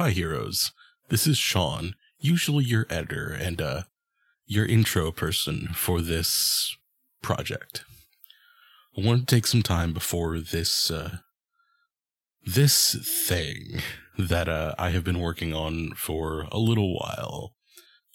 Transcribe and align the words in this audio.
Hi, 0.00 0.12
heroes. 0.12 0.72
This 1.10 1.26
is 1.26 1.36
Sean, 1.36 1.94
usually 2.18 2.64
your 2.64 2.86
editor 2.88 3.36
and 3.38 3.60
uh, 3.60 3.82
your 4.46 4.64
intro 4.64 5.12
person 5.12 5.68
for 5.74 6.00
this 6.00 6.74
project. 7.20 7.84
I 8.96 9.04
want 9.04 9.28
to 9.28 9.36
take 9.36 9.46
some 9.46 9.62
time 9.62 9.92
before 9.92 10.38
this 10.38 10.90
uh, 10.90 11.18
this 12.42 12.94
thing 13.28 13.82
that 14.16 14.48
uh, 14.48 14.74
I 14.78 14.88
have 14.88 15.04
been 15.04 15.20
working 15.20 15.52
on 15.52 15.90
for 15.96 16.46
a 16.50 16.56
little 16.56 16.98
while 16.98 17.52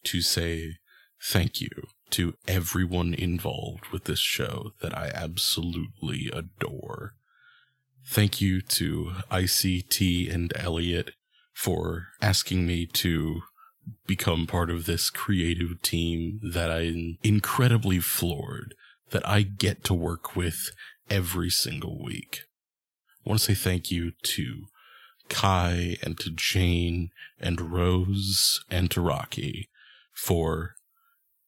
to 0.05 0.21
say 0.21 0.77
thank 1.21 1.61
you 1.61 1.69
to 2.09 2.33
everyone 2.47 3.13
involved 3.13 3.89
with 3.91 4.05
this 4.05 4.17
show 4.17 4.71
that 4.81 4.97
I 4.97 5.11
absolutely 5.13 6.31
adore. 6.33 7.13
Thank 8.07 8.41
you 8.41 8.61
to 8.61 9.11
ICT 9.29 10.33
and 10.33 10.51
Elliot 10.55 11.11
for 11.55 12.09
asking 12.21 12.67
me 12.67 12.85
to 12.85 13.41
become 14.05 14.45
part 14.45 14.69
of 14.69 14.85
this 14.85 15.09
creative 15.09 15.81
team 15.81 16.39
that 16.43 16.69
I'm 16.69 17.17
incredibly 17.23 17.99
floored 17.99 18.75
that 19.11 19.27
I 19.27 19.41
get 19.41 19.83
to 19.85 19.93
work 19.93 20.35
with 20.35 20.71
every 21.09 21.49
single 21.49 22.03
week. 22.03 22.41
I 23.25 23.29
want 23.29 23.41
to 23.41 23.45
say 23.45 23.53
thank 23.55 23.89
you 23.89 24.11
to 24.21 24.65
Kai 25.29 25.97
and 26.03 26.19
to 26.19 26.29
Jane 26.29 27.09
and 27.39 27.71
Rose 27.71 28.63
and 28.69 28.91
to 28.91 29.01
Rocky 29.01 29.69
for 30.13 30.75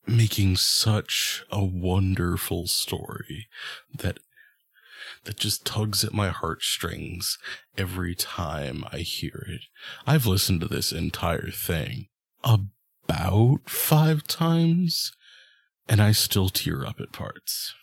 making 0.07 0.55
such 0.55 1.43
a 1.51 1.63
wonderful 1.63 2.67
story 2.67 3.47
that 3.93 4.19
that 5.27 5.37
just 5.37 5.65
tugs 5.65 6.05
at 6.05 6.13
my 6.13 6.29
heartstrings 6.29 7.37
every 7.77 8.15
time 8.15 8.85
I 8.93 8.99
hear 8.99 9.45
it. 9.49 9.61
I've 10.07 10.25
listened 10.25 10.61
to 10.61 10.67
this 10.67 10.93
entire 10.93 11.51
thing 11.51 12.07
about 12.43 13.69
five 13.69 14.25
times, 14.25 15.11
and 15.87 16.01
I 16.01 16.13
still 16.13 16.47
tear 16.47 16.85
up 16.85 17.01
at 17.01 17.11
parts. 17.11 17.73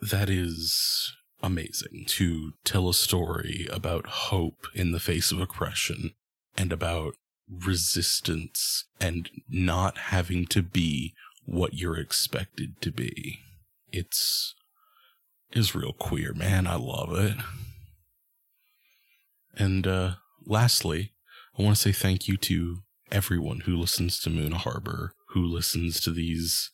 That 0.00 0.30
is 0.30 1.14
amazing 1.42 2.04
to 2.06 2.54
tell 2.64 2.88
a 2.88 2.94
story 2.94 3.68
about 3.70 4.06
hope 4.06 4.66
in 4.74 4.92
the 4.92 5.00
face 5.00 5.30
of 5.30 5.40
oppression 5.40 6.12
and 6.56 6.72
about 6.72 7.16
resistance 7.50 8.86
and 8.98 9.28
not 9.46 9.98
having 9.98 10.46
to 10.46 10.62
be 10.62 11.12
what 11.44 11.74
you're 11.74 11.98
expected 11.98 12.80
to 12.80 12.90
be. 12.90 13.40
It's 13.92 14.54
is 15.52 15.74
real 15.74 15.92
queer, 15.92 16.32
man. 16.34 16.66
I 16.66 16.76
love 16.76 17.12
it. 17.12 17.36
And 19.56 19.86
uh 19.86 20.14
lastly, 20.44 21.12
I 21.58 21.62
want 21.62 21.76
to 21.76 21.82
say 21.82 21.92
thank 21.92 22.28
you 22.28 22.36
to 22.38 22.78
everyone 23.10 23.60
who 23.60 23.76
listens 23.76 24.18
to 24.20 24.30
Moon 24.30 24.52
Harbor, 24.52 25.14
who 25.30 25.44
listens 25.44 26.00
to 26.00 26.10
these 26.10 26.70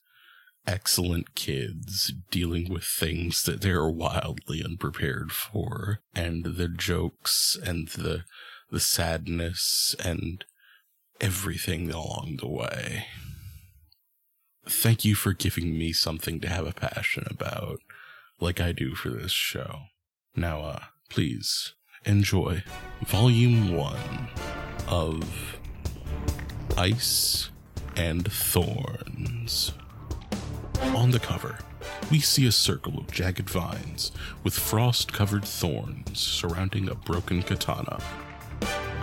excellent 0.67 1.35
kids 1.35 2.13
dealing 2.31 2.73
with 2.73 2.85
things 2.85 3.43
that 3.43 3.61
they're 3.61 3.89
wildly 3.89 4.63
unprepared 4.65 5.33
for, 5.33 6.01
and 6.15 6.45
the 6.45 6.69
jokes 6.69 7.57
and 7.65 7.89
the 7.89 8.25
the 8.71 8.81
sadness 8.81 9.95
and 10.03 10.45
everything 11.21 11.91
along 11.91 12.39
the 12.41 12.49
way. 12.49 13.07
Thank 14.67 15.05
you 15.05 15.15
for 15.15 15.33
giving 15.33 15.77
me 15.77 15.93
something 15.93 16.41
to 16.41 16.49
have 16.49 16.67
a 16.67 16.73
passion 16.73 17.27
about, 17.29 17.81
like 18.43 18.61
I 18.61 18.73
do 18.73 18.95
for 18.95 19.09
this 19.09 19.31
show. 19.31 19.83
Now, 20.35 20.63
uh, 20.63 20.81
please 21.09 21.75
enjoy 22.05 22.65
Volume 23.07 23.73
1 23.73 23.97
of 24.89 25.59
Ice 26.77 27.51
and 27.97 28.31
Thorns. 28.31 29.73
On 30.83 31.13
the 31.13 31.21
cover, 31.21 31.59
we 32.11 32.19
see 32.19 32.47
a 32.47 32.53
circle 32.53 32.99
of 32.99 33.13
jagged 33.13 33.49
vines 33.49 34.11
with 34.43 34.55
frost 34.55 35.13
covered 35.13 35.45
thorns 35.45 36.19
surrounding 36.19 36.89
a 36.89 36.97
broken 36.97 37.43
katana. 37.43 38.03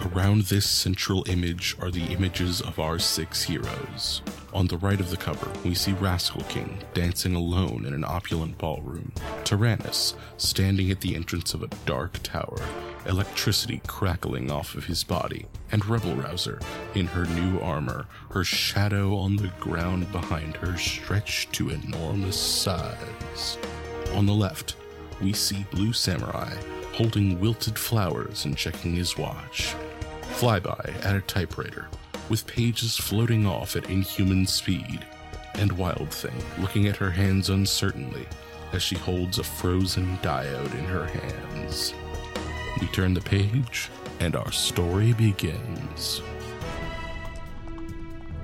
Around 0.06 0.44
this 0.44 0.68
central 0.68 1.28
image 1.28 1.76
are 1.82 1.92
the 1.92 2.06
images 2.06 2.62
of 2.62 2.80
our 2.80 3.00
six 3.00 3.44
heroes. 3.44 4.22
On 4.54 4.66
the 4.66 4.78
right 4.78 5.00
of 5.00 5.10
the 5.10 5.18
cover, 5.18 5.52
we 5.66 5.76
see 5.76 5.92
Rascal 5.92 6.44
King 6.44 6.80
dancing 6.94 7.36
alone 7.36 7.84
in 7.86 7.94
an 7.94 8.06
opulent 8.06 8.58
ballroom, 8.58 9.12
Tyrannus 9.44 10.16
standing 10.38 10.90
at 10.90 11.02
the 11.02 11.16
entrance 11.16 11.54
of 11.54 11.64
a 11.64 11.70
dark 11.86 12.18
tower, 12.24 12.58
electricity 13.08 13.82
crackling 13.88 14.50
off 14.50 14.74
of 14.74 14.86
his 14.86 15.04
body, 15.04 15.48
and 15.70 15.86
Rebel 15.86 16.16
Rouser 16.16 16.62
in 16.96 17.08
her 17.08 17.26
new 17.26 17.60
armor, 17.60 18.06
her 18.32 18.46
shadow 18.46 19.18
on 19.18 19.36
the 19.36 19.52
ground 19.60 20.10
behind 20.14 20.56
her 20.58 20.78
stretched 20.78 21.52
to 21.54 21.72
enormous 21.72 22.40
size. 22.40 23.58
On 24.14 24.26
the 24.26 24.34
left, 24.34 24.78
we 25.22 25.34
see 25.34 25.66
Blue 25.72 25.92
Samurai 25.92 26.56
holding 26.94 27.40
wilted 27.40 27.78
flowers 27.78 28.46
and 28.46 28.58
checking 28.58 28.96
his 28.96 29.18
watch. 29.18 29.76
Flyby 30.40 31.06
at 31.06 31.18
a 31.18 31.22
typewriter, 31.22 31.90
with 32.30 32.48
pages 32.48 32.96
floating 32.96 33.46
off 33.46 33.76
at 33.76 33.90
inhuman 33.90 34.46
speed, 34.46 35.06
and 35.56 35.70
Wild 35.74 36.14
Thing 36.14 36.42
looking 36.60 36.88
at 36.88 36.96
her 36.96 37.12
hands 37.12 37.50
uncertainly 37.50 38.26
as 38.72 38.82
she 38.82 38.96
holds 38.96 39.38
a 39.38 39.44
frozen 39.44 40.18
diode 40.20 40.74
in 40.76 40.86
her 40.86 41.08
hands. 41.08 41.94
We 42.80 42.88
turn 42.88 43.14
the 43.14 43.20
page, 43.20 43.90
and 44.22 44.38
our 44.38 44.50
story 44.54 45.12
begins. 45.12 46.22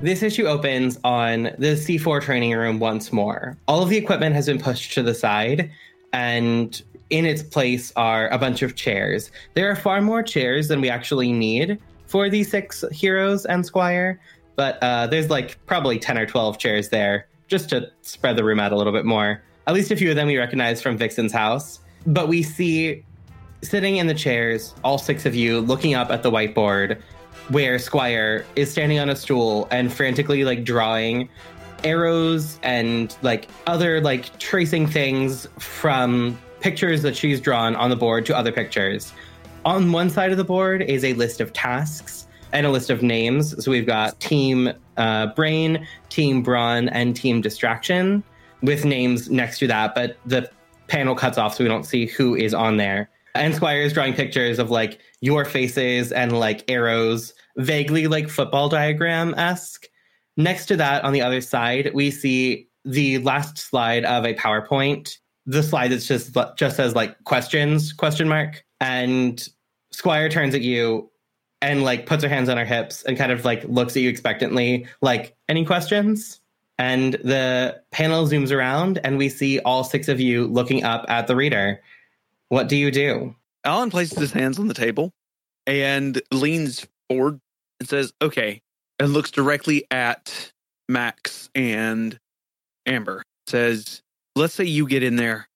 This 0.02 0.22
issue 0.22 0.48
opens 0.48 1.00
on 1.06 1.44
the 1.44 1.78
C4 1.78 2.22
training 2.22 2.52
room 2.56 2.78
once 2.78 3.14
more. 3.14 3.58
All 3.70 3.82
of 3.82 3.88
the 3.88 3.96
equipment 3.96 4.36
has 4.36 4.48
been 4.48 4.60
pushed 4.60 4.94
to 4.96 5.02
the 5.02 5.14
side, 5.14 5.72
and 6.12 6.84
in 7.10 7.26
its 7.26 7.44
place 7.44 7.92
are 7.96 8.28
a 8.30 8.38
bunch 8.38 8.62
of 8.62 8.76
chairs. 8.76 9.32
There 9.54 9.70
are 9.70 9.76
far 9.76 10.02
more 10.02 10.24
chairs 10.24 10.68
than 10.68 10.82
we 10.82 10.90
actually 10.90 11.32
need 11.32 11.80
for 12.08 12.30
these 12.30 12.50
six 12.50 12.84
heroes 12.92 13.46
and 13.46 13.66
Squire, 13.66 14.20
but 14.56 14.82
uh, 14.82 15.08
there's 15.08 15.30
like 15.30 15.64
probably 15.66 16.00
10 16.00 16.18
or 16.18 16.26
12 16.26 16.58
chairs 16.58 16.90
there 16.90 17.28
just 17.48 17.70
to 17.70 17.92
spread 18.02 18.36
the 18.36 18.44
room 18.44 18.60
out 18.60 18.72
a 18.72 18.76
little 18.76 18.94
bit 18.94 19.06
more. 19.06 19.42
At 19.68 19.74
least 19.74 19.92
a 19.92 19.96
few 19.96 20.10
of 20.10 20.16
them 20.16 20.28
we 20.28 20.38
recognize 20.38 20.82
from 20.82 20.98
Vixen's 20.98 21.32
house. 21.32 21.80
But 22.06 22.28
we 22.28 22.44
see 22.44 23.04
sitting 23.62 23.98
in 23.98 24.08
the 24.08 24.14
chairs, 24.14 24.74
all 24.84 24.98
six 24.98 25.26
of 25.26 25.36
you 25.36 25.60
looking 25.60 25.96
up 25.96 26.12
at 26.12 26.24
the 26.24 26.32
whiteboard 26.32 27.02
where 27.50 27.78
Squire 27.78 28.46
is 28.56 28.72
standing 28.72 29.00
on 29.00 29.10
a 29.10 29.16
stool 29.16 29.68
and 29.72 29.92
frantically 29.94 30.44
like 30.44 30.64
drawing 30.64 31.30
arrows 31.84 32.60
and 32.64 33.16
like 33.22 33.48
other 33.68 34.02
like 34.02 34.38
tracing 34.40 34.88
things 34.88 35.48
from 35.60 36.38
pictures 36.66 37.04
that 37.04 37.16
she's 37.16 37.40
drawn 37.40 37.76
on 37.76 37.92
the 37.92 37.96
board 37.96 38.26
to 38.26 38.36
other 38.36 38.52
pictures. 38.52 39.14
On 39.66 39.92
one 39.92 40.10
side 40.10 40.32
of 40.32 40.38
the 40.38 40.44
board 40.44 40.82
is 40.82 41.04
a 41.04 41.14
list 41.14 41.40
of 41.40 41.54
tasks 41.54 42.26
and 42.54 42.66
a 42.66 42.72
list 42.72 42.90
of 42.90 43.04
names. 43.04 43.64
So 43.64 43.70
we've 43.70 43.86
got 43.86 44.20
Team 44.20 44.74
uh, 44.98 45.28
Brain, 45.28 45.88
Team 46.10 46.42
Brawn, 46.42 46.90
and 46.90 47.16
Team 47.16 47.40
Distraction 47.40 48.24
with 48.64 48.84
names 48.84 49.30
next 49.30 49.60
to 49.60 49.68
that, 49.68 49.94
but 49.94 50.18
the 50.26 50.50
panel 50.88 51.14
cuts 51.14 51.38
off 51.38 51.54
so 51.54 51.64
we 51.64 51.68
don't 51.68 51.84
see 51.84 52.08
who 52.08 52.34
is 52.34 52.56
on 52.56 52.78
there. 52.78 53.12
And 53.36 53.54
Squire 53.54 53.82
is 53.82 53.94
drawing 53.94 54.16
pictures 54.16 54.58
of 54.58 54.72
like 54.72 55.00
your 55.22 55.46
faces 55.46 56.12
and 56.12 56.40
like 56.40 56.64
arrows, 56.68 57.32
vaguely 57.58 58.08
like 58.08 58.28
football 58.28 58.70
diagram 58.70 59.36
esque. 59.38 59.86
Next 60.36 60.66
to 60.66 60.78
that, 60.78 61.04
on 61.04 61.14
the 61.14 61.22
other 61.22 61.42
side, 61.42 61.92
we 61.94 62.10
see 62.10 62.70
the 62.86 63.20
last 63.20 63.60
slide 63.60 64.04
of 64.04 64.26
a 64.26 64.34
PowerPoint. 64.34 65.18
The 65.46 65.62
slide 65.64 65.92
that's 65.92 66.08
just 66.08 66.36
just 66.58 66.76
says 66.76 66.96
like 66.96 67.24
questions 67.24 67.94
question 67.94 68.28
mark, 68.28 68.64
and 68.80 69.48
Squire 69.92 70.30
turns 70.30 70.56
at 70.56 70.62
you 70.62 71.10
and 71.62 71.84
like 71.84 72.06
puts 72.06 72.24
her 72.24 72.30
hands 72.30 72.50
on 72.50 72.58
her 72.58 72.66
hips 72.66 73.04
and 73.04 73.18
kind 73.18 73.32
of 73.32 73.46
like 73.46 73.64
looks 73.66 73.96
at 73.96 74.02
you 74.02 74.10
expectantly, 74.10 74.88
like 75.02 75.36
any 75.48 75.66
questions. 75.66 76.42
And 76.78 77.14
the 77.14 77.82
panel 77.92 78.28
zooms 78.28 78.52
around, 78.52 79.00
and 79.04 79.18
we 79.18 79.30
see 79.30 79.60
all 79.60 79.86
six 79.86 80.10
of 80.10 80.20
you 80.20 80.46
looking 80.48 80.84
up 80.84 81.06
at 81.08 81.28
the 81.28 81.36
reader. 81.36 81.82
What 82.50 82.68
do 82.68 82.76
you 82.76 82.92
do? 82.92 83.34
Alan 83.64 83.90
places 83.90 84.18
his 84.18 84.32
hands 84.34 84.60
on 84.60 84.68
the 84.68 84.74
table 84.74 85.12
and 85.66 86.22
leans 86.32 86.86
forward 87.10 87.40
and 87.80 87.88
says, 87.88 88.14
okay, 88.22 88.62
and 89.00 89.14
looks 89.14 89.32
directly 89.32 89.86
at 89.90 90.52
Max 90.90 91.50
and 91.56 92.20
Amber. 92.86 93.24
Says, 93.48 94.02
let's 94.36 94.54
say 94.54 94.66
you 94.66 94.88
get 94.88 95.04
in 95.04 95.16
there 95.16 95.48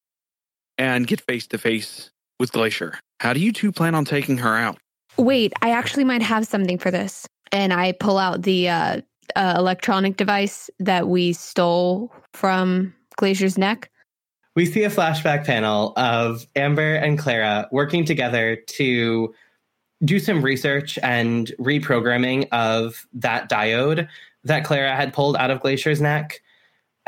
and 0.77 1.05
get 1.05 1.21
face 1.21 1.47
to 1.47 1.57
face 1.57 2.11
with 2.39 2.51
Glacier. 2.51 2.99
How 3.19 3.33
do 3.33 3.39
you 3.39 3.51
two 3.51 3.71
plan 3.71 3.95
on 3.95 4.05
taking 4.05 4.37
her 4.37 4.55
out? 4.55 4.77
Wait, 5.17 5.51
I 5.61 5.71
actually 5.71 6.05
might 6.05 6.21
have 6.21 6.47
something 6.47 6.77
for 6.77 6.89
this. 6.89 7.27
And 7.51 7.73
I 7.73 7.91
pull 7.93 8.17
out 8.17 8.43
the 8.43 8.69
uh, 8.69 9.01
uh, 9.35 9.55
electronic 9.57 10.17
device 10.17 10.69
that 10.79 11.07
we 11.07 11.33
stole 11.33 12.13
from 12.33 12.93
Glacier's 13.17 13.57
neck. 13.57 13.89
We 14.55 14.65
see 14.65 14.83
a 14.83 14.89
flashback 14.89 15.45
panel 15.45 15.93
of 15.97 16.47
Amber 16.55 16.95
and 16.95 17.17
Clara 17.17 17.67
working 17.71 18.05
together 18.05 18.55
to 18.55 19.33
do 20.05 20.19
some 20.19 20.41
research 20.41 20.97
and 21.03 21.51
reprogramming 21.59 22.47
of 22.51 23.05
that 23.13 23.49
diode 23.49 24.07
that 24.43 24.63
Clara 24.63 24.95
had 24.95 25.13
pulled 25.13 25.35
out 25.35 25.51
of 25.51 25.59
Glacier's 25.59 26.01
neck. 26.01 26.41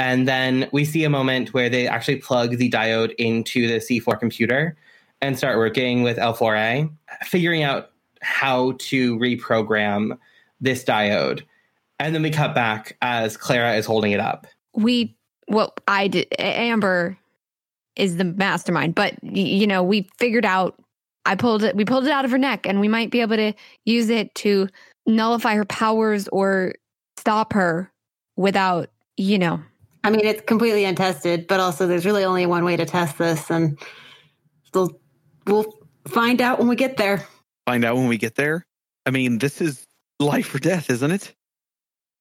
And 0.01 0.27
then 0.27 0.68
we 0.71 0.83
see 0.83 1.03
a 1.03 1.12
moment 1.12 1.53
where 1.53 1.69
they 1.69 1.88
actually 1.88 2.15
plug 2.15 2.57
the 2.57 2.71
diode 2.71 3.13
into 3.19 3.68
the 3.68 3.75
C4 3.75 4.19
computer 4.19 4.75
and 5.21 5.38
start 5.38 5.59
working 5.59 6.01
with 6.01 6.18
L4A, 6.18 6.92
figuring 7.21 7.62
out 7.62 7.92
how 8.24 8.74
to 8.80 9.19
reprogram 9.19 10.18
this 10.59 10.83
diode. 10.83 11.44
And 12.00 12.15
then 12.15 12.24
we 12.24 12.31
cut 12.31 12.56
back 12.56 12.98
as 13.03 13.38
Clara 13.38 13.75
is 13.75 13.86
holding 13.86 14.12
it 14.12 14.19
up. 14.19 14.48
We, 14.74 15.15
well, 15.48 15.75
I 15.88 16.07
did, 16.07 16.33
Amber 16.39 17.15
is 17.95 18.18
the 18.18 18.24
mastermind, 18.24 18.95
but 18.95 19.24
you 19.24 19.68
know, 19.68 19.83
we 19.83 20.09
figured 20.18 20.45
out, 20.45 20.81
I 21.27 21.36
pulled 21.36 21.62
it, 21.62 21.75
we 21.75 21.86
pulled 21.86 22.07
it 22.07 22.12
out 22.12 22.25
of 22.25 22.31
her 22.31 22.39
neck 22.39 22.65
and 22.65 22.80
we 22.80 22.88
might 22.88 23.12
be 23.12 23.21
able 23.21 23.36
to 23.36 23.53
use 23.86 24.09
it 24.09 24.33
to 24.33 24.68
nullify 25.06 25.53
her 25.53 25.65
powers 25.65 26.27
or 26.30 26.74
stop 27.18 27.53
her 27.53 27.92
without, 28.36 28.89
you 29.15 29.38
know, 29.38 29.62
I 30.03 30.09
mean, 30.09 30.25
it's 30.25 30.42
completely 30.42 30.86
untested, 30.86 31.48
but 31.48 31.59
also 31.59 31.88
there's 31.88 32.06
really 32.06 32.24
only 32.24 32.45
one 32.45 32.63
way 32.63 32.75
to 32.75 32.86
test 32.86 33.18
this, 33.18 33.51
and 33.51 33.77
we'll 34.74 35.00
we'll 35.45 35.74
find 36.07 36.42
out 36.42 36.59
when 36.59 36.68
we 36.68 36.75
get 36.75 36.98
there. 36.98 37.25
Find 37.65 37.86
out 37.86 37.95
when 37.95 38.07
we 38.07 38.18
get 38.18 38.36
there. 38.36 38.65
I 39.06 39.12
mean, 39.12 39.38
this 39.38 39.62
is 39.62 39.86
life 40.19 40.53
or 40.53 40.59
death, 40.59 40.89
isn't 40.89 41.12
it? 41.12 41.33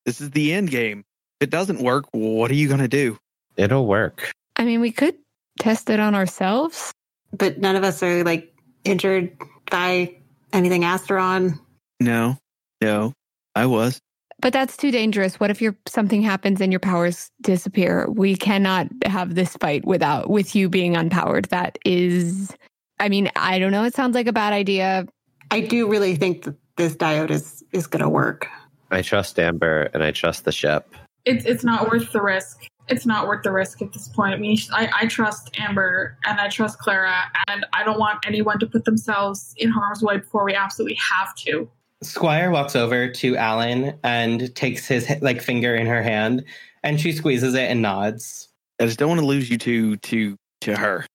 This 0.04 0.20
is 0.20 0.30
the 0.30 0.52
end 0.52 0.70
game. 0.70 1.04
If 1.40 1.48
it 1.48 1.50
doesn't 1.50 1.80
work, 1.80 2.06
what 2.12 2.50
are 2.50 2.54
you 2.54 2.68
going 2.68 2.80
to 2.80 2.88
do? 2.88 3.18
It'll 3.56 3.86
work. 3.86 4.30
I 4.56 4.64
mean, 4.64 4.80
we 4.80 4.92
could 4.92 5.16
test 5.58 5.88
it 5.90 6.00
on 6.00 6.14
ourselves. 6.14 6.92
But 7.32 7.58
none 7.58 7.76
of 7.76 7.84
us 7.84 8.02
are 8.02 8.24
like 8.24 8.54
injured 8.84 9.36
by 9.70 10.16
anything 10.52 10.82
Asteron. 10.82 11.58
No, 12.00 12.36
no, 12.80 13.12
I 13.54 13.66
was. 13.66 14.00
But 14.40 14.52
that's 14.52 14.76
too 14.76 14.90
dangerous. 14.90 15.38
What 15.38 15.50
if 15.50 15.60
your 15.60 15.76
something 15.86 16.22
happens 16.22 16.60
and 16.60 16.72
your 16.72 16.80
powers 16.80 17.30
disappear? 17.42 18.08
We 18.10 18.36
cannot 18.36 18.88
have 19.04 19.34
this 19.34 19.56
fight 19.56 19.84
without 19.84 20.30
with 20.30 20.54
you 20.54 20.68
being 20.68 20.94
unpowered. 20.94 21.48
That 21.48 21.78
is 21.84 22.54
I 23.00 23.08
mean, 23.08 23.30
I 23.34 23.58
don't 23.58 23.72
know. 23.72 23.84
It 23.84 23.94
sounds 23.94 24.14
like 24.14 24.26
a 24.26 24.32
bad 24.32 24.52
idea. 24.52 25.06
I 25.50 25.60
do 25.60 25.88
really 25.90 26.14
think 26.16 26.44
that 26.44 26.54
this 26.76 26.94
diode 26.94 27.30
is 27.30 27.64
is 27.72 27.86
going 27.86 28.02
to 28.02 28.08
work. 28.08 28.46
I 28.90 29.02
trust 29.02 29.38
Amber 29.38 29.90
and 29.94 30.02
I 30.02 30.10
trust 30.10 30.44
the 30.44 30.52
ship. 30.52 30.94
It's 31.24 31.44
it's 31.44 31.64
not 31.64 31.90
worth 31.90 32.12
the 32.12 32.22
risk. 32.22 32.66
It's 32.88 33.06
not 33.06 33.28
worth 33.28 33.42
the 33.42 33.52
risk 33.52 33.82
at 33.82 33.92
this 33.92 34.08
point. 34.08 34.34
I 34.34 34.36
mean, 34.36 34.58
I, 34.72 34.90
I 35.02 35.06
trust 35.06 35.50
Amber 35.58 36.16
and 36.24 36.40
I 36.40 36.48
trust 36.48 36.78
Clara, 36.78 37.30
and 37.46 37.64
I 37.72 37.84
don't 37.84 38.00
want 38.00 38.18
anyone 38.26 38.58
to 38.58 38.66
put 38.66 38.84
themselves 38.84 39.54
in 39.58 39.70
harm's 39.70 40.02
way 40.02 40.18
before 40.18 40.44
we 40.44 40.54
absolutely 40.54 40.96
have 40.96 41.34
to. 41.36 41.70
Squire 42.02 42.50
walks 42.50 42.74
over 42.74 43.08
to 43.08 43.36
Alan 43.36 43.98
and 44.02 44.54
takes 44.54 44.86
his 44.86 45.10
like 45.20 45.42
finger 45.42 45.74
in 45.74 45.86
her 45.86 46.02
hand, 46.02 46.44
and 46.82 47.00
she 47.00 47.12
squeezes 47.12 47.54
it 47.54 47.70
and 47.70 47.82
nods. 47.82 48.48
I 48.80 48.86
just 48.86 48.98
don't 48.98 49.08
want 49.08 49.20
to 49.20 49.26
lose 49.26 49.50
you 49.50 49.58
to 49.58 49.96
to 49.96 50.36
to 50.62 50.76
her. 50.76 51.06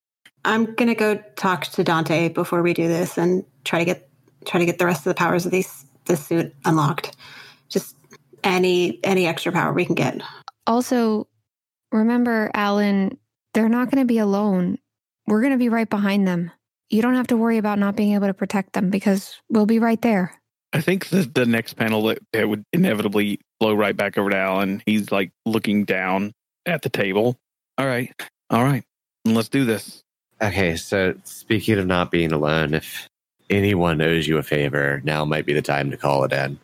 I'm 0.46 0.66
going 0.76 0.90
to 0.90 0.96
go 0.96 1.16
talk 1.36 1.66
to 1.66 1.84
Dante 1.84 2.30
before 2.30 2.62
we 2.62 2.74
do 2.74 2.88
this 2.88 3.18
and 3.18 3.44
try 3.64 3.80
to 3.80 3.86
get 3.86 4.08
try 4.46 4.60
to 4.60 4.66
get 4.66 4.78
the 4.78 4.86
rest 4.86 5.00
of 5.00 5.06
the 5.06 5.16
powers 5.16 5.46
of 5.46 5.52
these 5.52 5.86
this 6.06 6.26
suit 6.26 6.54
unlocked. 6.66 7.16
Just 7.70 7.96
any 8.44 9.04
any 9.04 9.26
extra 9.26 9.52
power 9.52 9.74
we 9.74 9.86
can 9.86 9.96
get. 9.96 10.22
Also, 10.68 11.28
remember, 11.92 12.52
Alan, 12.54 13.18
they're 13.54 13.70
not 13.70 13.90
going 13.90 14.04
to 14.04 14.08
be 14.08 14.20
alone. 14.20 14.78
We're 15.28 15.42
going 15.42 15.54
to 15.54 15.58
be 15.58 15.70
right 15.70 15.90
behind 15.90 16.28
them. 16.28 16.52
You 16.90 17.02
don't 17.02 17.16
have 17.16 17.28
to 17.28 17.38
worry 17.38 17.58
about 17.58 17.80
not 17.80 17.96
being 17.96 18.14
able 18.14 18.28
to 18.28 18.34
protect 18.34 18.74
them 18.74 18.92
because 18.92 19.42
we'll 19.50 19.66
be 19.66 19.80
right 19.80 20.02
there. 20.02 20.40
I 20.74 20.82
think 20.82 21.08
the 21.10 21.22
the 21.24 21.46
next 21.46 21.76
panel 21.76 22.04
that, 22.04 22.20
that 22.34 22.50
would 22.50 22.64
inevitably 22.74 23.40
blow 23.60 23.74
right 23.74 23.96
back 23.96 24.18
over 24.18 24.30
to 24.30 24.38
Alan. 24.38 24.84
He's 24.86 25.12
like 25.12 25.32
looking 25.46 25.86
down 25.86 26.34
at 26.66 26.82
the 26.82 26.90
table. 26.90 27.38
All 27.78 27.86
right, 27.86 28.14
all 28.50 28.64
right, 28.64 28.84
let's 29.26 29.50
do 29.50 29.66
this. 29.66 30.02
Okay, 30.42 30.76
so 30.76 31.16
speaking 31.24 31.80
of 31.80 31.88
not 31.88 32.12
being 32.12 32.32
alone, 32.32 32.74
if 32.74 33.08
anyone 33.50 34.02
owes 34.02 34.28
you 34.28 34.38
a 34.38 34.44
favor, 34.44 35.02
now 35.04 35.24
might 35.24 35.46
be 35.46 35.54
the 35.54 35.62
time 35.62 35.92
to 35.92 35.98
call 35.98 36.24
it 36.24 36.34
in. 36.34 36.60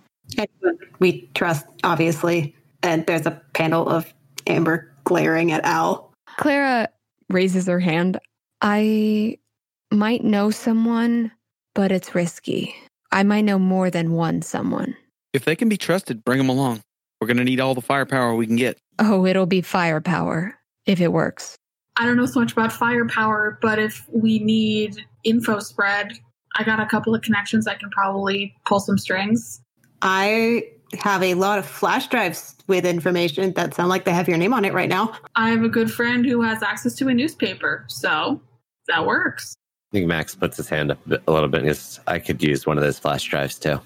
We 1.00 1.30
trust, 1.34 1.66
obviously, 1.84 2.56
and 2.84 3.06
there's 3.06 3.26
a 3.26 3.42
panel 3.54 3.90
of 3.90 4.14
Amber 4.46 4.92
glaring 5.04 5.52
at 5.52 5.64
Al. 5.64 6.12
Clara 6.38 6.90
raises 7.30 7.68
her 7.68 7.80
hand. 7.80 8.20
I 8.62 9.38
might 9.92 10.24
know 10.24 10.52
someone, 10.52 11.32
but 11.74 11.92
it's 11.92 12.14
risky. 12.14 12.76
I 13.12 13.24
might 13.24 13.42
know 13.42 13.60
more 13.60 13.90
than 13.90 14.14
one 14.14 14.42
someone. 14.42 14.96
If 15.34 15.46
they 15.46 15.56
can 15.56 15.70
be 15.70 15.78
trusted, 15.78 16.24
bring 16.24 16.38
them 16.38 16.50
along. 16.50 16.82
We're 17.20 17.28
gonna 17.28 17.44
need 17.44 17.60
all 17.60 17.76
the 17.76 17.82
firepower 17.82 18.36
we 18.36 18.48
can 18.48 18.56
get. 18.56 18.78
Oh, 19.00 19.26
it'll 19.26 19.46
be 19.46 19.62
firepower 19.62 20.56
if 20.86 21.00
it 21.02 21.12
works. 21.12 21.56
I 21.98 22.06
don't 22.06 22.18
know 22.18 22.26
so 22.26 22.40
much 22.40 22.54
about 22.54 22.72
firepower, 22.72 23.60
but 23.62 23.78
if 23.78 24.06
we 24.12 24.40
need 24.40 25.06
info 25.24 25.60
spread, 25.60 26.14
I 26.56 26.64
got 26.64 26.80
a 26.80 26.86
couple 26.86 27.14
of 27.14 27.22
connections 27.22 27.68
I 27.68 27.76
can 27.76 27.90
probably 27.92 28.56
pull 28.66 28.80
some 28.80 28.98
strings. 28.98 29.62
I 30.02 30.70
have 31.00 31.22
a 31.24 31.36
lot 31.36 31.60
of 31.60 31.66
flash 31.66 32.08
drives 32.08 32.56
with 32.68 32.86
information 32.86 33.54
that 33.54 33.74
sound 33.74 33.90
like 33.90 34.06
they 34.06 34.14
have 34.14 34.28
your 34.28 34.38
name 34.38 34.54
on 34.54 34.66
it 34.66 34.74
right 34.74 34.90
now. 34.90 35.14
I 35.36 35.50
have 35.52 35.64
a 35.64 35.70
good 35.70 35.92
friend 35.92 36.26
who 36.26 36.42
has 36.42 36.64
access 36.64 36.96
to 36.96 37.08
a 37.08 37.14
newspaper, 37.14 37.86
so 37.88 38.42
that 38.88 39.06
works. 39.06 39.56
I 39.92 39.98
think 39.98 40.08
Max 40.08 40.36
puts 40.36 40.56
his 40.56 40.70
hand 40.70 40.92
up 40.92 41.00
a 41.28 41.32
little 41.32 41.50
bit 41.50 41.64
because 41.64 42.00
I 42.08 42.20
could 42.20 42.42
use 42.42 42.66
one 42.66 42.78
of 42.78 42.84
those 42.84 42.98
flash 42.98 43.26
drives 43.26 43.60
too. 43.60 43.82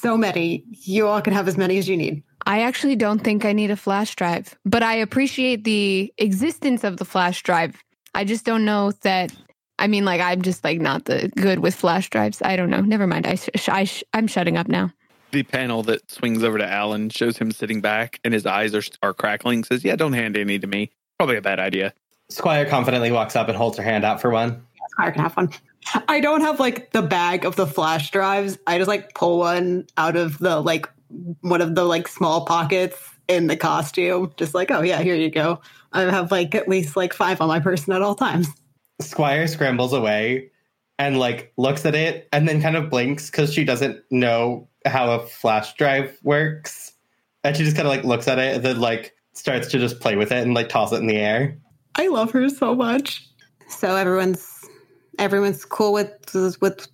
So 0.00 0.14
many. 0.14 0.62
You 0.70 1.06
all 1.08 1.22
can 1.22 1.32
have 1.32 1.48
as 1.48 1.56
many 1.56 1.78
as 1.78 1.88
you 1.88 1.96
need. 1.96 2.22
I 2.46 2.60
actually 2.62 2.96
don't 2.96 3.20
think 3.20 3.46
I 3.46 3.54
need 3.54 3.70
a 3.70 3.76
flash 3.76 4.14
drive, 4.14 4.54
but 4.66 4.82
I 4.82 4.96
appreciate 4.96 5.64
the 5.64 6.12
existence 6.18 6.84
of 6.84 6.98
the 6.98 7.06
flash 7.06 7.42
drive. 7.42 7.82
I 8.14 8.24
just 8.24 8.44
don't 8.44 8.66
know 8.66 8.92
that. 9.02 9.34
I 9.78 9.86
mean, 9.86 10.04
like, 10.04 10.20
I'm 10.20 10.42
just 10.42 10.64
like 10.64 10.80
not 10.80 11.06
the 11.06 11.30
good 11.34 11.60
with 11.60 11.74
flash 11.74 12.10
drives. 12.10 12.42
I 12.42 12.56
don't 12.56 12.68
know. 12.68 12.80
Never 12.82 13.06
mind. 13.06 13.26
I, 13.26 13.36
sh- 13.36 13.68
I 13.68 13.84
sh- 13.84 14.04
I'm 14.12 14.26
shutting 14.26 14.58
up 14.58 14.68
now. 14.68 14.90
The 15.30 15.44
panel 15.44 15.82
that 15.84 16.10
swings 16.10 16.42
over 16.42 16.58
to 16.58 16.66
Alan 16.66 17.08
shows 17.10 17.38
him 17.38 17.52
sitting 17.52 17.80
back, 17.80 18.20
and 18.22 18.34
his 18.34 18.44
eyes 18.44 18.74
are 18.74 18.82
are 19.02 19.14
crackling. 19.14 19.64
Says, 19.64 19.84
"Yeah, 19.84 19.96
don't 19.96 20.14
hand 20.14 20.36
any 20.36 20.58
to 20.58 20.66
me. 20.66 20.90
Probably 21.18 21.36
a 21.36 21.42
bad 21.42 21.58
idea." 21.58 21.94
Squire 22.30 22.66
confidently 22.66 23.10
walks 23.10 23.36
up 23.36 23.48
and 23.48 23.56
holds 23.56 23.78
her 23.78 23.82
hand 23.82 24.04
out 24.04 24.20
for 24.20 24.30
one. 24.30 24.62
I 24.98 25.10
can 25.10 25.22
have 25.22 25.36
one. 25.36 25.50
I 26.08 26.20
don't 26.20 26.40
have 26.40 26.60
like 26.60 26.92
the 26.92 27.02
bag 27.02 27.44
of 27.44 27.56
the 27.56 27.66
flash 27.66 28.10
drives. 28.10 28.58
I 28.66 28.78
just 28.78 28.88
like 28.88 29.14
pull 29.14 29.38
one 29.38 29.86
out 29.96 30.16
of 30.16 30.38
the 30.38 30.60
like 30.60 30.88
one 31.40 31.62
of 31.62 31.74
the 31.74 31.84
like 31.84 32.08
small 32.08 32.44
pockets 32.44 32.98
in 33.28 33.46
the 33.46 33.56
costume. 33.56 34.32
Just 34.36 34.54
like, 34.54 34.70
oh 34.70 34.82
yeah, 34.82 35.00
here 35.00 35.14
you 35.14 35.30
go. 35.30 35.60
I 35.92 36.02
have 36.02 36.30
like 36.30 36.54
at 36.54 36.68
least 36.68 36.96
like 36.96 37.14
five 37.14 37.40
on 37.40 37.48
my 37.48 37.60
person 37.60 37.92
at 37.92 38.02
all 38.02 38.14
times. 38.14 38.48
Squire 39.00 39.46
scrambles 39.46 39.92
away 39.92 40.50
and 40.98 41.18
like 41.18 41.52
looks 41.56 41.86
at 41.86 41.94
it 41.94 42.28
and 42.32 42.48
then 42.48 42.60
kind 42.60 42.76
of 42.76 42.90
blinks 42.90 43.30
because 43.30 43.54
she 43.54 43.64
doesn't 43.64 44.02
know 44.10 44.68
how 44.84 45.12
a 45.12 45.26
flash 45.26 45.74
drive 45.74 46.18
works. 46.22 46.92
And 47.44 47.56
she 47.56 47.64
just 47.64 47.76
kind 47.76 47.86
of 47.86 47.94
like 47.94 48.04
looks 48.04 48.26
at 48.26 48.38
it 48.38 48.56
and 48.56 48.64
then 48.64 48.80
like 48.80 49.14
starts 49.32 49.68
to 49.68 49.78
just 49.78 50.00
play 50.00 50.16
with 50.16 50.32
it 50.32 50.42
and 50.42 50.54
like 50.54 50.68
toss 50.68 50.92
it 50.92 50.96
in 50.96 51.06
the 51.06 51.16
air. 51.16 51.56
I 51.94 52.08
love 52.08 52.32
her 52.32 52.48
so 52.48 52.74
much. 52.74 53.24
So 53.68 53.94
everyone's 53.94 54.57
everyone's 55.18 55.64
cool 55.64 55.92
with 55.92 56.12
with 56.60 56.88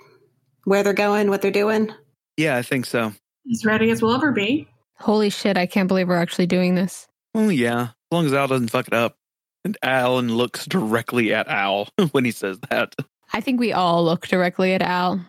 where 0.65 0.83
they're 0.83 0.93
going, 0.93 1.31
what 1.31 1.43
they're 1.43 1.51
doing. 1.51 1.93
Yeah, 2.37 2.57
I 2.57 2.63
think 2.63 2.87
so. 2.87 3.13
As 3.53 3.65
ready 3.65 3.91
as 3.91 4.03
we'll 4.03 4.15
ever 4.15 4.33
be. 4.33 4.69
Holy 4.97 5.31
shit! 5.31 5.57
I 5.57 5.67
can't 5.67 5.89
believe 5.89 6.09
we're 6.09 6.17
actually 6.17 6.47
doing 6.47 6.75
this. 6.75 7.07
Oh 7.35 7.49
yeah, 7.49 7.83
as 7.83 7.89
long 8.13 8.27
as 8.27 8.33
Al 8.33 8.49
doesn't 8.49 8.71
fuck 8.71 8.89
it 8.89 8.95
up. 8.95 9.17
And 9.65 9.79
Alan 9.83 10.35
looks 10.35 10.67
directly 10.67 11.33
at 11.33 11.49
Al 11.49 11.89
when 12.13 12.25
he 12.25 12.31
says 12.31 12.59
that. 12.71 12.95
I 13.33 13.41
think 13.41 13.59
we 13.59 13.73
all 13.73 14.05
look 14.05 14.27
directly 14.27 14.75
at 14.75 14.83
Al. 14.83 15.27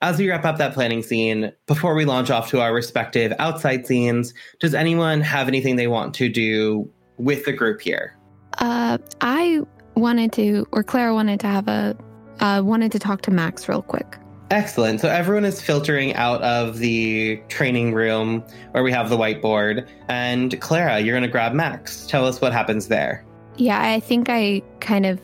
As 0.00 0.18
we 0.18 0.30
wrap 0.30 0.44
up 0.44 0.58
that 0.58 0.74
planning 0.74 1.02
scene, 1.02 1.52
before 1.66 1.94
we 1.94 2.04
launch 2.04 2.30
off 2.30 2.48
to 2.50 2.60
our 2.60 2.72
respective 2.72 3.32
outside 3.40 3.86
scenes, 3.86 4.32
does 4.60 4.74
anyone 4.74 5.20
have 5.22 5.48
anything 5.48 5.74
they 5.74 5.88
want 5.88 6.14
to 6.14 6.28
do 6.28 6.88
with 7.16 7.44
the 7.44 7.52
group 7.52 7.80
here? 7.80 8.16
Uh, 8.58 8.98
I 9.20 9.62
wanted 9.96 10.32
to, 10.34 10.66
or 10.70 10.84
Clara 10.84 11.14
wanted 11.14 11.40
to 11.40 11.48
have 11.48 11.66
a, 11.66 11.96
uh, 12.40 12.62
wanted 12.64 12.92
to 12.92 12.98
talk 12.98 13.22
to 13.22 13.30
Max 13.30 13.68
real 13.68 13.82
quick. 13.82 14.16
Excellent. 14.50 15.00
So 15.00 15.08
everyone 15.08 15.44
is 15.44 15.60
filtering 15.60 16.14
out 16.14 16.40
of 16.42 16.78
the 16.78 17.40
training 17.48 17.92
room 17.92 18.42
where 18.70 18.82
we 18.82 18.90
have 18.92 19.10
the 19.10 19.16
whiteboard. 19.16 19.86
And 20.08 20.58
Clara, 20.60 21.00
you're 21.00 21.12
going 21.12 21.22
to 21.22 21.28
grab 21.28 21.52
Max. 21.52 22.06
Tell 22.06 22.26
us 22.26 22.40
what 22.40 22.52
happens 22.52 22.88
there. 22.88 23.24
Yeah, 23.56 23.80
I 23.80 24.00
think 24.00 24.28
I 24.30 24.62
kind 24.80 25.04
of 25.04 25.20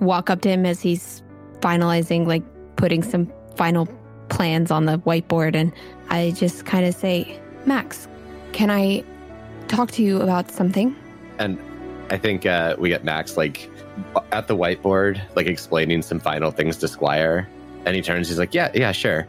walk 0.00 0.28
up 0.28 0.42
to 0.42 0.50
him 0.50 0.66
as 0.66 0.82
he's 0.82 1.22
finalizing, 1.60 2.26
like 2.26 2.42
putting 2.76 3.02
some 3.02 3.32
final 3.56 3.88
plans 4.28 4.70
on 4.70 4.84
the 4.84 4.98
whiteboard, 4.98 5.54
and 5.54 5.72
I 6.08 6.32
just 6.32 6.66
kind 6.66 6.84
of 6.84 6.94
say, 6.94 7.40
Max, 7.64 8.08
can 8.52 8.70
I 8.70 9.04
talk 9.68 9.90
to 9.92 10.02
you 10.02 10.20
about 10.20 10.50
something? 10.50 10.94
And 11.38 11.58
I 12.10 12.18
think 12.18 12.46
uh, 12.46 12.76
we 12.78 12.88
get 12.88 13.04
Max 13.04 13.36
like 13.36 13.70
at 14.32 14.48
the 14.48 14.56
whiteboard, 14.56 15.20
like 15.34 15.46
explaining 15.46 16.02
some 16.02 16.20
final 16.20 16.50
things 16.50 16.76
to 16.78 16.88
Squire. 16.88 17.48
And 17.84 17.94
he 17.94 18.02
turns, 18.02 18.28
he's 18.28 18.38
like, 18.38 18.54
Yeah, 18.54 18.70
yeah, 18.74 18.92
sure. 18.92 19.26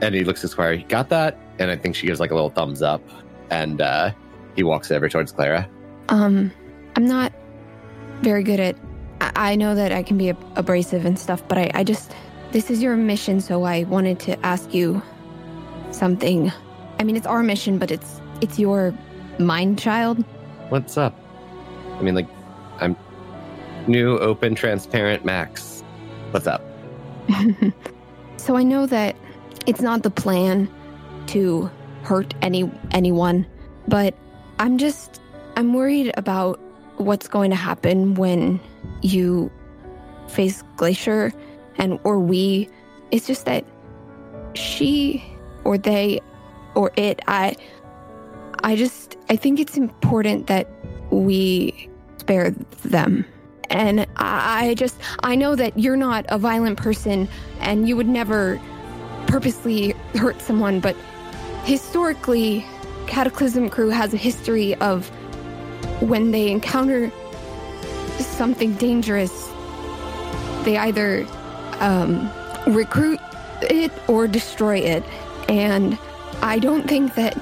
And 0.00 0.14
he 0.14 0.24
looks 0.24 0.42
at 0.44 0.50
Squire. 0.50 0.74
He 0.74 0.84
got 0.84 1.08
that, 1.10 1.36
and 1.58 1.70
I 1.70 1.76
think 1.76 1.94
she 1.94 2.06
gives 2.06 2.20
like 2.20 2.30
a 2.30 2.34
little 2.34 2.50
thumbs 2.50 2.80
up, 2.82 3.02
and 3.50 3.80
uh, 3.80 4.12
he 4.56 4.62
walks 4.62 4.90
over 4.90 5.08
towards 5.08 5.32
Clara. 5.32 5.68
Um, 6.08 6.50
I'm 6.96 7.06
not 7.06 7.32
very 8.22 8.42
good 8.42 8.60
at. 8.60 8.76
I, 9.20 9.32
I 9.52 9.56
know 9.56 9.74
that 9.74 9.92
I 9.92 10.02
can 10.02 10.16
be 10.16 10.30
ab- 10.30 10.52
abrasive 10.56 11.04
and 11.04 11.18
stuff, 11.18 11.46
but 11.48 11.58
I, 11.58 11.70
I 11.74 11.84
just. 11.84 12.14
This 12.52 12.68
is 12.68 12.82
your 12.82 12.96
mission, 12.96 13.40
so 13.40 13.62
I 13.62 13.84
wanted 13.84 14.18
to 14.20 14.44
ask 14.44 14.74
you 14.74 15.00
something. 15.92 16.50
I 16.98 17.04
mean, 17.04 17.14
it's 17.14 17.26
our 17.26 17.42
mission, 17.42 17.78
but 17.78 17.90
it's 17.90 18.20
it's 18.40 18.58
your 18.58 18.92
mind 19.38 19.78
child. 19.78 20.24
What's 20.70 20.96
up? 20.96 21.14
I 21.98 22.02
mean, 22.02 22.14
like, 22.14 22.26
new, 23.88 24.18
open, 24.18 24.54
transparent 24.54 25.24
Max. 25.24 25.82
What's 26.30 26.46
up? 26.46 26.62
so 28.36 28.56
I 28.56 28.62
know 28.62 28.86
that 28.86 29.16
it's 29.66 29.80
not 29.80 30.02
the 30.02 30.10
plan 30.10 30.68
to 31.28 31.70
hurt 32.02 32.34
any 32.42 32.70
anyone, 32.92 33.46
but 33.88 34.14
I'm 34.58 34.78
just 34.78 35.20
I'm 35.56 35.74
worried 35.74 36.12
about 36.16 36.60
what's 36.96 37.28
going 37.28 37.50
to 37.50 37.56
happen 37.56 38.14
when 38.14 38.60
you 39.02 39.50
face 40.28 40.62
Glacier 40.76 41.32
and 41.76 41.98
or 42.04 42.18
we. 42.18 42.68
It's 43.10 43.26
just 43.26 43.46
that 43.46 43.64
she 44.54 45.24
or 45.64 45.78
they 45.78 46.20
or 46.74 46.92
it 46.96 47.20
I 47.26 47.56
I 48.62 48.76
just 48.76 49.16
I 49.28 49.36
think 49.36 49.60
it's 49.60 49.76
important 49.76 50.46
that 50.46 50.68
we 51.10 51.88
spare 52.18 52.50
them. 52.82 53.24
And 53.70 54.06
I, 54.16 54.74
just 54.74 55.00
I 55.22 55.36
know 55.36 55.54
that 55.54 55.78
you're 55.78 55.96
not 55.96 56.26
a 56.28 56.38
violent 56.38 56.76
person 56.76 57.28
and 57.60 57.88
you 57.88 57.96
would 57.96 58.08
never 58.08 58.60
purposely 59.26 59.92
hurt 60.14 60.40
someone, 60.42 60.80
but 60.80 60.96
historically 61.64 62.66
Cataclysm 63.06 63.70
Crew 63.70 63.90
has 63.90 64.12
a 64.12 64.16
history 64.16 64.74
of 64.76 65.08
when 66.00 66.32
they 66.32 66.50
encounter 66.50 67.12
something 68.18 68.74
dangerous, 68.74 69.48
they 70.64 70.76
either 70.76 71.26
um, 71.78 72.30
recruit 72.66 73.20
it 73.62 73.92
or 74.08 74.26
destroy 74.26 74.78
it. 74.78 75.04
And 75.48 75.98
I 76.42 76.58
don't 76.58 76.88
think 76.88 77.14
that 77.14 77.36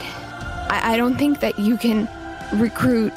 I, 0.71 0.95
I 0.95 0.97
don't 0.97 1.17
think 1.17 1.41
that 1.41 1.59
you 1.59 1.77
can 1.77 2.09
recruit 2.55 3.13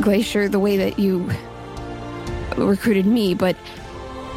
Glacier 0.00 0.48
the 0.48 0.58
way 0.58 0.76
that 0.76 0.98
you 0.98 1.30
recruited 2.56 3.06
me, 3.06 3.34
but 3.34 3.56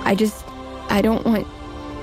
I 0.03 0.15
just 0.15 0.45
I 0.89 1.01
don't 1.01 1.25
want 1.25 1.47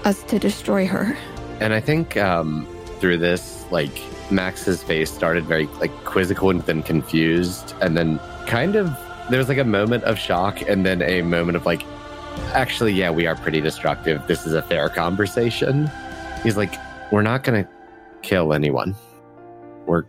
us 0.04 0.23
to 0.25 0.38
destroy 0.38 0.87
her. 0.87 1.16
And 1.61 1.73
I 1.73 1.80
think 1.80 2.16
um, 2.16 2.66
through 3.00 3.18
this, 3.18 3.64
like 3.71 3.90
Max's 4.30 4.83
face 4.83 5.11
started 5.11 5.44
very 5.44 5.66
like 5.80 5.92
quizzical 6.04 6.50
and 6.50 6.62
then 6.62 6.83
confused, 6.83 7.75
and 7.80 7.97
then 7.97 8.18
kind 8.47 8.76
of 8.76 8.87
there 9.30 9.38
was 9.38 9.49
like 9.49 9.59
a 9.59 9.64
moment 9.64 10.04
of 10.04 10.18
shock, 10.18 10.62
and 10.68 10.85
then 10.85 11.02
a 11.02 11.23
moment 11.23 11.56
of 11.56 11.64
like, 11.64 11.83
actually, 12.52 12.92
yeah, 12.92 13.11
we 13.11 13.26
are 13.26 13.35
pretty 13.37 13.61
destructive. 13.61 14.26
This 14.26 14.47
is 14.47 14.52
a 14.52 14.62
fair 14.62 14.88
conversation. 14.88 15.90
He's 16.42 16.56
like, 16.56 16.75
we're 17.11 17.23
not 17.23 17.44
gonna 17.44 17.68
kill 18.23 18.52
anyone. 18.52 18.94
We're 19.87 20.04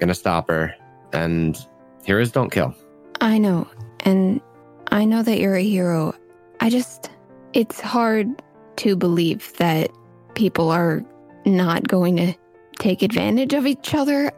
gonna 0.00 0.14
stop 0.14 0.48
her, 0.48 0.74
and 1.12 1.56
heroes 2.04 2.32
don't 2.32 2.50
kill. 2.50 2.74
I 3.20 3.38
know, 3.38 3.68
and 4.00 4.40
I 4.88 5.04
know 5.04 5.22
that 5.22 5.38
you're 5.38 5.56
a 5.56 5.62
hero. 5.62 6.14
I 6.60 6.70
just 6.70 7.10
it's 7.52 7.80
hard 7.80 8.28
to 8.76 8.96
believe 8.96 9.52
that 9.56 9.90
people 10.34 10.70
are 10.70 11.02
not 11.46 11.88
going 11.88 12.16
to 12.16 12.34
take 12.78 13.02
advantage 13.02 13.54
of 13.54 13.66
each 13.66 13.94
other. 13.94 14.30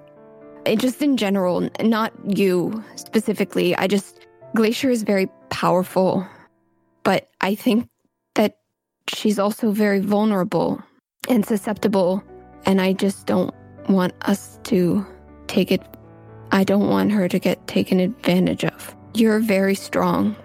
It 0.64 0.78
just 0.78 1.02
in 1.02 1.16
general, 1.16 1.68
not 1.80 2.12
you 2.24 2.84
specifically. 2.94 3.74
I 3.76 3.86
just, 3.86 4.26
Glacier 4.54 4.90
is 4.90 5.02
very 5.02 5.28
powerful, 5.50 6.26
but 7.02 7.28
I 7.40 7.54
think 7.54 7.88
that 8.34 8.58
she's 9.08 9.38
also 9.38 9.72
very 9.72 10.00
vulnerable 10.00 10.80
and 11.28 11.44
susceptible. 11.44 12.22
And 12.66 12.80
I 12.80 12.92
just 12.92 13.26
don't 13.26 13.54
want 13.88 14.12
us 14.22 14.60
to 14.64 15.04
take 15.46 15.72
it, 15.72 15.82
I 16.52 16.62
don't 16.64 16.88
want 16.88 17.12
her 17.12 17.28
to 17.28 17.38
get 17.38 17.66
taken 17.66 17.98
advantage 17.98 18.64
of. 18.64 18.94
You're 19.14 19.40
very 19.40 19.74
strong. 19.74 20.36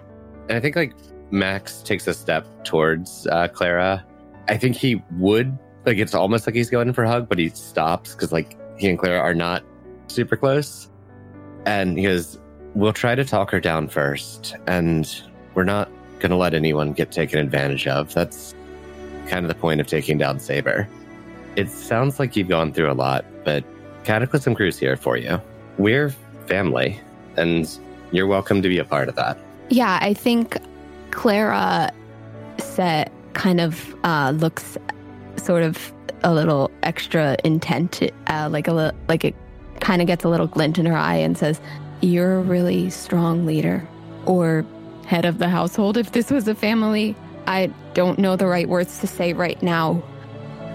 And 0.48 0.52
I 0.56 0.60
think 0.60 0.76
like 0.76 0.94
Max 1.30 1.82
takes 1.82 2.06
a 2.06 2.14
step 2.14 2.46
towards 2.64 3.26
uh, 3.28 3.48
Clara. 3.48 4.04
I 4.48 4.56
think 4.56 4.76
he 4.76 5.02
would 5.18 5.58
like 5.86 5.98
it's 5.98 6.14
almost 6.14 6.46
like 6.46 6.54
he's 6.54 6.70
going 6.70 6.92
for 6.92 7.04
a 7.04 7.08
hug, 7.08 7.28
but 7.28 7.38
he 7.38 7.48
stops 7.50 8.14
because 8.14 8.32
like 8.32 8.56
he 8.78 8.88
and 8.88 8.98
Clara 8.98 9.20
are 9.20 9.34
not 9.34 9.62
super 10.08 10.36
close. 10.36 10.90
And 11.66 11.98
he 11.98 12.04
goes, 12.04 12.38
We'll 12.74 12.92
try 12.92 13.14
to 13.14 13.24
talk 13.24 13.50
her 13.52 13.60
down 13.60 13.88
first, 13.88 14.56
and 14.66 15.22
we're 15.54 15.64
not 15.64 15.88
gonna 16.18 16.36
let 16.36 16.54
anyone 16.54 16.92
get 16.92 17.12
taken 17.12 17.38
advantage 17.38 17.86
of. 17.86 18.12
That's 18.12 18.54
kind 19.28 19.44
of 19.44 19.48
the 19.48 19.54
point 19.54 19.80
of 19.80 19.86
taking 19.86 20.18
down 20.18 20.40
Saber. 20.40 20.88
It 21.56 21.70
sounds 21.70 22.18
like 22.18 22.34
you've 22.34 22.48
gone 22.48 22.72
through 22.72 22.90
a 22.90 22.94
lot, 22.94 23.24
but 23.44 23.62
Cataclysm 24.02 24.56
Crew's 24.56 24.76
here 24.76 24.96
for 24.96 25.16
you. 25.16 25.40
We're 25.78 26.10
family, 26.46 27.00
and 27.36 27.78
you're 28.14 28.26
welcome 28.26 28.62
to 28.62 28.68
be 28.68 28.78
a 28.78 28.84
part 28.84 29.08
of 29.08 29.16
that. 29.16 29.38
Yeah, 29.70 29.98
I 30.00 30.14
think 30.14 30.58
Clara 31.10 31.90
set 32.58 33.10
kind 33.32 33.60
of 33.60 33.94
uh, 34.04 34.32
looks 34.36 34.78
sort 35.36 35.62
of 35.62 35.92
a 36.22 36.32
little 36.32 36.70
extra 36.82 37.36
intent, 37.44 38.02
uh, 38.28 38.48
like 38.50 38.68
a 38.68 38.72
li- 38.72 38.92
like 39.08 39.24
it 39.24 39.34
kind 39.80 40.00
of 40.00 40.06
gets 40.06 40.24
a 40.24 40.28
little 40.28 40.46
glint 40.46 40.78
in 40.78 40.86
her 40.86 40.96
eye 40.96 41.16
and 41.16 41.36
says, 41.36 41.60
"You're 42.00 42.38
a 42.38 42.42
really 42.42 42.88
strong 42.90 43.46
leader, 43.46 43.86
or 44.26 44.64
head 45.06 45.24
of 45.24 45.38
the 45.38 45.48
household. 45.48 45.96
If 45.96 46.12
this 46.12 46.30
was 46.30 46.48
a 46.48 46.54
family, 46.54 47.16
I 47.46 47.70
don't 47.92 48.18
know 48.18 48.36
the 48.36 48.46
right 48.46 48.68
words 48.68 49.00
to 49.00 49.06
say 49.06 49.32
right 49.32 49.60
now, 49.62 50.02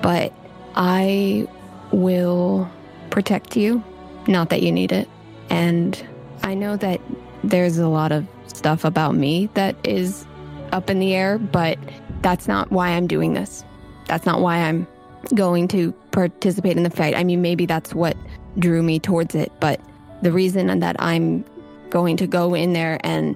but 0.02 0.34
I 0.76 1.48
will 1.92 2.70
protect 3.10 3.56
you. 3.56 3.84
Not 4.28 4.50
that 4.50 4.62
you 4.62 4.72
need 4.72 4.92
it, 4.92 5.08
and 5.50 6.02
I 6.44 6.54
know 6.54 6.78
that 6.78 7.02
there's 7.44 7.78
a 7.78 7.88
lot 7.88 8.12
of 8.12 8.28
stuff 8.48 8.84
about 8.84 9.16
me 9.16 9.50
that 9.54 9.76
is 9.84 10.26
up 10.72 10.90
in 10.90 11.00
the 11.00 11.16
air, 11.16 11.38
but 11.38 11.78
that's 12.22 12.48
not 12.48 12.72
why 12.72 12.90
I'm 12.90 13.08
doing 13.08 13.34
this. 13.34 13.64
That's 14.06 14.26
not 14.26 14.42
why 14.42 14.58
I'm 14.58 14.88
going 15.36 15.68
to 15.70 15.92
participate 16.12 16.78
in 16.78 16.84
the 16.84 16.90
fight. 16.90 17.16
I 17.16 17.24
mean, 17.24 17.42
maybe 17.42 17.66
that's 17.66 17.94
what 17.94 18.18
drew 18.58 18.84
me 18.84 19.00
towards 19.00 19.36
it, 19.36 19.52
but 19.60 19.80
the 20.22 20.32
reason 20.32 20.80
that 20.80 20.96
I'm 21.00 21.46
going 21.90 22.18
to 22.18 22.28
go 22.28 22.54
in 22.54 22.74
there 22.74 23.00
and, 23.04 23.36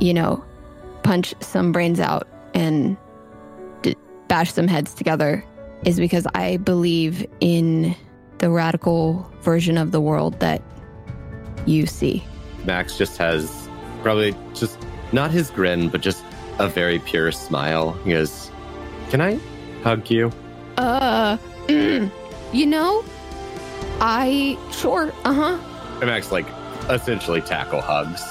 you 0.00 0.14
know, 0.14 0.44
punch 1.02 1.34
some 1.40 1.72
brains 1.72 2.00
out 2.00 2.26
and 2.54 2.96
d- 3.82 3.96
bash 4.28 4.52
some 4.52 4.68
heads 4.68 4.94
together 4.94 5.44
is 5.84 5.98
because 5.98 6.26
I 6.34 6.58
believe 6.58 7.26
in 7.40 7.96
the 8.38 8.50
radical 8.50 9.30
version 9.42 9.76
of 9.78 9.90
the 9.90 10.00
world 10.00 10.38
that 10.40 10.62
you 11.66 11.86
see. 11.86 12.24
Max 12.64 12.96
just 12.96 13.16
has 13.18 13.68
probably 14.02 14.34
just 14.54 14.78
not 15.12 15.30
his 15.30 15.50
grin, 15.50 15.88
but 15.88 16.00
just 16.00 16.24
a 16.58 16.68
very 16.68 16.98
pure 16.98 17.32
smile. 17.32 17.92
He 18.04 18.10
goes, 18.12 18.50
Can 19.10 19.20
I 19.20 19.38
hug 19.82 20.08
you? 20.10 20.32
Uh, 20.76 21.36
mm, 21.66 22.10
you 22.52 22.66
know, 22.66 23.04
I 24.00 24.58
sure, 24.72 25.12
uh 25.24 25.32
huh. 25.32 25.58
And 26.00 26.06
Max, 26.06 26.32
like, 26.32 26.46
essentially 26.88 27.40
tackle 27.40 27.80
hugs. 27.80 28.22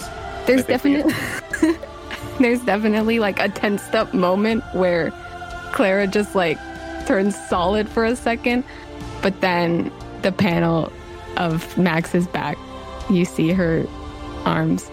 There's 0.46 0.62
I 0.68 0.78
think 0.78 1.06
we- 1.06 1.12
definitely 1.12 1.88
there's 2.40 2.62
definitely 2.62 3.20
like 3.20 3.40
a 3.40 3.50
tensed 3.50 3.94
up 3.96 4.14
moment 4.14 4.64
where 4.74 5.12
Clara 5.72 6.08
just 6.08 6.36
like 6.36 6.58
turns 7.06 7.36
solid 7.48 7.88
for 7.88 8.04
a 8.04 8.16
second, 8.16 8.64
but 9.22 9.40
then 9.42 9.92
the 10.22 10.32
panel 10.32 10.92
of 11.38 11.78
Max's 11.78 12.28
back, 12.28 12.58
you 13.10 13.26
see 13.26 13.52
her 13.52 13.86
arms 14.46 14.90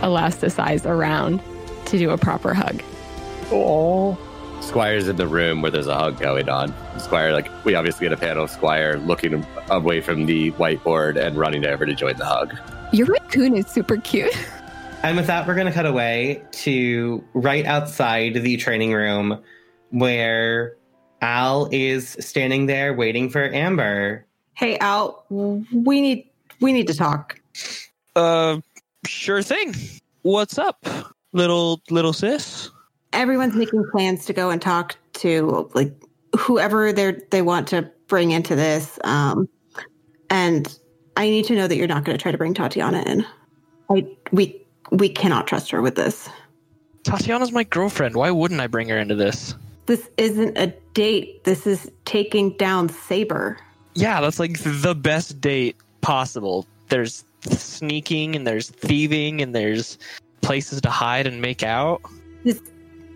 elasticize 0.00 0.86
around 0.86 1.42
to 1.86 1.98
do 1.98 2.10
a 2.10 2.18
proper 2.18 2.54
hug. 2.54 2.82
Oh. 3.50 4.18
Squire's 4.60 5.08
in 5.08 5.16
the 5.16 5.26
room 5.26 5.62
where 5.62 5.70
there's 5.70 5.86
a 5.86 5.94
hug 5.94 6.18
going 6.18 6.48
on. 6.48 6.74
Squire, 6.98 7.32
like, 7.32 7.48
we 7.64 7.74
obviously 7.74 8.06
get 8.06 8.12
a 8.12 8.16
panel 8.16 8.44
of 8.44 8.50
Squire 8.50 8.98
looking 8.98 9.46
away 9.70 10.00
from 10.00 10.26
the 10.26 10.50
whiteboard 10.52 11.16
and 11.16 11.36
running 11.36 11.64
over 11.64 11.86
to 11.86 11.94
join 11.94 12.16
the 12.16 12.24
hug. 12.24 12.56
Your 12.92 13.06
raccoon 13.06 13.56
is 13.56 13.66
super 13.66 13.96
cute. 13.96 14.34
And 15.00 15.16
with 15.16 15.28
that, 15.28 15.46
we're 15.46 15.54
going 15.54 15.68
to 15.68 15.72
cut 15.72 15.86
away 15.86 16.42
to 16.50 17.22
right 17.32 17.64
outside 17.64 18.34
the 18.34 18.56
training 18.56 18.92
room 18.92 19.40
where 19.90 20.76
Al 21.20 21.68
is 21.70 22.16
standing 22.20 22.66
there 22.66 22.92
waiting 22.92 23.30
for 23.30 23.44
Amber. 23.44 24.26
Hey 24.54 24.76
Al, 24.78 25.24
we 25.30 26.00
need 26.00 26.28
we 26.60 26.72
need 26.72 26.88
to 26.88 26.94
talk. 26.94 27.40
Uh, 28.18 28.60
sure 29.06 29.42
thing. 29.42 29.74
What's 30.22 30.58
up, 30.58 30.84
little 31.32 31.80
little 31.88 32.12
sis? 32.12 32.70
Everyone's 33.12 33.54
making 33.54 33.84
plans 33.92 34.26
to 34.26 34.32
go 34.32 34.50
and 34.50 34.60
talk 34.60 34.96
to 35.14 35.70
like 35.74 35.92
whoever 36.36 36.92
they 36.92 37.12
they 37.30 37.42
want 37.42 37.68
to 37.68 37.88
bring 38.08 38.32
into 38.32 38.56
this. 38.56 38.98
Um, 39.04 39.48
and 40.30 40.76
I 41.16 41.30
need 41.30 41.44
to 41.46 41.54
know 41.54 41.68
that 41.68 41.76
you're 41.76 41.86
not 41.86 42.02
going 42.04 42.18
to 42.18 42.20
try 42.20 42.32
to 42.32 42.38
bring 42.38 42.54
Tatiana 42.54 43.02
in. 43.06 43.24
I 43.88 44.04
we 44.32 44.66
we 44.90 45.08
cannot 45.08 45.46
trust 45.46 45.70
her 45.70 45.80
with 45.80 45.94
this. 45.94 46.28
Tatiana's 47.04 47.52
my 47.52 47.62
girlfriend. 47.62 48.16
Why 48.16 48.32
wouldn't 48.32 48.60
I 48.60 48.66
bring 48.66 48.88
her 48.88 48.98
into 48.98 49.14
this? 49.14 49.54
This 49.86 50.10
isn't 50.16 50.58
a 50.58 50.74
date. 50.92 51.44
This 51.44 51.68
is 51.68 51.88
taking 52.04 52.56
down 52.56 52.88
Saber. 52.88 53.58
Yeah, 53.94 54.20
that's 54.20 54.40
like 54.40 54.58
the 54.58 54.94
best 54.94 55.40
date 55.40 55.76
possible. 56.00 56.66
There's 56.88 57.24
sneaking 57.42 58.36
and 58.36 58.46
there's 58.46 58.70
thieving 58.70 59.40
and 59.40 59.54
there's 59.54 59.98
places 60.40 60.80
to 60.80 60.90
hide 60.90 61.26
and 61.26 61.40
make 61.40 61.62
out. 61.62 62.02
This 62.44 62.60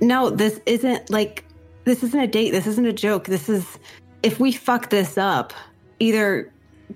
no, 0.01 0.31
this 0.31 0.61
isn't 0.67 1.11
like 1.11 1.45
this 1.85 2.03
isn't 2.03 2.21
a 2.21 2.27
date. 2.27 2.51
This 2.51 2.67
isn't 2.67 2.87
a 2.87 2.93
joke. 2.93 3.27
This 3.27 3.49
is 3.49 3.79
if 4.23 4.41
we 4.41 4.53
fuck 4.53 4.91
this 4.91 5.19
up, 5.19 5.53
either 6.01 6.53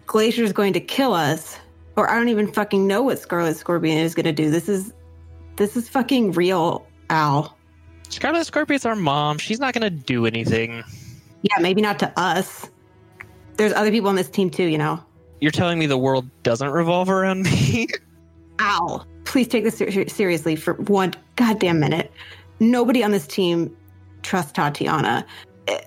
Glacier's 0.06 0.52
going 0.52 0.72
to 0.74 0.80
kill 0.80 1.14
us, 1.14 1.58
or 1.96 2.10
I 2.10 2.16
don't 2.16 2.28
even 2.28 2.52
fucking 2.52 2.86
know 2.86 3.02
what 3.02 3.18
Scarlet 3.18 3.56
Scorpion 3.56 3.98
is 3.98 4.14
going 4.14 4.26
to 4.26 4.32
do. 4.32 4.50
This 4.50 4.68
is 4.68 4.92
this 5.56 5.76
is 5.76 5.88
fucking 5.88 6.32
real, 6.32 6.86
Al. 7.10 7.56
Scarlet 8.08 8.44
Scorpion's 8.44 8.86
our 8.86 8.94
mom. 8.94 9.38
She's 9.38 9.58
not 9.58 9.74
gonna 9.74 9.90
do 9.90 10.26
anything. 10.26 10.84
Yeah, 11.42 11.58
maybe 11.60 11.80
not 11.80 11.98
to 12.00 12.12
us. 12.18 12.70
There's 13.56 13.72
other 13.72 13.90
people 13.90 14.08
on 14.08 14.16
this 14.16 14.28
team 14.28 14.50
too, 14.50 14.64
you 14.64 14.78
know. 14.78 15.02
You're 15.40 15.50
telling 15.50 15.78
me 15.78 15.86
the 15.86 15.98
world 15.98 16.28
doesn't 16.42 16.70
revolve 16.70 17.10
around 17.10 17.42
me? 17.42 17.88
Ow. 18.60 19.04
please 19.24 19.48
take 19.48 19.64
this 19.64 19.76
ser- 19.76 20.08
seriously 20.08 20.56
for 20.56 20.74
one 20.74 21.12
goddamn 21.36 21.78
minute. 21.78 22.10
Nobody 22.58 23.04
on 23.04 23.10
this 23.10 23.26
team 23.26 23.76
trusts 24.22 24.52
Tatiana. 24.52 25.26
Eh, 25.68 25.80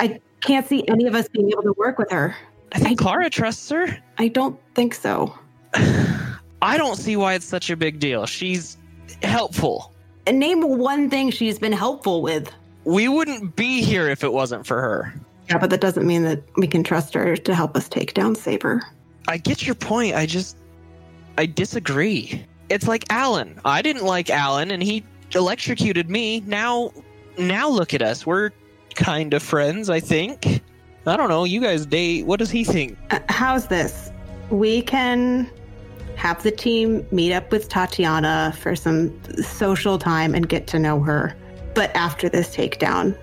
I 0.00 0.20
can't 0.40 0.66
see 0.66 0.86
any 0.88 1.06
of 1.06 1.14
us 1.14 1.28
being 1.28 1.50
able 1.50 1.62
to 1.62 1.74
work 1.74 1.98
with 1.98 2.10
her. 2.10 2.34
I 2.72 2.80
think 2.80 2.98
Clara 2.98 3.30
trusts 3.30 3.70
her. 3.70 3.96
I 4.18 4.28
don't 4.28 4.58
think 4.74 4.92
so. 4.92 5.38
I 5.74 6.76
don't 6.76 6.96
see 6.96 7.16
why 7.16 7.34
it's 7.34 7.46
such 7.46 7.70
a 7.70 7.76
big 7.76 8.00
deal. 8.00 8.26
She's 8.26 8.76
helpful. 9.22 9.94
And 10.26 10.40
name 10.40 10.62
one 10.78 11.08
thing 11.08 11.30
she's 11.30 11.58
been 11.58 11.72
helpful 11.72 12.22
with. 12.22 12.50
We 12.84 13.06
wouldn't 13.08 13.54
be 13.54 13.82
here 13.82 14.08
if 14.08 14.24
it 14.24 14.32
wasn't 14.32 14.66
for 14.66 14.80
her. 14.80 15.14
Yeah, 15.48 15.58
but 15.58 15.70
that 15.70 15.80
doesn't 15.80 16.06
mean 16.06 16.24
that 16.24 16.42
we 16.56 16.66
can 16.66 16.82
trust 16.82 17.14
her 17.14 17.36
to 17.36 17.54
help 17.54 17.76
us 17.76 17.88
take 17.88 18.14
down 18.14 18.34
Saber. 18.34 18.82
I 19.28 19.38
get 19.38 19.66
your 19.66 19.74
point. 19.74 20.14
I 20.14 20.26
just 20.26 20.56
I 21.38 21.46
disagree. 21.46 22.44
It's 22.68 22.88
like 22.88 23.04
Alan. 23.10 23.60
I 23.64 23.82
didn't 23.82 24.04
like 24.04 24.30
Alan 24.30 24.70
and 24.70 24.82
he 24.82 25.04
electrocuted 25.34 26.10
me. 26.10 26.40
Now 26.40 26.92
now 27.38 27.68
look 27.68 27.94
at 27.94 28.02
us. 28.02 28.26
We're 28.26 28.50
kind 28.94 29.34
of 29.34 29.42
friends, 29.42 29.90
I 29.90 30.00
think. 30.00 30.62
I 31.06 31.16
don't 31.16 31.28
know. 31.28 31.44
You 31.44 31.60
guys 31.60 31.86
date. 31.86 32.26
What 32.26 32.38
does 32.38 32.50
he 32.50 32.64
think? 32.64 32.98
Uh, 33.10 33.20
how's 33.28 33.68
this? 33.68 34.10
We 34.50 34.82
can 34.82 35.50
have 36.16 36.42
the 36.42 36.50
team 36.50 37.06
meet 37.12 37.32
up 37.32 37.52
with 37.52 37.68
Tatiana 37.68 38.54
for 38.58 38.74
some 38.74 39.12
social 39.42 39.98
time 39.98 40.34
and 40.34 40.48
get 40.48 40.66
to 40.68 40.78
know 40.78 41.00
her. 41.00 41.36
But 41.74 41.94
after 41.94 42.28
this 42.28 42.56
takedown, 42.56 43.16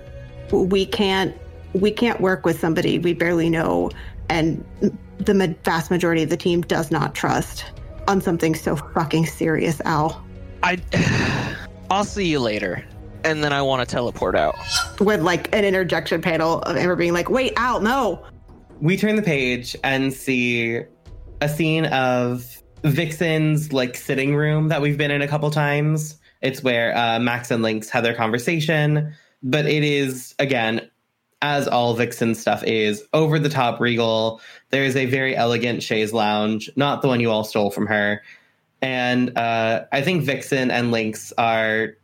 we 0.52 0.86
can't 0.86 1.36
we 1.74 1.90
can't 1.92 2.22
work 2.22 2.46
with 2.46 2.60
somebody 2.60 3.00
we 3.00 3.14
barely 3.14 3.50
know 3.50 3.90
and 4.30 4.64
the 5.26 5.56
vast 5.64 5.92
majority 5.92 6.24
of 6.24 6.30
the 6.30 6.38
team 6.38 6.62
does 6.62 6.92
not 6.92 7.16
trust 7.16 7.66
on 8.08 8.22
something 8.22 8.56
so 8.56 8.76
fucking 8.76 9.26
serious, 9.26 9.82
Al. 9.82 10.24
I 10.62 10.78
I'll 11.90 12.04
see 12.04 12.28
you 12.28 12.40
later. 12.40 12.84
And 13.24 13.44
then 13.44 13.54
I 13.54 13.62
want 13.62 13.88
to 13.88 13.96
teleport 13.96 14.36
out. 14.36 14.56
With 15.00 15.22
like 15.22 15.54
an 15.56 15.64
interjection 15.64 16.22
panel 16.22 16.60
of 16.64 16.76
Amber 16.76 16.96
being 16.96 17.14
like, 17.14 17.30
"Wait, 17.30 17.54
Al, 17.56 17.80
no." 17.80 18.26
We 18.82 18.98
turn 18.98 19.16
the 19.16 19.22
page 19.22 19.78
and 19.84 20.12
see 20.12 20.82
a 21.40 21.48
scene 21.48 21.86
of 21.86 22.62
Vixen's 22.84 23.72
like 23.72 23.96
sitting 23.96 24.36
room 24.36 24.68
that 24.70 24.82
we've 24.82 24.98
been 24.98 25.12
in 25.12 25.22
a 25.22 25.28
couple 25.28 25.50
times. 25.52 26.20
It's 26.42 26.62
where 26.62 26.96
uh, 26.98 27.20
Max 27.20 27.50
and 27.52 27.64
Lynx 27.64 27.90
had 27.90 28.04
their 28.04 28.14
conversation, 28.14 29.14
but 29.42 29.66
it 29.66 29.84
is 29.84 30.36
again, 30.40 30.90
as 31.44 31.68
all 31.68 31.94
Vixen 31.94 32.34
stuff 32.34 32.64
is, 32.64 33.04
over 33.14 33.38
the 33.38 33.50
top 33.50 33.80
regal. 33.80 34.42
There 34.72 34.84
is 34.84 34.96
a 34.96 35.06
very 35.06 35.36
elegant 35.36 35.84
chaise 35.84 36.14
lounge, 36.14 36.72
not 36.76 37.04
the 37.04 37.08
one 37.08 37.20
you 37.20 37.30
all 37.30 37.44
stole 37.44 37.70
from 37.70 37.86
her, 37.86 38.24
and 38.82 39.38
uh, 39.38 39.86
I 39.92 40.02
think 40.02 40.24
Vixen 40.24 40.72
and 40.72 40.92
Lynx 40.92 41.32
are 41.38 41.96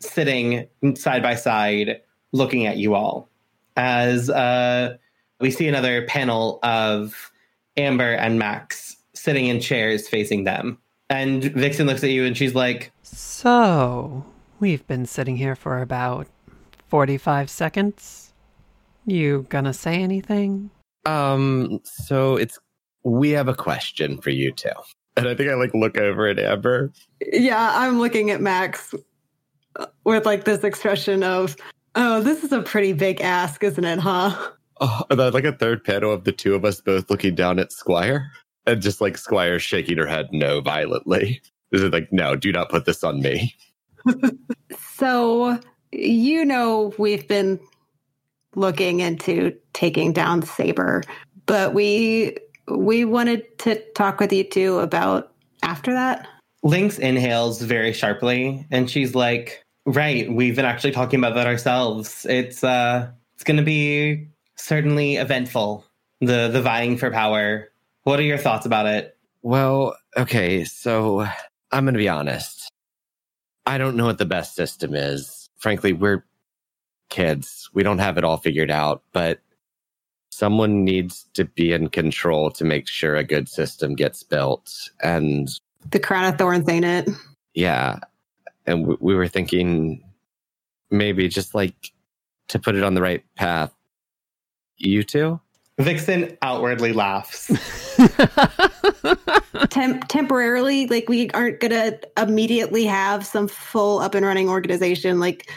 sitting 0.00 0.66
side 0.96 1.22
by 1.22 1.36
side, 1.36 2.00
looking 2.32 2.66
at 2.66 2.76
you 2.76 2.94
all 2.94 3.28
as 3.76 4.30
uh, 4.30 4.96
we 5.40 5.50
see 5.50 5.68
another 5.68 6.06
panel 6.06 6.58
of 6.62 7.30
Amber 7.76 8.12
and 8.14 8.38
Max 8.38 8.96
sitting 9.14 9.46
in 9.46 9.60
chairs 9.60 10.08
facing 10.08 10.44
them. 10.44 10.78
And 11.08 11.44
Vixen 11.44 11.86
looks 11.86 12.02
at 12.02 12.10
you 12.10 12.24
and 12.24 12.36
she's 12.36 12.54
like, 12.54 12.90
So, 13.02 14.24
we've 14.58 14.86
been 14.86 15.06
sitting 15.06 15.36
here 15.36 15.54
for 15.54 15.80
about 15.80 16.26
45 16.88 17.50
seconds. 17.50 18.25
You 19.06 19.46
gonna 19.48 19.72
say 19.72 20.02
anything? 20.02 20.70
Um, 21.04 21.80
so 21.84 22.36
it's 22.36 22.58
we 23.04 23.30
have 23.30 23.48
a 23.48 23.54
question 23.54 24.18
for 24.18 24.30
you 24.30 24.52
two. 24.52 24.70
And 25.16 25.28
I 25.28 25.34
think 25.34 25.48
I 25.50 25.54
like 25.54 25.72
look 25.72 25.96
over 25.96 26.26
at 26.26 26.38
Amber. 26.38 26.92
Yeah, 27.32 27.72
I'm 27.74 27.98
looking 27.98 28.30
at 28.30 28.40
Max 28.40 28.94
with 30.04 30.26
like 30.26 30.44
this 30.44 30.64
expression 30.64 31.22
of, 31.22 31.56
"Oh, 31.94 32.20
this 32.20 32.44
is 32.44 32.52
a 32.52 32.62
pretty 32.62 32.92
big 32.92 33.20
ask, 33.20 33.62
isn't 33.62 33.84
it, 33.84 33.98
huh?" 33.98 34.50
Oh, 34.80 35.02
and 35.08 35.18
then 35.18 35.32
like 35.32 35.44
a 35.44 35.52
third 35.52 35.84
panel 35.84 36.12
of 36.12 36.24
the 36.24 36.32
two 36.32 36.54
of 36.54 36.64
us 36.64 36.80
both 36.80 37.08
looking 37.08 37.34
down 37.34 37.58
at 37.58 37.72
Squire. 37.72 38.30
And 38.66 38.82
just 38.82 39.00
like 39.00 39.16
Squire 39.16 39.58
shaking 39.58 39.96
her 39.96 40.06
head 40.06 40.28
no 40.32 40.60
violently. 40.60 41.40
Is 41.72 41.82
it 41.82 41.92
like, 41.92 42.12
no, 42.12 42.36
do 42.36 42.52
not 42.52 42.68
put 42.68 42.84
this 42.84 43.04
on 43.04 43.20
me. 43.22 43.54
So, 44.96 45.60
you 45.92 46.42
know, 46.42 46.94
we've 46.96 47.28
been 47.28 47.60
looking 48.56 49.00
into 49.00 49.56
taking 49.72 50.12
down 50.12 50.42
Saber, 50.42 51.02
but 51.46 51.72
we 51.72 52.36
we 52.68 53.04
wanted 53.04 53.58
to 53.60 53.80
talk 53.92 54.18
with 54.18 54.32
you 54.32 54.42
two 54.42 54.80
about 54.80 55.32
after 55.62 55.92
that. 55.92 56.26
Lynx 56.64 56.98
inhales 56.98 57.62
very 57.62 57.92
sharply 57.92 58.66
and 58.72 58.90
she's 58.90 59.14
like, 59.14 59.62
Right, 59.84 60.28
we've 60.28 60.56
been 60.56 60.64
actually 60.64 60.90
talking 60.90 61.20
about 61.20 61.36
that 61.36 61.46
ourselves. 61.46 62.26
It's 62.28 62.64
uh 62.64 63.08
it's 63.34 63.44
gonna 63.44 63.62
be 63.62 64.26
certainly 64.56 65.16
eventful. 65.16 65.84
The 66.20 66.48
the 66.48 66.62
vying 66.62 66.96
for 66.96 67.12
power. 67.12 67.70
What 68.02 68.18
are 68.18 68.24
your 68.24 68.38
thoughts 68.38 68.66
about 68.66 68.86
it? 68.86 69.16
Well, 69.42 69.96
okay, 70.16 70.64
so 70.64 71.26
I'm 71.70 71.84
going 71.84 71.94
to 71.94 71.98
be 71.98 72.08
honest. 72.08 72.68
I 73.66 73.78
don't 73.78 73.96
know 73.96 74.06
what 74.06 74.18
the 74.18 74.24
best 74.24 74.54
system 74.54 74.94
is. 74.94 75.48
Frankly, 75.58 75.92
we're 75.92 76.24
kids. 77.08 77.68
We 77.74 77.82
don't 77.82 77.98
have 77.98 78.18
it 78.18 78.24
all 78.24 78.36
figured 78.36 78.70
out, 78.70 79.02
but 79.12 79.40
someone 80.30 80.84
needs 80.84 81.26
to 81.34 81.44
be 81.44 81.72
in 81.72 81.88
control 81.88 82.50
to 82.52 82.64
make 82.64 82.88
sure 82.88 83.16
a 83.16 83.24
good 83.24 83.48
system 83.48 83.94
gets 83.94 84.22
built. 84.22 84.72
And 85.02 85.48
The 85.90 85.98
crown 86.00 86.24
of 86.32 86.38
thorns, 86.38 86.68
ain't 86.68 86.84
it? 86.84 87.08
yeah, 87.54 87.98
and 88.66 88.80
w- 88.82 88.98
we 89.00 89.14
were 89.14 89.28
thinking 89.28 90.02
maybe 90.90 91.28
just 91.28 91.54
like 91.54 91.92
to 92.48 92.58
put 92.58 92.74
it 92.74 92.82
on 92.84 92.94
the 92.94 93.02
right 93.02 93.24
path. 93.34 93.72
You 94.76 95.02
two? 95.02 95.40
Vixen 95.78 96.36
outwardly 96.42 96.92
laughs. 96.92 97.50
Tem- 99.70 100.00
temporarily, 100.00 100.86
like 100.86 101.08
we 101.08 101.30
aren't 101.30 101.60
gonna 101.60 101.98
immediately 102.16 102.84
have 102.86 103.26
some 103.26 103.48
full 103.48 103.98
up 104.00 104.14
and 104.14 104.24
running 104.24 104.48
organization. 104.48 105.18
Like 105.20 105.50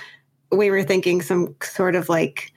we 0.51 0.71
were 0.71 0.83
thinking, 0.83 1.21
some 1.21 1.55
sort 1.61 1.95
of 1.95 2.09
like 2.09 2.51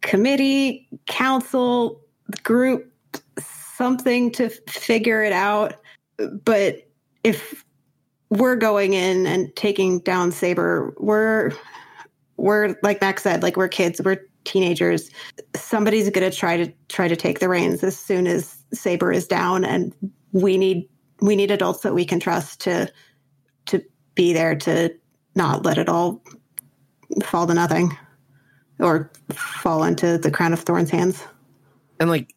committee, 0.00 0.88
council, 1.06 2.00
group, 2.42 2.92
something 3.38 4.30
to 4.32 4.48
figure 4.68 5.22
it 5.22 5.32
out. 5.32 5.74
But 6.44 6.88
if 7.24 7.64
we're 8.30 8.56
going 8.56 8.94
in 8.94 9.26
and 9.26 9.54
taking 9.56 10.00
down 10.00 10.32
Saber, 10.32 10.94
we're 10.98 11.52
we're 12.36 12.76
like 12.82 13.00
Max 13.00 13.22
said, 13.22 13.42
like 13.42 13.56
we're 13.56 13.68
kids, 13.68 14.00
we're 14.04 14.18
teenagers. 14.44 15.10
Somebody's 15.54 16.10
gonna 16.10 16.30
try 16.30 16.56
to 16.56 16.72
try 16.88 17.08
to 17.08 17.16
take 17.16 17.40
the 17.40 17.48
reins 17.48 17.82
as 17.84 17.96
soon 17.96 18.26
as 18.26 18.56
Saber 18.72 19.12
is 19.12 19.26
down, 19.26 19.64
and 19.64 19.94
we 20.32 20.58
need 20.58 20.88
we 21.20 21.36
need 21.36 21.50
adults 21.50 21.80
that 21.82 21.94
we 21.94 22.04
can 22.04 22.20
trust 22.20 22.60
to 22.62 22.90
to 23.66 23.82
be 24.14 24.32
there 24.32 24.54
to 24.56 24.94
not 25.34 25.64
let 25.64 25.78
it 25.78 25.88
all 25.88 26.22
fall 27.22 27.46
to 27.46 27.54
nothing 27.54 27.96
or 28.78 29.10
fall 29.32 29.84
into 29.84 30.18
the 30.18 30.30
crown 30.30 30.52
of 30.52 30.60
thorns 30.60 30.90
hands. 30.90 31.24
And 32.00 32.10
like, 32.10 32.34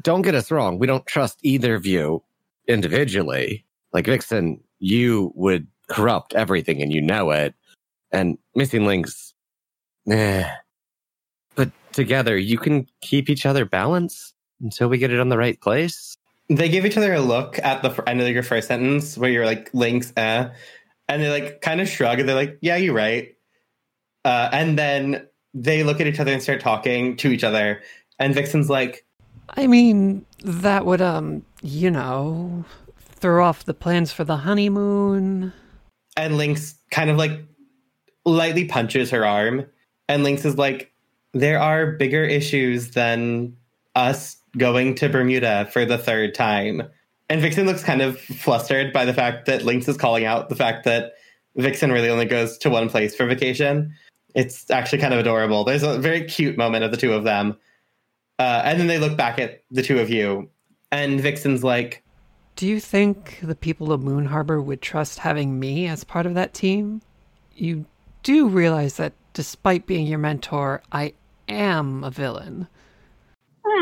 don't 0.00 0.22
get 0.22 0.34
us 0.34 0.50
wrong. 0.50 0.78
We 0.78 0.86
don't 0.86 1.06
trust 1.06 1.38
either 1.42 1.74
of 1.74 1.86
you 1.86 2.22
individually. 2.66 3.64
Like 3.92 4.06
Vixen, 4.06 4.60
you 4.78 5.32
would 5.34 5.66
corrupt 5.88 6.34
everything 6.34 6.82
and 6.82 6.92
you 6.92 7.00
know 7.00 7.30
it. 7.30 7.54
And 8.10 8.38
Missing 8.54 8.86
Links, 8.86 9.34
eh. 10.10 10.48
But 11.54 11.70
together, 11.92 12.36
you 12.36 12.58
can 12.58 12.86
keep 13.00 13.28
each 13.28 13.46
other 13.46 13.64
balanced 13.64 14.34
until 14.60 14.88
we 14.88 14.98
get 14.98 15.12
it 15.12 15.20
on 15.20 15.28
the 15.28 15.38
right 15.38 15.60
place. 15.60 16.16
They 16.48 16.68
give 16.68 16.84
each 16.84 16.96
other 16.96 17.14
a 17.14 17.20
look 17.20 17.58
at 17.60 17.82
the 17.82 18.08
end 18.08 18.20
of 18.20 18.28
your 18.28 18.42
first 18.42 18.68
sentence 18.68 19.16
where 19.16 19.30
you're 19.30 19.46
like, 19.46 19.70
Lynx, 19.72 20.12
eh. 20.16 20.48
And 21.08 21.22
they 21.22 21.30
like 21.30 21.60
kind 21.60 21.80
of 21.80 21.88
shrug 21.88 22.20
and 22.20 22.28
they're 22.28 22.36
like, 22.36 22.58
yeah, 22.60 22.76
you're 22.76 22.94
right. 22.94 23.33
Uh, 24.24 24.48
and 24.52 24.78
then 24.78 25.26
they 25.52 25.82
look 25.84 26.00
at 26.00 26.06
each 26.06 26.20
other 26.20 26.32
and 26.32 26.42
start 26.42 26.60
talking 26.60 27.16
to 27.18 27.30
each 27.30 27.44
other. 27.44 27.82
And 28.18 28.34
Vixen's 28.34 28.70
like, 28.70 29.04
I 29.50 29.66
mean, 29.66 30.24
that 30.44 30.86
would, 30.86 31.02
um, 31.02 31.44
you 31.62 31.90
know, 31.90 32.64
throw 32.98 33.44
off 33.44 33.64
the 33.64 33.74
plans 33.74 34.12
for 34.12 34.24
the 34.24 34.38
honeymoon. 34.38 35.52
and 36.16 36.36
Lynx 36.36 36.74
kind 36.90 37.10
of 37.10 37.16
like 37.16 37.44
lightly 38.24 38.64
punches 38.64 39.10
her 39.10 39.26
arm. 39.26 39.66
And 40.08 40.22
Lynx 40.22 40.44
is 40.44 40.56
like, 40.56 40.92
there 41.32 41.58
are 41.58 41.92
bigger 41.92 42.24
issues 42.24 42.90
than 42.90 43.56
us 43.94 44.36
going 44.56 44.94
to 44.96 45.08
Bermuda 45.08 45.68
for 45.72 45.84
the 45.84 45.98
third 45.98 46.34
time. 46.34 46.82
And 47.28 47.40
Vixen 47.40 47.66
looks 47.66 47.82
kind 47.82 48.02
of 48.02 48.20
flustered 48.20 48.92
by 48.92 49.04
the 49.04 49.14
fact 49.14 49.46
that 49.46 49.64
Lynx 49.64 49.88
is 49.88 49.96
calling 49.96 50.24
out 50.24 50.48
the 50.48 50.56
fact 50.56 50.84
that 50.84 51.14
Vixen 51.56 51.90
really 51.90 52.10
only 52.10 52.26
goes 52.26 52.58
to 52.58 52.70
one 52.70 52.88
place 52.88 53.14
for 53.14 53.26
vacation. 53.26 53.94
It's 54.34 54.70
actually 54.70 54.98
kind 54.98 55.14
of 55.14 55.20
adorable. 55.20 55.64
There's 55.64 55.82
a 55.82 55.98
very 55.98 56.24
cute 56.24 56.56
moment 56.56 56.84
of 56.84 56.90
the 56.90 56.96
two 56.96 57.12
of 57.12 57.24
them. 57.24 57.56
Uh, 58.38 58.62
and 58.64 58.80
then 58.80 58.88
they 58.88 58.98
look 58.98 59.16
back 59.16 59.38
at 59.38 59.62
the 59.70 59.82
two 59.82 60.00
of 60.00 60.10
you, 60.10 60.50
and 60.90 61.20
Vixen's 61.20 61.62
like, 61.62 62.02
Do 62.56 62.66
you 62.66 62.80
think 62.80 63.38
the 63.42 63.54
people 63.54 63.92
of 63.92 64.02
Moon 64.02 64.26
Harbor 64.26 64.60
would 64.60 64.82
trust 64.82 65.20
having 65.20 65.60
me 65.60 65.86
as 65.86 66.02
part 66.02 66.26
of 66.26 66.34
that 66.34 66.52
team? 66.52 67.00
You 67.54 67.86
do 68.24 68.48
realize 68.48 68.96
that 68.96 69.12
despite 69.34 69.86
being 69.86 70.06
your 70.06 70.18
mentor, 70.18 70.82
I 70.90 71.14
am 71.48 72.02
a 72.02 72.10
villain. 72.10 72.66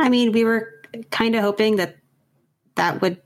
I 0.03 0.11
mean, 0.11 0.33
we 0.33 0.45
were 0.45 0.71
kind 1.11 1.35
of 1.35 1.43
hoping 1.43 1.77
that 1.77 1.97
that 2.75 3.01
would 3.01 3.21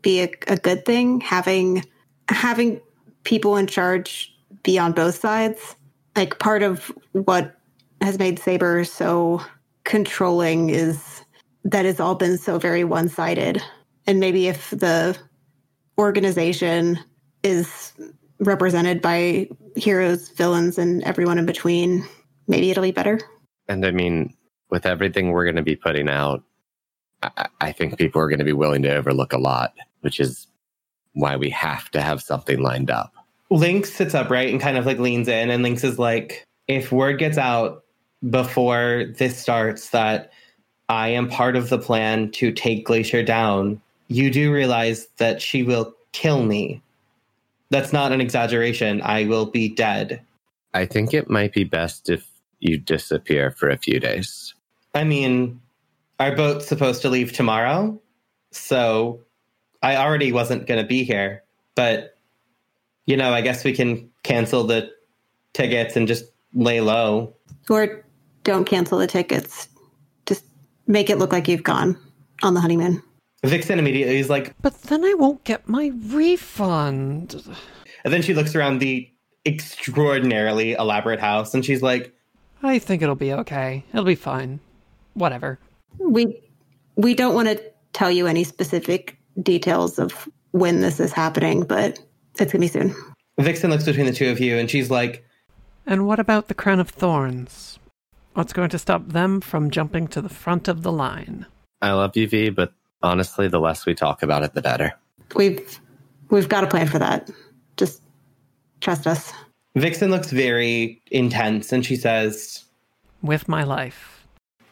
be 0.00 0.22
a, 0.22 0.30
a 0.46 0.56
good 0.56 0.84
thing 0.84 1.20
having 1.20 1.84
having 2.28 2.80
people 3.24 3.56
in 3.56 3.66
charge 3.66 4.34
be 4.62 4.78
on 4.78 4.92
both 4.92 5.16
sides. 5.16 5.76
Like 6.18 6.40
part 6.40 6.64
of 6.64 6.90
what 7.12 7.54
has 8.00 8.18
made 8.18 8.40
Saber 8.40 8.82
so 8.82 9.40
controlling 9.84 10.68
is 10.68 11.22
that 11.62 11.86
it's 11.86 12.00
all 12.00 12.16
been 12.16 12.38
so 12.38 12.58
very 12.58 12.82
one 12.82 13.08
sided. 13.08 13.62
And 14.04 14.18
maybe 14.18 14.48
if 14.48 14.70
the 14.70 15.16
organization 15.96 16.98
is 17.44 17.92
represented 18.40 19.00
by 19.00 19.48
heroes, 19.76 20.30
villains, 20.30 20.76
and 20.76 21.04
everyone 21.04 21.38
in 21.38 21.46
between, 21.46 22.04
maybe 22.48 22.72
it'll 22.72 22.82
be 22.82 22.90
better. 22.90 23.20
And 23.68 23.86
I 23.86 23.92
mean, 23.92 24.34
with 24.70 24.86
everything 24.86 25.30
we're 25.30 25.44
going 25.44 25.54
to 25.54 25.62
be 25.62 25.76
putting 25.76 26.08
out, 26.08 26.42
I, 27.22 27.46
I 27.60 27.70
think 27.70 27.96
people 27.96 28.20
are 28.20 28.28
going 28.28 28.40
to 28.40 28.44
be 28.44 28.52
willing 28.52 28.82
to 28.82 28.96
overlook 28.96 29.32
a 29.32 29.38
lot, 29.38 29.72
which 30.00 30.18
is 30.18 30.48
why 31.12 31.36
we 31.36 31.50
have 31.50 31.92
to 31.92 32.00
have 32.00 32.20
something 32.20 32.60
lined 32.60 32.90
up. 32.90 33.12
Lynx 33.50 33.92
sits 33.92 34.14
upright 34.14 34.50
and 34.50 34.60
kind 34.60 34.76
of 34.76 34.86
like 34.86 34.98
leans 34.98 35.28
in, 35.28 35.50
and 35.50 35.62
Lynx 35.62 35.84
is 35.84 35.98
like, 35.98 36.44
if 36.66 36.92
word 36.92 37.18
gets 37.18 37.38
out 37.38 37.84
before 38.28 39.04
this 39.16 39.38
starts 39.38 39.90
that 39.90 40.32
I 40.88 41.08
am 41.08 41.28
part 41.28 41.56
of 41.56 41.68
the 41.68 41.78
plan 41.78 42.30
to 42.32 42.52
take 42.52 42.86
Glacier 42.86 43.22
down, 43.22 43.80
you 44.08 44.30
do 44.30 44.52
realize 44.52 45.08
that 45.18 45.40
she 45.40 45.62
will 45.62 45.94
kill 46.12 46.42
me. 46.44 46.82
That's 47.70 47.92
not 47.92 48.12
an 48.12 48.20
exaggeration. 48.20 49.02
I 49.02 49.24
will 49.24 49.46
be 49.46 49.68
dead. 49.68 50.22
I 50.74 50.86
think 50.86 51.14
it 51.14 51.30
might 51.30 51.52
be 51.52 51.64
best 51.64 52.08
if 52.08 52.26
you 52.60 52.78
disappear 52.78 53.50
for 53.50 53.68
a 53.68 53.76
few 53.76 54.00
days. 54.00 54.54
I 54.94 55.04
mean, 55.04 55.60
our 56.18 56.34
boat's 56.34 56.66
supposed 56.66 57.02
to 57.02 57.08
leave 57.08 57.32
tomorrow, 57.32 57.98
so 58.50 59.20
I 59.82 59.96
already 59.96 60.32
wasn't 60.32 60.66
going 60.66 60.80
to 60.80 60.86
be 60.86 61.04
here. 61.04 61.42
But, 61.74 62.16
you 63.08 63.16
know, 63.16 63.32
I 63.32 63.40
guess 63.40 63.64
we 63.64 63.72
can 63.72 64.10
cancel 64.22 64.64
the 64.64 64.90
tickets 65.54 65.96
and 65.96 66.06
just 66.06 66.26
lay 66.52 66.82
low. 66.82 67.34
Or 67.70 68.04
don't 68.44 68.66
cancel 68.66 68.98
the 68.98 69.06
tickets. 69.06 69.66
Just 70.26 70.44
make 70.86 71.08
it 71.08 71.16
look 71.16 71.32
like 71.32 71.48
you've 71.48 71.62
gone 71.62 71.98
on 72.42 72.52
the 72.52 72.60
honeymoon. 72.60 73.02
Vixen 73.42 73.78
immediately 73.78 74.18
is 74.18 74.28
like, 74.28 74.54
But 74.60 74.74
then 74.82 75.06
I 75.06 75.14
won't 75.14 75.42
get 75.44 75.66
my 75.66 75.90
refund. 76.08 77.42
and 78.04 78.12
then 78.12 78.20
she 78.20 78.34
looks 78.34 78.54
around 78.54 78.80
the 78.80 79.10
extraordinarily 79.46 80.72
elaborate 80.72 81.18
house 81.18 81.54
and 81.54 81.64
she's 81.64 81.80
like, 81.80 82.14
I 82.62 82.78
think 82.78 83.00
it'll 83.00 83.14
be 83.14 83.32
okay. 83.32 83.84
It'll 83.94 84.04
be 84.04 84.16
fine. 84.16 84.60
Whatever. 85.14 85.58
We 85.98 86.42
we 86.96 87.14
don't 87.14 87.34
want 87.34 87.48
to 87.48 87.62
tell 87.94 88.10
you 88.10 88.26
any 88.26 88.44
specific 88.44 89.16
details 89.40 89.98
of 89.98 90.28
when 90.50 90.80
this 90.80 91.00
is 91.00 91.12
happening, 91.12 91.62
but 91.62 92.00
it's 92.40 92.52
gonna 92.52 92.62
be 92.62 92.68
soon. 92.68 92.94
Vixen 93.38 93.70
looks 93.70 93.84
between 93.84 94.06
the 94.06 94.12
two 94.12 94.30
of 94.30 94.40
you 94.40 94.56
and 94.56 94.68
she's 94.68 94.90
like, 94.90 95.24
And 95.86 96.06
what 96.06 96.18
about 96.18 96.48
the 96.48 96.54
crown 96.54 96.80
of 96.80 96.88
thorns? 96.88 97.78
What's 98.34 98.52
going 98.52 98.70
to 98.70 98.78
stop 98.78 99.08
them 99.08 99.40
from 99.40 99.70
jumping 99.70 100.08
to 100.08 100.20
the 100.20 100.28
front 100.28 100.68
of 100.68 100.82
the 100.82 100.92
line? 100.92 101.46
I 101.80 101.92
love 101.92 102.16
you, 102.16 102.28
V, 102.28 102.50
but 102.50 102.72
honestly, 103.02 103.48
the 103.48 103.60
less 103.60 103.86
we 103.86 103.94
talk 103.94 104.22
about 104.22 104.42
it, 104.42 104.54
the 104.54 104.62
better. 104.62 104.94
We've 105.34 105.80
we've 106.30 106.48
got 106.48 106.64
a 106.64 106.66
plan 106.66 106.88
for 106.88 106.98
that. 106.98 107.30
Just 107.76 108.02
trust 108.80 109.06
us. 109.06 109.32
Vixen 109.76 110.10
looks 110.10 110.30
very 110.30 111.00
intense 111.10 111.72
and 111.72 111.84
she 111.84 111.96
says, 111.96 112.64
With 113.22 113.48
my 113.48 113.62
life. 113.62 114.26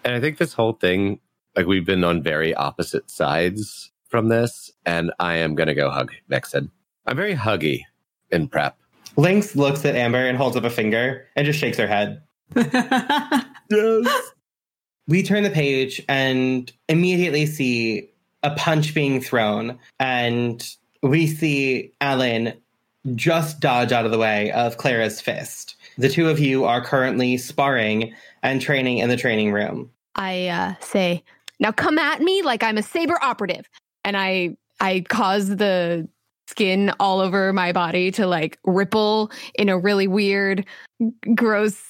And 0.04 0.14
I 0.14 0.20
think 0.20 0.38
this 0.38 0.52
whole 0.52 0.72
thing, 0.72 1.20
like 1.54 1.66
we've 1.66 1.86
been 1.86 2.04
on 2.04 2.22
very 2.22 2.54
opposite 2.54 3.10
sides 3.10 3.92
from 4.08 4.28
this, 4.28 4.70
and 4.84 5.12
I 5.18 5.36
am 5.36 5.54
going 5.54 5.68
to 5.68 5.74
go 5.74 5.90
hug 5.90 6.12
Vixen. 6.28 6.70
I'm 7.06 7.16
very 7.16 7.34
huggy 7.34 7.82
in 8.30 8.48
prep. 8.48 8.76
Lynx 9.16 9.56
looks 9.56 9.84
at 9.84 9.96
Amber 9.96 10.26
and 10.26 10.36
holds 10.36 10.56
up 10.56 10.64
a 10.64 10.70
finger 10.70 11.26
and 11.36 11.46
just 11.46 11.58
shakes 11.58 11.78
her 11.78 11.86
head. 11.86 12.22
Yes. 13.68 14.30
We 15.08 15.24
turn 15.24 15.42
the 15.42 15.50
page 15.50 16.00
and 16.08 16.70
immediately 16.88 17.46
see 17.46 18.10
a 18.42 18.54
punch 18.54 18.94
being 18.94 19.20
thrown, 19.20 19.78
and 19.98 20.64
we 21.02 21.26
see 21.26 21.92
Alan 22.00 22.54
just 23.14 23.60
dodge 23.60 23.92
out 23.92 24.04
of 24.04 24.12
the 24.12 24.18
way 24.18 24.52
of 24.52 24.76
Clara's 24.76 25.20
fist. 25.20 25.76
The 25.98 26.08
two 26.08 26.28
of 26.28 26.38
you 26.38 26.64
are 26.64 26.80
currently 26.80 27.36
sparring 27.38 28.14
and 28.42 28.60
training 28.60 28.98
in 28.98 29.08
the 29.08 29.16
training 29.16 29.52
room. 29.52 29.90
I 30.14 30.46
uh, 30.46 30.74
say, 30.80 31.24
"Now 31.58 31.72
come 31.72 31.98
at 31.98 32.20
me 32.20 32.42
like 32.42 32.62
I'm 32.62 32.78
a 32.78 32.82
saber 32.82 33.18
operative," 33.22 33.68
and 34.04 34.16
I 34.16 34.56
I 34.80 35.04
cause 35.08 35.56
the 35.56 36.08
skin 36.48 36.92
all 37.00 37.20
over 37.20 37.52
my 37.52 37.72
body 37.72 38.10
to 38.12 38.26
like 38.26 38.58
ripple 38.64 39.30
in 39.54 39.68
a 39.68 39.78
really 39.78 40.06
weird, 40.06 40.64
gross, 41.34 41.80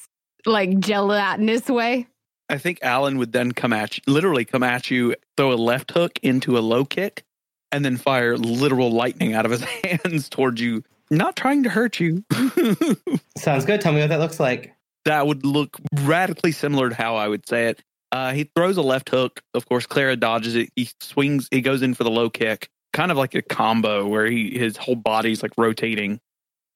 like 0.45 0.79
gelatinous 0.79 1.69
way. 1.69 2.07
I 2.49 2.59
think 2.59 2.79
Alan 2.83 3.19
would 3.19 3.33
then 3.33 3.53
come 3.53 3.73
at 3.73 3.97
you, 3.97 4.03
literally 4.07 4.45
come 4.45 4.63
at 4.63 4.91
you, 4.91 5.17
throw 5.37 5.53
a 5.53 5.55
left 5.55 5.91
hook 5.91 6.19
into 6.23 6.57
a 6.57 6.61
low 6.61 6.85
kick, 6.85 7.25
and 7.73 7.85
then 7.85 7.97
fire 7.97 8.37
literal 8.37 8.91
lightning 8.91 9.35
out 9.35 9.45
of 9.45 9.51
his 9.51 9.63
hands 9.85 10.29
towards 10.29 10.61
you, 10.61 10.85
not 11.11 11.35
trying 11.35 11.65
to 11.65 11.69
hurt 11.69 11.99
you. 11.99 12.25
Sounds 13.37 13.65
good. 13.65 13.81
Tell 13.81 13.93
me 13.93 14.01
what 14.01 14.11
that 14.11 14.21
looks 14.21 14.39
like. 14.39 14.73
that 15.05 15.27
would 15.27 15.45
look 15.45 15.77
radically 16.03 16.53
similar 16.53 16.89
to 16.91 16.95
how 16.95 17.17
I 17.17 17.27
would 17.29 17.49
say 17.49 17.67
it. 17.69 17.83
Uh, 18.13 18.33
he 18.33 18.49
throws 18.55 18.77
a 18.77 18.83
left 18.83 19.09
hook. 19.09 19.43
Of 19.53 19.69
course, 19.69 19.85
Clara 19.85 20.15
dodges 20.17 20.55
it. 20.55 20.71
He 20.77 20.89
swings. 21.01 21.49
He 21.51 21.61
goes 21.61 21.83
in 21.83 21.95
for 21.95 22.05
the 22.05 22.11
low 22.11 22.31
kick, 22.31 22.69
kind 22.97 23.13
of 23.13 23.19
like 23.19 23.35
a 23.35 23.43
combo 23.43 24.07
where 24.07 24.25
he 24.27 24.59
his 24.59 24.77
whole 24.79 24.97
body's 24.97 25.43
like 25.43 25.53
rotating. 25.59 26.19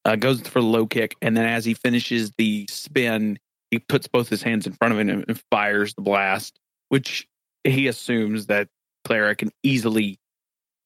Uh, 0.04 0.16
goes 0.16 0.40
for 0.40 0.60
the 0.60 0.66
low 0.66 0.86
kick, 0.86 1.14
and 1.20 1.36
then 1.36 1.44
as 1.44 1.62
he 1.64 1.74
finishes 1.74 2.32
the 2.38 2.66
spin, 2.70 3.38
he 3.70 3.78
puts 3.78 4.08
both 4.08 4.30
his 4.30 4.42
hands 4.42 4.66
in 4.66 4.72
front 4.72 4.94
of 4.94 4.98
him 4.98 5.10
and, 5.10 5.24
and 5.28 5.42
fires 5.50 5.92
the 5.92 6.00
blast, 6.00 6.58
which 6.88 7.28
he 7.64 7.86
assumes 7.86 8.46
that 8.46 8.68
Clara 9.04 9.34
can 9.36 9.50
easily, 9.62 10.18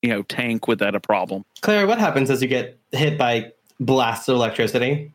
you 0.02 0.10
know, 0.10 0.22
tank 0.22 0.66
without 0.66 0.96
a 0.96 1.00
problem. 1.00 1.44
Clara, 1.60 1.86
what 1.86 1.98
happens 1.98 2.28
as 2.28 2.42
you 2.42 2.48
get 2.48 2.76
hit 2.90 3.16
by 3.16 3.52
blasts 3.78 4.28
of 4.28 4.34
electricity? 4.34 5.12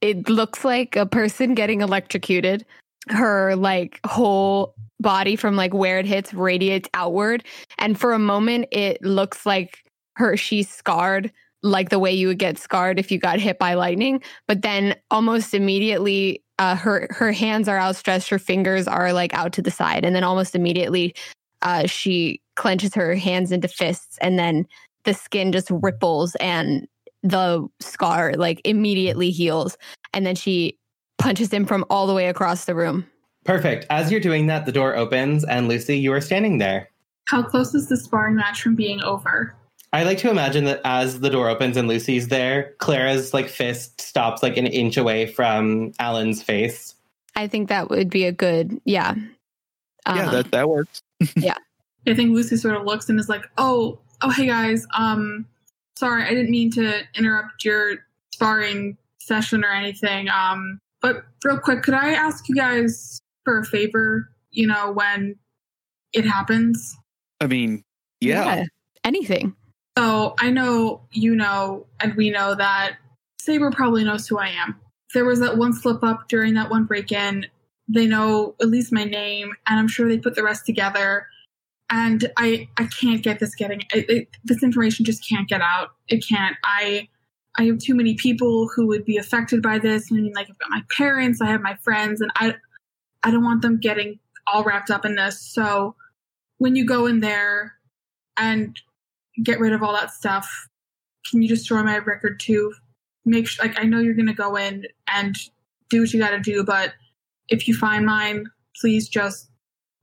It 0.00 0.28
looks 0.28 0.64
like 0.64 0.94
a 0.94 1.04
person 1.06 1.54
getting 1.54 1.80
electrocuted. 1.80 2.64
Her 3.08 3.54
like 3.56 4.00
whole 4.06 4.74
body 5.00 5.36
from 5.36 5.56
like 5.56 5.74
where 5.74 5.98
it 5.98 6.06
hits 6.06 6.32
radiates 6.32 6.88
outward, 6.94 7.44
and 7.78 7.98
for 7.98 8.12
a 8.12 8.18
moment, 8.18 8.68
it 8.72 9.02
looks 9.02 9.44
like 9.44 9.84
her 10.16 10.36
she's 10.36 10.68
scarred 10.68 11.32
like 11.64 11.88
the 11.88 11.98
way 11.98 12.12
you 12.12 12.28
would 12.28 12.38
get 12.38 12.58
scarred 12.58 12.98
if 12.98 13.10
you 13.10 13.18
got 13.18 13.40
hit 13.40 13.58
by 13.58 13.74
lightning. 13.74 14.22
But 14.46 14.62
then 14.62 14.94
almost 15.10 15.54
immediately 15.54 16.42
uh, 16.58 16.76
her 16.76 17.08
her 17.10 17.32
hands 17.32 17.68
are 17.68 17.78
outstretched 17.78 18.28
her 18.28 18.38
fingers 18.38 18.86
are 18.86 19.12
like 19.12 19.34
out 19.34 19.52
to 19.54 19.62
the 19.62 19.70
side. 19.70 20.04
And 20.04 20.14
then 20.14 20.22
almost 20.22 20.54
immediately 20.54 21.14
uh, 21.62 21.86
she 21.86 22.40
clenches 22.54 22.94
her 22.94 23.14
hands 23.14 23.50
into 23.50 23.66
fists 23.66 24.18
and 24.20 24.38
then 24.38 24.66
the 25.04 25.14
skin 25.14 25.50
just 25.50 25.68
ripples 25.70 26.36
and 26.36 26.86
the 27.22 27.66
scar 27.80 28.34
like 28.34 28.60
immediately 28.64 29.30
heals. 29.30 29.76
And 30.12 30.24
then 30.26 30.34
she 30.34 30.78
punches 31.18 31.52
him 31.52 31.64
from 31.64 31.84
all 31.90 32.06
the 32.06 32.14
way 32.14 32.28
across 32.28 32.64
the 32.64 32.74
room 32.74 33.06
Perfect. 33.44 33.86
As 33.90 34.10
you're 34.10 34.20
doing 34.20 34.46
that, 34.46 34.64
the 34.66 34.72
door 34.72 34.96
opens, 34.96 35.44
and 35.44 35.68
Lucy, 35.68 35.98
you 35.98 36.12
are 36.12 36.20
standing 36.20 36.58
there. 36.58 36.88
How 37.26 37.42
close 37.42 37.74
is 37.74 37.88
the 37.88 37.96
sparring 37.96 38.36
match 38.36 38.62
from 38.62 38.74
being 38.74 39.02
over? 39.02 39.54
I 39.92 40.02
like 40.02 40.18
to 40.18 40.30
imagine 40.30 40.64
that 40.64 40.80
as 40.84 41.20
the 41.20 41.30
door 41.30 41.48
opens 41.48 41.76
and 41.76 41.86
Lucy's 41.86 42.28
there, 42.28 42.74
Clara's 42.78 43.32
like 43.32 43.48
fist 43.48 44.00
stops 44.00 44.42
like 44.42 44.56
an 44.56 44.66
inch 44.66 44.96
away 44.96 45.26
from 45.26 45.92
Alan's 46.00 46.42
face. 46.42 46.94
I 47.36 47.46
think 47.46 47.68
that 47.68 47.90
would 47.90 48.10
be 48.10 48.24
a 48.24 48.32
good, 48.32 48.80
yeah. 48.84 49.14
yeah, 50.06 50.26
Um, 50.26 50.32
that 50.32 50.50
that 50.50 50.68
works. 50.68 51.00
Yeah. 51.36 51.56
I 52.06 52.14
think 52.14 52.32
Lucy 52.32 52.56
sort 52.56 52.76
of 52.76 52.84
looks 52.84 53.08
and 53.08 53.18
is 53.18 53.28
like, 53.30 53.48
"Oh, 53.56 53.98
oh, 54.20 54.30
hey 54.30 54.46
guys, 54.46 54.86
um, 54.94 55.46
sorry, 55.96 56.24
I 56.24 56.30
didn't 56.30 56.50
mean 56.50 56.70
to 56.72 57.00
interrupt 57.14 57.64
your 57.64 57.96
sparring 58.32 58.98
session 59.20 59.64
or 59.64 59.70
anything. 59.72 60.28
Um, 60.28 60.80
but 61.04 61.22
real 61.44 61.58
quick, 61.58 61.82
could 61.82 61.92
I 61.92 62.14
ask 62.14 62.48
you 62.48 62.54
guys 62.54 63.20
for 63.44 63.58
a 63.58 63.64
favor? 63.64 64.30
You 64.50 64.66
know, 64.66 64.90
when 64.90 65.36
it 66.14 66.24
happens. 66.24 66.96
I 67.42 67.46
mean, 67.46 67.82
yeah. 68.22 68.64
Anything. 69.04 69.54
So 69.98 70.34
I 70.38 70.48
know 70.48 71.02
you 71.12 71.36
know, 71.36 71.84
and 72.00 72.14
we 72.14 72.30
know 72.30 72.54
that 72.54 72.96
Saber 73.38 73.70
probably 73.70 74.02
knows 74.02 74.26
who 74.26 74.38
I 74.38 74.48
am. 74.48 74.80
There 75.12 75.26
was 75.26 75.40
that 75.40 75.58
one 75.58 75.74
slip 75.74 76.02
up 76.02 76.28
during 76.28 76.54
that 76.54 76.70
one 76.70 76.84
break 76.84 77.12
in. 77.12 77.48
They 77.86 78.06
know 78.06 78.54
at 78.62 78.68
least 78.68 78.90
my 78.90 79.04
name, 79.04 79.52
and 79.68 79.78
I'm 79.78 79.88
sure 79.88 80.08
they 80.08 80.16
put 80.16 80.36
the 80.36 80.42
rest 80.42 80.64
together. 80.64 81.26
And 81.90 82.32
I, 82.38 82.66
I 82.78 82.86
can't 82.86 83.22
get 83.22 83.40
this 83.40 83.54
getting 83.54 83.82
it, 83.92 84.08
it, 84.08 84.28
this 84.42 84.62
information 84.62 85.04
just 85.04 85.28
can't 85.28 85.46
get 85.46 85.60
out. 85.60 85.90
It 86.08 86.24
can't. 86.26 86.56
I, 86.64 87.08
I 87.56 87.64
have 87.64 87.78
too 87.78 87.94
many 87.94 88.14
people 88.14 88.68
who 88.74 88.86
would 88.88 89.04
be 89.04 89.16
affected 89.16 89.62
by 89.62 89.78
this. 89.78 90.10
I 90.10 90.16
mean, 90.16 90.32
like 90.34 90.50
I've 90.50 90.58
got 90.58 90.70
my 90.70 90.82
parents, 90.96 91.40
I 91.40 91.46
have 91.46 91.60
my 91.60 91.76
friends, 91.76 92.20
and 92.20 92.30
I, 92.36 92.54
I 93.22 93.30
don't 93.30 93.44
want 93.44 93.62
them 93.62 93.78
getting 93.78 94.18
all 94.46 94.64
wrapped 94.64 94.90
up 94.90 95.04
in 95.04 95.14
this. 95.14 95.40
So 95.40 95.94
when 96.58 96.76
you 96.76 96.84
go 96.84 97.06
in 97.06 97.20
there 97.20 97.74
and 98.36 98.78
get 99.42 99.60
rid 99.60 99.72
of 99.72 99.82
all 99.82 99.92
that 99.92 100.12
stuff. 100.12 100.68
Can 101.28 101.42
you 101.42 101.48
destroy 101.48 101.82
my 101.82 101.98
record 101.98 102.38
too? 102.40 102.72
Make 103.24 103.48
sure, 103.48 103.66
like, 103.66 103.78
I 103.80 103.84
know 103.84 104.00
you're 104.00 104.14
to 104.14 104.32
go 104.32 104.56
in 104.56 104.84
and 105.08 105.34
do 105.88 106.00
what 106.00 106.12
you 106.12 106.20
got 106.20 106.30
to 106.30 106.40
do, 106.40 106.62
but 106.64 106.92
if 107.48 107.66
you 107.66 107.74
find 107.74 108.04
mine, 108.04 108.46
please 108.80 109.08
just 109.08 109.48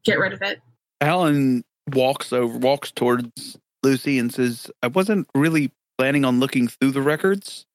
get 0.03 0.19
rid 0.19 0.33
of 0.33 0.41
it. 0.41 0.59
Alan 0.99 1.63
walks 1.93 2.33
over, 2.33 2.57
walks 2.57 2.91
towards 2.91 3.57
Lucy 3.83 4.17
and 4.17 4.33
says, 4.33 4.71
"I 4.81 4.87
wasn't 4.87 5.27
really 5.35 5.71
planning 6.01 6.25
on 6.25 6.39
looking 6.39 6.67
through 6.67 6.89
the 6.89 7.01
records, 7.01 7.67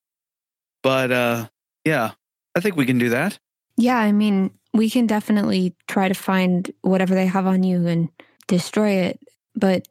but 0.82 1.12
uh, 1.12 1.48
yeah, 1.84 2.10
I 2.56 2.60
think 2.60 2.74
we 2.74 2.84
can 2.84 2.98
do 2.98 3.10
that." 3.10 3.38
Yeah, 3.76 3.98
I 3.98 4.10
mean, 4.10 4.50
we 4.74 4.90
can 4.90 5.06
definitely 5.06 5.76
try 5.86 6.08
to 6.08 6.14
find 6.14 6.68
whatever 6.82 7.14
they 7.14 7.26
have 7.26 7.46
on 7.46 7.62
you 7.62 7.86
and 7.86 8.08
destroy 8.48 8.90
it. 8.90 9.20
But 9.54 9.86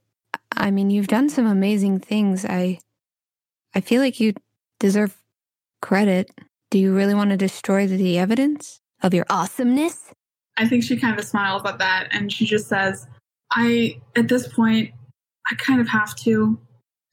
I 0.52 0.69
mean, 0.69 0.89
you've 0.89 1.08
done 1.08 1.30
some 1.30 1.45
amazing 1.45 2.00
things. 2.00 2.43
I 2.43 2.80
I 3.74 3.80
feel 3.80 4.02
like 4.02 4.19
you 4.19 4.34
deserve 4.82 5.15
credit. 5.82 6.30
Do 6.71 6.78
you 6.78 6.93
really 6.93 7.13
want 7.13 7.30
to 7.30 7.38
destroy 7.38 7.88
the 7.88 8.17
evidence 8.19 8.82
of 9.02 9.13
your 9.13 9.26
awesomeness? 9.30 10.13
I 10.58 10.67
think 10.67 10.84
she 10.84 10.98
kind 10.98 11.17
of 11.17 11.24
smiles 11.24 11.62
at 11.65 11.80
that 11.80 12.10
and 12.12 12.34
she 12.34 12.45
just 12.45 12.67
says, 12.67 13.08
I, 13.54 14.02
at 14.17 14.28
this 14.28 14.45
point, 14.48 14.91
I 15.50 15.56
kind 15.56 15.80
of 15.80 15.88
have 15.88 16.15
to. 16.17 16.60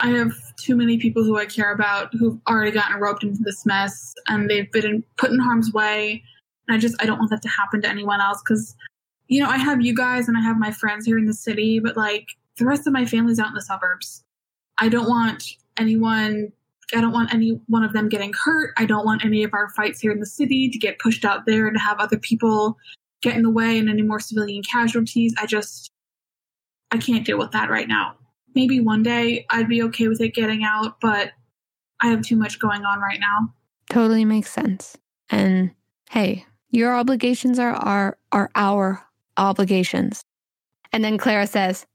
I 0.03 0.09
have 0.09 0.33
too 0.57 0.75
many 0.75 0.99
people 0.99 1.23
who 1.23 1.39
I 1.39 1.47
care 1.47 1.73
about 1.73 2.13
who've 2.13 2.39
already 2.49 2.73
gotten 2.73 3.01
roped 3.01 3.23
into 3.23 3.41
this 3.43 3.65
mess 3.65 4.13
and 4.27 4.51
they've 4.51 4.71
been 4.73 5.05
put 5.17 5.31
in 5.31 5.39
harm's 5.39 5.73
way. 5.73 6.25
And 6.67 6.77
I 6.77 6.81
just, 6.81 7.01
I 7.01 7.07
don't 7.07 7.19
want 7.19 7.31
that 7.31 7.43
to 7.43 7.49
happen 7.49 7.81
to 7.83 7.89
anyone 7.89 8.21
else 8.21 8.43
because, 8.45 8.75
you 9.29 9.41
know, 9.41 9.49
I 9.49 9.59
have 9.59 9.81
you 9.81 9.95
guys 9.95 10.27
and 10.27 10.37
I 10.37 10.41
have 10.41 10.59
my 10.59 10.73
friends 10.73 11.07
here 11.07 11.19
in 11.19 11.27
the 11.27 11.33
city, 11.33 11.79
but 11.79 11.97
like 11.97 12.27
the 12.59 12.67
rest 12.67 12.87
of 12.89 12.93
my 12.93 13.07
family's 13.07 13.39
out 13.39 13.49
in 13.49 13.55
the 13.55 13.63
suburbs. 13.63 14.25
I 14.79 14.89
don't 14.89 15.09
want 15.09 15.45
anyone 15.79 16.53
I 16.95 17.01
don't 17.01 17.13
want 17.13 17.33
any 17.33 17.59
one 17.69 17.85
of 17.85 17.95
them 17.95 18.11
getting 18.11 18.35
hurt. 18.45 18.75
I 18.77 18.85
don't 18.85 19.07
want 19.07 19.25
any 19.25 19.45
of 19.45 19.55
our 19.55 19.71
fights 19.71 20.01
here 20.01 20.13
in 20.13 20.21
the 20.21 20.27
city 20.27 20.69
to 20.69 20.79
get 20.79 20.99
pushed 20.99 21.25
out 21.25 21.47
there 21.47 21.67
and 21.67 21.75
to 21.75 21.83
have 21.83 22.01
other 22.01 22.19
people 22.19 22.77
get 23.23 23.35
in 23.35 23.43
the 23.43 23.51
way 23.51 23.79
and 23.79 23.89
any 23.89 24.03
more 24.03 24.21
civilian 24.21 24.63
casualties. 24.63 25.35
I 25.41 25.47
just 25.47 25.91
I 26.91 26.99
can't 26.99 27.25
deal 27.25 27.39
with 27.39 27.53
that 27.53 27.71
right 27.71 27.89
now. 27.89 28.17
Maybe 28.55 28.81
one 28.81 29.03
day 29.03 29.47
I'd 29.51 29.69
be 29.69 29.83
okay 29.85 30.09
with 30.09 30.21
it 30.21 30.35
getting 30.35 30.65
out, 30.65 31.01
but 31.01 31.33
I 32.01 32.09
have 32.09 32.23
too 32.23 32.37
much 32.37 32.59
going 32.59 32.85
on 32.85 33.01
right 33.01 33.21
now. 33.21 33.55
Totally 33.89 34.25
makes 34.25 34.51
sense. 34.51 34.97
And 35.31 35.71
hey, 36.11 36.45
your 36.71 36.95
obligations 36.95 37.59
are 37.59 37.75
are 37.75 38.19
are 38.33 38.51
our 38.55 39.03
obligations. 39.37 40.25
And 40.93 41.05
then 41.05 41.19
Clara 41.19 41.47
says, 41.47 41.87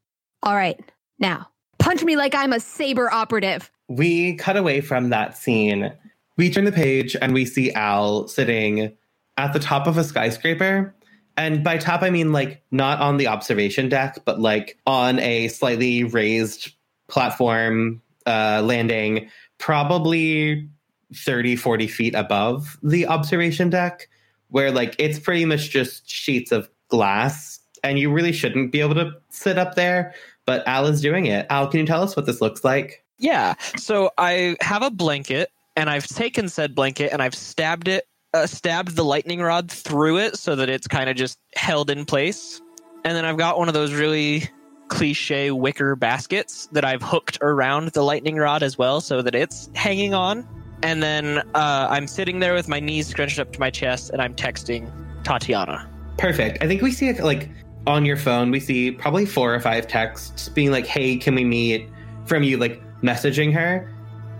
"All 0.43 0.55
right, 0.55 0.79
now 1.19 1.49
punch 1.77 2.03
me 2.03 2.15
like 2.15 2.33
I'm 2.33 2.53
a 2.53 2.59
saber 2.59 3.11
operative." 3.11 3.69
We 3.87 4.35
cut 4.35 4.57
away 4.57 4.81
from 4.81 5.09
that 5.09 5.37
scene. 5.37 5.91
We 6.37 6.49
turn 6.49 6.65
the 6.65 6.71
page 6.71 7.15
and 7.19 7.33
we 7.33 7.45
see 7.45 7.71
Al 7.71 8.27
sitting 8.27 8.95
at 9.37 9.53
the 9.53 9.59
top 9.59 9.87
of 9.87 9.97
a 9.97 10.03
skyscraper. 10.03 10.93
And 11.37 11.63
by 11.63 11.77
top, 11.77 12.01
I 12.01 12.09
mean 12.09 12.31
like 12.31 12.63
not 12.71 12.99
on 12.99 13.17
the 13.17 13.27
observation 13.27 13.89
deck, 13.89 14.19
but 14.25 14.39
like 14.39 14.77
on 14.87 15.19
a 15.19 15.47
slightly 15.49 16.03
raised 16.03 16.73
platform 17.07 18.01
uh, 18.25 18.61
landing, 18.65 19.29
probably 19.59 20.67
30, 21.15 21.55
40 21.55 21.87
feet 21.87 22.15
above 22.15 22.77
the 22.83 23.07
observation 23.07 23.69
deck, 23.69 24.09
where 24.49 24.71
like 24.71 24.95
it's 24.97 25.19
pretty 25.19 25.45
much 25.45 25.69
just 25.69 26.09
sheets 26.09 26.51
of 26.51 26.69
glass. 26.89 27.59
And 27.83 27.99
you 27.99 28.11
really 28.11 28.33
shouldn't 28.33 28.71
be 28.71 28.81
able 28.81 28.95
to 28.95 29.11
sit 29.29 29.57
up 29.59 29.75
there, 29.75 30.13
but 30.45 30.67
Al 30.67 30.87
is 30.87 30.99
doing 30.99 31.27
it. 31.27 31.45
Al, 31.51 31.67
can 31.67 31.79
you 31.79 31.85
tell 31.85 32.01
us 32.01 32.15
what 32.15 32.25
this 32.25 32.41
looks 32.41 32.63
like? 32.63 33.03
Yeah. 33.19 33.53
So 33.77 34.11
I 34.17 34.57
have 34.61 34.81
a 34.81 34.91
blanket, 34.91 35.51
and 35.77 35.89
I've 35.89 36.07
taken 36.07 36.49
said 36.49 36.73
blanket 36.73 37.13
and 37.13 37.21
I've 37.21 37.35
stabbed 37.35 37.87
it, 37.87 38.07
uh, 38.37 38.47
stabbed 38.47 38.95
the 38.95 39.03
lightning 39.03 39.41
rod 39.41 39.69
through 39.71 40.17
it 40.17 40.37
so 40.37 40.55
that 40.55 40.69
it's 40.69 40.87
kind 40.87 41.09
of 41.09 41.15
just 41.15 41.39
held 41.55 41.89
in 41.89 42.05
place. 42.05 42.61
And 43.03 43.15
then 43.15 43.25
I've 43.25 43.37
got 43.37 43.57
one 43.57 43.67
of 43.67 43.73
those 43.73 43.93
really 43.93 44.49
cliche 44.87 45.51
wicker 45.51 45.95
baskets 45.95 46.67
that 46.71 46.85
I've 46.85 47.01
hooked 47.01 47.37
around 47.41 47.89
the 47.89 48.03
lightning 48.03 48.37
rod 48.37 48.63
as 48.63 48.77
well 48.77 49.01
so 49.01 49.21
that 49.21 49.35
it's 49.35 49.69
hanging 49.75 50.13
on. 50.13 50.47
And 50.83 51.01
then 51.01 51.39
uh, 51.55 51.87
I'm 51.89 52.07
sitting 52.07 52.39
there 52.39 52.53
with 52.53 52.67
my 52.67 52.79
knees 52.79 53.07
scrunched 53.07 53.39
up 53.39 53.51
to 53.53 53.59
my 53.59 53.69
chest 53.69 54.11
and 54.11 54.21
I'm 54.21 54.33
texting 54.35 54.89
Tatiana. 55.23 55.89
Perfect. 56.17 56.63
I 56.63 56.67
think 56.67 56.81
we 56.81 56.91
see 56.91 57.09
it 57.09 57.19
like 57.19 57.49
on 57.85 58.05
your 58.05 58.17
phone, 58.17 58.51
we 58.51 58.59
see 58.59 58.91
probably 58.91 59.25
four 59.25 59.53
or 59.53 59.59
five 59.59 59.87
texts 59.87 60.49
being 60.49 60.71
like, 60.71 60.85
"Hey, 60.85 61.15
can 61.15 61.35
we 61.35 61.45
meet?" 61.45 61.89
from 62.27 62.43
you, 62.43 62.57
like 62.57 62.81
messaging 63.01 63.53
her, 63.53 63.91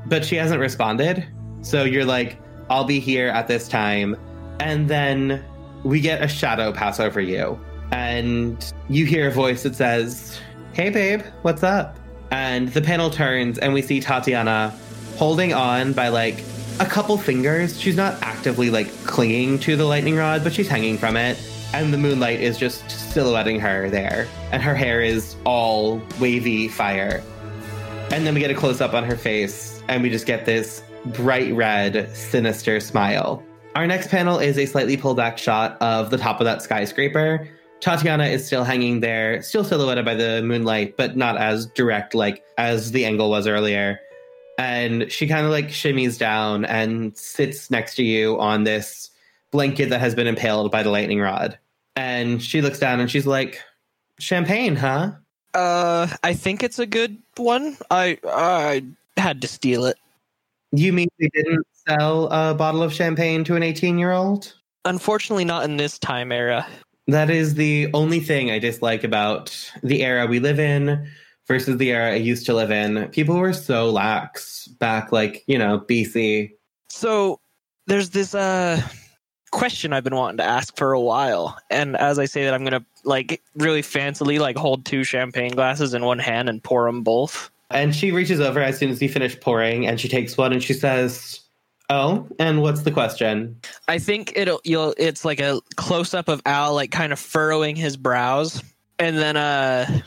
but 0.05 0.23
she 0.23 0.35
hasn't 0.35 0.59
responded. 0.59 1.25
So 1.61 1.83
you're 1.83 2.05
like, 2.05 2.37
"I'll 2.69 2.83
be 2.83 2.99
here 2.99 3.29
at 3.29 3.47
this 3.47 3.67
time," 3.67 4.15
and 4.59 4.87
then 4.87 5.43
we 5.83 5.99
get 5.99 6.21
a 6.21 6.27
shadow 6.27 6.71
pass 6.71 6.99
over 6.99 7.21
you, 7.21 7.59
and 7.91 8.73
you 8.89 9.05
hear 9.05 9.27
a 9.27 9.31
voice 9.31 9.63
that 9.63 9.75
says, 9.75 10.39
"Hey, 10.73 10.89
babe, 10.89 11.21
what's 11.41 11.63
up?" 11.63 11.97
And 12.31 12.69
the 12.69 12.81
panel 12.81 13.09
turns, 13.09 13.57
and 13.57 13.73
we 13.73 13.81
see 13.81 14.01
Tatiana 14.01 14.73
holding 15.17 15.53
on 15.53 15.93
by 15.93 16.09
like 16.09 16.43
a 16.79 16.85
couple 16.85 17.17
fingers. 17.17 17.79
She's 17.79 17.95
not 17.95 18.21
actively 18.21 18.69
like 18.69 18.87
clinging 19.05 19.59
to 19.59 19.75
the 19.75 19.85
lightning 19.85 20.15
rod, 20.15 20.43
but 20.43 20.53
she's 20.53 20.67
hanging 20.67 20.97
from 20.97 21.17
it. 21.17 21.37
And 21.73 21.93
the 21.93 21.97
moonlight 21.97 22.39
is 22.39 22.57
just 22.57 22.89
silhouetting 22.89 23.59
her 23.59 23.89
there. 23.89 24.27
And 24.51 24.61
her 24.61 24.75
hair 24.75 25.01
is 25.01 25.35
all 25.43 26.01
wavy 26.19 26.67
fire. 26.67 27.23
And 28.11 28.25
then 28.25 28.33
we 28.33 28.39
get 28.39 28.51
a 28.51 28.55
close 28.55 28.79
up 28.79 28.93
on 28.93 29.03
her 29.03 29.17
face, 29.17 29.81
and 29.87 30.01
we 30.03 30.09
just 30.09 30.25
get 30.25 30.45
this 30.45 30.81
bright 31.13 31.53
red, 31.53 32.15
sinister 32.15 32.79
smile. 32.79 33.43
Our 33.75 33.87
next 33.87 34.09
panel 34.09 34.39
is 34.39 34.57
a 34.57 34.65
slightly 34.65 34.97
pulled 34.97 35.17
back 35.17 35.37
shot 35.37 35.77
of 35.81 36.09
the 36.09 36.17
top 36.17 36.39
of 36.39 36.45
that 36.45 36.61
skyscraper. 36.61 37.47
Tatiana 37.79 38.25
is 38.25 38.45
still 38.45 38.63
hanging 38.63 39.01
there, 39.01 39.41
still 39.41 39.63
silhouetted 39.63 40.03
by 40.03 40.15
the 40.15 40.41
moonlight, 40.41 40.97
but 40.97 41.15
not 41.15 41.37
as 41.37 41.67
direct 41.67 42.15
like 42.15 42.43
as 42.57 42.91
the 42.91 43.05
angle 43.05 43.29
was 43.29 43.45
earlier 43.47 43.99
and 44.57 45.11
she 45.11 45.27
kind 45.27 45.45
of 45.45 45.51
like 45.51 45.67
shimmies 45.67 46.17
down 46.17 46.65
and 46.65 47.15
sits 47.17 47.69
next 47.69 47.95
to 47.95 48.03
you 48.03 48.39
on 48.39 48.63
this 48.63 49.11
blanket 49.51 49.89
that 49.89 49.99
has 49.99 50.15
been 50.15 50.27
impaled 50.27 50.71
by 50.71 50.83
the 50.83 50.89
lightning 50.89 51.19
rod. 51.19 51.57
And 51.95 52.41
she 52.41 52.61
looks 52.61 52.79
down 52.79 52.99
and 52.99 53.09
she's 53.09 53.27
like, 53.27 53.61
"Champagne, 54.19 54.75
huh?" 54.75 55.13
Uh, 55.53 56.07
I 56.23 56.33
think 56.33 56.63
it's 56.63 56.79
a 56.79 56.85
good 56.85 57.17
one. 57.37 57.77
I 57.89 58.17
I 58.27 58.83
had 59.15 59.41
to 59.41 59.47
steal 59.47 59.85
it. 59.85 59.97
You 60.71 60.93
mean 60.93 61.07
they 61.19 61.29
didn't 61.33 61.65
sell 61.87 62.27
a 62.27 62.53
bottle 62.53 62.83
of 62.83 62.93
champagne 62.93 63.43
to 63.45 63.55
an 63.55 63.63
18-year-old? 63.63 64.53
Unfortunately, 64.85 65.45
not 65.45 65.63
in 65.65 65.77
this 65.77 65.97
time 65.99 66.31
era. 66.31 66.67
That 67.07 67.29
is 67.29 67.55
the 67.55 67.89
only 67.93 68.19
thing 68.19 68.51
I 68.51 68.59
dislike 68.59 69.03
about 69.03 69.55
the 69.81 70.03
era 70.03 70.27
we 70.27 70.39
live 70.39 70.59
in 70.59 71.09
versus 71.47 71.77
the 71.77 71.91
era 71.91 72.11
I 72.11 72.15
used 72.15 72.45
to 72.47 72.53
live 72.53 72.71
in. 72.71 73.07
People 73.09 73.37
were 73.37 73.53
so 73.53 73.89
lax 73.89 74.67
back 74.67 75.11
like, 75.11 75.43
you 75.47 75.57
know, 75.57 75.79
BC. 75.79 76.51
So 76.89 77.39
there's 77.87 78.09
this 78.09 78.35
uh 78.35 78.81
question 79.51 79.93
I've 79.93 80.03
been 80.03 80.15
wanting 80.15 80.37
to 80.37 80.43
ask 80.43 80.75
for 80.75 80.91
a 80.91 80.99
while. 80.99 81.57
And 81.69 81.95
as 81.95 82.19
I 82.19 82.25
say 82.25 82.43
that, 82.43 82.53
I'm 82.53 82.65
gonna 82.65 82.85
like 83.05 83.41
really 83.55 83.81
fancily 83.81 84.39
like 84.39 84.57
hold 84.57 84.85
two 84.85 85.05
champagne 85.05 85.53
glasses 85.53 85.93
in 85.93 86.03
one 86.03 86.19
hand 86.19 86.49
and 86.49 86.61
pour 86.61 86.85
them 86.85 87.03
both. 87.03 87.49
And 87.69 87.95
she 87.95 88.11
reaches 88.11 88.39
over 88.39 88.61
as 88.61 88.77
soon 88.77 88.89
as 88.89 89.01
you 89.01 89.09
finish 89.09 89.39
pouring 89.39 89.87
and 89.87 89.99
she 89.99 90.07
takes 90.07 90.37
one 90.37 90.53
and 90.53 90.63
she 90.63 90.73
says, 90.73 91.41
Oh, 91.89 92.27
and 92.37 92.61
what's 92.61 92.81
the 92.81 92.91
question? 92.91 93.59
I 93.87 93.97
think 93.97 94.33
it'll 94.35 94.59
you'll 94.65 94.93
it's 94.97 95.23
like 95.23 95.39
a 95.39 95.61
close 95.77 96.13
up 96.13 96.27
of 96.27 96.41
Al 96.45 96.75
like 96.75 96.91
kind 96.91 97.13
of 97.13 97.19
furrowing 97.19 97.77
his 97.77 97.95
brows, 97.95 98.61
and 98.99 99.17
then 99.17 99.37
uh, 99.37 100.01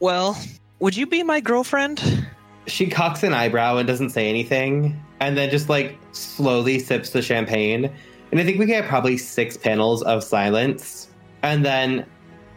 well, 0.00 0.38
would 0.80 0.94
you 0.94 1.06
be 1.06 1.22
my 1.22 1.40
girlfriend? 1.40 2.26
She 2.66 2.88
cocks 2.88 3.22
an 3.22 3.32
eyebrow 3.32 3.78
and 3.78 3.88
doesn't 3.88 4.10
say 4.10 4.28
anything, 4.28 5.02
and 5.20 5.36
then 5.36 5.48
just 5.48 5.70
like 5.70 5.98
slowly 6.12 6.78
sips 6.78 7.10
the 7.10 7.22
champagne. 7.22 7.90
And 8.30 8.40
I 8.40 8.44
think 8.44 8.58
we 8.58 8.66
get 8.66 8.86
probably 8.86 9.16
six 9.16 9.56
panels 9.56 10.02
of 10.02 10.22
silence. 10.22 11.08
And 11.42 11.64
then 11.64 12.06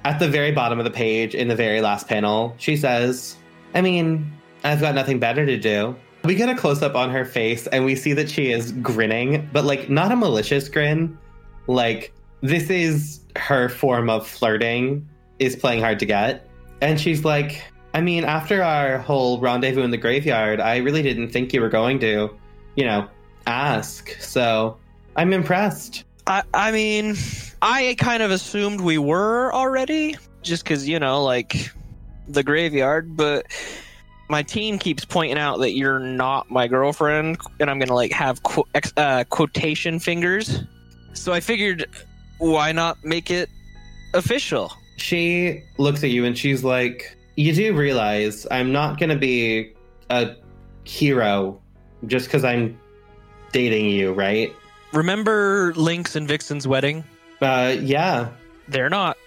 at 0.04 0.20
the 0.20 0.28
very 0.28 0.52
bottom 0.52 0.78
of 0.78 0.86
the 0.86 0.92
page, 0.92 1.36
in 1.36 1.48
the 1.48 1.56
very 1.56 1.82
last 1.82 2.08
panel, 2.08 2.54
she 2.58 2.78
says, 2.78 3.36
I 3.76 3.82
mean, 3.82 4.32
I've 4.64 4.80
got 4.80 4.96
nothing 4.96 5.20
better 5.20 5.46
to 5.46 5.58
do. 5.58 5.96
We 6.24 6.34
get 6.34 6.50
a 6.50 6.56
close 6.56 6.82
up 6.82 6.96
on 6.96 7.12
her 7.12 7.26
face 7.26 7.68
and 7.68 7.86
we 7.86 7.96
see 7.96 8.14
that 8.14 8.30
she 8.30 8.52
is 8.52 8.72
grinning, 8.72 9.48
but 9.54 9.66
like 9.66 9.90
not 9.90 10.12
a 10.12 10.16
malicious 10.16 10.70
grin. 10.70 11.18
Like 11.68 12.14
this 12.42 12.70
is 12.70 13.20
her 13.36 13.70
form 13.70 14.10
of 14.10 14.26
flirting, 14.26 15.08
is 15.40 15.56
playing 15.56 15.82
hard 15.82 16.00
to 16.00 16.06
get. 16.06 16.48
And 16.82 17.00
she's 17.00 17.24
like, 17.26 17.62
I 17.94 18.02
mean, 18.02 18.24
after 18.24 18.64
our 18.64 18.98
whole 18.98 19.40
rendezvous 19.40 19.84
in 19.84 19.92
the 19.92 19.98
graveyard, 19.98 20.60
I 20.60 20.78
really 20.78 21.02
didn't 21.02 21.30
think 21.30 21.54
you 21.54 21.62
were 21.62 21.70
going 21.70 22.00
to, 22.00 22.36
you 22.76 22.86
know, 22.86 23.08
ask. 23.46 24.10
So 24.20 24.78
I'm 25.16 25.34
impressed. 25.34 26.06
I 26.28 26.44
I 26.54 26.72
mean, 26.72 27.16
I 27.62 27.96
kind 28.00 28.24
of 28.24 28.32
assumed 28.32 28.82
we 28.82 28.98
were 28.98 29.54
already, 29.54 30.18
just 30.42 30.64
because 30.64 30.88
you 30.88 31.00
know, 31.00 31.24
like 31.24 31.72
the 32.28 32.44
graveyard, 32.44 33.16
but 33.16 33.46
my 34.30 34.44
team 34.44 34.80
keeps 34.80 35.06
pointing 35.06 35.38
out 35.38 35.58
that 35.60 35.74
you're 35.74 36.00
not 36.00 36.50
my 36.50 36.68
girlfriend, 36.68 37.38
and 37.60 37.70
I'm 37.70 37.80
gonna 37.80 37.94
like 37.94 38.12
have 38.12 38.42
qu- 38.44 38.68
ex- 38.74 38.94
uh, 38.98 39.24
quotation 39.30 40.00
fingers. 40.00 40.64
So 41.14 41.32
I 41.34 41.40
figured, 41.40 41.86
why 42.40 42.72
not 42.72 43.04
make 43.04 43.32
it 43.32 43.50
official? 44.14 44.74
She 44.98 45.64
looks 45.78 46.04
at 46.04 46.10
you 46.10 46.26
and 46.26 46.38
she's 46.38 46.64
like, 46.64 47.18
You 47.36 47.54
do 47.54 47.76
realize 47.76 48.48
I'm 48.50 48.72
not 48.72 49.00
to 49.00 49.16
be 49.18 49.74
a 50.10 50.36
hero 50.84 51.62
just 52.08 52.28
because 52.28 52.44
I'm 52.44 52.80
dating 53.52 53.90
you, 53.90 54.14
right? 54.14 54.54
Remember 54.94 55.74
Lynx 55.76 56.16
and 56.16 56.28
Vixen's 56.28 56.68
wedding? 56.68 57.04
Uh, 57.42 57.76
yeah. 57.80 58.30
They're 58.68 58.90
not 58.90 59.18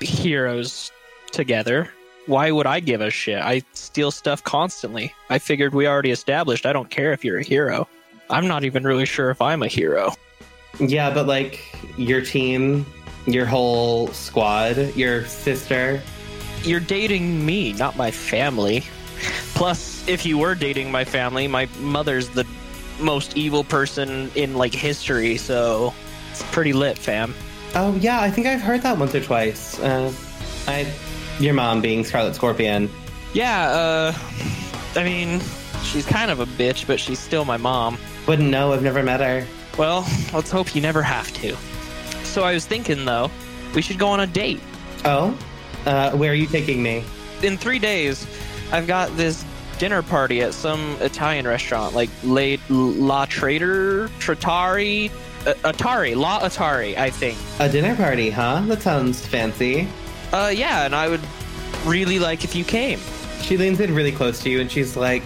heroes 0.00 0.92
together. 1.32 1.90
Why 2.26 2.50
would 2.50 2.66
I 2.66 2.80
give 2.80 3.00
a 3.00 3.10
shit? 3.10 3.40
I 3.40 3.62
steal 3.72 4.10
stuff 4.10 4.42
constantly. 4.44 5.12
I 5.28 5.38
figured 5.38 5.74
we 5.74 5.86
already 5.86 6.10
established 6.10 6.64
I 6.64 6.72
don't 6.72 6.90
care 6.90 7.12
if 7.12 7.24
you're 7.24 7.38
a 7.38 7.44
hero. 7.44 7.86
I'm 8.30 8.48
not 8.48 8.64
even 8.64 8.84
really 8.84 9.04
sure 9.04 9.30
if 9.30 9.42
I'm 9.42 9.62
a 9.62 9.68
hero. 9.68 10.12
Yeah, 10.80 11.12
but 11.12 11.26
like 11.26 11.60
your 11.96 12.22
team, 12.22 12.86
your 13.26 13.46
whole 13.46 14.08
squad, 14.08 14.94
your 14.96 15.26
sister. 15.26 16.02
You're 16.62 16.80
dating 16.80 17.44
me, 17.44 17.74
not 17.74 17.96
my 17.96 18.10
family. 18.10 18.84
Plus, 19.54 20.06
if 20.08 20.24
you 20.24 20.38
were 20.38 20.54
dating 20.54 20.90
my 20.90 21.04
family, 21.04 21.46
my 21.46 21.66
mother's 21.78 22.30
the 22.30 22.46
most 23.00 23.36
evil 23.36 23.64
person 23.64 24.30
in 24.34 24.54
like 24.54 24.74
history, 24.74 25.36
so 25.36 25.92
it's 26.30 26.42
pretty 26.44 26.72
lit, 26.72 26.98
fam. 26.98 27.34
Oh, 27.74 27.94
yeah, 27.96 28.20
I 28.20 28.30
think 28.30 28.46
I've 28.46 28.60
heard 28.60 28.82
that 28.82 28.98
once 28.98 29.14
or 29.14 29.20
twice. 29.20 29.78
Uh, 29.80 30.12
I, 30.66 30.92
your 31.38 31.54
mom 31.54 31.80
being 31.80 32.04
Scarlet 32.04 32.34
Scorpion. 32.34 32.90
Yeah, 33.32 33.68
uh, 33.70 34.14
I 34.96 35.04
mean, 35.04 35.40
she's 35.82 36.06
kind 36.06 36.30
of 36.30 36.40
a 36.40 36.46
bitch, 36.46 36.86
but 36.86 37.00
she's 37.00 37.18
still 37.18 37.44
my 37.44 37.56
mom. 37.56 37.98
Wouldn't 38.26 38.48
know, 38.48 38.72
I've 38.72 38.82
never 38.82 39.02
met 39.02 39.20
her. 39.20 39.46
Well, 39.76 40.06
let's 40.32 40.50
hope 40.50 40.74
you 40.74 40.80
never 40.80 41.02
have 41.02 41.32
to. 41.34 41.56
So 42.24 42.44
I 42.44 42.54
was 42.54 42.66
thinking, 42.66 43.04
though, 43.04 43.30
we 43.74 43.82
should 43.82 43.98
go 43.98 44.08
on 44.08 44.20
a 44.20 44.26
date. 44.26 44.60
Oh? 45.04 45.36
Uh, 45.84 46.12
where 46.12 46.30
are 46.30 46.36
you 46.36 46.46
taking 46.46 46.82
me? 46.82 47.04
In 47.42 47.56
three 47.58 47.78
days, 47.78 48.26
I've 48.72 48.86
got 48.86 49.14
this 49.16 49.44
dinner 49.78 50.02
party 50.02 50.40
at 50.40 50.54
some 50.54 50.96
Italian 51.00 51.46
restaurant, 51.46 51.94
like 51.94 52.08
La, 52.22 52.56
La 52.68 53.26
Trader, 53.26 54.08
Trattori, 54.20 55.10
uh, 55.46 55.54
Atari, 55.72 56.16
La 56.16 56.40
Atari, 56.40 56.96
I 56.96 57.10
think. 57.10 57.36
A 57.58 57.68
dinner 57.68 57.96
party, 57.96 58.30
huh? 58.30 58.62
That 58.66 58.80
sounds 58.82 59.26
fancy. 59.26 59.88
Uh, 60.34 60.48
yeah, 60.48 60.84
and 60.84 60.96
I 60.96 61.08
would 61.08 61.20
really 61.84 62.18
like 62.18 62.42
if 62.42 62.56
you 62.56 62.64
came. 62.64 62.98
She 63.42 63.56
leans 63.56 63.78
in 63.78 63.94
really 63.94 64.10
close 64.10 64.40
to 64.40 64.50
you 64.50 64.60
and 64.60 64.68
she's 64.68 64.96
like, 64.96 65.22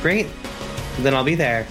Great, 0.00 0.28
then 1.00 1.12
I'll 1.12 1.24
be 1.24 1.34
there. 1.34 1.66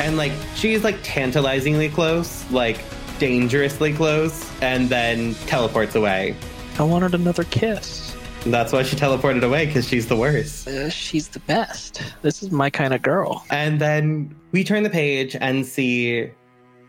And 0.00 0.16
like, 0.16 0.32
she's 0.56 0.82
like 0.82 0.96
tantalizingly 1.04 1.88
close, 1.90 2.50
like 2.50 2.82
dangerously 3.20 3.92
close, 3.92 4.50
and 4.60 4.88
then 4.88 5.34
teleports 5.46 5.94
away. 5.94 6.34
I 6.76 6.82
wanted 6.82 7.14
another 7.14 7.44
kiss. 7.44 8.16
And 8.42 8.52
that's 8.52 8.72
why 8.72 8.82
she 8.82 8.96
teleported 8.96 9.44
away, 9.44 9.66
because 9.66 9.86
she's 9.86 10.08
the 10.08 10.16
worst. 10.16 10.66
Uh, 10.66 10.90
she's 10.90 11.28
the 11.28 11.38
best. 11.38 12.02
This 12.22 12.42
is 12.42 12.50
my 12.50 12.68
kind 12.68 12.92
of 12.92 13.02
girl. 13.02 13.44
And 13.50 13.80
then 13.80 14.34
we 14.50 14.64
turn 14.64 14.82
the 14.82 14.90
page 14.90 15.36
and 15.40 15.64
see 15.64 16.32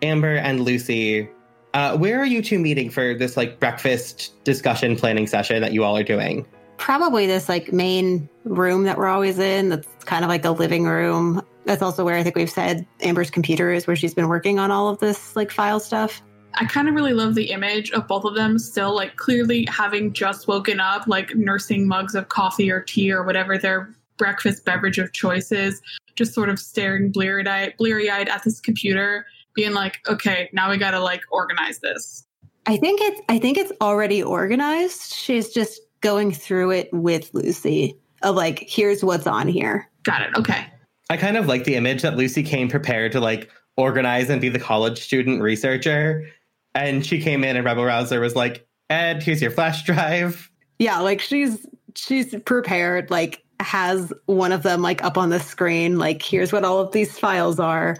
Amber 0.01 0.37
and 0.37 0.61
Lucy. 0.61 1.29
Uh, 1.73 1.97
where 1.97 2.19
are 2.19 2.25
you 2.25 2.41
two 2.41 2.59
meeting 2.59 2.89
for 2.89 3.15
this 3.15 3.35
like 3.35 3.59
breakfast 3.59 4.33
discussion 4.43 4.95
planning 4.95 5.25
session 5.25 5.61
that 5.61 5.73
you 5.73 5.83
all 5.83 5.97
are 5.97 6.03
doing? 6.03 6.45
Probably 6.77 7.25
this 7.25 7.49
like 7.49 7.73
main 7.73 8.29
room 8.43 8.83
that 8.83 8.97
we're 8.97 9.07
always 9.07 9.39
in. 9.39 9.69
That's 9.69 9.87
kind 10.05 10.23
of 10.23 10.29
like 10.29 10.45
a 10.45 10.51
living 10.51 10.85
room. 10.85 11.43
That's 11.65 11.81
also 11.81 12.05
where 12.05 12.15
I 12.15 12.23
think 12.23 12.35
we've 12.35 12.49
said 12.49 12.85
Amber's 13.01 13.31
computer 13.31 13.71
is, 13.71 13.87
where 13.87 13.95
she's 13.95 14.13
been 14.13 14.27
working 14.27 14.59
on 14.59 14.69
all 14.69 14.89
of 14.89 14.99
this 14.99 15.35
like 15.35 15.49
file 15.49 15.79
stuff. 15.79 16.21
I 16.55 16.65
kind 16.65 16.87
of 16.87 16.93
really 16.93 17.13
love 17.13 17.33
the 17.33 17.49
image 17.49 17.89
of 17.91 18.07
both 18.07 18.25
of 18.25 18.35
them 18.35 18.59
still 18.59 18.93
like 18.93 19.15
clearly 19.15 19.65
having 19.67 20.13
just 20.13 20.47
woken 20.47 20.79
up, 20.79 21.07
like 21.07 21.35
nursing 21.35 21.87
mugs 21.87 22.13
of 22.13 22.29
coffee 22.29 22.69
or 22.69 22.81
tea 22.81 23.11
or 23.11 23.23
whatever 23.23 23.57
their 23.57 23.95
breakfast 24.17 24.63
beverage 24.63 24.99
of 24.99 25.11
choice 25.13 25.51
is, 25.51 25.81
just 26.15 26.33
sort 26.35 26.49
of 26.49 26.59
staring 26.59 27.11
bleary 27.11 27.47
eyed, 27.47 27.73
bleary 27.77 28.11
eyed 28.11 28.29
at 28.29 28.43
this 28.43 28.59
computer, 28.59 29.25
being 29.55 29.73
like, 29.73 29.99
okay, 30.07 30.49
now 30.53 30.69
we 30.69 30.77
gotta 30.77 30.99
like 30.99 31.21
organize 31.31 31.79
this. 31.79 32.25
I 32.65 32.77
think 32.77 33.01
it's 33.01 33.21
I 33.29 33.39
think 33.39 33.57
it's 33.57 33.71
already 33.81 34.23
organized. 34.23 35.13
She's 35.13 35.49
just 35.49 35.81
going 36.01 36.31
through 36.31 36.71
it 36.71 36.89
with 36.93 37.29
Lucy 37.33 37.97
of 38.21 38.35
like, 38.35 38.63
here's 38.67 39.03
what's 39.03 39.27
on 39.27 39.47
here. 39.47 39.89
Got 40.03 40.21
it. 40.21 40.29
Okay. 40.37 40.65
I 41.09 41.17
kind 41.17 41.37
of 41.37 41.47
like 41.47 41.65
the 41.65 41.75
image 41.75 42.01
that 42.01 42.15
Lucy 42.15 42.43
came 42.43 42.69
prepared 42.69 43.11
to 43.13 43.19
like 43.19 43.49
organize 43.77 44.29
and 44.29 44.41
be 44.41 44.49
the 44.49 44.59
college 44.59 44.99
student 45.01 45.41
researcher. 45.41 46.27
And 46.75 47.05
she 47.05 47.21
came 47.21 47.43
in 47.43 47.55
and 47.55 47.65
Rebel 47.65 47.83
Rouser 47.83 48.19
was 48.19 48.35
like, 48.35 48.65
Ed, 48.89 49.23
here's 49.23 49.41
your 49.41 49.51
flash 49.51 49.83
drive. 49.83 50.49
Yeah, 50.79 50.99
like 50.99 51.19
she's 51.19 51.65
she's 51.95 52.35
prepared, 52.45 53.11
like 53.11 53.43
has 53.59 54.11
one 54.25 54.51
of 54.51 54.63
them 54.63 54.81
like 54.81 55.03
up 55.03 55.17
on 55.17 55.29
the 55.29 55.39
screen, 55.39 55.97
like 55.97 56.21
here's 56.21 56.51
what 56.51 56.65
all 56.65 56.79
of 56.79 56.91
these 56.91 57.17
files 57.17 57.59
are, 57.59 57.95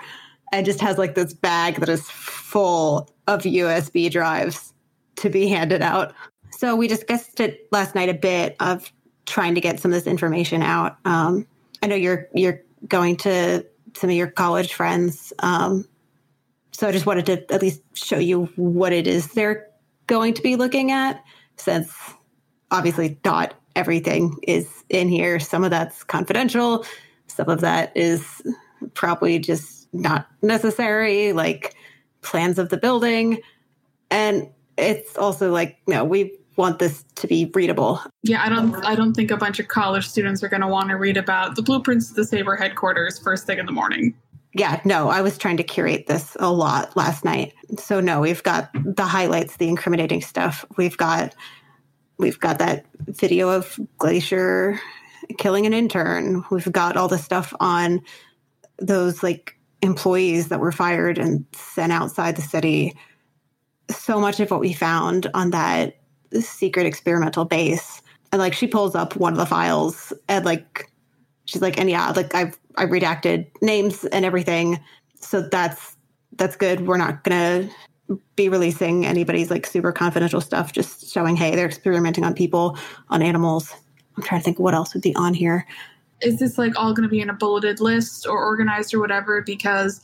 and 0.53 0.67
just 0.67 0.79
has 0.81 0.99
like 0.99 1.15
this 1.15 1.33
bag 1.33 1.77
that 1.77 1.89
is 1.89 2.07
full 2.09 3.09
of 3.27 3.41
USB 3.41 4.09
drives 4.09 4.71
to 5.15 5.29
be 5.29 5.47
handed 5.47 5.81
out. 5.81 6.13
So 6.51 6.75
we 6.75 6.87
discussed 6.87 7.39
it 7.39 7.67
last 7.71 7.95
night 7.95 8.07
a 8.07 8.13
bit 8.13 8.55
of 8.59 8.93
trying 9.25 9.55
to 9.55 9.61
get 9.61 9.79
some 9.79 9.91
of 9.91 9.95
this 9.95 10.05
information 10.05 10.61
out. 10.61 10.97
Um, 11.05 11.47
I 11.81 11.87
know 11.87 11.95
you're 11.95 12.27
you're 12.35 12.61
going 12.87 13.17
to 13.17 13.65
some 13.95 14.11
of 14.11 14.15
your 14.15 14.27
college 14.27 14.73
friends. 14.75 15.33
Um, 15.39 15.85
so 16.71 16.87
I 16.87 16.91
just 16.91 17.07
wanted 17.07 17.25
to 17.25 17.51
at 17.51 17.61
least 17.61 17.81
show 17.93 18.19
you 18.19 18.45
what 18.55 18.93
it 18.93 19.07
is 19.07 19.33
they're 19.33 19.67
going 20.05 20.35
to 20.35 20.41
be 20.43 20.55
looking 20.55 20.91
at, 20.91 21.23
since 21.57 21.91
obviously 22.69 23.19
not 23.25 23.55
everything 23.75 24.37
is 24.43 24.83
in 24.89 25.09
here. 25.09 25.39
Some 25.39 25.63
of 25.63 25.71
that's 25.71 26.03
confidential, 26.03 26.85
some 27.25 27.49
of 27.49 27.61
that 27.61 27.95
is 27.97 28.43
probably 28.93 29.39
just 29.39 29.82
not 29.93 30.27
necessary, 30.41 31.33
like 31.33 31.75
plans 32.21 32.59
of 32.59 32.69
the 32.69 32.77
building. 32.77 33.39
And 34.11 34.49
it's 34.77 35.17
also 35.17 35.51
like, 35.51 35.77
no, 35.87 36.03
we 36.03 36.37
want 36.55 36.79
this 36.79 37.03
to 37.15 37.27
be 37.27 37.49
readable. 37.53 38.01
Yeah, 38.21 38.43
I 38.43 38.49
don't 38.49 38.75
I 38.85 38.95
don't 38.95 39.13
think 39.13 39.31
a 39.31 39.37
bunch 39.37 39.59
of 39.59 39.67
college 39.67 40.07
students 40.07 40.43
are 40.43 40.49
gonna 40.49 40.67
want 40.67 40.89
to 40.89 40.95
read 40.95 41.17
about 41.17 41.55
the 41.55 41.61
blueprints 41.61 42.09
of 42.09 42.15
the 42.15 42.25
Saber 42.25 42.55
headquarters 42.55 43.19
first 43.19 43.45
thing 43.45 43.59
in 43.59 43.65
the 43.65 43.71
morning. 43.71 44.13
Yeah, 44.55 44.79
no, 44.85 45.09
I 45.09 45.21
was 45.21 45.37
trying 45.37 45.57
to 45.57 45.63
curate 45.63 46.05
this 46.05 46.37
a 46.39 46.51
lot 46.51 46.95
last 46.95 47.25
night. 47.25 47.53
So 47.79 47.99
no, 47.99 48.21
we've 48.21 48.43
got 48.43 48.69
the 48.73 49.05
highlights, 49.05 49.57
the 49.57 49.67
incriminating 49.67 50.21
stuff. 50.21 50.63
We've 50.77 50.97
got 50.97 51.33
we've 52.19 52.39
got 52.39 52.59
that 52.59 52.85
video 53.07 53.49
of 53.49 53.79
Glacier 53.97 54.79
killing 55.37 55.65
an 55.65 55.73
intern. 55.73 56.43
We've 56.51 56.71
got 56.71 56.97
all 56.97 57.07
the 57.07 57.17
stuff 57.17 57.53
on 57.59 58.01
those 58.77 59.23
like 59.23 59.57
employees 59.83 60.47
that 60.47 60.59
were 60.59 60.71
fired 60.71 61.17
and 61.17 61.45
sent 61.53 61.91
outside 61.91 62.35
the 62.35 62.41
city. 62.41 62.97
So 63.89 64.19
much 64.19 64.39
of 64.39 64.49
what 64.49 64.61
we 64.61 64.73
found 64.73 65.29
on 65.33 65.51
that 65.51 65.97
secret 66.39 66.85
experimental 66.87 67.45
base. 67.45 68.01
And 68.31 68.39
like 68.39 68.53
she 68.53 68.65
pulls 68.65 68.95
up 68.95 69.15
one 69.17 69.33
of 69.33 69.37
the 69.37 69.45
files 69.45 70.11
and 70.27 70.43
like 70.45 70.89
she's 71.45 71.61
like, 71.61 71.77
and 71.77 71.89
yeah, 71.89 72.11
like 72.15 72.33
I've 72.33 72.57
I 72.77 72.85
redacted 72.85 73.47
names 73.61 74.05
and 74.05 74.25
everything. 74.25 74.79
So 75.19 75.41
that's 75.41 75.95
that's 76.37 76.55
good. 76.55 76.87
We're 76.87 76.97
not 76.97 77.23
gonna 77.23 77.69
be 78.35 78.49
releasing 78.49 79.05
anybody's 79.05 79.51
like 79.51 79.65
super 79.65 79.91
confidential 79.91 80.41
stuff, 80.41 80.71
just 80.71 81.11
showing, 81.11 81.35
hey, 81.35 81.55
they're 81.55 81.67
experimenting 81.67 82.23
on 82.23 82.33
people, 82.33 82.77
on 83.09 83.21
animals. 83.21 83.73
I'm 84.17 84.23
trying 84.23 84.41
to 84.41 84.45
think 84.45 84.59
what 84.59 84.73
else 84.73 84.93
would 84.93 85.03
be 85.03 85.15
on 85.15 85.33
here. 85.33 85.67
Is 86.21 86.39
this 86.39 86.57
like 86.57 86.77
all 86.77 86.93
going 86.93 87.07
to 87.07 87.09
be 87.09 87.21
in 87.21 87.29
a 87.29 87.33
bulleted 87.33 87.79
list 87.79 88.27
or 88.27 88.43
organized 88.43 88.93
or 88.93 88.99
whatever? 88.99 89.41
Because 89.41 90.01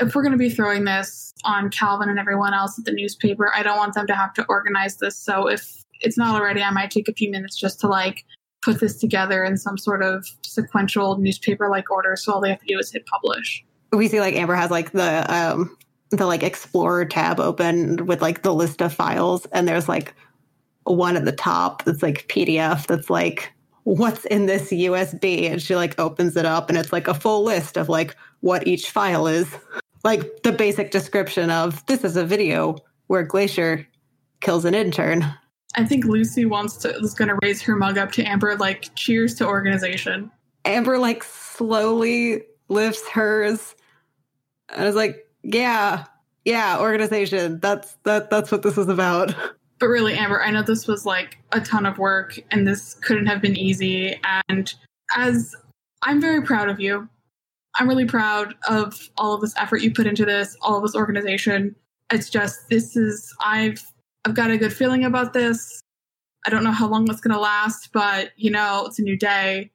if 0.00 0.14
we're 0.14 0.22
going 0.22 0.32
to 0.32 0.38
be 0.38 0.50
throwing 0.50 0.84
this 0.84 1.32
on 1.44 1.70
Calvin 1.70 2.08
and 2.08 2.18
everyone 2.18 2.54
else 2.54 2.78
at 2.78 2.84
the 2.84 2.92
newspaper, 2.92 3.52
I 3.54 3.62
don't 3.62 3.76
want 3.76 3.94
them 3.94 4.06
to 4.06 4.14
have 4.14 4.32
to 4.34 4.44
organize 4.48 4.96
this. 4.96 5.16
So 5.16 5.48
if 5.48 5.84
it's 6.00 6.18
not 6.18 6.40
already, 6.40 6.62
I 6.62 6.70
might 6.70 6.90
take 6.90 7.08
a 7.08 7.12
few 7.12 7.30
minutes 7.30 7.56
just 7.56 7.80
to 7.80 7.88
like 7.88 8.24
put 8.62 8.80
this 8.80 8.98
together 8.98 9.44
in 9.44 9.56
some 9.56 9.76
sort 9.76 10.02
of 10.02 10.26
sequential 10.42 11.18
newspaper 11.18 11.68
like 11.68 11.90
order. 11.90 12.16
So 12.16 12.32
all 12.32 12.40
they 12.40 12.50
have 12.50 12.60
to 12.60 12.66
do 12.66 12.78
is 12.78 12.92
hit 12.92 13.06
publish. 13.06 13.64
We 13.92 14.08
see 14.08 14.20
like 14.20 14.34
Amber 14.34 14.54
has 14.54 14.70
like 14.70 14.92
the 14.92 15.26
um 15.32 15.76
the 16.10 16.26
like 16.26 16.42
explorer 16.42 17.04
tab 17.04 17.40
open 17.40 18.06
with 18.06 18.22
like 18.22 18.42
the 18.42 18.54
list 18.54 18.80
of 18.82 18.92
files 18.92 19.46
and 19.46 19.66
there's 19.66 19.88
like 19.88 20.14
one 20.84 21.16
at 21.16 21.24
the 21.24 21.32
top 21.32 21.84
that's 21.84 22.02
like 22.02 22.28
PDF 22.28 22.86
that's 22.86 23.08
like 23.08 23.52
what's 23.84 24.24
in 24.26 24.46
this 24.46 24.70
USB 24.70 25.50
and 25.50 25.60
she 25.60 25.74
like 25.74 25.98
opens 25.98 26.36
it 26.36 26.46
up 26.46 26.68
and 26.68 26.78
it's 26.78 26.92
like 26.92 27.08
a 27.08 27.14
full 27.14 27.42
list 27.42 27.76
of 27.76 27.88
like 27.88 28.16
what 28.40 28.66
each 28.66 28.90
file 28.90 29.26
is. 29.26 29.48
Like 30.04 30.42
the 30.42 30.52
basic 30.52 30.90
description 30.90 31.50
of 31.50 31.84
this 31.86 32.04
is 32.04 32.16
a 32.16 32.24
video 32.24 32.76
where 33.06 33.22
Glacier 33.22 33.86
kills 34.40 34.64
an 34.64 34.74
intern. 34.74 35.24
I 35.74 35.84
think 35.84 36.04
Lucy 36.04 36.44
wants 36.44 36.76
to 36.78 36.94
is 36.96 37.14
going 37.14 37.28
to 37.28 37.38
raise 37.42 37.62
her 37.62 37.76
mug 37.76 37.98
up 37.98 38.12
to 38.12 38.24
Amber 38.24 38.56
like 38.56 38.94
cheers 38.94 39.34
to 39.36 39.46
organization. 39.46 40.30
Amber 40.64 40.98
like 40.98 41.24
slowly 41.24 42.42
lifts 42.68 43.08
hers. 43.08 43.74
And 44.68 44.82
I 44.82 44.86
was 44.86 44.96
like, 44.96 45.26
yeah, 45.42 46.04
yeah, 46.44 46.78
organization. 46.78 47.58
That's 47.60 47.96
that 48.04 48.30
that's 48.30 48.50
what 48.52 48.62
this 48.62 48.76
is 48.76 48.88
about. 48.88 49.34
But 49.82 49.88
really, 49.88 50.14
Amber, 50.14 50.40
I 50.40 50.52
know 50.52 50.62
this 50.62 50.86
was 50.86 51.04
like 51.04 51.38
a 51.50 51.60
ton 51.60 51.86
of 51.86 51.98
work 51.98 52.38
and 52.52 52.64
this 52.64 52.94
couldn't 52.94 53.26
have 53.26 53.42
been 53.42 53.56
easy. 53.56 54.16
And 54.48 54.72
as 55.16 55.56
I'm 56.02 56.20
very 56.20 56.40
proud 56.40 56.68
of 56.68 56.78
you, 56.78 57.08
I'm 57.74 57.88
really 57.88 58.04
proud 58.04 58.54
of 58.68 59.10
all 59.16 59.34
of 59.34 59.40
this 59.40 59.52
effort 59.56 59.82
you 59.82 59.92
put 59.92 60.06
into 60.06 60.24
this, 60.24 60.56
all 60.62 60.76
of 60.76 60.84
this 60.84 60.94
organization. 60.94 61.74
It's 62.12 62.30
just 62.30 62.68
this 62.68 62.94
is 62.94 63.34
I've 63.44 63.82
I've 64.24 64.36
got 64.36 64.52
a 64.52 64.56
good 64.56 64.72
feeling 64.72 65.04
about 65.04 65.32
this. 65.32 65.80
I 66.46 66.50
don't 66.50 66.62
know 66.62 66.70
how 66.70 66.86
long 66.86 67.10
it's 67.10 67.20
gonna 67.20 67.40
last, 67.40 67.90
but 67.92 68.30
you 68.36 68.52
know, 68.52 68.84
it's 68.86 69.00
a 69.00 69.02
new 69.02 69.18
day. 69.18 69.72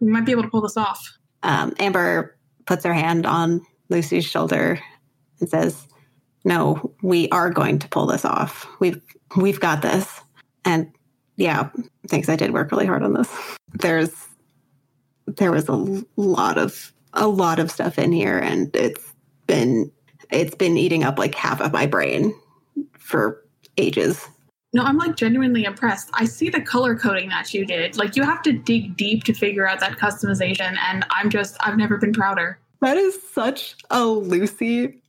We 0.00 0.10
might 0.10 0.26
be 0.26 0.32
able 0.32 0.42
to 0.42 0.50
pull 0.50 0.62
this 0.62 0.76
off. 0.76 1.08
Um, 1.44 1.72
Amber 1.78 2.36
puts 2.66 2.84
her 2.84 2.94
hand 2.94 3.26
on 3.26 3.64
Lucy's 3.90 4.24
shoulder 4.24 4.80
and 5.38 5.48
says, 5.48 5.86
"No, 6.44 6.92
we 7.00 7.28
are 7.28 7.48
going 7.48 7.78
to 7.78 7.88
pull 7.90 8.06
this 8.06 8.24
off. 8.24 8.66
We've 8.80 9.00
we've 9.36 9.60
got 9.60 9.82
this." 9.82 10.20
And 10.64 10.92
yeah, 11.36 11.70
thanks. 12.08 12.28
I 12.28 12.36
did 12.36 12.52
work 12.52 12.70
really 12.70 12.86
hard 12.86 13.02
on 13.02 13.14
this. 13.14 13.28
There's 13.72 14.28
there 15.26 15.52
was 15.52 15.68
a 15.68 16.04
lot 16.16 16.58
of 16.58 16.92
a 17.14 17.26
lot 17.26 17.58
of 17.58 17.70
stuff 17.70 17.98
in 17.98 18.12
here, 18.12 18.38
and 18.38 18.74
it's 18.74 19.14
been 19.46 19.90
it's 20.30 20.54
been 20.54 20.76
eating 20.76 21.04
up 21.04 21.18
like 21.18 21.34
half 21.34 21.60
of 21.60 21.72
my 21.72 21.86
brain 21.86 22.34
for 22.98 23.44
ages. 23.76 24.28
No, 24.72 24.84
I'm 24.84 24.98
like 24.98 25.16
genuinely 25.16 25.64
impressed. 25.64 26.10
I 26.14 26.26
see 26.26 26.48
the 26.48 26.60
color 26.60 26.96
coding 26.96 27.28
that 27.30 27.52
you 27.52 27.66
did. 27.66 27.96
Like 27.96 28.14
you 28.14 28.22
have 28.22 28.42
to 28.42 28.52
dig 28.52 28.96
deep 28.96 29.24
to 29.24 29.32
figure 29.32 29.68
out 29.68 29.80
that 29.80 29.98
customization, 29.98 30.76
and 30.78 31.04
I'm 31.10 31.30
just 31.30 31.56
I've 31.60 31.76
never 31.76 31.96
been 31.96 32.12
prouder. 32.12 32.58
That 32.80 32.96
is 32.96 33.20
such 33.32 33.76
a 33.90 34.04
Lucy 34.04 35.02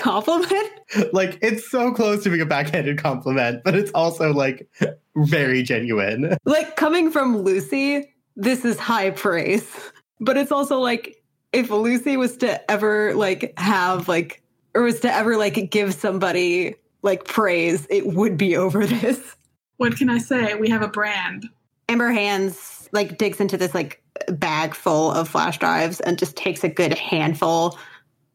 compliment. 0.00 0.68
Like 1.12 1.38
it's 1.40 1.70
so 1.70 1.92
close 1.92 2.24
to 2.24 2.30
being 2.30 2.40
a 2.40 2.46
backhanded 2.46 2.98
compliment, 2.98 3.62
but 3.62 3.76
it's 3.76 3.92
also 3.92 4.32
like 4.32 4.68
very 5.14 5.62
genuine. 5.62 6.36
Like 6.44 6.74
coming 6.74 7.12
from 7.12 7.38
Lucy, 7.38 8.12
this 8.34 8.64
is 8.64 8.76
high 8.76 9.10
praise. 9.10 9.72
But 10.18 10.36
it's 10.36 10.50
also 10.50 10.80
like 10.80 11.22
if 11.52 11.70
Lucy 11.70 12.16
was 12.16 12.36
to 12.38 12.68
ever 12.68 13.14
like 13.14 13.54
have 13.56 14.08
like 14.08 14.42
or 14.74 14.82
was 14.82 14.98
to 15.00 15.12
ever 15.12 15.36
like 15.36 15.70
give 15.70 15.94
somebody 15.94 16.74
like 17.02 17.24
praise, 17.24 17.86
it 17.88 18.08
would 18.08 18.36
be 18.36 18.56
over 18.56 18.84
this. 18.84 19.36
What 19.76 19.96
can 19.96 20.10
I 20.10 20.18
say? 20.18 20.56
We 20.56 20.70
have 20.70 20.82
a 20.82 20.88
brand. 20.88 21.48
Amber 21.88 22.10
Hands 22.10 22.88
like 22.90 23.16
digs 23.16 23.40
into 23.40 23.56
this 23.56 23.74
like 23.74 24.02
bag 24.32 24.74
full 24.74 25.12
of 25.12 25.28
flash 25.28 25.58
drives 25.58 26.00
and 26.00 26.18
just 26.18 26.36
takes 26.36 26.64
a 26.64 26.68
good 26.68 26.98
handful 26.98 27.78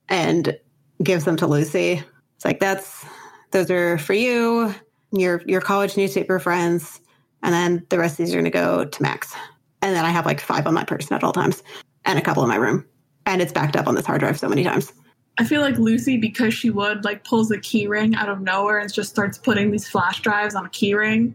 and 0.08 0.58
gives 1.04 1.24
them 1.26 1.36
to 1.38 1.48
Lucy. 1.48 2.04
It's 2.36 2.46
like 2.46 2.60
that's 2.60 3.06
those 3.52 3.70
are 3.72 3.98
for 3.98 4.14
you, 4.14 4.74
your 5.12 5.42
your 5.46 5.62
college 5.62 5.98
newspaper 5.98 6.40
friends, 6.40 7.02
and 7.44 7.54
then 7.54 7.86
the 7.90 7.98
rest 7.98 8.14
of 8.14 8.26
these 8.26 8.34
are 8.34 8.38
gonna 8.38 8.50
go 8.50 8.86
to 8.86 9.02
Max. 9.02 9.34
And 9.82 9.96
then 9.96 10.06
I 10.06 10.10
have 10.10 10.26
like 10.26 10.40
five 10.40 10.66
on 10.66 10.74
my 10.74 10.84
person 10.84 11.16
at 11.16 11.24
all 11.24 11.34
times 11.34 11.62
and 12.06 12.18
a 12.18 12.22
couple 12.22 12.44
in 12.44 12.50
my 12.50 12.56
room. 12.56 12.86
And 13.26 13.42
it's 13.42 13.52
backed 13.52 13.76
up 13.76 13.88
on 13.88 13.96
this 13.96 14.06
hard 14.06 14.20
drive 14.20 14.40
so 14.40 14.48
many 14.48 14.64
times. 14.64 14.94
I 15.38 15.44
feel 15.44 15.62
like 15.62 15.78
Lucy, 15.78 16.18
because 16.18 16.54
she 16.54 16.70
would, 16.70 17.04
like 17.04 17.24
pulls 17.24 17.52
a 17.52 17.58
keyring 17.58 18.16
out 18.16 18.30
of 18.30 18.42
nowhere 18.42 18.80
and 18.80 18.92
just 18.92 19.10
starts 19.10 19.38
putting 19.38 19.72
these 19.72 19.88
flash 19.88 20.22
drives 20.22 20.56
on 20.56 20.66
a 20.66 20.70
keyring 20.70 21.34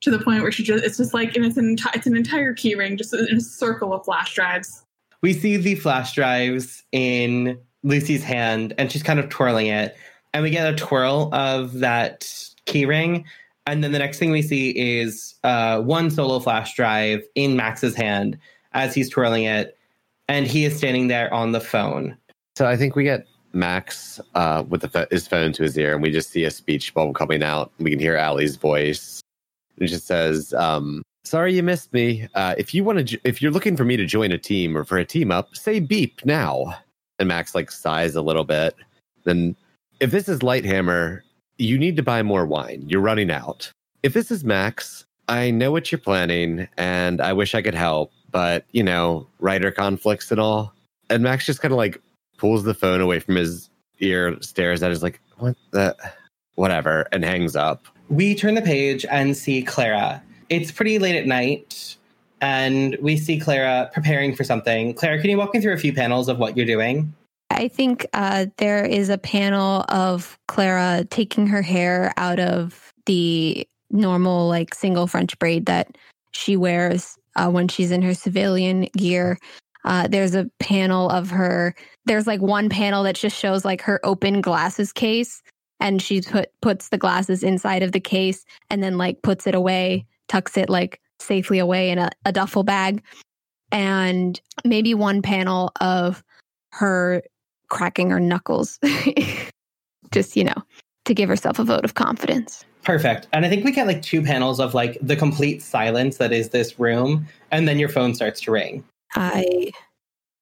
to 0.00 0.10
the 0.10 0.18
point 0.18 0.42
where 0.42 0.52
she 0.52 0.62
just 0.62 0.84
it's 0.84 0.96
just 0.96 1.14
like 1.14 1.34
and 1.34 1.44
it's 1.44 1.56
an 1.56 1.76
enti- 1.76 1.94
it's 1.94 2.06
an 2.06 2.16
entire 2.16 2.54
keyring 2.54 2.96
just 2.96 3.12
in 3.14 3.36
a 3.36 3.40
circle 3.40 3.92
of 3.92 4.04
flash 4.04 4.34
drives. 4.34 4.84
We 5.22 5.32
see 5.32 5.56
the 5.56 5.74
flash 5.74 6.14
drives 6.14 6.84
in 6.92 7.58
Lucy's 7.84 8.24
hand, 8.24 8.74
and 8.76 8.90
she's 8.90 9.02
kind 9.02 9.20
of 9.20 9.28
twirling 9.28 9.68
it, 9.68 9.96
and 10.32 10.42
we 10.42 10.50
get 10.50 10.72
a 10.72 10.76
twirl 10.76 11.32
of 11.32 11.78
that 11.78 12.22
keyring, 12.66 13.24
and 13.66 13.84
then 13.84 13.92
the 13.92 13.98
next 13.98 14.18
thing 14.18 14.30
we 14.30 14.42
see 14.42 14.70
is 14.70 15.34
uh, 15.44 15.80
one 15.80 16.10
solo 16.10 16.40
flash 16.40 16.74
drive 16.74 17.22
in 17.34 17.56
Max's 17.56 17.94
hand 17.94 18.38
as 18.72 18.94
he's 18.94 19.08
twirling 19.08 19.44
it, 19.44 19.78
and 20.28 20.46
he 20.46 20.64
is 20.64 20.76
standing 20.76 21.08
there 21.08 21.32
on 21.32 21.52
the 21.52 21.60
phone. 21.60 22.16
So 22.56 22.66
I 22.66 22.76
think 22.76 22.96
we 22.96 23.04
get 23.04 23.26
Max 23.52 24.20
uh, 24.34 24.64
with 24.68 24.80
the 24.80 25.06
his 25.10 25.28
phone 25.28 25.52
to 25.52 25.62
his 25.62 25.78
ear, 25.78 25.92
and 25.92 26.02
we 26.02 26.10
just 26.10 26.30
see 26.30 26.44
a 26.44 26.50
speech 26.50 26.92
bubble 26.94 27.12
coming 27.12 27.42
out. 27.42 27.72
We 27.78 27.90
can 27.90 28.00
hear 28.00 28.16
Allie's 28.16 28.56
voice. 28.56 29.20
It 29.78 29.86
just 29.86 30.06
says, 30.06 30.52
um, 30.54 31.02
"Sorry 31.24 31.54
you 31.54 31.62
missed 31.62 31.92
me. 31.92 32.28
Uh, 32.34 32.54
if 32.58 32.74
you 32.74 32.84
want 32.84 33.08
to, 33.08 33.20
if 33.24 33.40
you're 33.40 33.52
looking 33.52 33.76
for 33.76 33.84
me 33.84 33.96
to 33.96 34.06
join 34.06 34.32
a 34.32 34.38
team 34.38 34.76
or 34.76 34.84
for 34.84 34.98
a 34.98 35.04
team 35.04 35.30
up, 35.30 35.54
say 35.54 35.80
beep 35.80 36.24
now." 36.24 36.74
And 37.18 37.28
Max 37.28 37.54
like 37.54 37.70
sighs 37.70 38.14
a 38.14 38.22
little 38.22 38.44
bit. 38.44 38.74
Then, 39.24 39.56
if 40.00 40.10
this 40.10 40.28
is 40.28 40.40
Lighthammer, 40.40 41.20
you 41.58 41.78
need 41.78 41.96
to 41.96 42.02
buy 42.02 42.22
more 42.22 42.44
wine. 42.46 42.84
You're 42.88 43.00
running 43.00 43.30
out. 43.30 43.70
If 44.02 44.12
this 44.12 44.30
is 44.30 44.44
Max, 44.44 45.04
I 45.28 45.50
know 45.50 45.70
what 45.70 45.90
you're 45.90 45.98
planning, 45.98 46.68
and 46.76 47.20
I 47.20 47.32
wish 47.32 47.54
I 47.54 47.62
could 47.62 47.74
help, 47.74 48.12
but 48.30 48.64
you 48.72 48.82
know, 48.82 49.26
writer 49.38 49.70
conflicts 49.70 50.30
and 50.30 50.40
all. 50.40 50.74
And 51.08 51.22
Max 51.22 51.46
just 51.46 51.60
kind 51.60 51.72
of 51.72 51.78
like 51.78 52.00
pulls 52.36 52.64
the 52.64 52.74
phone 52.74 53.00
away 53.00 53.20
from 53.20 53.36
his 53.36 53.70
ear, 54.00 54.36
stares 54.40 54.82
at 54.82 54.90
it, 54.90 54.94
is 54.94 55.02
like, 55.02 55.20
what 55.38 55.56
the, 55.70 55.96
whatever, 56.56 57.06
and 57.12 57.24
hangs 57.24 57.56
up. 57.56 57.86
We 58.08 58.34
turn 58.34 58.54
the 58.54 58.62
page 58.62 59.06
and 59.06 59.36
see 59.36 59.62
Clara. 59.62 60.22
It's 60.50 60.70
pretty 60.70 60.98
late 60.98 61.16
at 61.16 61.26
night, 61.26 61.96
and 62.44 62.98
we 63.00 63.16
see 63.16 63.40
Clara 63.40 63.90
preparing 63.94 64.34
for 64.34 64.44
something. 64.44 64.92
Clara, 64.92 65.18
can 65.18 65.30
you 65.30 65.38
walk 65.38 65.54
me 65.54 65.60
through 65.60 65.72
a 65.72 65.78
few 65.78 65.94
panels 65.94 66.28
of 66.28 66.38
what 66.38 66.56
you're 66.56 66.66
doing? 66.66 67.14
I 67.50 67.68
think 67.68 68.06
uh, 68.12 68.46
there 68.58 68.84
is 68.84 69.08
a 69.08 69.16
panel 69.16 69.86
of 69.88 70.38
Clara 70.46 71.06
taking 71.08 71.46
her 71.46 71.62
hair 71.62 72.12
out 72.18 72.38
of 72.38 72.92
the 73.06 73.66
normal, 73.90 74.46
like 74.48 74.74
single 74.74 75.06
French 75.06 75.38
braid 75.38 75.64
that 75.66 75.96
she 76.32 76.54
wears 76.56 77.16
uh, 77.36 77.48
when 77.50 77.66
she's 77.66 77.90
in 77.90 78.02
her 78.02 78.12
civilian 78.12 78.88
gear. 78.96 79.38
Uh, 79.86 80.06
there's 80.06 80.34
a 80.34 80.50
panel 80.58 81.08
of 81.08 81.30
her. 81.30 81.74
There's 82.04 82.26
like 82.26 82.42
one 82.42 82.68
panel 82.68 83.04
that 83.04 83.14
just 83.14 83.38
shows 83.38 83.64
like 83.64 83.80
her 83.82 84.00
open 84.04 84.42
glasses 84.42 84.92
case, 84.92 85.42
and 85.80 86.02
she 86.02 86.20
put 86.20 86.50
puts 86.60 86.90
the 86.90 86.98
glasses 86.98 87.42
inside 87.42 87.82
of 87.82 87.92
the 87.92 88.00
case, 88.00 88.44
and 88.68 88.82
then 88.82 88.98
like 88.98 89.22
puts 89.22 89.46
it 89.46 89.54
away, 89.54 90.04
tucks 90.28 90.58
it 90.58 90.68
like 90.68 91.00
safely 91.20 91.58
away 91.58 91.90
in 91.90 91.98
a, 91.98 92.10
a 92.24 92.32
duffel 92.32 92.62
bag, 92.62 93.02
and 93.72 94.40
maybe 94.64 94.94
one 94.94 95.22
panel 95.22 95.72
of 95.80 96.22
her 96.72 97.22
cracking 97.68 98.10
her 98.10 98.20
knuckles, 98.20 98.78
just 100.12 100.36
you 100.36 100.44
know, 100.44 100.62
to 101.04 101.14
give 101.14 101.28
herself 101.28 101.58
a 101.58 101.64
vote 101.64 101.84
of 101.84 101.94
confidence. 101.94 102.64
Perfect. 102.82 103.26
And 103.32 103.46
I 103.46 103.48
think 103.48 103.64
we 103.64 103.72
get 103.72 103.86
like 103.86 104.02
two 104.02 104.22
panels 104.22 104.60
of 104.60 104.74
like 104.74 104.98
the 105.00 105.16
complete 105.16 105.62
silence 105.62 106.18
that 106.18 106.32
is 106.32 106.50
this 106.50 106.78
room, 106.78 107.26
and 107.50 107.66
then 107.66 107.78
your 107.78 107.88
phone 107.88 108.14
starts 108.14 108.40
to 108.42 108.50
ring. 108.50 108.84
I 109.14 109.72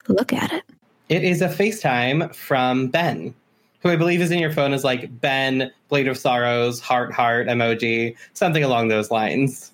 look 0.08 0.32
at 0.32 0.52
it. 0.52 0.64
It 1.08 1.24
is 1.24 1.42
a 1.42 1.48
FaceTime 1.48 2.34
from 2.34 2.88
Ben, 2.88 3.34
who 3.80 3.90
I 3.90 3.96
believe 3.96 4.20
is 4.20 4.30
in 4.30 4.38
your 4.38 4.52
phone 4.52 4.72
is 4.72 4.82
like 4.82 5.20
Ben, 5.20 5.70
Blade 5.88 6.08
of 6.08 6.16
Sorrows, 6.16 6.80
heart, 6.80 7.12
heart 7.12 7.48
emoji, 7.48 8.16
something 8.32 8.64
along 8.64 8.88
those 8.88 9.10
lines. 9.10 9.72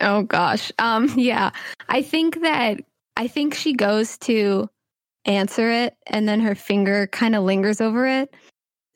Oh 0.00 0.22
gosh. 0.22 0.72
Um 0.78 1.12
yeah. 1.16 1.50
I 1.88 2.02
think 2.02 2.40
that 2.42 2.80
I 3.16 3.28
think 3.28 3.54
she 3.54 3.72
goes 3.72 4.18
to 4.18 4.68
answer 5.24 5.70
it 5.70 5.96
and 6.06 6.28
then 6.28 6.40
her 6.40 6.54
finger 6.54 7.08
kind 7.08 7.34
of 7.34 7.42
lingers 7.42 7.80
over 7.80 8.06
it 8.06 8.32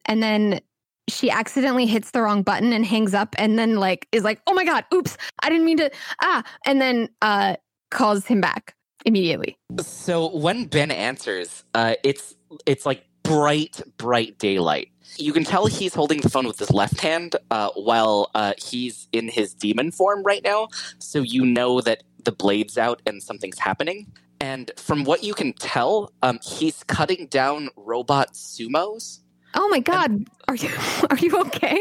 and 0.05 0.23
then 0.23 0.61
she 1.09 1.31
accidentally 1.31 1.87
hits 1.87 2.13
the 2.13 2.23
wrong 2.23 2.43
button 2.43 2.73
and 2.73 2.87
hangs 2.87 3.15
up 3.15 3.35
and 3.37 3.59
then 3.59 3.77
like 3.77 4.07
is 4.13 4.23
like, 4.23 4.41
"Oh 4.47 4.55
my 4.55 4.65
god, 4.65 4.85
oops. 4.95 5.17
I 5.43 5.49
didn't 5.49 5.65
mean 5.65 5.79
to 5.79 5.91
ah." 6.23 6.45
And 6.65 6.81
then 6.81 7.09
uh 7.21 7.57
calls 7.91 8.27
him 8.27 8.41
back 8.41 8.75
immediately. 9.05 9.59
So 9.81 10.35
when 10.37 10.67
Ben 10.67 10.91
answers, 10.91 11.65
uh, 11.75 11.95
it's 12.05 12.35
it's 12.67 12.87
like 12.87 13.05
bright, 13.23 13.81
bright 13.97 14.39
daylight. 14.39 14.89
You 15.17 15.33
can 15.33 15.45
tell 15.45 15.67
he's 15.67 15.95
holding 15.95 16.21
the 16.21 16.29
phone 16.29 16.47
with 16.47 16.59
his 16.59 16.71
left 16.71 17.01
hand 17.01 17.37
uh, 17.51 17.71
while 17.75 18.31
uh, 18.35 18.55
he's 18.59 19.09
in 19.13 19.29
his 19.29 19.55
demon 19.55 19.91
form 19.91 20.23
right 20.23 20.43
now. 20.43 20.69
So 20.99 21.21
you 21.21 21.45
know 21.45 21.81
that 21.81 22.03
the 22.25 22.33
blade's 22.33 22.79
out 22.79 23.03
and 23.07 23.23
something's 23.23 23.59
happening. 23.59 24.13
And 24.41 24.71
from 24.77 25.05
what 25.05 25.23
you 25.23 25.35
can 25.35 25.53
tell, 25.53 26.13
um, 26.23 26.39
he's 26.43 26.83
cutting 26.85 27.27
down 27.27 27.69
robot 27.77 28.33
sumos. 28.33 29.21
Oh 29.55 29.69
my 29.69 29.81
god. 29.81 30.25
Are 30.49 30.55
you 30.55 30.71
are 31.11 31.19
you 31.19 31.37
okay? 31.43 31.81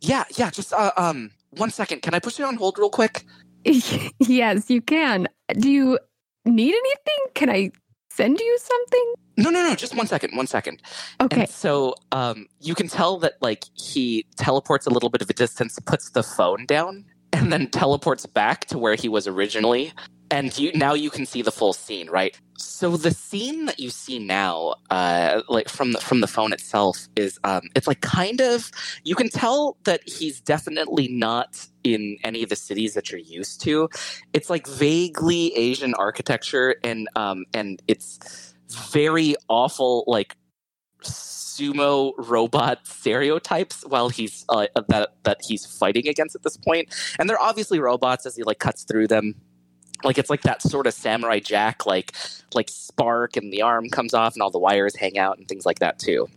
Yeah, 0.00 0.24
yeah. 0.36 0.50
Just 0.50 0.72
uh, 0.72 0.92
um, 0.96 1.30
one 1.50 1.70
second. 1.70 2.02
Can 2.02 2.14
I 2.14 2.18
put 2.18 2.38
you 2.38 2.44
on 2.44 2.56
hold 2.56 2.78
real 2.78 2.90
quick? 2.90 3.24
yes, 3.64 4.70
you 4.70 4.80
can. 4.80 5.28
Do 5.58 5.70
you 5.70 5.98
need 6.44 6.74
anything? 6.74 7.32
Can 7.34 7.50
I 7.50 7.70
send 8.14 8.38
you 8.38 8.58
something? 8.58 9.14
No, 9.36 9.50
no, 9.50 9.62
no. 9.68 9.74
Just 9.74 9.96
one 9.96 10.06
second. 10.06 10.36
One 10.36 10.46
second. 10.46 10.80
Okay. 11.20 11.42
And 11.42 11.50
so 11.50 11.94
um, 12.12 12.46
you 12.60 12.74
can 12.74 12.88
tell 12.88 13.18
that 13.18 13.34
like 13.40 13.64
he 13.74 14.26
teleports 14.36 14.86
a 14.86 14.90
little 14.90 15.10
bit 15.10 15.22
of 15.22 15.30
a 15.30 15.32
distance, 15.34 15.78
puts 15.80 16.10
the 16.10 16.22
phone 16.22 16.66
down, 16.66 17.04
and 17.32 17.52
then 17.52 17.68
teleports 17.70 18.26
back 18.26 18.66
to 18.66 18.78
where 18.78 18.94
he 18.94 19.08
was 19.08 19.26
originally. 19.26 19.92
And 20.34 20.58
you 20.58 20.72
now 20.72 20.94
you 20.94 21.10
can 21.10 21.26
see 21.26 21.42
the 21.42 21.52
full 21.52 21.72
scene, 21.72 22.10
right? 22.10 22.36
So 22.58 22.96
the 22.96 23.12
scene 23.12 23.66
that 23.66 23.78
you 23.78 23.88
see 23.88 24.18
now, 24.18 24.74
uh, 24.90 25.42
like 25.48 25.68
from 25.68 25.92
the 25.92 26.00
from 26.00 26.22
the 26.22 26.26
phone 26.26 26.52
itself, 26.52 27.06
is 27.14 27.38
um, 27.44 27.62
it's 27.76 27.86
like 27.86 28.00
kind 28.00 28.40
of 28.40 28.72
you 29.04 29.14
can 29.14 29.28
tell 29.28 29.76
that 29.84 30.00
he's 30.08 30.40
definitely 30.40 31.06
not 31.06 31.64
in 31.84 32.16
any 32.24 32.42
of 32.42 32.48
the 32.48 32.56
cities 32.56 32.94
that 32.94 33.12
you're 33.12 33.20
used 33.20 33.60
to. 33.60 33.88
It's 34.32 34.50
like 34.50 34.66
vaguely 34.66 35.56
Asian 35.56 35.94
architecture, 35.94 36.74
and 36.82 37.08
um, 37.14 37.44
and 37.54 37.80
it's 37.86 38.54
very 38.90 39.36
awful, 39.48 40.02
like 40.08 40.34
sumo 41.04 42.12
robot 42.18 42.84
stereotypes 42.88 43.84
while 43.86 44.08
he's 44.08 44.44
uh, 44.48 44.66
that 44.88 45.10
that 45.22 45.38
he's 45.46 45.64
fighting 45.64 46.08
against 46.08 46.34
at 46.34 46.42
this 46.42 46.56
point 46.56 46.88
and 47.18 47.28
they're 47.28 47.40
obviously 47.40 47.78
robots 47.78 48.26
as 48.26 48.34
he 48.34 48.42
like 48.42 48.58
cuts 48.58 48.82
through 48.84 49.06
them 49.06 49.34
like 50.04 50.18
it's 50.18 50.30
like 50.30 50.42
that 50.42 50.62
sort 50.62 50.86
of 50.86 50.94
samurai 50.94 51.38
jack 51.38 51.86
like 51.86 52.12
like 52.54 52.68
spark 52.68 53.36
and 53.36 53.52
the 53.52 53.62
arm 53.62 53.88
comes 53.88 54.14
off 54.14 54.34
and 54.34 54.42
all 54.42 54.50
the 54.50 54.58
wires 54.58 54.96
hang 54.96 55.18
out 55.18 55.38
and 55.38 55.48
things 55.48 55.66
like 55.66 55.78
that 55.80 55.98
too. 55.98 56.28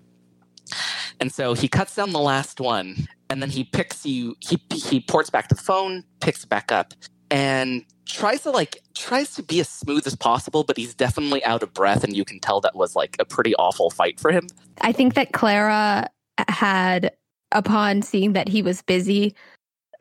And 1.19 1.31
so 1.31 1.53
he 1.53 1.67
cuts 1.67 1.95
down 1.95 2.11
the 2.11 2.19
last 2.19 2.59
one 2.59 3.07
and 3.29 3.41
then 3.41 3.49
he 3.49 3.63
picks 3.63 4.05
you 4.05 4.35
he 4.39 4.59
he 4.73 4.99
ports 4.99 5.29
back 5.29 5.49
the 5.49 5.55
phone 5.55 6.03
picks 6.21 6.43
it 6.43 6.49
back 6.49 6.71
up 6.71 6.93
and 7.29 7.83
tries 8.05 8.43
to 8.43 8.51
like 8.51 8.81
tries 8.95 9.33
to 9.35 9.43
be 9.43 9.59
as 9.59 9.67
smooth 9.67 10.07
as 10.07 10.15
possible 10.15 10.63
but 10.63 10.77
he's 10.77 10.95
definitely 10.95 11.43
out 11.43 11.61
of 11.61 11.73
breath 11.73 12.03
and 12.03 12.15
you 12.15 12.23
can 12.23 12.39
tell 12.39 12.61
that 12.61 12.75
was 12.75 12.95
like 12.95 13.15
a 13.19 13.25
pretty 13.25 13.53
awful 13.55 13.89
fight 13.89 14.19
for 14.19 14.31
him. 14.31 14.47
I 14.81 14.91
think 14.91 15.15
that 15.15 15.33
Clara 15.33 16.07
had, 16.47 17.11
upon 17.51 18.01
seeing 18.01 18.33
that 18.33 18.47
he 18.47 18.61
was 18.61 18.81
busy, 18.81 19.35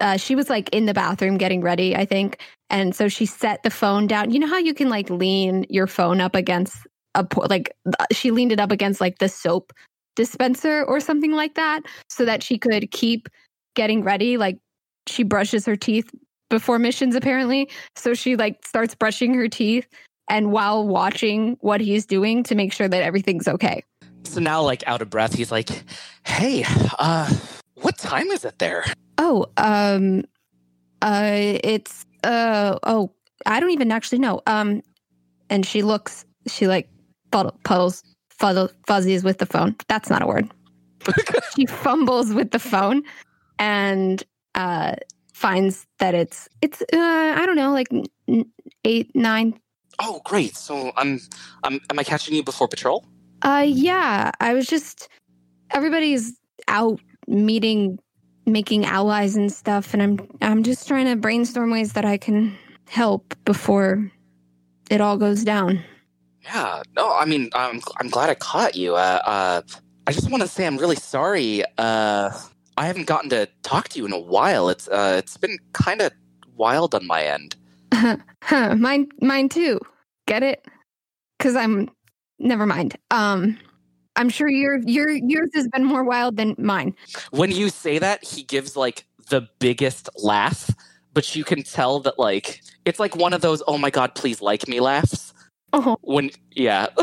uh, 0.00 0.16
she 0.16 0.34
was 0.34 0.50
like 0.50 0.68
in 0.70 0.86
the 0.86 0.94
bathroom 0.94 1.38
getting 1.38 1.60
ready, 1.60 1.96
I 1.96 2.04
think. 2.04 2.40
And 2.70 2.94
so 2.94 3.08
she 3.08 3.26
set 3.26 3.62
the 3.62 3.70
phone 3.70 4.06
down. 4.06 4.30
You 4.30 4.40
know 4.40 4.46
how 4.46 4.58
you 4.58 4.74
can 4.74 4.88
like 4.88 5.08
lean 5.10 5.66
your 5.68 5.86
phone 5.86 6.20
up 6.20 6.34
against 6.34 6.76
a, 7.14 7.26
like, 7.36 7.74
uh, 7.86 8.04
she 8.12 8.30
leaned 8.30 8.52
it 8.52 8.60
up 8.60 8.72
against 8.72 9.00
like 9.00 9.18
the 9.18 9.28
soap 9.28 9.72
dispenser 10.16 10.84
or 10.84 11.00
something 11.00 11.32
like 11.32 11.54
that 11.54 11.82
so 12.08 12.24
that 12.24 12.42
she 12.42 12.58
could 12.58 12.90
keep 12.90 13.28
getting 13.74 14.02
ready. 14.02 14.36
Like, 14.36 14.58
she 15.06 15.22
brushes 15.22 15.64
her 15.66 15.76
teeth 15.76 16.10
before 16.50 16.78
missions, 16.78 17.14
apparently. 17.14 17.70
So 17.94 18.14
she 18.14 18.36
like 18.36 18.64
starts 18.66 18.94
brushing 18.94 19.34
her 19.34 19.48
teeth 19.48 19.86
and 20.28 20.52
while 20.52 20.86
watching 20.86 21.56
what 21.60 21.80
he's 21.80 22.06
doing 22.06 22.42
to 22.44 22.54
make 22.54 22.72
sure 22.72 22.88
that 22.88 23.02
everything's 23.02 23.48
okay. 23.48 23.84
so 24.24 24.40
now 24.40 24.62
like 24.62 24.86
out 24.86 25.02
of 25.02 25.10
breath 25.10 25.34
he's 25.34 25.52
like 25.52 25.68
hey 26.24 26.64
uh 26.98 27.32
what 27.76 27.96
time 27.98 28.28
is 28.28 28.44
it 28.44 28.58
there 28.58 28.84
Oh, 29.18 29.46
um, 29.56 30.24
uh, 31.00 31.30
it's 31.64 32.04
uh, 32.22 32.78
oh, 32.82 33.12
I 33.46 33.60
don't 33.60 33.70
even 33.70 33.90
actually 33.90 34.18
know. 34.18 34.42
Um, 34.46 34.82
and 35.48 35.64
she 35.64 35.80
looks, 35.82 36.26
she 36.46 36.66
like 36.66 36.88
puddle, 37.30 37.58
puddles, 37.64 38.02
fuddle, 38.28 38.68
fuzzies 38.86 39.24
with 39.24 39.38
the 39.38 39.46
phone. 39.46 39.74
That's 39.88 40.10
not 40.10 40.20
a 40.22 40.26
word. 40.26 40.50
she 41.56 41.64
fumbles 41.66 42.34
with 42.34 42.50
the 42.50 42.58
phone 42.58 43.02
and 43.58 44.22
uh 44.54 44.96
finds 45.32 45.86
that 45.98 46.14
it's 46.14 46.46
it's 46.60 46.82
uh 46.82 47.34
I 47.36 47.46
don't 47.46 47.56
know 47.56 47.72
like 47.72 47.88
n- 48.28 48.50
eight 48.84 49.14
nine. 49.14 49.58
oh 49.98 50.20
great 50.24 50.54
so 50.56 50.92
i'm 50.96 51.20
i'm 51.64 51.80
am 51.90 51.98
i 51.98 52.04
catching 52.04 52.34
you 52.34 52.42
before 52.42 52.68
patrol 52.68 53.04
Uh, 53.42 53.64
yeah, 53.66 54.30
I 54.40 54.52
was 54.54 54.66
just 54.66 55.08
everybody's 55.70 56.38
out 56.68 57.00
meeting, 57.26 57.98
making 58.46 58.84
allies 58.84 59.36
and 59.36 59.52
stuff, 59.52 59.92
and 59.94 60.02
I'm 60.02 60.28
I'm 60.42 60.62
just 60.62 60.86
trying 60.88 61.06
to 61.06 61.16
brainstorm 61.16 61.70
ways 61.70 61.92
that 61.94 62.04
I 62.04 62.16
can 62.18 62.56
help 62.88 63.34
before 63.44 64.10
it 64.90 65.00
all 65.00 65.16
goes 65.16 65.42
down. 65.42 65.82
yeah 66.44 66.80
no 66.94 67.12
i 67.12 67.24
mean 67.24 67.50
i'm 67.54 67.80
i'm 67.98 68.08
glad 68.08 68.30
i 68.30 68.34
caught 68.36 68.76
you 68.76 68.94
uh 68.94 69.20
uh 69.26 69.60
i 70.06 70.12
just 70.12 70.30
want 70.30 70.40
to 70.40 70.46
say 70.48 70.64
i'm 70.64 70.76
really 70.78 70.94
sorry 70.94 71.64
uh 71.78 72.30
i 72.76 72.86
haven't 72.86 73.08
gotten 73.08 73.28
to 73.28 73.48
talk 73.64 73.88
to 73.88 73.98
you 73.98 74.06
in 74.06 74.12
a 74.12 74.18
while 74.20 74.68
it's 74.68 74.86
uh 74.86 75.16
it's 75.18 75.36
been 75.36 75.58
kind 75.72 76.00
of 76.00 76.12
wild 76.56 76.94
on 76.94 77.04
my 77.04 77.22
end 77.24 77.56
mine 78.78 79.08
mine 79.20 79.48
too. 79.48 79.80
Get 80.26 80.44
it? 80.44 80.64
Cuz 81.40 81.56
I'm 81.56 81.90
never 82.38 82.66
mind. 82.66 82.96
Um 83.10 83.58
I'm 84.16 84.28
sure 84.28 84.48
your 84.48 84.78
your 84.86 85.10
yours 85.10 85.50
has 85.54 85.68
been 85.68 85.84
more 85.84 86.04
wild 86.04 86.36
than 86.36 86.54
mine. 86.58 86.94
when 87.30 87.50
you 87.50 87.68
say 87.68 87.98
that 87.98 88.24
he 88.24 88.42
gives 88.42 88.76
like 88.76 89.06
the 89.30 89.48
biggest 89.58 90.08
laugh 90.16 90.70
but 91.14 91.34
you 91.34 91.44
can 91.44 91.62
tell 91.62 92.00
that 92.00 92.18
like 92.18 92.60
it's 92.84 92.98
like 93.00 93.16
one 93.16 93.32
of 93.32 93.40
those 93.40 93.62
oh 93.66 93.76
my 93.78 93.90
god 93.90 94.14
please 94.14 94.40
like 94.40 94.68
me 94.68 94.80
laughs 94.80 95.32
Oh, 95.72 95.96
when 96.02 96.30
yeah 96.52 96.86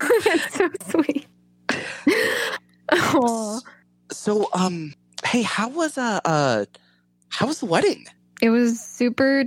that's 0.24 0.54
so 0.54 0.68
sweet. 0.90 1.26
oh, 2.92 3.60
so 4.12 4.48
um 4.52 4.94
hey 5.24 5.42
how 5.42 5.68
was 5.68 5.98
uh 5.98 6.20
uh 6.24 6.64
how 7.30 7.46
was 7.46 7.60
the 7.60 7.66
wedding 7.66 8.06
it 8.40 8.50
was 8.50 8.78
super 8.80 9.44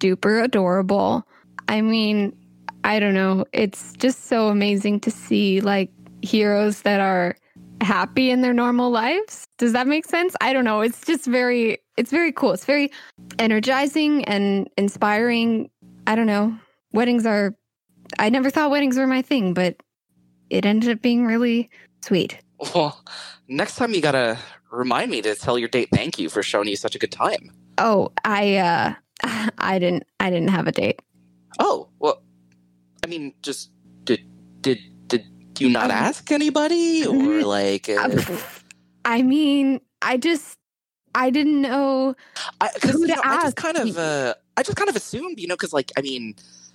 duper 0.00 0.42
adorable. 0.44 1.24
I 1.68 1.80
mean, 1.80 2.36
I 2.82 2.98
don't 2.98 3.14
know. 3.14 3.44
It's 3.52 3.92
just 3.98 4.24
so 4.26 4.48
amazing 4.48 4.98
to 5.00 5.10
see 5.12 5.60
like 5.60 5.90
heroes 6.22 6.82
that 6.82 7.00
are 7.00 7.36
happy 7.80 8.30
in 8.30 8.40
their 8.40 8.54
normal 8.54 8.90
lives. 8.90 9.46
Does 9.58 9.72
that 9.72 9.86
make 9.86 10.06
sense? 10.06 10.34
I 10.40 10.52
don't 10.52 10.64
know. 10.64 10.80
It's 10.80 11.00
just 11.04 11.24
very 11.26 11.78
it's 11.96 12.10
very 12.10 12.32
cool. 12.32 12.52
It's 12.52 12.64
very 12.64 12.90
energizing 13.38 14.24
and 14.24 14.68
inspiring. 14.76 15.70
I 16.06 16.14
don't 16.14 16.26
know. 16.26 16.56
Weddings 16.92 17.26
are 17.26 17.54
I 18.18 18.28
never 18.30 18.50
thought 18.50 18.70
weddings 18.70 18.96
were 18.98 19.06
my 19.06 19.22
thing, 19.22 19.52
but 19.54 19.76
it 20.50 20.64
ended 20.64 20.90
up 20.90 21.02
being 21.02 21.26
really 21.26 21.70
sweet. 22.04 22.38
well 22.74 23.02
next 23.48 23.76
time 23.76 23.92
you 23.94 24.00
gotta 24.00 24.38
remind 24.70 25.10
me 25.10 25.20
to 25.22 25.34
tell 25.34 25.58
your 25.58 25.68
date 25.68 25.88
thank 25.92 26.18
you 26.18 26.28
for 26.28 26.42
showing 26.42 26.68
you 26.68 26.76
such 26.76 26.94
a 26.94 26.98
good 26.98 27.12
time 27.12 27.50
Oh, 27.78 28.12
I 28.24 28.56
uh 28.56 28.94
I 29.58 29.78
didn't 29.78 30.04
I 30.20 30.30
didn't 30.30 30.48
have 30.50 30.66
a 30.66 30.72
date. 30.72 31.00
oh 31.58 31.88
well 31.98 32.22
i 33.04 33.06
mean 33.06 33.34
just 33.42 33.70
did 34.04 34.20
did 34.62 34.78
did 35.56 35.64
you 35.64 35.70
not 35.70 35.90
Um, 35.90 35.90
ask 35.90 36.30
anybody 36.32 37.06
or 37.06 37.42
like 37.44 37.88
uh, 37.88 38.08
I 39.04 39.22
mean, 39.22 39.80
I 40.02 40.16
just 40.16 40.58
I 41.14 41.30
didn't 41.30 41.62
know 41.62 42.14
I, 42.60 42.70
Who 42.92 43.06
to 43.06 43.14
know, 43.14 43.22
I 43.26 43.38
just 43.38 43.56
ask? 43.56 43.56
kind 43.56 43.76
of, 43.76 43.98
uh, 43.98 44.34
I 44.56 44.62
just 44.62 44.76
kind 44.76 44.88
of 44.90 44.96
assumed, 44.96 45.40
you 45.40 45.48
know, 45.48 45.54
because 45.54 45.72
like, 45.72 45.92
I 45.96 46.02
mean, 46.02 46.34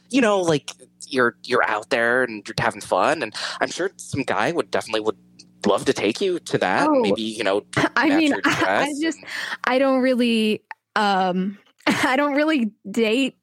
you 0.09 0.21
know, 0.21 0.39
like 0.41 0.71
you're 1.07 1.37
you're 1.45 1.63
out 1.69 1.89
there 1.89 2.23
and 2.23 2.47
you're 2.47 2.55
having 2.59 2.81
fun, 2.81 3.23
and 3.23 3.33
I'm 3.61 3.69
sure 3.69 3.91
some 3.97 4.23
guy 4.23 4.51
would 4.51 4.71
definitely 4.71 5.01
would 5.01 5.17
love 5.65 5.85
to 5.85 5.93
take 5.93 6.21
you 6.21 6.39
to 6.39 6.57
that. 6.59 6.89
Oh. 6.89 7.01
Maybe 7.01 7.21
you 7.23 7.43
know, 7.43 7.63
I 7.95 8.09
mean, 8.09 8.33
I, 8.45 8.87
I 8.87 8.93
just 9.01 9.19
I 9.65 9.79
don't 9.79 10.01
really 10.01 10.63
um 10.95 11.57
I 11.87 12.15
don't 12.17 12.35
really 12.35 12.71
date 12.89 13.37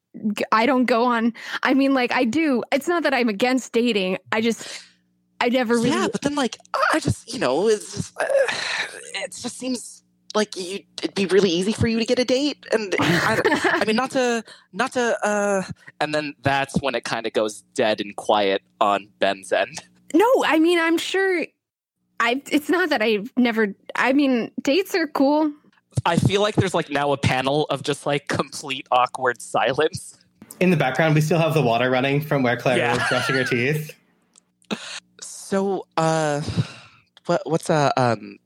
I 0.51 0.65
don't 0.65 0.85
go 0.85 1.05
on 1.05 1.33
I 1.63 1.73
mean 1.73 1.93
like 1.93 2.11
I 2.11 2.25
do. 2.25 2.63
It's 2.71 2.87
not 2.87 3.03
that 3.03 3.13
I'm 3.13 3.29
against 3.29 3.71
dating. 3.73 4.17
I 4.31 4.41
just 4.41 4.83
I 5.41 5.49
never 5.49 5.75
really. 5.75 5.89
Yeah, 5.91 6.07
but 6.11 6.21
then 6.21 6.35
like 6.35 6.57
I 6.93 6.99
just 6.99 7.31
you 7.33 7.39
know 7.39 7.67
it's 7.67 7.93
just, 7.95 8.21
uh, 8.21 8.25
it 9.15 9.31
just 9.31 9.57
seems 9.57 10.03
like 10.35 10.55
you 10.55 10.81
it'd 11.01 11.15
be 11.15 11.25
really 11.27 11.49
easy 11.49 11.71
for 11.73 11.87
you 11.87 11.97
to 11.99 12.05
get 12.05 12.19
a 12.19 12.25
date, 12.25 12.65
and 12.71 12.95
I, 12.99 13.39
I 13.81 13.85
mean 13.85 13.95
not 13.95 14.11
to 14.11 14.43
not 14.73 14.91
to 14.93 15.17
uh, 15.25 15.63
and 16.01 16.13
then 16.13 16.35
that's 16.43 16.79
when 16.81 16.93
it 16.95 17.03
kind 17.03 17.25
of 17.25 17.33
goes 17.33 17.61
dead 17.73 18.01
and 18.01 18.15
quiet 18.15 18.61
on 18.81 19.07
Ben's 19.19 19.51
end. 19.51 19.79
no, 20.13 20.29
I 20.45 20.59
mean, 20.59 20.79
I'm 20.79 20.97
sure. 20.97 21.45
I. 22.19 22.41
It's 22.51 22.69
not 22.69 22.89
that 22.89 23.01
I've 23.01 23.31
never. 23.37 23.73
I 23.95 24.11
mean, 24.13 24.51
dates 24.61 24.93
are 24.93 25.07
cool. 25.07 25.51
I 26.05 26.17
feel 26.17 26.41
like 26.41 26.55
there's 26.55 26.73
like 26.73 26.89
now 26.89 27.11
a 27.13 27.17
panel 27.17 27.65
of 27.69 27.81
just 27.83 28.05
like 28.05 28.27
complete 28.27 28.87
awkward 28.91 29.41
silence. 29.41 30.17
In 30.59 30.69
the 30.69 30.77
background, 30.77 31.15
we 31.15 31.21
still 31.21 31.39
have 31.39 31.53
the 31.53 31.61
water 31.61 31.89
running 31.89 32.19
from 32.21 32.43
where 32.43 32.57
Clara 32.57 32.77
Yeah. 32.77 32.93
was 32.97 33.03
brushing 33.09 33.35
her 33.35 33.43
teeth. 33.45 33.95
So, 35.49 35.87
uh, 35.97 36.41
what 37.25 37.41
what's 37.45 37.69
uh 37.71 37.91
um? 37.97 38.37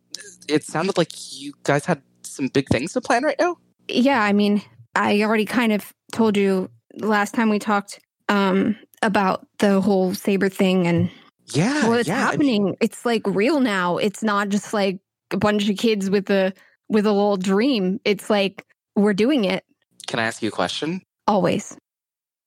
It 0.48 0.64
sounded 0.64 0.98
like 0.98 1.12
you 1.34 1.54
guys 1.64 1.86
had 1.86 2.02
some 2.24 2.48
big 2.48 2.68
things 2.70 2.94
to 2.94 3.02
plan 3.02 3.24
right 3.24 3.36
now. 3.40 3.58
Yeah, 3.90 4.22
I 4.24 4.32
mean, 4.32 4.62
I 4.96 5.22
already 5.24 5.44
kind 5.46 5.74
of 5.74 5.92
told 6.14 6.38
you 6.38 6.70
last 7.00 7.34
time 7.34 7.50
we 7.50 7.60
talked 7.60 8.00
um 8.30 8.78
about 9.02 9.46
the 9.60 9.82
whole 9.82 10.14
saber 10.14 10.48
thing 10.48 10.88
and 10.88 11.10
Yeah, 11.48 11.94
it's 11.96 12.08
yeah, 12.08 12.16
I 12.16 12.20
mean- 12.20 12.32
happening. 12.32 12.78
it's 12.80 13.06
like 13.06 13.24
real 13.28 13.60
now. 13.60 13.98
It's 13.98 14.24
not 14.24 14.48
just 14.48 14.74
like 14.74 15.00
a 15.32 15.38
bunch 15.38 15.68
of 15.70 15.76
kids 15.78 16.10
with 16.10 16.30
a 16.30 16.54
with 16.88 17.06
a 17.06 17.12
little 17.12 17.36
dream. 17.38 18.00
It's 18.06 18.30
like 18.30 18.66
we're 18.96 19.14
doing 19.14 19.44
it 19.44 19.66
Can 20.08 20.20
I 20.20 20.24
ask 20.24 20.42
you 20.42 20.48
a 20.50 20.52
question? 20.52 21.02
always. 21.28 21.76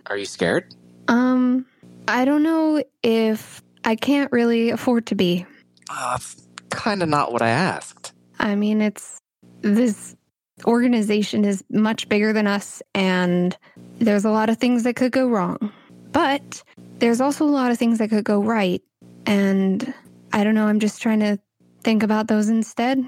Are 0.06 0.16
you 0.16 0.24
scared? 0.24 0.74
Um 1.08 1.66
I 2.08 2.24
don't 2.24 2.42
know 2.42 2.82
if 3.02 3.60
I 3.86 3.94
can't 3.94 4.30
really 4.32 4.70
afford 4.70 5.06
to 5.06 5.14
be. 5.14 5.46
Uh, 5.88 6.10
that's 6.10 6.48
kind 6.70 7.04
of 7.04 7.08
not 7.08 7.32
what 7.32 7.40
I 7.40 7.50
asked. 7.50 8.12
I 8.40 8.56
mean, 8.56 8.82
it's 8.82 9.20
this 9.62 10.16
organization 10.64 11.44
is 11.44 11.62
much 11.70 12.08
bigger 12.08 12.32
than 12.32 12.48
us, 12.48 12.82
and 12.94 13.56
there's 13.98 14.24
a 14.24 14.30
lot 14.30 14.50
of 14.50 14.58
things 14.58 14.82
that 14.82 14.96
could 14.96 15.12
go 15.12 15.28
wrong. 15.28 15.72
But 16.10 16.64
there's 16.98 17.20
also 17.20 17.44
a 17.44 17.46
lot 17.46 17.70
of 17.70 17.78
things 17.78 17.98
that 17.98 18.10
could 18.10 18.24
go 18.24 18.42
right. 18.42 18.82
And 19.24 19.94
I 20.32 20.42
don't 20.42 20.56
know, 20.56 20.66
I'm 20.66 20.80
just 20.80 21.00
trying 21.00 21.20
to 21.20 21.38
think 21.82 22.02
about 22.02 22.26
those 22.26 22.48
instead. 22.48 23.04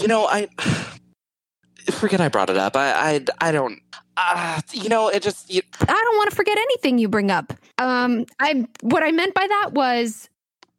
You 0.00 0.08
know, 0.08 0.26
I 0.26 0.48
forget 1.92 2.20
I 2.20 2.28
brought 2.28 2.50
it 2.50 2.56
up. 2.56 2.76
I 2.76 3.14
I, 3.14 3.48
I 3.48 3.52
don't. 3.52 3.78
Uh, 4.20 4.60
you 4.72 4.88
know, 4.88 5.08
it 5.08 5.22
just 5.22 5.48
you, 5.48 5.62
I 5.80 5.86
don't 5.86 6.16
want 6.16 6.30
to 6.30 6.36
forget 6.36 6.58
anything 6.58 6.98
you 6.98 7.08
bring 7.08 7.30
up. 7.30 7.52
Um, 7.78 8.26
I 8.40 8.66
what 8.80 9.04
I 9.04 9.12
meant 9.12 9.32
by 9.32 9.46
that 9.46 9.70
was 9.72 10.28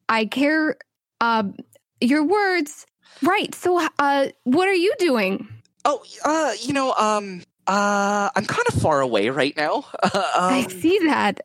I 0.09 0.25
care. 0.25 0.75
Um, 1.21 1.55
your 2.01 2.25
words, 2.25 2.85
right? 3.21 3.53
So, 3.55 3.85
uh, 3.99 4.27
what 4.43 4.67
are 4.67 4.73
you 4.73 4.93
doing? 4.99 5.47
Oh, 5.85 6.03
uh, 6.23 6.53
you 6.61 6.73
know, 6.73 6.93
um, 6.93 7.43
uh, 7.67 8.29
I'm 8.35 8.45
kind 8.45 8.67
of 8.67 8.81
far 8.81 9.01
away 9.01 9.29
right 9.29 9.55
now. 9.55 9.85
I 10.03 10.65
um, 10.65 10.69
see 10.69 10.99
that. 11.05 11.41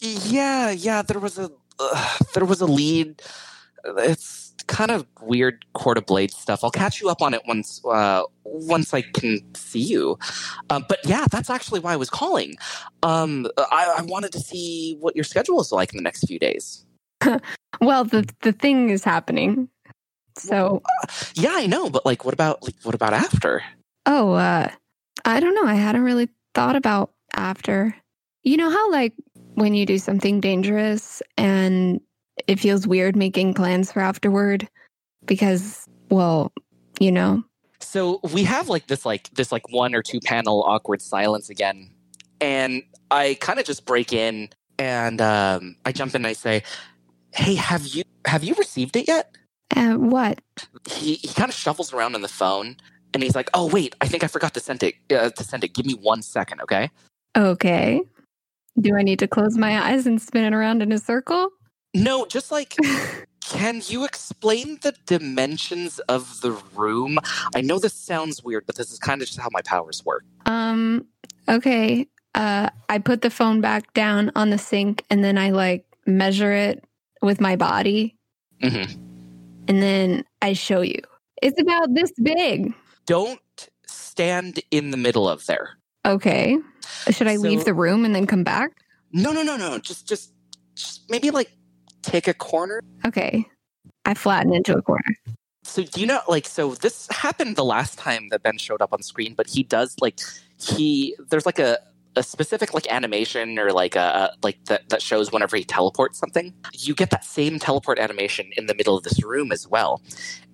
yeah, 0.00 0.70
yeah. 0.70 1.02
There 1.02 1.20
was 1.20 1.38
a 1.38 1.50
uh, 1.78 2.18
there 2.34 2.44
was 2.44 2.60
a 2.60 2.66
lead. 2.66 3.22
It's 3.84 4.43
kind 4.66 4.90
of 4.90 5.06
weird 5.20 5.64
Court 5.74 5.98
of 5.98 6.06
Blades 6.06 6.36
stuff. 6.36 6.64
I'll 6.64 6.70
catch 6.70 7.00
you 7.00 7.08
up 7.08 7.22
on 7.22 7.34
it 7.34 7.42
once 7.46 7.80
uh, 7.84 8.22
once 8.44 8.92
I 8.94 9.02
can 9.02 9.40
see 9.54 9.80
you. 9.80 10.18
Um, 10.70 10.84
but 10.88 10.98
yeah, 11.04 11.26
that's 11.30 11.50
actually 11.50 11.80
why 11.80 11.92
I 11.92 11.96
was 11.96 12.10
calling. 12.10 12.56
Um, 13.02 13.46
I, 13.58 13.96
I 13.98 14.02
wanted 14.02 14.32
to 14.32 14.40
see 14.40 14.96
what 15.00 15.14
your 15.14 15.24
schedule 15.24 15.60
is 15.60 15.72
like 15.72 15.92
in 15.92 15.96
the 15.96 16.02
next 16.02 16.26
few 16.26 16.38
days. 16.38 16.84
Well, 17.80 18.04
the 18.04 18.28
the 18.42 18.52
thing 18.52 18.90
is 18.90 19.02
happening. 19.02 19.68
So, 20.36 20.82
Yeah, 21.34 21.52
I 21.54 21.66
know, 21.66 21.90
but 21.90 22.04
like, 22.06 22.24
what 22.24 22.34
about 22.34 22.62
like, 22.62 22.76
what 22.82 22.94
about 22.94 23.12
after? 23.12 23.62
oh, 24.06 24.32
uh, 24.34 24.68
I 25.24 25.40
don't 25.40 25.54
know. 25.54 25.64
I 25.66 25.74
hadn't 25.74 26.02
really 26.02 26.28
thought 26.54 26.76
about 26.76 27.12
after. 27.34 27.96
You 28.42 28.56
know 28.56 28.70
how 28.70 28.90
like 28.92 29.12
when 29.54 29.74
you 29.74 29.86
do 29.86 29.98
something 29.98 30.40
dangerous 30.40 31.22
and 31.36 32.00
it 32.46 32.60
feels 32.60 32.86
weird 32.86 33.16
making 33.16 33.54
plans 33.54 33.92
for 33.92 34.00
afterward 34.00 34.68
because, 35.26 35.86
well, 36.10 36.52
you 37.00 37.10
know. 37.12 37.42
So 37.80 38.20
we 38.32 38.44
have 38.44 38.68
like 38.68 38.86
this 38.86 39.04
like 39.04 39.30
this 39.30 39.52
like 39.52 39.68
one 39.70 39.94
or 39.94 40.02
two 40.02 40.20
panel 40.20 40.62
awkward 40.64 41.02
silence 41.02 41.50
again, 41.50 41.90
and 42.40 42.82
I 43.10 43.36
kind 43.40 43.58
of 43.58 43.66
just 43.66 43.84
break 43.84 44.12
in 44.12 44.48
and 44.78 45.20
um, 45.20 45.76
I 45.84 45.92
jump 45.92 46.14
in 46.14 46.22
and 46.22 46.26
I 46.26 46.32
say, 46.32 46.62
"Hey, 47.34 47.54
have 47.54 47.86
you 47.86 48.04
have 48.26 48.42
you 48.42 48.54
received 48.54 48.96
it 48.96 49.06
yet?" 49.06 49.36
Uh, 49.74 49.94
what? 49.94 50.40
He 50.90 51.14
he 51.14 51.28
kind 51.28 51.48
of 51.50 51.54
shuffles 51.54 51.92
around 51.92 52.14
on 52.14 52.22
the 52.22 52.28
phone 52.28 52.76
and 53.12 53.22
he's 53.22 53.34
like, 53.34 53.50
"Oh 53.54 53.66
wait, 53.66 53.94
I 54.00 54.08
think 54.08 54.24
I 54.24 54.28
forgot 54.28 54.54
to 54.54 54.60
send 54.60 54.82
it 54.82 54.94
uh, 55.12 55.30
to 55.30 55.44
send 55.44 55.64
it. 55.64 55.74
Give 55.74 55.86
me 55.86 55.94
one 55.94 56.22
second, 56.22 56.60
okay?" 56.62 56.90
Okay. 57.36 58.00
Do 58.80 58.96
I 58.96 59.02
need 59.02 59.18
to 59.20 59.28
close 59.28 59.56
my 59.56 59.90
eyes 59.90 60.06
and 60.06 60.20
spin 60.20 60.44
it 60.44 60.54
around 60.56 60.82
in 60.82 60.90
a 60.90 60.98
circle? 60.98 61.50
No, 61.94 62.26
just 62.26 62.50
like. 62.50 62.76
Can 63.46 63.82
you 63.88 64.06
explain 64.06 64.78
the 64.80 64.94
dimensions 65.04 65.98
of 66.08 66.40
the 66.40 66.52
room? 66.74 67.18
I 67.54 67.60
know 67.60 67.78
this 67.78 67.92
sounds 67.92 68.42
weird, 68.42 68.64
but 68.64 68.76
this 68.76 68.90
is 68.90 68.98
kind 68.98 69.20
of 69.20 69.28
just 69.28 69.38
how 69.38 69.50
my 69.52 69.60
powers 69.60 70.02
work. 70.02 70.24
Um, 70.46 71.06
okay. 71.46 72.08
Uh, 72.34 72.70
I 72.88 72.98
put 72.98 73.20
the 73.20 73.28
phone 73.28 73.60
back 73.60 73.92
down 73.92 74.32
on 74.34 74.48
the 74.48 74.56
sink 74.56 75.04
and 75.10 75.22
then 75.22 75.36
I 75.36 75.50
like 75.50 75.84
measure 76.06 76.52
it 76.52 76.84
with 77.20 77.38
my 77.38 77.54
body 77.54 78.16
hmm 78.62 78.84
and 79.68 79.82
then 79.82 80.24
I 80.42 80.52
show 80.52 80.82
you. 80.82 81.00
It's 81.42 81.60
about 81.60 81.94
this 81.94 82.12
big. 82.22 82.74
Don't 83.06 83.40
stand 83.86 84.60
in 84.70 84.90
the 84.90 84.96
middle 84.96 85.28
of 85.28 85.46
there. 85.46 85.78
Okay. 86.04 86.58
Should 87.10 87.28
I 87.28 87.36
leave 87.36 87.64
the 87.64 87.74
room 87.74 88.04
and 88.04 88.14
then 88.14 88.26
come 88.26 88.44
back? 88.44 88.72
No, 89.12 89.32
no, 89.32 89.42
no, 89.42 89.56
no. 89.56 89.78
Just, 89.78 90.06
just, 90.06 90.32
just 90.74 91.08
maybe 91.10 91.30
like 91.30 91.50
take 92.04 92.28
a 92.28 92.34
corner. 92.34 92.80
Okay. 93.06 93.46
I 94.04 94.14
flatten 94.14 94.54
into 94.54 94.76
a 94.76 94.82
corner. 94.82 95.16
So 95.62 95.82
do 95.82 96.00
you 96.00 96.06
know, 96.06 96.20
like, 96.28 96.46
so 96.46 96.74
this 96.74 97.08
happened 97.10 97.56
the 97.56 97.64
last 97.64 97.98
time 97.98 98.28
that 98.28 98.42
Ben 98.42 98.58
showed 98.58 98.82
up 98.82 98.92
on 98.92 99.02
screen, 99.02 99.34
but 99.34 99.46
he 99.46 99.62
does 99.62 99.96
like 100.00 100.20
he 100.60 101.16
there's 101.30 101.46
like 101.46 101.58
a 101.58 101.78
a 102.16 102.22
specific 102.22 102.74
like 102.74 102.86
animation 102.92 103.58
or 103.58 103.72
like 103.72 103.96
a, 103.96 104.32
like 104.42 104.62
that 104.66 104.88
that 104.88 105.02
shows 105.02 105.32
whenever 105.32 105.56
he 105.56 105.64
teleports 105.64 106.18
something. 106.18 106.54
You 106.72 106.94
get 106.94 107.10
that 107.10 107.24
same 107.24 107.58
teleport 107.58 107.98
animation 107.98 108.50
in 108.56 108.66
the 108.66 108.74
middle 108.74 108.96
of 108.96 109.02
this 109.02 109.22
room 109.24 109.50
as 109.52 109.66
well, 109.66 110.02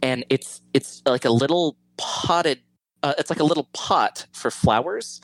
and 0.02 0.24
it's 0.30 0.60
it's 0.74 1.02
like 1.06 1.24
a 1.24 1.30
little 1.30 1.76
potted. 1.96 2.60
Uh, 3.02 3.14
it's 3.18 3.30
like 3.30 3.40
a 3.40 3.44
little 3.44 3.68
pot 3.72 4.26
for 4.32 4.50
flowers, 4.50 5.20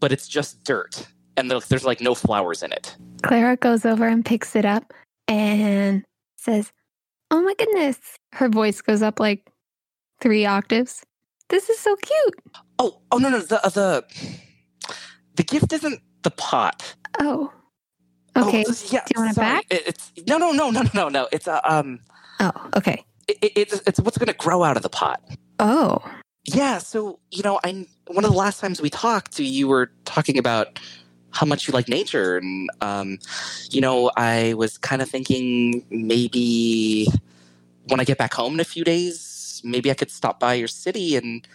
but 0.00 0.12
it's 0.12 0.28
just 0.28 0.62
dirt, 0.64 1.06
and 1.36 1.50
there's 1.50 1.84
like 1.84 2.00
no 2.00 2.14
flowers 2.14 2.62
in 2.62 2.72
it. 2.72 2.96
Clara 3.22 3.56
goes 3.56 3.84
over 3.84 4.06
and 4.06 4.24
picks 4.24 4.54
it 4.54 4.64
up 4.64 4.92
and 5.28 6.04
says, 6.36 6.72
Oh 7.30 7.42
my 7.42 7.54
goodness. 7.54 7.98
Her 8.32 8.48
voice 8.48 8.80
goes 8.80 9.02
up 9.02 9.18
like 9.18 9.50
three 10.20 10.46
octaves. 10.46 11.04
This 11.48 11.68
is 11.68 11.78
so 11.78 11.96
cute. 11.96 12.34
Oh, 12.78 13.00
oh 13.10 13.18
no, 13.18 13.28
no, 13.28 13.40
the 13.40 13.64
uh, 13.64 13.68
the 13.68 14.04
the 15.36 15.42
gift 15.42 15.72
isn't 15.72 16.00
the 16.22 16.30
pot. 16.30 16.94
Oh. 17.20 17.52
Okay. 18.36 18.64
Oh, 18.68 18.74
yeah. 18.90 19.00
Do 19.06 19.12
you 19.16 19.20
want 19.22 19.30
it 19.32 19.36
back? 19.36 19.64
It, 19.70 19.82
it's 19.86 20.12
no, 20.26 20.38
no, 20.38 20.52
no, 20.52 20.70
no, 20.70 20.82
no, 20.92 21.08
no. 21.08 21.28
It's 21.32 21.46
a 21.46 21.60
um. 21.72 22.00
Oh, 22.40 22.52
okay. 22.76 23.04
It, 23.28 23.38
it, 23.42 23.52
it's 23.56 23.82
it's 23.86 24.00
what's 24.00 24.18
going 24.18 24.26
to 24.26 24.34
grow 24.34 24.62
out 24.62 24.76
of 24.76 24.82
the 24.82 24.88
pot. 24.88 25.22
Oh. 25.58 26.04
Yeah. 26.44 26.78
So 26.78 27.20
you 27.30 27.42
know, 27.42 27.60
I 27.64 27.86
one 28.08 28.24
of 28.24 28.30
the 28.30 28.36
last 28.36 28.60
times 28.60 28.80
we 28.80 28.90
talked, 28.90 29.38
you 29.38 29.68
were 29.68 29.90
talking 30.04 30.38
about 30.38 30.78
how 31.32 31.46
much 31.46 31.68
you 31.68 31.72
like 31.72 31.88
nature, 31.88 32.38
and 32.38 32.68
um, 32.80 33.18
you 33.70 33.80
know, 33.80 34.10
I 34.16 34.54
was 34.54 34.78
kind 34.78 35.02
of 35.02 35.08
thinking 35.08 35.84
maybe 35.90 37.06
when 37.88 38.00
I 38.00 38.04
get 38.04 38.18
back 38.18 38.34
home 38.34 38.54
in 38.54 38.60
a 38.60 38.64
few 38.64 38.84
days, 38.84 39.60
maybe 39.64 39.90
I 39.90 39.94
could 39.94 40.10
stop 40.10 40.40
by 40.40 40.54
your 40.54 40.68
city 40.68 41.16
and 41.16 41.46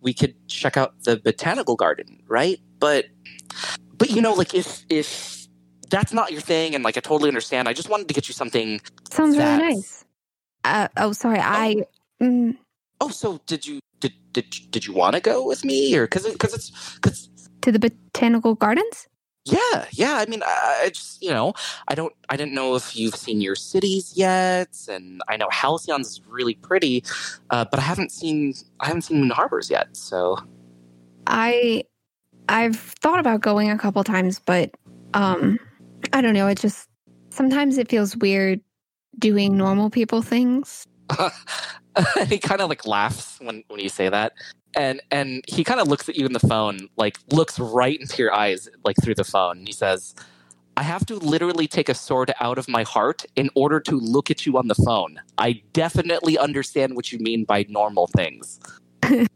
we 0.00 0.12
could 0.12 0.34
check 0.48 0.76
out 0.76 1.02
the 1.04 1.16
botanical 1.16 1.76
garden, 1.76 2.22
right? 2.28 2.60
But 2.78 3.06
but 3.96 4.10
you 4.10 4.22
know, 4.22 4.34
like 4.34 4.54
if 4.54 4.84
if 4.88 5.46
that's 5.90 6.12
not 6.12 6.32
your 6.32 6.40
thing, 6.40 6.74
and 6.74 6.84
like 6.84 6.96
I 6.96 7.00
totally 7.00 7.28
understand, 7.28 7.68
I 7.68 7.72
just 7.72 7.88
wanted 7.88 8.08
to 8.08 8.14
get 8.14 8.28
you 8.28 8.34
something. 8.34 8.80
Sounds 9.10 9.36
really 9.36 9.58
nice. 9.58 10.04
Uh, 10.64 10.88
oh, 10.96 11.12
sorry. 11.12 11.38
I. 11.40 11.84
Mm, 12.20 12.58
Oh, 13.00 13.08
so 13.08 13.40
did 13.46 13.66
you 13.66 13.80
did 14.00 14.12
did 14.32 14.50
did 14.70 14.86
you 14.86 14.92
want 14.92 15.14
to 15.14 15.20
go 15.20 15.46
with 15.46 15.64
me, 15.64 15.96
or 15.96 16.06
because 16.06 16.30
because 16.30 16.52
it's 16.52 16.94
because 16.96 17.28
to 17.62 17.72
the 17.72 17.78
botanical 17.78 18.54
gardens? 18.54 19.06
Yeah 19.50 19.86
yeah. 19.92 20.14
I 20.16 20.26
mean, 20.26 20.42
I, 20.44 20.82
I 20.84 20.88
just 20.88 21.22
you 21.22 21.30
know 21.30 21.54
I 21.88 21.94
don't 21.94 22.14
I 22.28 22.36
didn't 22.36 22.54
know 22.54 22.74
if 22.74 22.96
you've 22.96 23.16
seen 23.16 23.40
your 23.40 23.56
cities 23.56 24.12
yet, 24.16 24.76
and 24.88 25.20
I 25.28 25.36
know 25.36 25.48
Halcyon's 25.48 26.08
is 26.08 26.20
really 26.26 26.54
pretty, 26.54 27.04
uh, 27.50 27.64
but 27.70 27.80
I 27.80 27.82
haven't 27.82 28.12
seen 28.12 28.54
I 28.80 28.86
haven't 28.86 29.02
seen 29.02 29.20
Moon 29.20 29.30
Harbors 29.30 29.70
yet. 29.70 29.96
So 29.96 30.38
I. 31.26 31.84
I've 32.50 32.76
thought 32.76 33.18
about 33.18 33.42
going 33.42 33.70
a 33.70 33.76
couple 33.76 34.02
times, 34.04 34.38
but 34.38 34.70
um, 35.12 35.58
I 36.14 36.22
don't 36.22 36.32
know. 36.32 36.48
It 36.48 36.58
just 36.58 36.88
sometimes 37.28 37.76
it 37.76 37.90
feels 37.90 38.16
weird 38.16 38.60
doing 39.18 39.56
normal 39.56 39.90
people 39.90 40.22
things. 40.22 40.86
and 41.18 42.28
he 42.28 42.38
kind 42.38 42.60
of 42.60 42.68
like 42.68 42.86
laughs 42.86 43.38
when 43.40 43.64
when 43.68 43.80
you 43.80 43.88
say 43.88 44.08
that 44.08 44.32
and 44.76 45.00
and 45.10 45.44
he 45.48 45.64
kind 45.64 45.80
of 45.80 45.88
looks 45.88 46.08
at 46.08 46.16
you 46.16 46.26
in 46.26 46.32
the 46.32 46.40
phone 46.40 46.88
like 46.96 47.18
looks 47.30 47.58
right 47.58 47.98
into 48.00 48.22
your 48.22 48.34
eyes 48.34 48.68
like 48.84 48.96
through 49.02 49.14
the 49.14 49.24
phone. 49.24 49.64
He 49.66 49.72
says 49.72 50.14
i 50.76 50.82
have 50.82 51.04
to 51.04 51.16
literally 51.16 51.66
take 51.66 51.88
a 51.88 51.94
sword 51.94 52.32
out 52.38 52.56
of 52.56 52.68
my 52.68 52.84
heart 52.84 53.24
in 53.34 53.50
order 53.56 53.80
to 53.80 53.98
look 53.98 54.30
at 54.30 54.46
you 54.46 54.56
on 54.56 54.68
the 54.68 54.76
phone. 54.76 55.20
I 55.36 55.62
definitely 55.72 56.38
understand 56.38 56.94
what 56.94 57.10
you 57.10 57.18
mean 57.18 57.44
by 57.44 57.66
normal 57.68 58.06
things. 58.08 58.60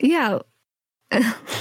Yeah. 0.00 0.40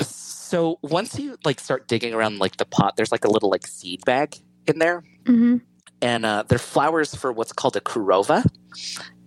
so 0.02 0.78
once 0.82 1.18
you 1.18 1.38
like 1.46 1.60
start 1.62 1.88
digging 1.88 2.14
around 2.14 2.38
like 2.40 2.58
the 2.58 2.66
pot 2.66 2.98
there's 2.98 3.14
like 3.14 3.24
a 3.24 3.30
little 3.30 3.50
like 3.50 3.66
seed 3.66 4.04
bag 4.06 4.36
in 4.68 4.80
there. 4.80 5.04
Hmm 5.26 5.58
and 6.02 6.26
uh, 6.26 6.44
they're 6.48 6.60
flowers 6.60 7.16
for 7.16 7.32
what's 7.32 7.54
called 7.54 7.76
a 7.76 7.82
kurova. 7.82 8.46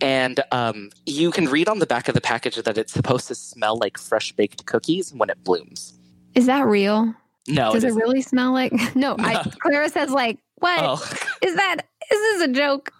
And 0.00 0.40
um, 0.52 0.90
you 1.06 1.30
can 1.30 1.46
read 1.46 1.68
on 1.68 1.78
the 1.78 1.86
back 1.86 2.08
of 2.08 2.14
the 2.14 2.20
package 2.20 2.56
that 2.56 2.78
it's 2.78 2.92
supposed 2.92 3.28
to 3.28 3.34
smell 3.34 3.76
like 3.78 3.98
fresh 3.98 4.32
baked 4.32 4.66
cookies 4.66 5.12
when 5.12 5.28
it 5.30 5.42
blooms. 5.44 5.94
Is 6.34 6.46
that 6.46 6.66
real? 6.66 7.14
No, 7.48 7.72
Does 7.72 7.84
it, 7.84 7.88
isn't. 7.88 7.98
really 8.00 8.22
smell 8.22 8.52
like? 8.52 8.72
No, 8.94 9.16
I, 9.18 9.42
Clara 9.60 9.88
says 9.88 10.10
like, 10.10 10.38
what 10.56 10.78
is 11.42 11.52
Oh, 11.52 11.56
that? 11.56 11.76
Is 12.12 12.18
this 12.18 12.42
a 12.42 12.52
joke? 12.52 12.92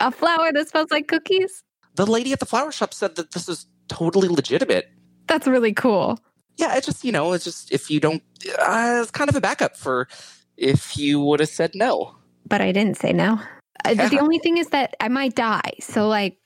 A 0.00 0.10
flower 0.10 0.52
that 0.52 0.68
smells 0.68 0.90
like 0.90 1.08
cookies? 1.08 1.62
the 1.94 2.06
lady 2.06 2.32
at 2.32 2.38
the 2.38 2.46
flower 2.46 2.70
shop 2.70 2.94
said 2.94 3.16
that 3.16 3.32
this 3.32 3.48
is 3.48 3.66
totally 3.88 4.28
legitimate. 4.28 4.88
That's 5.26 5.48
really 5.48 5.72
cool. 5.74 6.20
Yeah, 6.56 6.76
it's 6.76 6.86
just 6.86 7.04
you 7.04 7.10
know, 7.10 7.32
it's 7.32 7.42
just 7.44 7.72
if 7.72 7.90
you 7.90 7.98
don't, 7.98 8.22
uh, 8.60 9.00
it's 9.02 9.10
kind 9.10 9.28
of 9.28 9.34
a 9.34 9.40
backup 9.40 9.76
for 9.76 10.06
if 10.56 10.96
you 10.96 11.20
would 11.20 11.40
have 11.40 11.48
said 11.48 11.72
no. 11.74 12.14
But 12.48 12.60
I 12.60 12.72
didn't 12.72 12.96
say 12.96 13.12
no. 13.12 13.40
Uh, 13.84 13.94
the- 13.94 14.08
the 14.08 14.18
only 14.20 14.38
thing 14.38 14.56
is 14.58 14.68
that 14.68 14.96
I 15.00 15.08
might 15.08 15.34
die. 15.34 15.72
So 15.80 16.08
like, 16.08 16.38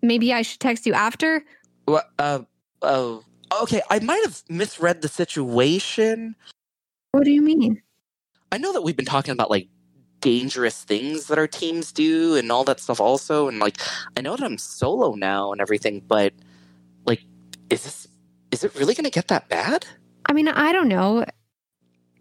maybe 0.00 0.32
I 0.32 0.42
should 0.42 0.60
text 0.60 0.86
you 0.86 0.94
after. 0.94 1.44
What? 1.86 2.10
Uh, 2.18 2.40
uh, 2.82 3.18
okay, 3.62 3.82
I 3.90 3.98
might 4.00 4.22
have 4.24 4.42
misread 4.48 5.02
the 5.02 5.08
situation. 5.08 6.36
What 7.12 7.24
do 7.24 7.30
you 7.30 7.42
mean? 7.42 7.82
I 8.50 8.58
know 8.58 8.72
that 8.72 8.82
we've 8.82 8.96
been 8.96 9.04
talking 9.06 9.32
about 9.32 9.50
like 9.50 9.68
dangerous 10.20 10.84
things 10.84 11.26
that 11.26 11.38
our 11.38 11.48
teams 11.48 11.90
do 11.90 12.36
and 12.36 12.52
all 12.52 12.62
that 12.62 12.78
stuff 12.78 13.00
also 13.00 13.48
and 13.48 13.58
like 13.58 13.76
I 14.16 14.20
know 14.20 14.36
that 14.36 14.44
I'm 14.44 14.56
solo 14.56 15.14
now 15.16 15.50
and 15.50 15.60
everything 15.60 16.00
but 16.06 16.32
like 17.06 17.22
is 17.70 17.82
this 17.82 18.06
is 18.52 18.62
it 18.62 18.72
really 18.76 18.94
going 18.94 19.04
to 19.04 19.10
get 19.10 19.26
that 19.28 19.48
bad? 19.48 19.84
I 20.26 20.32
mean, 20.32 20.46
I 20.46 20.72
don't 20.72 20.86
know. 20.88 21.24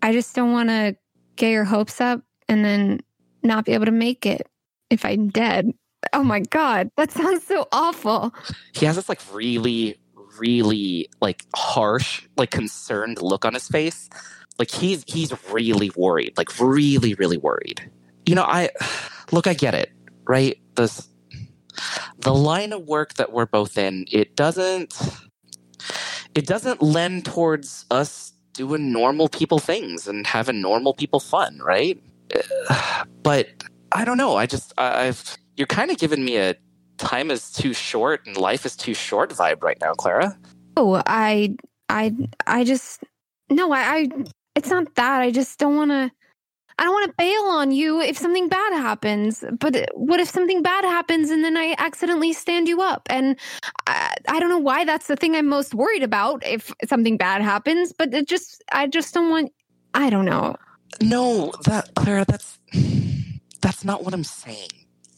I 0.01 0.13
just 0.13 0.33
don't 0.33 0.51
want 0.51 0.69
to 0.69 0.95
get 1.35 1.51
your 1.51 1.65
hopes 1.65 2.01
up 2.01 2.21
and 2.49 2.65
then 2.65 3.01
not 3.43 3.65
be 3.65 3.73
able 3.73 3.85
to 3.85 3.91
make 3.91 4.25
it 4.25 4.47
if 4.89 5.05
I'm 5.05 5.29
dead. 5.29 5.71
Oh 6.13 6.23
my 6.23 6.39
God, 6.39 6.89
that 6.97 7.11
sounds 7.11 7.45
so 7.45 7.67
awful. 7.71 8.33
He 8.73 8.85
has 8.85 8.95
this 8.95 9.09
like 9.09 9.21
really 9.33 9.97
really 10.39 11.09
like 11.21 11.45
harsh 11.55 12.23
like 12.37 12.51
concerned 12.51 13.21
look 13.21 13.45
on 13.45 13.53
his 13.53 13.67
face. 13.67 14.09
Like 14.57 14.71
he's 14.71 15.03
he's 15.07 15.33
really 15.51 15.91
worried, 15.95 16.37
like 16.37 16.59
really 16.59 17.13
really 17.15 17.37
worried. 17.37 17.89
You 18.25 18.35
know, 18.35 18.43
I 18.43 18.69
look 19.31 19.47
I 19.47 19.53
get 19.53 19.73
it, 19.73 19.91
right? 20.25 20.59
This 20.75 21.07
the 22.19 22.33
line 22.33 22.73
of 22.73 22.83
work 22.83 23.15
that 23.15 23.31
we're 23.31 23.45
both 23.45 23.77
in, 23.77 24.05
it 24.11 24.35
doesn't 24.35 24.97
it 26.35 26.45
doesn't 26.45 26.81
lend 26.81 27.25
towards 27.25 27.85
us 27.91 28.33
doing 28.53 28.91
normal 28.91 29.29
people 29.29 29.59
things 29.59 30.07
and 30.07 30.27
having 30.27 30.61
normal 30.61 30.93
people 30.93 31.19
fun, 31.19 31.59
right? 31.63 32.01
But 33.23 33.47
I 33.91 34.05
don't 34.05 34.17
know. 34.17 34.35
I 34.35 34.45
just 34.45 34.73
I've 34.77 35.37
you're 35.57 35.67
kind 35.67 35.91
of 35.91 35.97
giving 35.97 36.23
me 36.25 36.37
a 36.37 36.55
time 36.97 37.31
is 37.31 37.51
too 37.51 37.73
short 37.73 38.25
and 38.25 38.37
life 38.37 38.65
is 38.65 38.75
too 38.75 38.93
short 38.93 39.31
vibe 39.31 39.63
right 39.63 39.77
now, 39.81 39.93
Clara. 39.93 40.37
Oh, 40.77 41.01
I, 41.05 41.55
I, 41.89 42.15
I 42.47 42.63
just 42.63 43.03
no, 43.49 43.71
I, 43.71 43.79
I 43.81 44.09
it's 44.55 44.69
not 44.69 44.95
that. 44.95 45.21
I 45.21 45.31
just 45.31 45.59
don't 45.59 45.75
want 45.75 45.91
to. 45.91 46.11
I 46.79 46.83
don't 46.83 46.93
want 46.93 47.11
to 47.11 47.15
bail 47.15 47.43
on 47.43 47.71
you 47.71 48.01
if 48.01 48.17
something 48.17 48.47
bad 48.49 48.73
happens. 48.73 49.43
But 49.59 49.89
what 49.93 50.19
if 50.19 50.29
something 50.29 50.63
bad 50.63 50.83
happens 50.83 51.29
and 51.29 51.43
then 51.43 51.55
I 51.55 51.75
accidentally 51.77 52.33
stand 52.33 52.67
you 52.67 52.81
up? 52.81 53.03
And 53.09 53.37
I, 53.85 54.15
I 54.27 54.39
don't 54.39 54.49
know 54.49 54.57
why 54.57 54.83
that's 54.85 55.05
the 55.05 55.15
thing 55.15 55.35
I'm 55.35 55.47
most 55.47 55.75
worried 55.75 56.01
about 56.01 56.43
if 56.43 56.73
something 56.87 57.17
bad 57.17 57.43
happens. 57.43 57.93
But 57.95 58.13
it 58.15 58.27
just, 58.27 58.63
I 58.71 58.87
just 58.87 59.13
don't 59.13 59.29
want. 59.29 59.51
I 59.93 60.09
don't 60.09 60.25
know. 60.25 60.55
No, 60.99 61.53
that 61.65 61.93
Clara, 61.95 62.25
that's 62.27 62.57
that's 63.61 63.83
not 63.85 64.03
what 64.03 64.13
I'm 64.13 64.23
saying. 64.23 64.69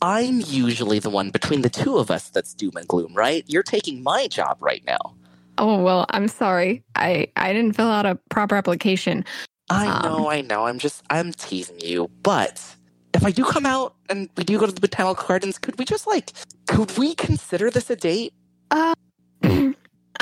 I'm 0.01 0.41
usually 0.41 0.99
the 0.99 1.09
one 1.09 1.29
between 1.29 1.61
the 1.61 1.69
two 1.69 1.97
of 1.97 2.11
us 2.11 2.29
that's 2.29 2.53
doom 2.53 2.75
and 2.75 2.87
gloom, 2.87 3.13
right? 3.13 3.43
You're 3.47 3.63
taking 3.63 4.03
my 4.03 4.27
job 4.27 4.57
right 4.59 4.83
now. 4.85 5.15
Oh 5.57 5.81
well, 5.81 6.05
I'm 6.09 6.27
sorry. 6.27 6.83
I 6.95 7.27
I 7.35 7.53
didn't 7.53 7.73
fill 7.73 7.87
out 7.89 8.05
a 8.05 8.15
proper 8.29 8.55
application. 8.55 9.25
I 9.69 9.87
Um. 9.87 10.01
know, 10.03 10.29
I 10.29 10.41
know. 10.41 10.65
I'm 10.67 10.79
just 10.79 11.03
I'm 11.09 11.33
teasing 11.33 11.79
you. 11.79 12.09
But 12.23 12.61
if 13.13 13.25
I 13.25 13.31
do 13.31 13.45
come 13.45 13.65
out 13.65 13.95
and 14.09 14.29
we 14.37 14.43
do 14.43 14.59
go 14.59 14.65
to 14.65 14.71
the 14.71 14.81
botanical 14.81 15.25
gardens, 15.25 15.57
could 15.57 15.79
we 15.79 15.85
just 15.85 16.07
like 16.07 16.33
could 16.67 16.97
we 16.97 17.15
consider 17.15 17.69
this 17.71 17.89
a 17.89 17.95
date? 17.95 18.33
Uh, 18.71 18.93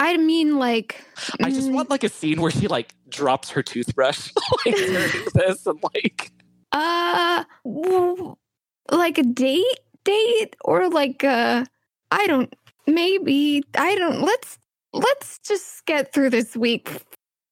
I 0.01 0.17
mean, 0.17 0.57
like, 0.57 0.99
I 1.43 1.51
just 1.51 1.69
mm, 1.69 1.73
want 1.73 1.91
like 1.91 2.03
a 2.03 2.09
scene 2.09 2.41
where 2.41 2.49
she 2.49 2.67
like 2.67 2.95
drops 3.07 3.51
her 3.51 3.61
toothbrush 3.61 4.31
like 4.65 4.75
during 4.75 5.11
this 5.35 5.67
and 5.67 5.79
like 5.93 6.31
Uh, 6.71 7.43
like 8.91 9.19
a 9.19 9.23
date, 9.23 9.79
date, 10.03 10.55
or 10.65 10.89
like 10.89 11.23
uh, 11.23 11.65
I 12.09 12.25
don't. 12.25 12.51
Maybe 12.87 13.63
I 13.77 13.95
don't. 13.95 14.21
Let's 14.23 14.57
let's 14.91 15.37
just 15.39 15.85
get 15.85 16.11
through 16.13 16.31
this 16.31 16.57
week 16.57 16.89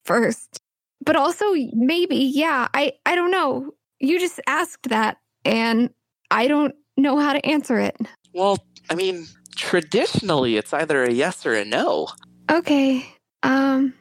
first. 0.05 0.59
But 1.05 1.15
also, 1.15 1.45
maybe, 1.73 2.15
yeah. 2.17 2.67
I 2.73 2.93
I 3.05 3.13
don't 3.13 3.31
know. 3.31 3.71
You 3.99 4.19
just 4.19 4.39
asked 4.47 4.89
that, 4.89 5.17
and 5.45 5.91
I 6.31 6.47
don't 6.47 6.73
know 6.97 7.19
how 7.19 7.33
to 7.33 7.45
answer 7.45 7.77
it. 7.79 7.95
well, 8.33 8.57
I 8.89 8.95
mean, 8.95 9.27
traditionally 9.55 10.57
it's 10.57 10.73
either 10.73 11.03
a 11.03 11.11
yes 11.11 11.45
or 11.45 11.53
a 11.53 11.63
no. 11.63 12.07
Okay. 12.49 13.05
Um 13.43 13.93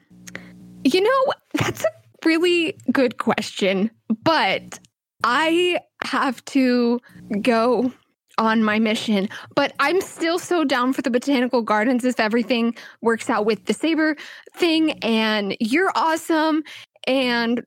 you 0.85 1.01
know, 1.01 1.33
that's 1.55 1.85
a 1.85 1.89
really 2.25 2.77
good 2.93 3.19
question, 3.19 3.91
but 4.23 4.79
I 5.25 5.81
have 6.05 6.45
to 6.47 7.01
go 7.43 7.93
on 8.39 8.63
my 8.63 8.79
mission. 8.79 9.29
But 9.55 9.75
I'm 9.81 10.01
still 10.01 10.39
so 10.39 10.65
down 10.65 10.93
for 10.93 11.03
the 11.03 11.11
botanical 11.11 11.63
gardens 11.63 12.05
if 12.05 12.21
everything 12.21 12.77
works 13.03 13.29
out 13.29 13.45
with 13.45 13.65
the 13.67 13.75
saber 13.75 14.17
thing 14.55 14.93
and 15.03 15.57
you're 15.61 15.93
awesome 15.95 16.63
and 17.07 17.65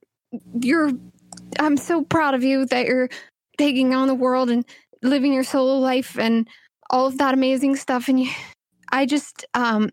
you're 0.62 0.92
I'm 1.60 1.78
so 1.78 2.04
proud 2.06 2.34
of 2.34 2.44
you 2.44 2.66
that 2.68 2.86
you're 2.86 3.10
taking 3.58 3.94
on 3.94 4.08
the 4.08 4.16
world 4.16 4.50
and 4.50 4.66
living 5.02 5.34
your 5.34 5.44
solo 5.44 5.78
life 5.78 6.18
and 6.18 6.48
all 6.90 7.08
of 7.08 7.18
that 7.18 7.34
amazing 7.34 7.76
stuff 7.76 8.08
and 8.08 8.20
you 8.20 8.32
I 8.92 9.06
just 9.06 9.46
um 9.54 9.90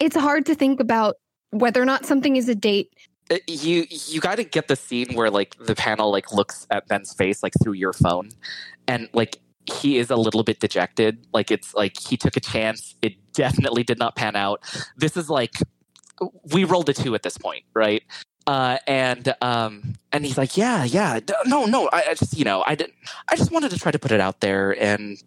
it's 0.00 0.16
hard 0.16 0.46
to 0.46 0.54
think 0.54 0.80
about 0.80 1.16
whether 1.50 1.80
or 1.80 1.84
not 1.84 2.06
something 2.06 2.36
is 2.36 2.48
a 2.48 2.54
date. 2.54 2.92
Uh, 3.30 3.36
you 3.46 3.86
you 3.90 4.20
got 4.20 4.36
to 4.36 4.44
get 4.44 4.66
the 4.68 4.76
scene 4.76 5.14
where 5.14 5.30
like 5.30 5.56
the 5.58 5.74
panel 5.74 6.10
like 6.10 6.32
looks 6.32 6.66
at 6.70 6.88
Ben's 6.88 7.12
face 7.14 7.42
like 7.42 7.52
through 7.62 7.74
your 7.74 7.92
phone, 7.92 8.30
and 8.88 9.08
like 9.12 9.38
he 9.72 9.98
is 9.98 10.10
a 10.10 10.16
little 10.16 10.42
bit 10.42 10.58
dejected. 10.58 11.24
Like 11.32 11.50
it's 11.50 11.74
like 11.74 11.98
he 12.00 12.16
took 12.16 12.36
a 12.36 12.40
chance. 12.40 12.96
It 13.02 13.14
definitely 13.32 13.84
did 13.84 13.98
not 13.98 14.16
pan 14.16 14.34
out. 14.34 14.62
This 14.96 15.16
is 15.16 15.30
like 15.30 15.54
we 16.52 16.64
rolled 16.64 16.88
a 16.88 16.92
two 16.92 17.14
at 17.14 17.22
this 17.22 17.38
point, 17.38 17.64
right? 17.74 18.02
Uh, 18.46 18.78
and 18.86 19.32
um, 19.42 19.94
and 20.12 20.24
he's 20.24 20.36
like, 20.36 20.56
yeah, 20.56 20.82
yeah, 20.84 21.20
d- 21.20 21.32
no, 21.46 21.66
no, 21.66 21.88
I, 21.92 22.04
I 22.10 22.14
just 22.14 22.36
you 22.36 22.44
know 22.44 22.64
I 22.66 22.74
didn't. 22.74 22.94
I 23.30 23.36
just 23.36 23.52
wanted 23.52 23.70
to 23.70 23.78
try 23.78 23.92
to 23.92 23.98
put 23.98 24.10
it 24.10 24.20
out 24.20 24.40
there, 24.40 24.72
and 24.82 25.22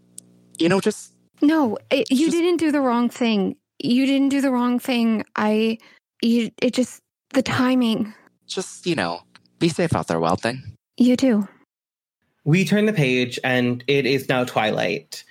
you 0.58 0.68
know 0.68 0.82
just 0.82 1.14
No, 1.42 1.78
it, 1.90 2.12
you 2.12 2.26
Just- 2.28 2.32
didn't 2.38 2.58
do 2.58 2.72
the 2.72 2.82
wrong 2.82 3.08
thing. 3.08 3.56
You 3.84 4.06
didn't 4.06 4.30
do 4.30 4.42
the 4.42 4.50
wrong 4.50 4.80
thing. 4.80 5.26
I 5.36 5.78
you 6.22 6.52
it 6.62 6.74
just 6.74 7.02
the 7.34 7.44
timing. 7.44 8.14
just 8.48 8.88
you 8.88 8.96
know 8.96 9.22
be 9.60 9.70
safe 9.70 9.94
out 9.96 10.08
there, 10.08 10.20
wild 10.20 10.42
thing. 10.42 10.78
You 10.98 11.18
do. 11.18 11.48
We 12.46 12.66
turn 12.66 12.86
the 12.86 12.94
page 12.94 13.40
and 13.44 13.84
it 13.88 14.06
is 14.06 14.30
now 14.30 14.46
twilight. 14.46 15.24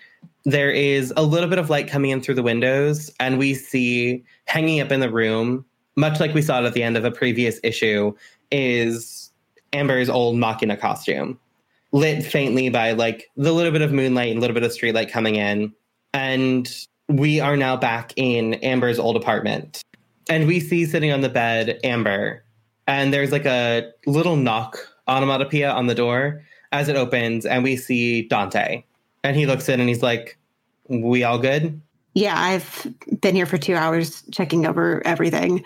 There 0.45 0.71
is 0.71 1.13
a 1.17 1.23
little 1.23 1.49
bit 1.49 1.59
of 1.59 1.71
light 1.71 1.89
coming 1.89 2.11
in 2.11 2.21
through 2.21 2.35
the 2.35 2.43
windows, 2.43 3.11
and 3.21 3.39
we 3.39 3.55
see 3.55 4.25
hanging 4.47 4.81
up 4.81 4.91
in 4.91 5.01
the 5.01 5.11
room, 5.11 5.65
much 5.97 6.19
like 6.19 6.35
we 6.35 6.43
saw 6.43 6.61
it 6.61 6.67
at 6.67 6.75
the 6.75 6.83
end 6.83 6.97
of 6.97 7.05
a 7.05 7.11
previous 7.13 7.61
issue, 7.63 8.13
is 8.51 9.31
Amber's 9.73 10.09
old 10.09 10.37
Machina 10.37 10.77
costume, 10.77 11.39
lit 11.93 12.25
faintly 12.25 12.71
by 12.71 12.93
like 12.93 13.31
the 13.37 13.53
little 13.53 13.73
bit 13.73 13.83
of 13.83 13.93
moonlight 13.93 14.31
and 14.31 14.39
a 14.39 14.41
little 14.41 14.55
bit 14.55 14.65
of 14.65 14.73
streetlight 14.73 15.11
coming 15.11 15.37
in. 15.37 15.73
And 16.13 16.69
we 17.13 17.41
are 17.41 17.57
now 17.57 17.77
back 17.77 18.13
in 18.17 18.55
Amber's 18.55 18.99
old 18.99 19.17
apartment. 19.17 19.83
And 20.29 20.47
we 20.47 20.61
see 20.61 20.87
sitting 20.87 21.13
on 21.13 21.21
the 21.21 21.29
bed 21.29 21.79
Amber, 21.85 22.45
and 22.87 23.13
there's 23.13 23.33
like 23.33 23.45
a 23.45 23.93
little 24.07 24.37
knock 24.37 24.79
onomatopoeia 25.09 25.71
on 25.71 25.87
the 25.87 25.95
door 25.95 26.43
as 26.71 26.89
it 26.89 26.97
opens 26.97 27.45
and 27.45 27.63
we 27.63 27.77
see 27.77 28.23
Dante. 28.23 28.85
And 29.25 29.37
he 29.37 29.47
looks 29.47 29.69
in 29.69 29.81
and 29.81 29.89
he's 29.89 30.03
like, 30.03 30.39
We 30.89 31.25
all 31.25 31.39
good? 31.39 31.81
Yeah, 32.15 32.35
I've 32.37 32.87
been 33.21 33.35
here 33.35 33.47
for 33.47 33.59
two 33.59 33.75
hours 33.75 34.23
checking 34.31 34.67
over 34.67 35.03
everything. 35.05 35.65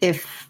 If 0.00 0.48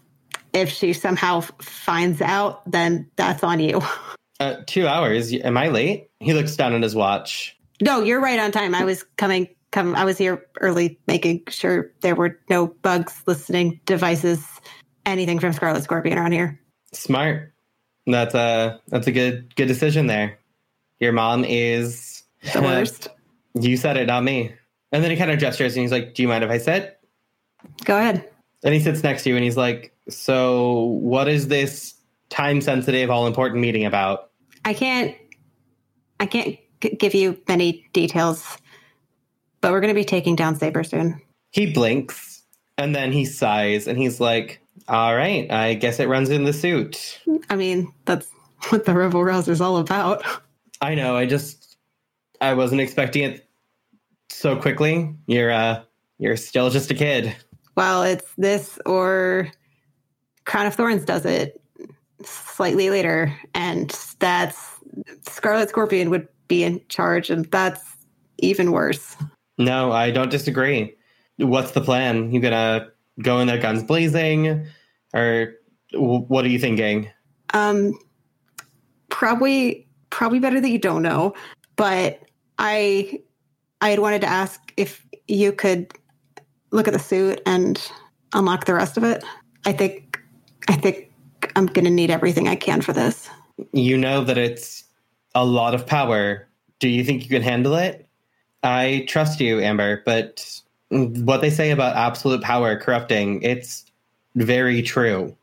if 0.51 0.69
she 0.69 0.93
somehow 0.93 1.41
finds 1.41 2.21
out, 2.21 2.69
then 2.69 3.09
that's 3.15 3.43
on 3.43 3.59
you. 3.59 3.81
Uh, 4.39 4.61
two 4.65 4.87
hours. 4.87 5.31
Am 5.31 5.57
I 5.57 5.69
late? 5.69 6.09
He 6.19 6.33
looks 6.33 6.57
down 6.57 6.73
at 6.73 6.81
his 6.81 6.95
watch. 6.95 7.55
No, 7.81 8.01
you're 8.01 8.19
right 8.19 8.39
on 8.39 8.51
time. 8.51 8.75
I 8.75 8.83
was 8.83 9.05
coming 9.15 9.47
come 9.73 9.95
I 9.95 10.05
was 10.05 10.17
here 10.17 10.45
early 10.61 10.97
making 11.07 11.41
sure 11.49 11.91
there 12.01 12.15
were 12.15 12.39
no 12.49 12.67
bugs, 12.67 13.21
listening 13.27 13.81
devices, 13.85 14.47
anything 15.05 15.39
from 15.39 15.51
Scarlet 15.51 15.83
Scorpion 15.83 16.17
around 16.17 16.31
here. 16.31 16.57
Smart. 16.93 17.51
That's 18.05 18.35
a 18.35 18.79
that's 18.87 19.07
a 19.07 19.11
good 19.11 19.53
good 19.55 19.67
decision 19.67 20.07
there. 20.07 20.37
Your 21.01 21.11
mom 21.11 21.43
is 21.43 22.23
The 22.53 22.61
worst. 22.61 23.09
you 23.59 23.75
said 23.75 23.97
it, 23.97 24.05
not 24.05 24.23
me. 24.23 24.53
And 24.93 25.03
then 25.03 25.09
he 25.11 25.17
kind 25.17 25.31
of 25.31 25.39
gestures 25.39 25.75
and 25.75 25.81
he's 25.81 25.91
like, 25.91 26.13
"Do 26.13 26.21
you 26.21 26.27
mind 26.29 26.43
if 26.43 26.49
I 26.51 26.59
sit?" 26.59 26.99
Go 27.83 27.97
ahead. 27.97 28.29
And 28.63 28.73
he 28.73 28.79
sits 28.79 29.03
next 29.03 29.23
to 29.23 29.29
you 29.29 29.35
and 29.35 29.43
he's 29.43 29.57
like, 29.57 29.93
"So, 30.07 30.83
what 31.01 31.27
is 31.27 31.47
this 31.47 31.95
time 32.29 32.61
sensitive, 32.61 33.09
all 33.09 33.25
important 33.25 33.59
meeting 33.61 33.85
about?" 33.85 34.29
I 34.65 34.73
can't 34.73 35.15
I 36.19 36.25
can't 36.27 36.57
g- 36.81 36.95
give 36.95 37.15
you 37.15 37.37
many 37.47 37.85
details, 37.93 38.57
but 39.63 39.71
we're 39.71 39.79
going 39.79 39.93
to 39.93 39.99
be 39.99 40.03
taking 40.03 40.35
down 40.35 40.57
Saber 40.57 40.83
soon. 40.83 41.21
He 41.51 41.71
blinks 41.71 42.43
and 42.77 42.93
then 42.93 43.13
he 43.13 43.23
sighs 43.23 43.87
and 43.87 43.97
he's 43.97 44.19
like, 44.19 44.59
"All 44.89 45.15
right, 45.15 45.49
I 45.49 45.73
guess 45.75 46.01
it 46.01 46.09
runs 46.09 46.29
in 46.29 46.43
the 46.43 46.51
suit." 46.51 47.21
I 47.49 47.55
mean, 47.55 47.91
that's 48.03 48.27
what 48.69 48.83
the 48.83 48.93
Rebel 48.93 49.23
Rouse 49.23 49.47
is 49.47 49.61
all 49.61 49.77
about. 49.77 50.23
I 50.81 50.95
know. 50.95 51.15
I 51.15 51.25
just 51.25 51.77
I 52.41 52.53
wasn't 52.53 52.81
expecting 52.81 53.23
it 53.23 53.47
so 54.29 54.57
quickly. 54.57 55.15
You're 55.27 55.51
uh 55.51 55.83
you're 56.19 56.35
still 56.35 56.69
just 56.69 56.91
a 56.91 56.95
kid. 56.95 57.33
Well, 57.77 58.03
it's 58.03 58.33
this 58.37 58.77
or 58.85 59.49
Crown 60.43 60.65
of 60.65 60.75
Thorns 60.75 61.05
does 61.05 61.25
it 61.25 61.61
slightly 62.21 62.89
later, 62.89 63.33
and 63.55 63.89
that's 64.19 64.77
Scarlet 65.29 65.69
Scorpion 65.69 66.09
would 66.09 66.27
be 66.49 66.65
in 66.65 66.81
charge, 66.89 67.29
and 67.29 67.45
that's 67.45 67.95
even 68.39 68.73
worse. 68.73 69.15
No, 69.57 69.91
I 69.91 70.11
don't 70.11 70.31
disagree. 70.31 70.95
What's 71.37 71.71
the 71.71 71.81
plan? 71.81 72.31
You 72.31 72.39
gonna 72.39 72.89
go 73.21 73.39
in 73.39 73.47
there 73.47 73.57
guns 73.57 73.83
blazing, 73.83 74.65
or 75.13 75.53
what 75.93 76.45
are 76.45 76.49
you 76.49 76.59
thinking? 76.59 77.09
Um, 77.53 77.97
probably, 79.09 79.87
probably 80.09 80.39
better 80.39 80.59
that 80.59 80.69
you 80.69 80.79
don't 80.79 81.03
know. 81.03 81.33
But 81.75 82.21
I, 82.57 83.19
I 83.81 83.89
had 83.89 83.99
wanted 83.99 84.21
to 84.21 84.27
ask 84.27 84.59
if 84.77 85.05
you 85.27 85.51
could 85.51 85.93
look 86.71 86.87
at 86.87 86.93
the 86.93 86.99
suit 86.99 87.41
and 87.45 87.79
unlock 88.33 88.65
the 88.65 88.73
rest 88.73 88.97
of 88.97 89.03
it. 89.03 89.23
I 89.65 89.71
think, 89.71 90.19
I 90.67 90.73
think 90.73 91.11
I'm 91.55 91.67
gonna 91.67 91.91
need 91.91 92.09
everything 92.09 92.47
I 92.47 92.55
can 92.55 92.81
for 92.81 92.93
this. 92.93 93.29
You 93.71 93.97
know 93.97 94.23
that 94.23 94.37
it's 94.37 94.83
a 95.35 95.45
lot 95.45 95.75
of 95.75 95.85
power. 95.85 96.47
Do 96.79 96.89
you 96.89 97.03
think 97.03 97.23
you 97.23 97.29
can 97.29 97.43
handle 97.43 97.75
it? 97.75 98.07
I 98.63 99.05
trust 99.07 99.39
you, 99.39 99.59
Amber, 99.59 100.01
but 100.05 100.61
what 100.89 101.41
they 101.41 101.49
say 101.49 101.71
about 101.71 101.95
absolute 101.95 102.41
power 102.41 102.77
corrupting, 102.77 103.41
it's 103.41 103.85
very 104.35 104.81
true. 104.81 105.35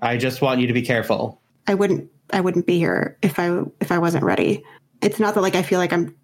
I 0.00 0.16
just 0.16 0.42
want 0.42 0.60
you 0.60 0.66
to 0.66 0.72
be 0.72 0.82
careful. 0.82 1.40
I 1.66 1.74
wouldn't, 1.74 2.10
I 2.32 2.40
wouldn't 2.40 2.66
be 2.66 2.78
here 2.78 3.16
if 3.22 3.38
I 3.38 3.62
if 3.80 3.90
I 3.90 3.98
wasn't 3.98 4.24
ready. 4.24 4.62
It's 5.02 5.18
not 5.18 5.34
that 5.34 5.40
like 5.40 5.54
I 5.54 5.62
feel 5.62 5.78
like 5.78 5.92
I'm 5.92 6.14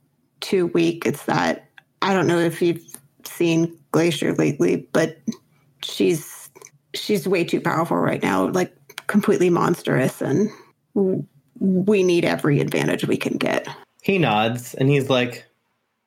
too 0.40 0.66
weak. 0.68 1.06
It's 1.06 1.24
that 1.24 1.68
I 2.02 2.12
don't 2.12 2.26
know 2.26 2.38
if 2.38 2.60
you've 2.60 2.84
seen 3.24 3.76
Glacier 3.92 4.34
lately, 4.34 4.88
but 4.92 5.16
she's 5.82 6.50
she's 6.94 7.26
way 7.26 7.44
too 7.44 7.60
powerful 7.60 7.96
right 7.96 8.22
now. 8.22 8.48
Like 8.48 8.74
completely 9.06 9.50
monstrous, 9.50 10.20
and 10.20 10.50
we 11.58 12.02
need 12.02 12.24
every 12.24 12.60
advantage 12.60 13.06
we 13.06 13.16
can 13.16 13.36
get. 13.36 13.66
He 14.02 14.18
nods 14.18 14.74
and 14.74 14.90
he's 14.90 15.08
like, 15.08 15.46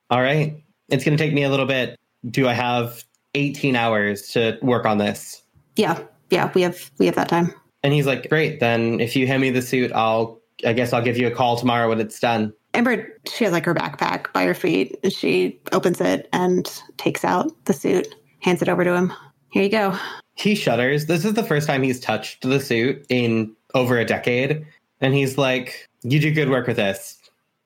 All 0.09 0.21
right, 0.21 0.63
it's 0.89 1.03
going 1.03 1.17
to 1.17 1.23
take 1.23 1.33
me 1.33 1.43
a 1.43 1.49
little 1.49 1.65
bit. 1.65 1.97
Do 2.29 2.47
I 2.47 2.53
have 2.53 3.03
18 3.35 3.75
hours 3.75 4.29
to 4.29 4.57
work 4.61 4.85
on 4.85 4.97
this? 4.97 5.43
Yeah, 5.75 6.01
yeah, 6.29 6.51
we 6.55 6.61
have 6.61 6.91
we 6.97 7.05
have 7.05 7.15
that 7.15 7.29
time. 7.29 7.53
And 7.83 7.93
he's 7.93 8.07
like, 8.07 8.29
Great, 8.29 8.59
then 8.59 8.99
if 8.99 9.15
you 9.15 9.27
hand 9.27 9.41
me 9.41 9.49
the 9.49 9.61
suit, 9.61 9.91
I'll, 9.93 10.39
I 10.65 10.73
guess 10.73 10.93
I'll 10.93 11.01
give 11.01 11.17
you 11.17 11.27
a 11.27 11.31
call 11.31 11.57
tomorrow 11.57 11.89
when 11.89 11.99
it's 11.99 12.19
done. 12.19 12.53
Amber, 12.73 13.07
she 13.27 13.43
has 13.43 13.53
like 13.53 13.65
her 13.65 13.73
backpack 13.73 14.31
by 14.33 14.45
her 14.45 14.53
feet, 14.53 14.97
and 15.03 15.11
she 15.11 15.59
opens 15.71 15.99
it 15.99 16.29
and 16.31 16.71
takes 16.97 17.25
out 17.25 17.51
the 17.65 17.73
suit, 17.73 18.07
hands 18.39 18.61
it 18.61 18.69
over 18.69 18.83
to 18.83 18.93
him. 18.93 19.13
Here 19.49 19.63
you 19.63 19.69
go. 19.69 19.97
He 20.35 20.55
shudders. 20.55 21.07
This 21.07 21.25
is 21.25 21.33
the 21.33 21.43
first 21.43 21.67
time 21.67 21.81
he's 21.81 21.99
touched 21.99 22.43
the 22.43 22.59
suit 22.59 23.05
in 23.09 23.55
over 23.73 23.97
a 23.97 24.05
decade. 24.05 24.65
And 25.01 25.13
he's 25.13 25.37
like, 25.37 25.87
You 26.03 26.19
do 26.19 26.33
good 26.33 26.49
work 26.49 26.67
with 26.67 26.77
this. 26.77 27.17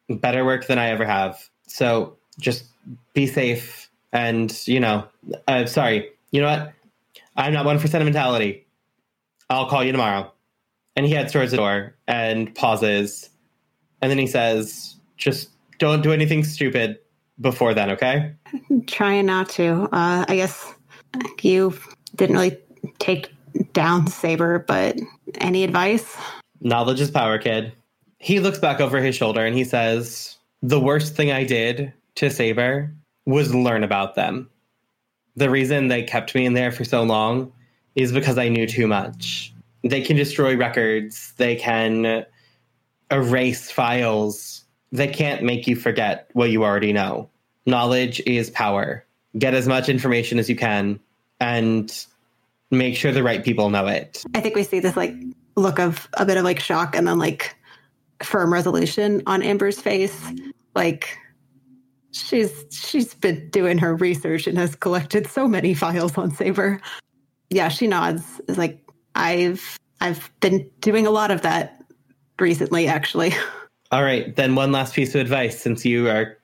Better 0.09 0.43
work 0.45 0.67
than 0.67 0.79
I 0.79 0.89
ever 0.89 1.05
have. 1.05 1.49
So 1.67 2.17
just 2.41 2.65
be 3.13 3.27
safe. 3.27 3.89
And, 4.11 4.51
you 4.67 4.79
know, 4.79 5.07
uh, 5.47 5.65
sorry, 5.65 6.09
you 6.31 6.41
know 6.41 6.49
what? 6.49 6.73
I'm 7.37 7.53
not 7.53 7.65
one 7.65 7.79
for 7.79 7.87
sentimentality. 7.87 8.65
I'll 9.49 9.69
call 9.69 9.83
you 9.83 9.93
tomorrow. 9.93 10.31
And 10.97 11.05
he 11.05 11.13
heads 11.13 11.31
towards 11.31 11.51
the 11.51 11.57
door 11.57 11.95
and 12.07 12.53
pauses. 12.53 13.29
And 14.01 14.11
then 14.11 14.17
he 14.17 14.27
says, 14.27 14.95
Just 15.15 15.49
don't 15.79 16.01
do 16.01 16.11
anything 16.11 16.43
stupid 16.43 16.99
before 17.39 17.73
then, 17.73 17.91
okay? 17.91 18.33
Trying 18.87 19.27
not 19.27 19.49
to. 19.51 19.83
Uh, 19.93 20.25
I 20.27 20.35
guess 20.35 20.73
you 21.41 21.77
didn't 22.15 22.35
really 22.35 22.57
take 22.99 23.29
down 23.73 24.07
Saber, 24.07 24.59
but 24.59 24.97
any 25.39 25.63
advice? 25.63 26.17
Knowledge 26.59 26.99
is 26.99 27.09
power, 27.09 27.37
kid. 27.37 27.71
He 28.19 28.39
looks 28.39 28.59
back 28.59 28.79
over 28.79 29.01
his 29.01 29.15
shoulder 29.15 29.45
and 29.45 29.55
he 29.55 29.63
says, 29.63 30.37
The 30.61 30.79
worst 30.79 31.15
thing 31.15 31.31
I 31.31 31.43
did 31.43 31.93
to 32.21 32.29
Saber 32.29 32.93
was 33.25 33.53
learn 33.53 33.83
about 33.83 34.13
them. 34.13 34.47
The 35.35 35.49
reason 35.49 35.87
they 35.87 36.03
kept 36.03 36.35
me 36.35 36.45
in 36.45 36.53
there 36.53 36.71
for 36.71 36.83
so 36.83 37.01
long 37.01 37.51
is 37.95 38.11
because 38.11 38.37
I 38.37 38.47
knew 38.47 38.67
too 38.67 38.85
much. 38.85 39.51
They 39.83 40.01
can 40.01 40.17
destroy 40.17 40.55
records, 40.55 41.33
they 41.37 41.55
can 41.55 42.23
erase 43.09 43.71
files, 43.71 44.63
they 44.91 45.07
can't 45.07 45.41
make 45.41 45.65
you 45.65 45.75
forget 45.75 46.29
what 46.33 46.51
you 46.51 46.63
already 46.63 46.93
know. 46.93 47.27
Knowledge 47.65 48.21
is 48.27 48.51
power. 48.51 49.03
Get 49.39 49.55
as 49.55 49.67
much 49.67 49.89
information 49.89 50.37
as 50.37 50.47
you 50.47 50.55
can 50.55 50.99
and 51.39 52.05
make 52.69 52.95
sure 52.95 53.11
the 53.11 53.23
right 53.23 53.43
people 53.43 53.71
know 53.71 53.87
it. 53.87 54.23
I 54.35 54.41
think 54.41 54.55
we 54.55 54.63
see 54.63 54.79
this 54.79 54.95
like 54.95 55.15
look 55.55 55.79
of 55.79 56.07
a 56.13 56.25
bit 56.25 56.37
of 56.37 56.43
like 56.43 56.59
shock 56.59 56.95
and 56.95 57.07
then 57.07 57.17
like 57.17 57.55
firm 58.21 58.53
resolution 58.53 59.23
on 59.25 59.41
Amber's 59.41 59.81
face. 59.81 60.23
Like 60.75 61.17
she's 62.11 62.65
she's 62.71 63.13
been 63.13 63.49
doing 63.49 63.77
her 63.77 63.95
research 63.95 64.47
and 64.47 64.57
has 64.57 64.75
collected 64.75 65.27
so 65.27 65.47
many 65.47 65.73
files 65.73 66.17
on 66.17 66.31
Saber. 66.31 66.79
Yeah, 67.49 67.69
she 67.69 67.87
nods. 67.87 68.41
Like 68.47 68.79
I've 69.15 69.79
I've 69.99 70.31
been 70.39 70.69
doing 70.79 71.05
a 71.07 71.11
lot 71.11 71.31
of 71.31 71.41
that 71.41 71.83
recently, 72.39 72.87
actually. 72.87 73.33
All 73.91 74.03
right, 74.03 74.35
then 74.35 74.55
one 74.55 74.71
last 74.71 74.93
piece 74.95 75.13
of 75.15 75.21
advice 75.21 75.61
since 75.61 75.85
you 75.85 76.09
are 76.09 76.37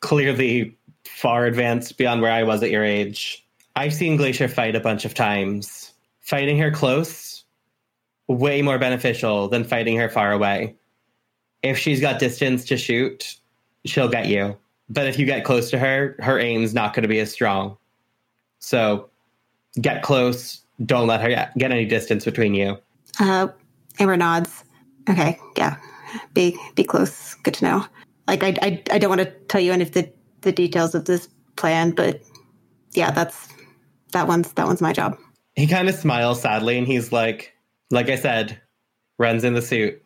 clearly 0.00 0.76
far 1.04 1.46
advanced 1.46 1.98
beyond 1.98 2.22
where 2.22 2.30
I 2.30 2.44
was 2.44 2.62
at 2.62 2.70
your 2.70 2.84
age. 2.84 3.44
I've 3.74 3.94
seen 3.94 4.16
Glacier 4.16 4.48
fight 4.48 4.76
a 4.76 4.80
bunch 4.80 5.04
of 5.04 5.14
times. 5.14 5.92
Fighting 6.20 6.58
her 6.58 6.70
close, 6.70 7.44
way 8.28 8.60
more 8.60 8.78
beneficial 8.78 9.48
than 9.48 9.64
fighting 9.64 9.96
her 9.96 10.08
far 10.08 10.30
away. 10.32 10.76
If 11.62 11.78
she's 11.78 12.00
got 12.00 12.20
distance 12.20 12.64
to 12.66 12.76
shoot, 12.76 13.36
she'll 13.84 14.08
get 14.08 14.26
you. 14.26 14.56
But 14.90 15.06
if 15.06 15.18
you 15.18 15.26
get 15.26 15.44
close 15.44 15.70
to 15.70 15.78
her, 15.78 16.16
her 16.20 16.38
aim's 16.38 16.72
not 16.74 16.94
going 16.94 17.02
to 17.02 17.08
be 17.08 17.18
as 17.20 17.30
strong. 17.30 17.76
So 18.58 19.08
get 19.80 20.02
close. 20.02 20.62
Don't 20.84 21.06
let 21.06 21.20
her 21.20 21.28
get 21.28 21.56
get 21.58 21.70
any 21.72 21.84
distance 21.84 22.24
between 22.24 22.54
you. 22.54 22.78
Uh, 23.20 23.48
Amber 23.98 24.16
nods. 24.16 24.64
Okay, 25.08 25.38
yeah. 25.56 25.76
Be 26.34 26.58
be 26.74 26.84
close. 26.84 27.34
Good 27.34 27.54
to 27.54 27.64
know. 27.64 27.86
Like 28.26 28.42
I 28.42 28.56
I, 28.62 28.82
I 28.92 28.98
don't 28.98 29.10
want 29.10 29.20
to 29.20 29.30
tell 29.48 29.60
you 29.60 29.72
any 29.72 29.82
of 29.82 29.92
the 29.92 30.10
the 30.42 30.52
details 30.52 30.94
of 30.94 31.04
this 31.04 31.28
plan, 31.56 31.90
but 31.90 32.22
yeah, 32.92 33.10
that's 33.10 33.48
that 34.12 34.26
one's 34.28 34.52
that 34.52 34.66
one's 34.66 34.80
my 34.80 34.92
job. 34.92 35.16
he 35.56 35.66
kind 35.66 35.88
of 35.88 35.94
smiles 35.94 36.40
sadly 36.40 36.78
and 36.78 36.86
he's 36.86 37.12
like 37.12 37.52
like 37.90 38.08
i 38.08 38.16
said 38.16 38.58
runs 39.18 39.44
in 39.44 39.52
the 39.54 39.60
suit 39.60 40.00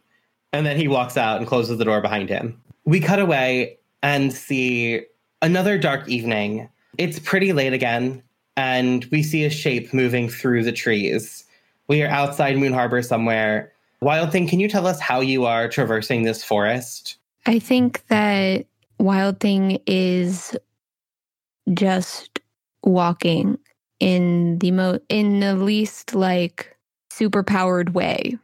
and 0.53 0.67
then 0.67 0.77
he 0.77 0.89
walks 0.89 1.17
out 1.17 1.39
and 1.39 1.47
closes 1.47 1.79
the 1.79 1.85
door 1.85 2.01
behind 2.01 2.29
him 2.29 2.61
we 2.85 2.99
cut 2.99 3.19
away 3.21 3.79
and 4.03 4.33
see 4.33 5.03
another 5.41 5.79
dark 5.79 6.09
evening. 6.09 6.69
It's 6.99 7.19
pretty 7.19 7.53
late 7.53 7.73
again 7.73 8.23
and 8.57 9.05
we 9.07 9.23
see 9.23 9.45
a 9.45 9.51
shape 9.51 9.95
moving 9.95 10.29
through 10.29 10.65
the 10.65 10.73
trees. 10.73 11.45
We 11.89 12.03
are 12.03 12.09
outside 12.09 12.59
moon 12.59 12.73
harbor 12.73 13.03
somewhere. 13.03 13.73
Wild 14.01 14.33
thing 14.33 14.49
can 14.49 14.61
you 14.61 14.69
tell 14.69 14.87
us 14.87 15.01
how 15.01 15.21
you 15.21 15.45
are 15.45 15.69
traversing 15.69 16.23
this 16.23 16.43
forest? 16.43 17.17
I 17.47 17.59
think 17.59 18.07
that 18.09 18.67
Wild 18.99 19.41
Thing 19.41 19.81
is 19.87 20.57
just 21.75 22.41
walking 22.85 23.59
in 24.01 24.59
the 24.59 24.71
mo 24.71 24.99
in 25.09 25.41
the 25.41 25.55
least 25.57 26.15
like 26.15 26.77
superpowered 27.13 27.93
way. 27.95 28.39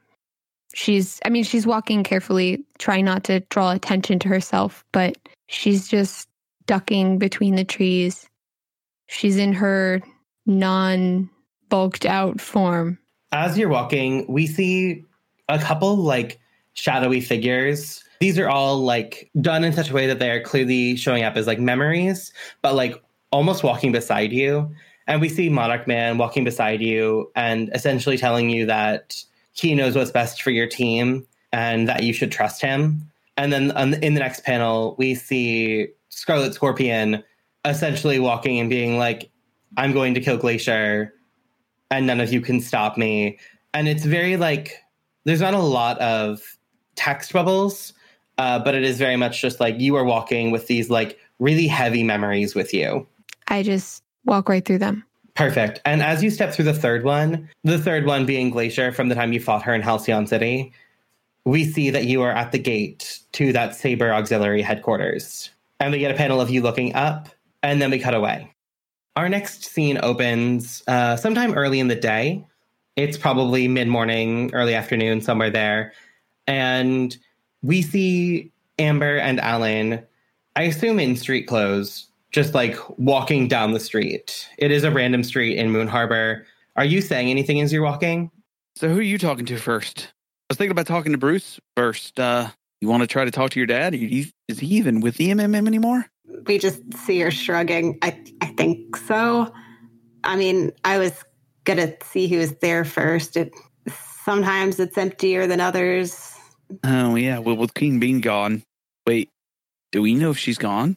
She's 0.75 1.21
I 1.25 1.31
mean 1.31 1.45
she's 1.45 1.67
walking 1.67 2.05
carefully, 2.05 2.65
trying 2.79 3.05
not 3.05 3.25
to 3.25 3.41
draw 3.51 3.73
attention 3.73 4.19
to 4.21 4.29
herself, 4.29 4.85
but 4.93 5.17
she's 5.49 5.89
just 5.89 6.29
ducking 6.67 7.19
between 7.19 7.57
the 7.57 7.65
trees. 7.65 8.29
She's 9.09 9.37
in 9.37 9.53
her 9.55 10.01
non 10.47 11.29
bulked 11.69 12.07
out 12.07 12.41
form. 12.41 12.99
As 13.33 13.59
you're 13.59 13.69
walking, 13.69 14.25
we 14.29 14.47
see 14.47 15.05
a 15.49 15.59
couple 15.59 15.97
like 15.97 16.39
shadowy 16.75 17.21
figures. 17.21 18.05
These 18.21 18.39
are 18.39 18.49
all 18.49 18.79
like 18.79 19.31
done 19.41 19.65
in 19.65 19.73
such 19.73 19.91
a 19.91 19.95
way 19.95 20.07
that 20.07 20.19
they 20.19 20.31
are 20.31 20.41
clearly 20.41 20.97
showing 20.97 21.25
up 21.25 21.37
as 21.37 21.47
like 21.47 21.59
memories, 21.59 22.33
but 22.63 22.75
like 22.75 22.95
almost 23.33 23.63
walking 23.65 23.93
beside 23.93 24.33
you. 24.33 24.71
And 25.07 25.21
we 25.21 25.29
see 25.29 25.49
Monarch 25.49 25.87
Man 25.87 26.19
walking 26.19 26.45
beside 26.45 26.83
you 26.83 27.31
and 27.35 27.71
essentially 27.75 28.19
telling 28.19 28.51
you 28.51 28.67
that 28.67 29.23
he 29.53 29.75
knows 29.75 29.97
what's 29.97 30.11
best 30.11 30.43
for 30.43 30.51
your 30.51 30.67
team 30.67 31.27
and 31.53 31.89
that 31.89 32.03
you 32.03 32.13
should 32.13 32.31
trust 32.31 32.61
him. 32.61 33.11
And 33.39 33.53
then 33.53 33.71
on, 33.71 33.95
in 33.95 34.15
the 34.15 34.21
next 34.21 34.45
panel, 34.45 34.97
we 34.99 35.15
see 35.15 35.89
Scarlet 36.09 36.53
Scorpion 36.53 37.23
essentially 37.65 38.19
walking 38.19 38.59
and 38.59 38.69
being 38.69 38.99
like, 38.99 39.31
I'm 39.77 39.93
going 39.93 40.13
to 40.15 40.21
kill 40.21 40.37
Glacier 40.37 41.15
and 41.91 42.07
none 42.07 42.21
of 42.21 42.33
you 42.33 42.41
can 42.41 42.61
stop 42.61 42.99
me. 42.99 43.39
And 43.73 43.89
it's 43.89 44.05
very 44.05 44.37
like, 44.37 44.83
there's 45.25 45.41
not 45.41 45.55
a 45.55 45.61
lot 45.61 45.99
of 46.01 46.59
text 46.97 47.33
bubbles, 47.33 47.93
uh, 48.39 48.59
but 48.59 48.75
it 48.75 48.83
is 48.83 48.99
very 48.99 49.17
much 49.17 49.41
just 49.41 49.61
like 49.61 49.79
you 49.79 49.95
are 49.95 50.05
walking 50.05 50.51
with 50.51 50.67
these 50.67 50.91
like 50.91 51.17
really 51.39 51.69
heavy 51.69 52.03
memories 52.03 52.57
with 52.57 52.75
you. 52.75 53.07
I 53.47 53.63
just 53.63 54.03
walk 54.25 54.49
right 54.49 54.65
through 54.65 54.79
them. 54.79 55.05
Perfect. 55.35 55.81
And 55.85 56.03
as 56.03 56.25
you 56.25 56.31
step 56.31 56.53
through 56.53 56.65
the 56.65 56.75
third 56.75 57.05
one, 57.05 57.49
the 57.63 57.79
third 57.79 58.05
one 58.05 58.27
being 58.27 58.51
Glacier 58.51 58.91
from 58.91 59.09
the 59.09 59.15
time 59.15 59.33
you 59.33 59.39
fought 59.39 59.63
her 59.63 59.75
in 59.75 59.83
Halcyon 59.83 60.27
City, 60.27 60.73
we 61.49 61.65
see 61.65 61.89
that 61.89 62.05
you 62.05 62.21
are 62.21 62.31
at 62.31 62.53
the 62.53 62.59
gate 62.59 63.21
to 63.33 63.55
that 63.55 63.75
Saber 63.75 64.13
Auxiliary 64.13 64.61
headquarters. 64.61 65.49
And 65.81 65.93
we 65.93 65.99
get 65.99 66.11
a 66.11 66.15
panel 66.15 66.43
of 66.43 66.51
you 66.51 66.61
looking 66.61 66.95
up, 66.95 67.31
and 67.63 67.81
then 67.81 67.91
we 67.91 67.99
cut 67.99 68.13
away. 68.13 68.53
Our 69.17 69.31
next 69.31 69.65
scene 69.65 69.99
opens 70.03 70.83
uh, 70.87 71.17
sometime 71.17 71.55
early 71.55 71.81
in 71.81 71.89
the 71.89 71.95
day. 71.95 72.45
It's 72.97 73.17
probably 73.17 73.67
mid 73.67 73.89
morning, 73.89 74.53
early 74.53 74.75
afternoon, 74.75 75.23
somewhere 75.23 75.49
there. 75.49 75.95
And 76.47 77.17
we 77.63 77.81
see 77.81 78.53
Amber 78.79 79.17
and 79.17 79.41
Alan, 79.41 80.05
I 80.55 80.65
assume 80.65 81.01
in 81.01 81.17
street 81.17 81.45
clothes, 81.45 82.09
just 82.31 82.53
like 82.53 82.77
walking 82.99 83.49
down 83.49 83.73
the 83.73 83.81
street. 83.81 84.47
It 84.59 84.71
is 84.71 84.85
a 84.85 84.91
random 84.91 85.25
street 85.25 85.57
in 85.57 85.71
Moon 85.71 85.89
Harbor. 85.89 86.47
Are 86.77 86.85
you 86.85 87.01
saying 87.01 87.31
anything 87.31 87.63
as 87.63 87.73
you're 87.73 87.83
walking? 87.83 88.31
So 88.75 88.91
who 88.91 88.99
are 88.99 89.03
you 89.03 89.17
talking 89.17 89.47
to 89.47 89.57
first? 89.57 90.13
I 90.49 90.55
was 90.55 90.57
thinking 90.59 90.71
about 90.73 90.87
talking 90.87 91.13
to 91.13 91.19
Bruce 91.19 91.61
first. 91.77 92.19
Uh, 92.19 92.49
you 92.81 92.89
want 92.89 93.03
to 93.03 93.07
try 93.07 93.27
to 93.27 93.31
talk 93.31 93.51
to 93.51 93.61
your 93.61 93.67
dad? 93.67 93.95
Is 93.95 94.33
he 94.61 94.67
even 94.77 95.01
with 95.01 95.17
the 95.17 95.29
MMM 95.31 95.67
anymore? 95.67 96.07
We 96.47 96.59
just 96.59 96.81
see 97.05 97.21
her 97.21 97.31
shrugging. 97.31 97.99
I 98.01 98.19
I 98.41 98.47
think 98.47 98.97
so. 98.97 99.53
I 100.25 100.37
mean, 100.37 100.73
I 100.85 100.97
was 100.99 101.13
gonna 101.65 101.93
see 102.03 102.29
who 102.29 102.39
was 102.39 102.55
there 102.57 102.87
first. 102.87 103.37
It 103.37 103.53
sometimes 104.25 104.81
it's 104.81 104.97
emptier 104.97 105.47
than 105.47 105.61
others. 105.61 106.35
Oh 106.83 107.15
yeah. 107.17 107.41
Well, 107.41 107.57
with 107.57 107.75
Queen 107.75 107.99
Bee 108.01 108.19
gone, 108.21 108.63
wait. 109.07 109.29
Do 109.93 110.01
we 110.01 110.15
know 110.15 110.31
if 110.31 110.39
she's 110.39 110.59
gone? 110.59 110.97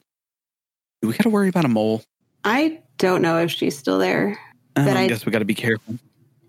Do 1.02 1.10
we 1.10 1.14
got 1.14 1.24
to 1.24 1.30
worry 1.30 1.50
about 1.50 1.66
a 1.66 1.70
mole? 1.70 2.04
I 2.46 2.80
don't 2.98 3.22
know 3.22 3.38
if 3.40 3.52
she's 3.52 3.78
still 3.78 3.98
there. 3.98 4.38
But 4.76 4.96
I 4.96 5.04
I- 5.04 5.08
guess 5.08 5.26
we 5.26 5.32
got 5.34 5.40
to 5.40 5.46
be 5.46 5.56
careful. 5.56 5.98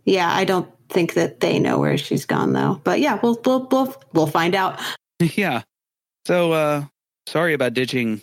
Yeah, 0.04 0.32
I 0.32 0.44
don't 0.44 0.68
think 0.92 1.14
that 1.14 1.40
they 1.40 1.58
know 1.58 1.78
where 1.78 1.96
she's 1.98 2.24
gone 2.24 2.52
though. 2.52 2.80
But 2.84 3.00
yeah, 3.00 3.18
we'll 3.22 3.40
we'll 3.44 3.66
we'll, 3.70 3.94
we'll 4.12 4.26
find 4.26 4.54
out. 4.54 4.80
yeah. 5.20 5.62
So, 6.26 6.52
uh, 6.52 6.84
sorry 7.26 7.54
about 7.54 7.74
ditching 7.74 8.22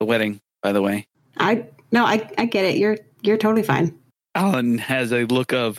the 0.00 0.06
wedding. 0.06 0.40
By 0.62 0.72
the 0.72 0.82
way, 0.82 1.06
I 1.36 1.66
no, 1.92 2.04
I 2.04 2.28
I 2.36 2.46
get 2.46 2.64
it. 2.64 2.78
You're 2.78 2.98
you're 3.22 3.36
totally 3.36 3.62
fine. 3.62 3.96
Alan 4.34 4.78
has 4.78 5.12
a 5.12 5.24
look 5.24 5.52
of 5.52 5.78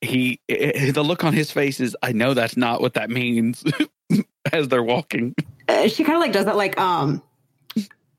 he. 0.00 0.40
eh, 0.48 0.92
The 0.92 1.02
look 1.02 1.24
on 1.24 1.32
his 1.32 1.50
face 1.50 1.80
is, 1.80 1.96
I 2.02 2.12
know 2.12 2.34
that's 2.34 2.56
not 2.56 2.80
what 2.80 2.94
that 2.94 3.10
means. 3.10 3.64
as 4.52 4.68
they're 4.68 4.82
walking. 4.82 5.34
Uh, 5.68 5.88
she 5.88 6.04
kind 6.04 6.14
of 6.16 6.20
like 6.20 6.32
does 6.32 6.44
that 6.44 6.56
like 6.56 6.78
um 6.78 7.22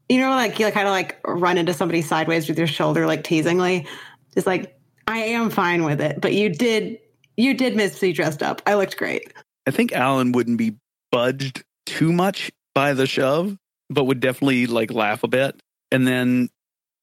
you 0.09 0.19
know 0.19 0.29
like 0.31 0.59
you 0.59 0.65
like, 0.65 0.73
kind 0.73 0.87
of 0.87 0.91
like 0.91 1.17
run 1.25 1.57
into 1.57 1.73
somebody 1.73 2.01
sideways 2.01 2.47
with 2.49 2.57
your 2.57 2.67
shoulder 2.67 3.05
like 3.07 3.23
teasingly 3.23 3.87
It's 4.35 4.45
like 4.45 4.77
i 5.07 5.19
am 5.19 5.49
fine 5.49 5.83
with 5.85 6.01
it 6.01 6.19
but 6.19 6.33
you 6.33 6.49
did 6.49 6.99
you 7.37 7.53
did 7.53 7.75
miss 7.75 8.01
me 8.01 8.11
dressed 8.11 8.43
up. 8.43 8.61
I 8.65 8.73
looked 8.73 8.97
great. 8.97 9.31
I 9.65 9.71
think 9.71 9.93
Alan 9.93 10.31
wouldn't 10.31 10.57
be 10.57 10.75
budged 11.11 11.63
too 11.85 12.11
much 12.11 12.51
by 12.75 12.93
the 12.93 13.07
shove, 13.07 13.57
but 13.89 14.05
would 14.05 14.19
definitely 14.19 14.65
like 14.65 14.91
laugh 14.91 15.23
a 15.23 15.27
bit 15.27 15.61
and 15.91 16.05
then 16.05 16.49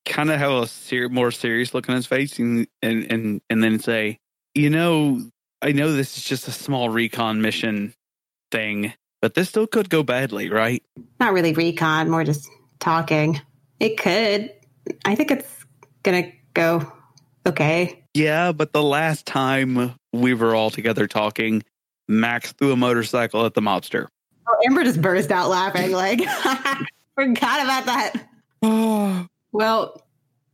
kind 0.05 0.31
of 0.31 0.39
have 0.39 0.53
a 0.53 0.67
ser- 0.67 1.09
more 1.09 1.31
serious 1.31 1.73
look 1.73 1.89
on 1.89 1.97
his 1.97 2.07
face 2.07 2.39
and, 2.39 2.67
and 2.83 3.11
and 3.11 3.41
and 3.49 3.63
then 3.63 3.79
say, 3.79 4.19
"You 4.55 4.71
know, 4.71 5.23
I 5.63 5.73
know 5.73 5.93
this 5.93 6.19
is 6.19 6.25
just 6.25 6.49
a 6.49 6.53
small 6.53 6.89
recon 6.91 7.41
mission 7.41 7.95
thing, 8.51 8.93
but 9.23 9.35
this 9.35 9.49
still 9.49 9.67
could 9.67 9.89
go 9.89 10.03
badly, 10.03 10.51
right?" 10.51 10.83
not 11.21 11.33
really 11.33 11.53
recon 11.53 12.11
more 12.11 12.25
just 12.25 12.49
talking. 12.81 13.41
It 13.81 13.99
could. 13.99 14.53
I 15.05 15.15
think 15.15 15.31
it's 15.31 15.65
gonna 16.03 16.33
go 16.53 16.93
okay 17.47 18.03
Yeah, 18.15 18.53
but 18.53 18.73
the 18.73 18.83
last 18.83 19.27
time 19.27 19.95
we 20.13 20.35
were 20.35 20.55
all 20.55 20.71
together 20.71 21.07
talking, 21.07 21.63
Max 22.09 22.53
threw 22.53 22.73
a 22.73 22.77
motorcycle 22.77 23.45
at 23.47 23.55
the 23.55 23.61
mobster. 23.61 24.07
oh, 24.49 24.57
amber 24.67 24.85
just 24.85 25.01
burst 25.01 25.31
out 25.31 25.49
laughing 25.49 25.93
like 25.93 26.21
forgot 27.15 27.63
about 27.63 27.87
that 27.87 28.29
well 29.53 30.03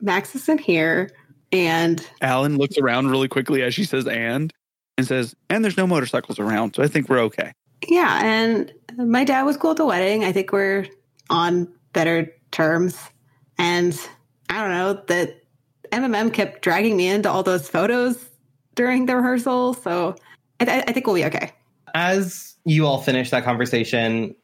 max 0.01 0.35
isn't 0.35 0.61
here 0.61 1.11
and 1.53 2.07
Alan 2.21 2.57
looks 2.59 2.79
around 2.79 3.11
really 3.11 3.29
quickly 3.29 3.63
as 3.63 3.75
she 3.75 3.85
says 3.85 4.07
and 4.07 4.53
and 4.99 5.07
says, 5.07 5.35
and 5.49 5.65
there's 5.65 5.79
no 5.79 5.87
motorcycles 5.87 6.39
around, 6.39 6.75
so 6.77 6.83
I 6.83 6.87
think 6.87 7.09
we're 7.09 7.21
okay. 7.21 7.53
Yeah, 7.89 8.21
and 8.23 8.71
my 8.99 9.25
dad 9.25 9.45
was 9.45 9.57
cool 9.57 9.71
at 9.71 9.79
the 9.79 9.87
wedding. 9.87 10.25
I 10.25 10.33
think 10.33 10.53
we're 10.53 10.87
on 11.31 11.73
better 11.95 12.31
terms. 12.51 12.99
And 13.57 13.99
I 14.51 14.61
don't 14.61 14.73
know 14.73 15.03
that 15.09 15.41
MMM 15.91 16.33
kept 16.33 16.63
dragging 16.63 16.97
me 16.97 17.09
into 17.09 17.31
all 17.31 17.43
those 17.43 17.69
photos 17.69 18.25
during 18.75 19.07
the 19.07 19.17
rehearsal, 19.17 19.75
so 19.75 20.15
I, 20.61 20.65
th- 20.65 20.85
I 20.87 20.93
think 20.93 21.07
we'll 21.07 21.17
be 21.17 21.25
okay. 21.25 21.53
As 21.95 22.55
you 22.65 22.87
all 22.87 23.01
finish 23.01 23.31
that 23.31 23.45
conversation, 23.45 24.35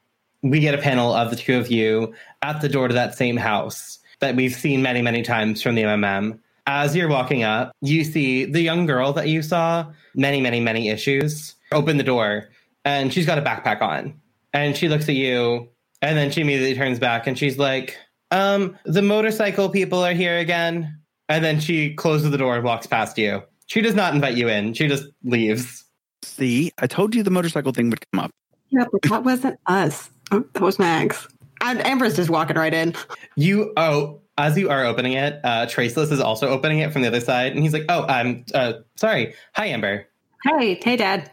we 0.43 0.59
get 0.59 0.75
a 0.75 0.77
panel 0.77 1.13
of 1.13 1.29
the 1.29 1.35
two 1.35 1.57
of 1.57 1.71
you 1.71 2.13
at 2.41 2.61
the 2.61 2.69
door 2.69 2.87
to 2.87 2.93
that 2.93 3.15
same 3.15 3.37
house 3.37 3.99
that 4.19 4.35
we've 4.35 4.53
seen 4.53 4.81
many, 4.81 5.01
many 5.01 5.21
times 5.21 5.61
from 5.61 5.75
the 5.75 5.83
MMM. 5.83 6.39
As 6.65 6.95
you're 6.95 7.07
walking 7.07 7.43
up, 7.43 7.71
you 7.81 8.03
see 8.03 8.45
the 8.45 8.61
young 8.61 8.85
girl 8.85 9.13
that 9.13 9.29
you 9.29 9.41
saw 9.41 9.91
many, 10.15 10.41
many, 10.41 10.59
many 10.59 10.89
issues 10.89 11.55
open 11.71 11.97
the 11.97 12.03
door, 12.03 12.49
and 12.83 13.13
she's 13.13 13.25
got 13.25 13.37
a 13.37 13.41
backpack 13.41 13.81
on. 13.81 14.19
And 14.53 14.75
she 14.75 14.89
looks 14.89 15.07
at 15.07 15.15
you, 15.15 15.69
and 16.01 16.17
then 16.17 16.31
she 16.31 16.41
immediately 16.41 16.75
turns 16.75 16.99
back 16.99 17.27
and 17.27 17.37
she's 17.37 17.57
like, 17.57 17.97
um, 18.31 18.77
the 18.85 19.01
motorcycle 19.01 19.69
people 19.69 20.03
are 20.03 20.13
here 20.13 20.37
again. 20.37 20.99
And 21.29 21.43
then 21.43 21.59
she 21.59 21.93
closes 21.93 22.31
the 22.31 22.37
door 22.37 22.55
and 22.55 22.63
walks 22.63 22.87
past 22.87 23.17
you. 23.17 23.43
She 23.67 23.81
does 23.81 23.95
not 23.95 24.13
invite 24.13 24.35
you 24.35 24.47
in, 24.47 24.73
she 24.73 24.87
just 24.87 25.05
leaves. 25.23 25.83
See, 26.23 26.71
I 26.79 26.87
told 26.87 27.13
you 27.13 27.23
the 27.23 27.31
motorcycle 27.31 27.73
thing 27.73 27.89
would 27.89 27.99
come 28.11 28.23
up. 28.23 28.31
Yeah, 28.69 28.85
but 28.91 29.01
that 29.03 29.23
wasn't 29.23 29.59
us. 29.67 30.09
Oh, 30.31 30.43
that 30.53 30.61
was 30.61 30.79
Max. 30.79 31.27
And 31.61 31.85
Amber's 31.85 32.15
just 32.15 32.29
walking 32.29 32.57
right 32.57 32.73
in. 32.73 32.93
You 33.35 33.73
oh, 33.77 34.21
as 34.37 34.57
you 34.57 34.69
are 34.69 34.85
opening 34.85 35.13
it, 35.13 35.39
uh 35.43 35.65
Traceless 35.65 36.11
is 36.11 36.19
also 36.19 36.47
opening 36.47 36.79
it 36.79 36.93
from 36.93 37.01
the 37.01 37.07
other 37.07 37.21
side, 37.21 37.53
and 37.53 37.63
he's 37.63 37.73
like, 37.73 37.85
"Oh, 37.89 38.05
I'm 38.05 38.45
uh 38.53 38.73
sorry. 38.95 39.33
Hi, 39.53 39.67
Amber." 39.67 40.07
Hey, 40.43 40.79
hey, 40.83 40.95
Dad. 40.95 41.31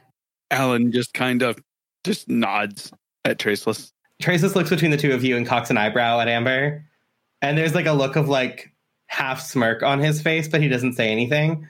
Alan 0.51 0.93
just 0.93 1.13
kind 1.13 1.43
of 1.43 1.59
just 2.05 2.29
nods 2.29 2.93
at 3.25 3.39
Traceless. 3.39 3.93
Traceless 4.23 4.55
looks 4.57 4.71
between 4.71 4.91
the 4.91 4.97
two 4.97 5.13
of 5.13 5.25
you 5.25 5.37
and 5.37 5.47
cocks 5.47 5.71
an 5.71 5.77
eyebrow 5.77 6.21
at 6.21 6.29
Amber, 6.29 6.85
and 7.43 7.59
there's 7.59 7.75
like 7.75 7.87
a 7.87 7.93
look 7.93 8.17
of 8.17 8.29
like 8.29 8.73
half 9.07 9.41
smirk 9.41 9.83
on 9.83 10.01
his 10.01 10.21
face, 10.21 10.49
but 10.49 10.61
he 10.61 10.69
doesn't 10.69 10.95
say 10.95 11.11
anything. 11.11 11.69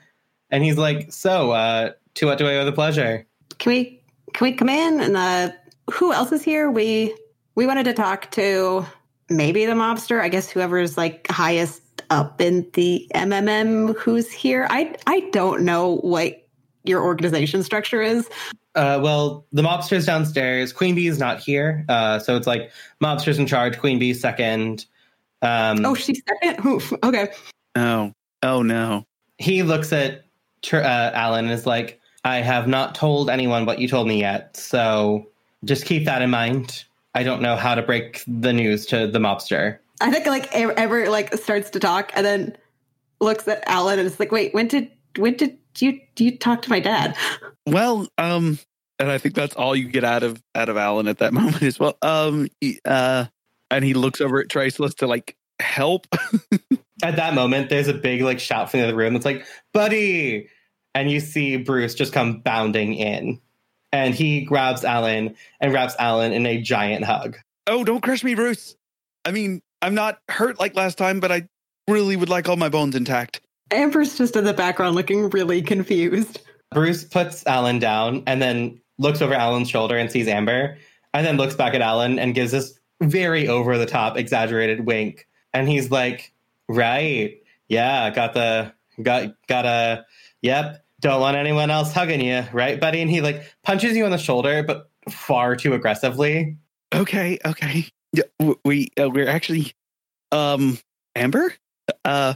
And 0.51 0.63
he's 0.63 0.77
like, 0.77 1.11
"So, 1.11 1.51
uh, 1.51 1.91
to 2.15 2.25
what 2.25 2.37
do 2.37 2.47
I 2.47 2.57
owe 2.57 2.65
the 2.65 2.71
pleasure?" 2.71 3.25
Can 3.57 3.71
we 3.71 4.01
can 4.33 4.45
we 4.45 4.53
come 4.53 4.69
in? 4.69 4.99
And 4.99 5.17
uh, 5.17 5.51
who 5.91 6.13
else 6.13 6.31
is 6.31 6.43
here? 6.43 6.69
We 6.69 7.15
we 7.55 7.65
wanted 7.65 7.85
to 7.85 7.93
talk 7.93 8.31
to 8.31 8.85
maybe 9.29 9.65
the 9.65 9.73
mobster. 9.73 10.21
I 10.21 10.29
guess 10.29 10.49
whoever's 10.49 10.97
like 10.97 11.27
highest 11.29 11.81
up 12.09 12.41
in 12.41 12.69
the 12.73 13.09
MMM 13.15 13.97
who's 13.97 14.31
here. 14.31 14.67
I 14.69 14.95
I 15.07 15.21
don't 15.31 15.63
know 15.63 15.97
what 15.97 16.47
your 16.83 17.03
organization 17.03 17.63
structure 17.63 18.01
is. 18.01 18.29
Uh, 18.75 18.99
well, 19.01 19.45
the 19.53 19.61
mobster's 19.61 20.05
downstairs. 20.05 20.73
Queen 20.73 20.95
Bee 20.95 21.07
is 21.07 21.17
not 21.17 21.39
here, 21.39 21.85
uh, 21.87 22.19
so 22.19 22.35
it's 22.35 22.47
like 22.47 22.71
mobster's 23.01 23.39
in 23.39 23.47
charge. 23.47 23.79
Queen 23.79 23.99
Bee 23.99 24.13
second. 24.13 24.85
Um, 25.41 25.85
Oh, 25.85 25.93
she's 25.95 26.21
second. 26.27 26.65
Oof, 26.67 26.93
okay. 27.03 27.29
Oh, 27.75 28.11
oh 28.43 28.61
no. 28.61 29.05
he 29.37 29.63
looks 29.63 29.91
at 29.93 30.25
Tr- 30.61 30.77
uh, 30.77 31.11
Alan 31.13 31.45
and 31.45 31.53
is 31.53 31.65
like, 31.65 31.99
"I 32.23 32.37
have 32.37 32.67
not 32.67 32.95
told 32.95 33.29
anyone 33.29 33.65
what 33.65 33.79
you 33.79 33.87
told 33.87 34.07
me 34.07 34.19
yet, 34.19 34.55
so 34.57 35.27
just 35.63 35.85
keep 35.85 36.05
that 36.05 36.21
in 36.21 36.29
mind. 36.29 36.83
I 37.13 37.23
don't 37.23 37.41
know 37.41 37.55
how 37.55 37.75
to 37.75 37.81
break 37.81 38.23
the 38.27 38.51
news 38.53 38.85
to 38.87 39.07
the 39.07 39.19
mobster." 39.19 39.77
I 40.01 40.11
think 40.11 40.25
like 40.25 40.49
ever, 40.53 40.73
ever 40.73 41.09
like 41.09 41.33
starts 41.35 41.69
to 41.71 41.79
talk 41.79 42.11
and 42.15 42.25
then 42.25 42.57
looks 43.21 43.47
at 43.47 43.63
Alan 43.67 43.99
and 43.99 44.07
is 44.07 44.19
like, 44.19 44.31
"Wait, 44.31 44.53
when 44.53 44.67
did 44.67 44.89
when 45.17 45.35
did 45.35 45.57
you 45.79 45.99
you 46.17 46.37
talk 46.37 46.61
to 46.63 46.69
my 46.69 46.79
dad?" 46.79 47.15
Well, 47.67 48.07
um, 48.19 48.59
and 48.99 49.09
I 49.09 49.17
think 49.17 49.33
that's 49.33 49.55
all 49.55 49.75
you 49.75 49.87
get 49.89 50.03
out 50.03 50.21
of 50.21 50.39
out 50.53 50.69
of 50.69 50.77
Alan 50.77 51.07
at 51.07 51.17
that 51.17 51.33
moment 51.39 51.63
as 51.63 51.79
well. 51.79 51.97
Um, 52.03 52.47
uh, 52.85 53.25
and 53.71 53.83
he 53.83 53.93
looks 53.93 54.21
over 54.21 54.39
at 54.39 54.49
Traceless 54.49 54.93
to 54.95 55.07
like 55.07 55.35
help. 55.59 56.07
At 57.03 57.17
that 57.17 57.33
moment, 57.33 57.69
there's 57.69 57.87
a 57.87 57.93
big 57.93 58.21
like 58.21 58.39
shout 58.39 58.71
from 58.71 58.79
the 58.79 58.87
other 58.87 58.95
room. 58.95 59.15
It's 59.15 59.25
like, 59.25 59.45
"Buddy!" 59.73 60.47
And 60.93 61.11
you 61.11 61.19
see 61.19 61.57
Bruce 61.57 61.93
just 61.93 62.13
come 62.13 62.39
bounding 62.39 62.93
in, 62.93 63.39
and 63.91 64.15
he 64.15 64.41
grabs 64.41 64.85
Alan 64.85 65.35
and 65.59 65.73
wraps 65.73 65.95
Alan 65.99 66.31
in 66.31 66.45
a 66.45 66.61
giant 66.61 67.03
hug. 67.03 67.37
oh, 67.67 67.83
don't 67.83 68.01
crush 68.01 68.23
me, 68.23 68.35
Bruce. 68.35 68.75
I 69.25 69.31
mean, 69.31 69.61
I'm 69.81 69.95
not 69.95 70.19
hurt 70.29 70.59
like 70.59 70.75
last 70.75 70.97
time, 70.97 71.19
but 71.19 71.31
I 71.31 71.47
really 71.89 72.15
would 72.15 72.29
like 72.29 72.47
all 72.47 72.55
my 72.55 72.69
bones 72.69 72.95
intact. 72.95 73.41
Amber's 73.71 74.17
just 74.17 74.35
in 74.35 74.43
the 74.43 74.53
background 74.53 74.95
looking 74.95 75.29
really 75.31 75.61
confused. 75.61 76.41
Bruce 76.71 77.03
puts 77.03 77.45
Alan 77.45 77.79
down 77.79 78.23
and 78.27 78.41
then 78.41 78.79
looks 78.99 79.21
over 79.21 79.33
Alan's 79.33 79.69
shoulder 79.69 79.97
and 79.97 80.11
sees 80.11 80.27
Amber, 80.27 80.77
and 81.13 81.25
then 81.25 81.37
looks 81.37 81.55
back 81.55 81.73
at 81.73 81.81
Alan 81.81 82.19
and 82.19 82.35
gives 82.35 82.51
this 82.51 82.79
very 83.01 83.47
over 83.47 83.77
the 83.77 83.85
top, 83.85 84.17
exaggerated 84.17 84.85
wink. 84.85 85.27
And 85.53 85.67
he's 85.67 85.91
like, 85.91 86.33
"Right, 86.67 87.41
yeah, 87.67 88.09
got 88.09 88.33
the 88.33 88.73
got 89.01 89.33
got 89.47 89.65
a 89.65 90.05
yep. 90.41 90.85
Don't 91.01 91.21
want 91.21 91.37
anyone 91.37 91.69
else 91.69 91.93
hugging 91.93 92.21
you, 92.21 92.43
right, 92.53 92.79
buddy?" 92.79 93.01
And 93.01 93.09
he 93.09 93.21
like 93.21 93.43
punches 93.63 93.95
you 93.95 94.05
on 94.05 94.11
the 94.11 94.17
shoulder, 94.17 94.63
but 94.63 94.89
far 95.09 95.55
too 95.55 95.73
aggressively. 95.73 96.57
Okay, 96.93 97.39
okay. 97.45 97.85
Yeah, 98.13 98.53
we 98.63 98.89
uh, 98.99 99.09
we're 99.09 99.27
actually, 99.27 99.73
um, 100.31 100.77
Amber. 101.15 101.53
Uh, 102.03 102.35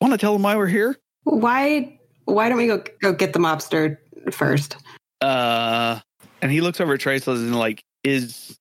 want 0.00 0.12
to 0.12 0.18
tell 0.18 0.34
him 0.34 0.42
why 0.42 0.56
we're 0.56 0.66
here? 0.66 0.98
Why 1.24 1.98
why 2.24 2.48
don't 2.48 2.58
we 2.58 2.66
go 2.66 2.82
go 3.00 3.12
get 3.12 3.32
the 3.32 3.38
mobster 3.38 3.98
first? 4.32 4.76
Uh, 5.20 6.00
and 6.42 6.50
he 6.50 6.60
looks 6.60 6.80
over 6.80 6.94
at 6.94 7.00
Traceless 7.00 7.40
and 7.40 7.56
like, 7.56 7.84
is 8.04 8.58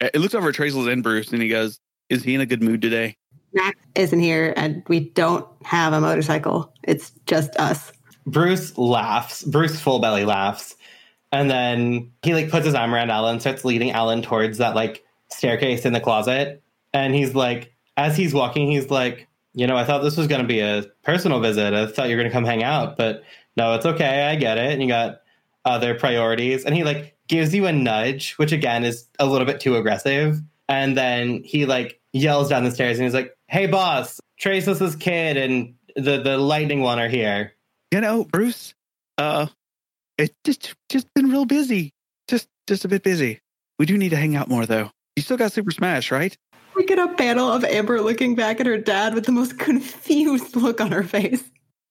it 0.00 0.16
looks 0.16 0.34
over 0.34 0.48
at 0.48 0.54
Traceless 0.54 0.86
and 0.86 1.02
Bruce, 1.02 1.32
and 1.32 1.42
he 1.42 1.48
goes, 1.48 1.80
"Is 2.08 2.22
he 2.22 2.34
in 2.34 2.40
a 2.40 2.46
good 2.46 2.62
mood 2.62 2.82
today?" 2.82 3.16
Max 3.56 3.80
isn't 3.94 4.20
here 4.20 4.52
and 4.56 4.82
we 4.86 5.00
don't 5.00 5.46
have 5.64 5.94
a 5.94 6.00
motorcycle. 6.00 6.72
It's 6.84 7.10
just 7.26 7.56
us. 7.56 7.90
Bruce 8.26 8.76
laughs. 8.76 9.42
Bruce 9.44 9.80
full 9.80 9.98
belly 9.98 10.24
laughs. 10.24 10.76
And 11.32 11.50
then 11.50 12.12
he 12.22 12.34
like 12.34 12.50
puts 12.50 12.66
his 12.66 12.74
arm 12.74 12.94
around 12.94 13.10
Alan 13.10 13.32
and 13.32 13.40
starts 13.40 13.64
leading 13.64 13.90
Alan 13.92 14.22
towards 14.22 14.58
that 14.58 14.74
like 14.74 15.04
staircase 15.30 15.86
in 15.86 15.92
the 15.92 16.00
closet. 16.00 16.62
And 16.92 17.14
he's 17.14 17.34
like, 17.34 17.72
as 17.96 18.16
he's 18.16 18.34
walking, 18.34 18.70
he's 18.70 18.90
like, 18.90 19.26
you 19.54 19.66
know, 19.66 19.76
I 19.76 19.84
thought 19.84 20.02
this 20.02 20.18
was 20.18 20.26
going 20.26 20.42
to 20.42 20.46
be 20.46 20.60
a 20.60 20.84
personal 21.02 21.40
visit. 21.40 21.72
I 21.72 21.86
thought 21.86 22.10
you 22.10 22.16
were 22.16 22.22
going 22.22 22.30
to 22.30 22.34
come 22.34 22.44
hang 22.44 22.62
out, 22.62 22.98
but 22.98 23.22
no, 23.56 23.74
it's 23.74 23.86
okay. 23.86 24.24
I 24.24 24.36
get 24.36 24.58
it. 24.58 24.70
And 24.70 24.82
you 24.82 24.88
got 24.88 25.22
other 25.64 25.94
priorities. 25.94 26.64
And 26.66 26.74
he 26.74 26.84
like 26.84 27.15
gives 27.28 27.54
you 27.54 27.66
a 27.66 27.72
nudge, 27.72 28.34
which 28.34 28.52
again 28.52 28.84
is 28.84 29.08
a 29.18 29.26
little 29.26 29.46
bit 29.46 29.60
too 29.60 29.76
aggressive. 29.76 30.40
And 30.68 30.96
then 30.96 31.42
he 31.44 31.66
like 31.66 32.00
yells 32.12 32.48
down 32.48 32.64
the 32.64 32.70
stairs 32.70 32.98
and 32.98 33.04
he's 33.04 33.14
like, 33.14 33.36
hey, 33.48 33.66
boss, 33.66 34.20
Traceless's 34.38 34.96
kid 34.96 35.36
and 35.36 35.74
the, 35.94 36.20
the 36.20 36.38
lightning 36.38 36.80
one 36.80 36.98
are 36.98 37.08
here. 37.08 37.52
You 37.92 38.00
know, 38.00 38.24
Bruce. 38.24 38.74
Uh, 39.18 39.46
it's 40.18 40.34
just 40.44 40.74
just 40.88 41.06
been 41.14 41.30
real 41.30 41.44
busy. 41.44 41.92
Just 42.28 42.48
just 42.66 42.84
a 42.84 42.88
bit 42.88 43.02
busy. 43.02 43.40
We 43.78 43.86
do 43.86 43.96
need 43.96 44.10
to 44.10 44.16
hang 44.16 44.36
out 44.36 44.48
more 44.48 44.66
though. 44.66 44.90
You 45.14 45.22
still 45.22 45.36
got 45.36 45.52
Super 45.52 45.70
Smash, 45.70 46.10
right? 46.10 46.36
We 46.74 46.84
get 46.84 46.98
a 46.98 47.08
panel 47.14 47.50
of 47.50 47.64
Amber 47.64 48.00
looking 48.02 48.34
back 48.34 48.60
at 48.60 48.66
her 48.66 48.76
dad 48.76 49.14
with 49.14 49.24
the 49.24 49.32
most 49.32 49.58
confused 49.58 50.56
look 50.56 50.80
on 50.80 50.92
her 50.92 51.02
face. 51.04 51.44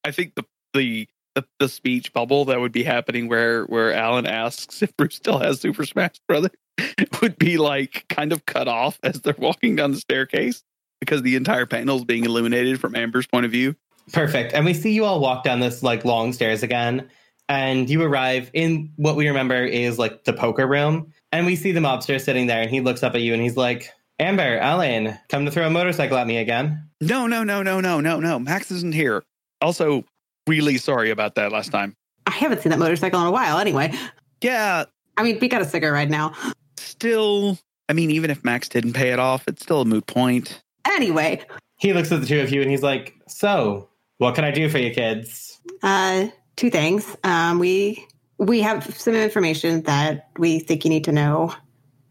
I 0.04 0.12
think 0.12 0.36
the 0.36 0.44
the 0.74 1.08
the, 1.36 1.46
the 1.60 1.70
speech 1.70 2.14
bubble 2.14 2.46
that 2.46 2.60
would 2.60 2.72
be 2.72 2.84
happening 2.84 3.28
where 3.28 3.66
where 3.66 3.94
Alan 3.94 4.26
asks 4.26 4.82
if 4.82 4.96
Bruce 4.98 5.16
still 5.16 5.40
has 5.40 5.60
Super 5.60 5.86
Smash 5.86 6.16
Brother 6.28 6.50
would 7.22 7.38
be 7.38 7.58
like 7.58 8.06
kind 8.10 8.32
of 8.32 8.46
cut 8.46 8.68
off 8.68 9.00
as 9.04 9.22
they're 9.22 9.36
walking 9.38 9.76
down 9.76 9.92
the 9.92 9.98
staircase 9.98 10.64
because 11.00 11.22
the 11.22 11.36
entire 11.36 11.66
panel 11.66 11.98
is 11.98 12.06
being 12.06 12.26
illuminated 12.26 12.80
from 12.80 12.96
Amber's 12.96 13.28
point 13.28 13.46
of 13.46 13.52
view. 13.52 13.76
Perfect. 14.12 14.54
And 14.54 14.66
we 14.66 14.74
see 14.74 14.94
you 14.94 15.06
all 15.06 15.20
walk 15.20 15.44
down 15.44 15.60
this 15.60 15.84
like 15.84 16.06
long 16.06 16.34
stairs 16.34 16.64
again. 16.64 17.10
And 17.48 17.90
you 17.90 18.02
arrive 18.02 18.50
in 18.54 18.92
what 18.96 19.16
we 19.16 19.28
remember 19.28 19.64
is 19.64 20.00
like 20.00 20.24
the 20.24 20.34
poker 20.34 20.66
room. 20.66 21.14
And 21.32 21.46
we 21.46 21.56
see 21.56 21.72
the 21.72 21.80
mobster 21.80 22.20
sitting 22.20 22.48
there 22.48 22.62
and 22.62 22.70
he 22.70 22.82
looks 22.82 23.04
up 23.04 23.14
at 23.14 23.22
you 23.22 23.34
and 23.34 23.42
he's 23.42 23.58
like, 23.58 23.92
Amber, 24.20 24.58
Alan, 24.58 25.18
come 25.30 25.46
to 25.46 25.52
throw 25.52 25.68
a 25.68 25.70
motorcycle 25.70 26.18
at 26.18 26.26
me 26.26 26.38
again. 26.38 26.90
No, 27.02 27.28
no, 27.28 27.44
no, 27.44 27.62
no, 27.62 27.82
no, 27.82 28.00
no, 28.00 28.20
no. 28.20 28.40
Max 28.40 28.72
isn't 28.72 28.94
here. 28.94 29.24
Also, 29.62 30.06
really 30.48 30.78
sorry 30.78 31.10
about 31.12 31.36
that 31.36 31.52
last 31.52 31.72
time. 31.72 31.96
I 32.28 32.32
haven't 32.32 32.62
seen 32.62 32.72
that 32.72 32.80
motorcycle 32.80 33.20
in 33.22 33.28
a 33.28 33.32
while 33.32 33.60
anyway. 33.60 33.94
Yeah, 34.42 34.86
I 35.18 35.24
mean, 35.24 35.38
we 35.40 35.48
got 35.48 35.62
a 35.62 35.66
cigarette 35.66 35.94
right 35.94 36.10
now. 36.10 36.34
still. 36.78 37.58
I 37.88 37.94
mean, 37.94 38.10
even 38.12 38.32
if 38.32 38.44
Max 38.44 38.68
didn't 38.68 38.94
pay 38.94 39.12
it 39.12 39.20
off, 39.20 39.48
it's 39.48 39.62
still 39.62 39.82
a 39.82 39.86
moot 39.86 40.08
point. 40.08 40.62
Anyway, 40.86 41.46
He 41.78 41.94
looks 41.94 42.12
at 42.12 42.20
the 42.22 42.26
two 42.26 42.42
of 42.42 42.50
you 42.52 42.62
and 42.62 42.70
he's 42.72 42.82
like, 42.84 43.14
So, 43.28 43.90
what 44.18 44.34
can 44.36 44.44
I 44.44 44.52
do 44.52 44.70
for 44.70 44.78
you 44.80 44.92
kids? 44.92 45.60
uh, 45.84 46.28
two 46.56 46.70
things. 46.72 47.16
Um, 47.24 47.60
we 47.60 48.06
we 48.38 48.62
have 48.62 48.98
some 48.98 49.14
information 49.16 49.84
that 49.84 50.30
we 50.38 50.60
think 50.60 50.84
you 50.84 50.90
need 50.90 51.04
to 51.06 51.12
know, 51.12 51.54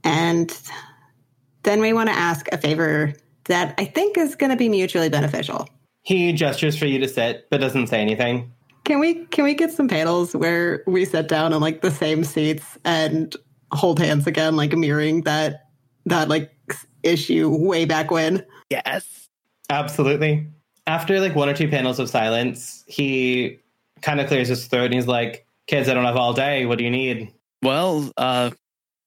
and 0.05 0.57
then 1.65 1.81
we 1.81 1.93
want 1.93 2.09
to 2.09 2.15
ask 2.15 2.47
a 2.53 2.59
favor 2.59 3.13
that 3.47 3.75
I 3.79 3.85
think 3.85 4.17
is 4.17 4.35
going 4.37 4.51
to 4.51 4.57
be 4.57 4.69
mutually 4.69 5.09
beneficial. 5.09 5.69
He 6.05 6.33
gestures 6.33 6.77
for 6.77 6.87
you 6.87 6.99
to 7.01 7.09
sit, 7.09 7.49
but 7.51 7.61
doesn't 7.61 7.89
say 7.89 8.01
anything. 8.01 8.53
Can 8.85 9.01
we 9.01 9.25
can 9.27 9.45
we 9.45 9.55
get 9.55 9.73
some 9.73 9.89
panels 9.89 10.37
where 10.37 10.85
we 10.87 11.07
sit 11.07 11.29
down 11.29 11.53
in 11.55 11.61
like 11.61 11.81
the 11.81 11.91
same 11.91 12.23
seats 12.23 12.79
and 12.85 13.35
hold 13.73 13.99
hands 13.99 14.27
again, 14.27 14.57
like 14.57 14.73
mirroring 14.73 15.23
that 15.23 15.69
that 16.05 16.29
like 16.29 16.55
issue 17.03 17.49
way 17.49 17.87
back 17.87 18.11
when? 18.11 18.45
Yes. 18.69 19.29
Absolutely. 19.71 20.47
After 20.87 21.19
like 21.21 21.35
one 21.35 21.49
or 21.49 21.55
two 21.55 21.69
panels 21.69 21.99
of 21.99 22.11
silence, 22.11 22.85
he 22.87 23.61
kind 24.03 24.21
of 24.21 24.29
clears 24.29 24.49
his 24.49 24.67
throat 24.67 24.87
and 24.87 24.95
he's 24.95 25.07
like, 25.07 25.47
Kids, 25.67 25.89
I 25.89 25.95
don't 25.95 26.05
have 26.05 26.17
all 26.17 26.35
day. 26.35 26.67
What 26.67 26.77
do 26.77 26.85
you 26.85 26.91
need? 26.91 27.33
Well, 27.63 28.13
uh, 28.19 28.51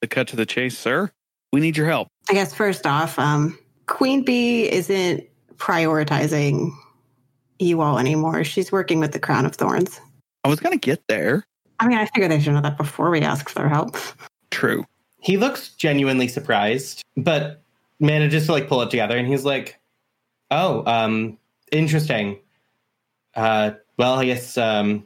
to 0.01 0.07
cut 0.07 0.29
to 0.29 0.35
the 0.35 0.47
chase, 0.47 0.75
sir, 0.75 1.11
we 1.53 1.59
need 1.59 1.77
your 1.77 1.85
help. 1.85 2.07
I 2.29 2.33
guess 2.33 2.55
first 2.55 2.87
off, 2.87 3.19
um, 3.19 3.59
Queen 3.85 4.23
Bee 4.23 4.71
isn't 4.71 5.23
prioritizing 5.57 6.71
you 7.59 7.81
all 7.81 7.99
anymore. 7.99 8.43
She's 8.43 8.71
working 8.71 8.99
with 8.99 9.11
the 9.11 9.19
Crown 9.19 9.45
of 9.45 9.55
Thorns. 9.55 9.99
I 10.43 10.49
was 10.49 10.59
gonna 10.59 10.77
get 10.77 11.07
there. 11.07 11.45
I 11.79 11.87
mean, 11.87 11.97
I 11.97 12.05
figured 12.07 12.31
they 12.31 12.39
should 12.39 12.53
know 12.53 12.61
that 12.61 12.77
before 12.77 13.09
we 13.09 13.21
ask 13.21 13.49
for 13.49 13.67
help. 13.67 13.97
True. 14.51 14.85
He 15.19 15.37
looks 15.37 15.69
genuinely 15.69 16.27
surprised, 16.27 17.03
but 17.15 17.61
manages 17.99 18.45
to 18.45 18.51
like 18.51 18.67
pull 18.67 18.81
it 18.81 18.89
together 18.89 19.17
and 19.17 19.27
he's 19.27 19.45
like, 19.45 19.79
Oh, 20.49 20.83
um, 20.85 21.37
interesting. 21.71 22.39
Uh, 23.35 23.71
well, 23.97 24.15
I 24.15 24.25
guess 24.25 24.57
um, 24.57 25.05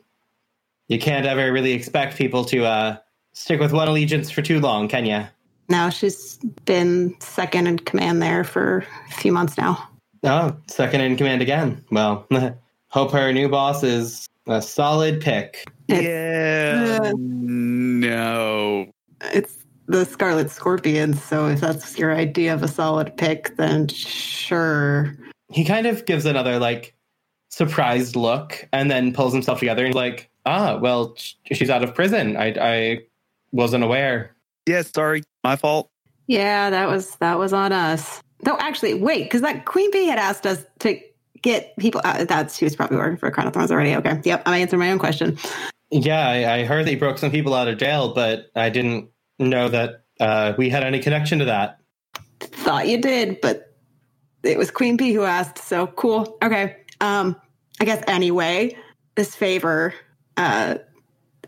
you 0.88 1.00
can't 1.00 1.26
ever 1.26 1.52
really 1.52 1.74
expect 1.74 2.18
people 2.18 2.46
to 2.46 2.66
uh, 2.66 2.98
stick 3.34 3.60
with 3.60 3.72
one 3.72 3.88
allegiance 3.88 4.30
for 4.30 4.42
too 4.42 4.60
long, 4.60 4.88
can 4.88 5.06
you? 5.06 5.24
Now 5.70 5.90
she's 5.90 6.38
been 6.66 7.16
second 7.20 7.68
in 7.68 7.80
command 7.80 8.22
there 8.22 8.44
for 8.44 8.86
a 9.10 9.14
few 9.14 9.32
months 9.32 9.58
now. 9.58 9.88
Oh, 10.24 10.56
second 10.68 11.02
in 11.02 11.16
command 11.16 11.42
again. 11.42 11.84
Well, 11.92 12.28
hope 12.90 13.12
her 13.12 13.34
new 13.34 13.50
boss 13.50 13.84
is 13.84 14.28
a 14.48 14.62
solid 14.62 15.22
pick. 15.22 15.66
Yeah. 15.88 17.00
Uh, 17.02 17.14
no. 17.18 18.92
It's 19.34 19.66
the 19.88 20.06
Scarlet 20.06 20.50
Scorpion, 20.50 21.14
so 21.14 21.48
if 21.48 21.62
that's 21.62 21.98
your 21.98 22.16
idea 22.16 22.54
of 22.54 22.64
a 22.64 22.68
solid 22.68 23.16
pick, 23.18 23.56
then 23.58 23.88
sure. 23.88 25.18
He 25.50 25.66
kind 25.66 25.88
of 25.88 26.06
gives 26.06 26.26
another 26.26 26.60
like 26.60 26.96
surprised 27.50 28.16
look 28.16 28.68
and 28.72 28.90
then 28.90 29.14
pulls 29.14 29.34
himself 29.34 29.60
together 29.60 29.86
and 29.86 29.96
like, 29.96 30.30
ah, 30.46 30.78
well, 30.78 31.16
she's 31.52 31.70
out 31.70 31.84
of 31.84 31.94
prison. 31.94 32.38
I, 32.38 32.56
I 32.60 33.00
wasn't 33.52 33.84
aware. 33.84 34.36
Yeah, 34.68 34.84
sorry, 34.84 35.24
my 35.44 35.56
fault. 35.56 35.90
Yeah, 36.28 36.70
that 36.70 36.88
was 36.88 37.16
that 37.18 37.38
was 37.38 37.52
on 37.52 37.74
us. 37.74 38.22
No, 38.46 38.58
actually, 38.60 38.96
wait, 38.96 39.24
because 39.24 39.42
that 39.42 39.66
Queen 39.66 39.92
Bee 39.92 40.06
had 40.06 40.20
asked 40.20 40.46
us 40.46 40.66
to 40.80 41.00
get 41.42 41.76
people. 41.78 42.02
Uh, 42.04 42.26
that's 42.26 42.58
she 42.58 42.66
was 42.66 42.76
probably 42.76 42.98
working 42.98 43.18
for 43.18 43.30
Crown 43.32 43.48
of 43.48 43.54
Thorns 43.54 43.72
already. 43.72 43.96
Okay, 43.96 44.20
yep, 44.24 44.44
I 44.46 44.60
answered 44.60 44.78
my 44.78 44.92
own 44.92 45.00
question. 45.00 45.38
Yeah, 45.92 46.28
I, 46.28 46.60
I 46.60 46.66
heard 46.66 46.86
that 46.86 46.92
you 46.92 46.98
broke 47.00 47.18
some 47.18 47.32
people 47.32 47.54
out 47.54 47.68
of 47.68 47.78
jail, 47.78 48.14
but 48.14 48.52
I 48.56 48.70
didn't 48.70 49.10
know 49.40 49.70
that 49.70 50.04
uh, 50.20 50.54
we 50.58 50.70
had 50.70 50.84
any 50.84 51.00
connection 51.00 51.40
to 51.40 51.46
that. 51.46 51.80
Thought 52.40 52.88
you 52.88 53.02
did, 53.02 53.42
but 53.42 53.76
it 54.44 54.58
was 54.58 54.72
Queen 54.72 54.98
Bee 54.98 55.14
who 55.14 55.24
asked. 55.24 55.58
So 55.58 55.88
cool. 55.88 56.38
Okay. 56.42 56.78
Um, 57.02 57.36
I 57.80 57.86
guess 57.86 58.04
anyway, 58.08 58.78
this 59.16 59.36
favor. 59.36 59.94
Uh, 60.38 60.78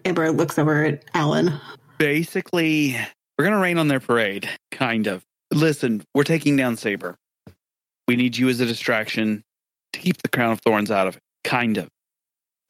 Amber 0.06 0.32
looks 0.32 0.60
over 0.60 0.84
at 0.84 1.06
Alan. 1.14 1.54
Basically, 1.98 2.98
we're 3.38 3.46
gonna 3.46 3.60
rain 3.60 3.78
on 3.78 3.88
their 3.88 4.00
parade, 4.00 4.50
kind 4.72 5.08
of. 5.08 5.24
Listen, 5.54 6.04
we're 6.14 6.24
taking 6.24 6.56
down 6.56 6.78
Saber. 6.78 7.18
We 8.08 8.16
need 8.16 8.36
you 8.36 8.50
as 8.50 8.60
a 8.60 8.66
distraction 8.66 9.44
to 9.94 10.00
keep 10.00 10.22
the 10.22 10.30
Crown 10.30 10.52
of 10.52 10.60
Thorns 10.60 10.92
out 10.92 11.08
of 11.08 11.18
it, 11.18 11.22
kind 11.44 11.78
of. 11.78 11.90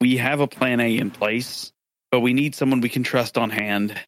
We 0.02 0.18
have 0.18 0.42
a 0.42 0.48
plan 0.48 0.80
A 0.80 0.98
in 0.98 1.10
place, 1.10 1.72
but 2.12 2.20
we 2.20 2.34
need 2.34 2.56
someone 2.56 2.82
we 2.82 2.90
can 2.90 3.04
trust 3.04 3.38
on 3.38 3.50
hand 3.50 4.00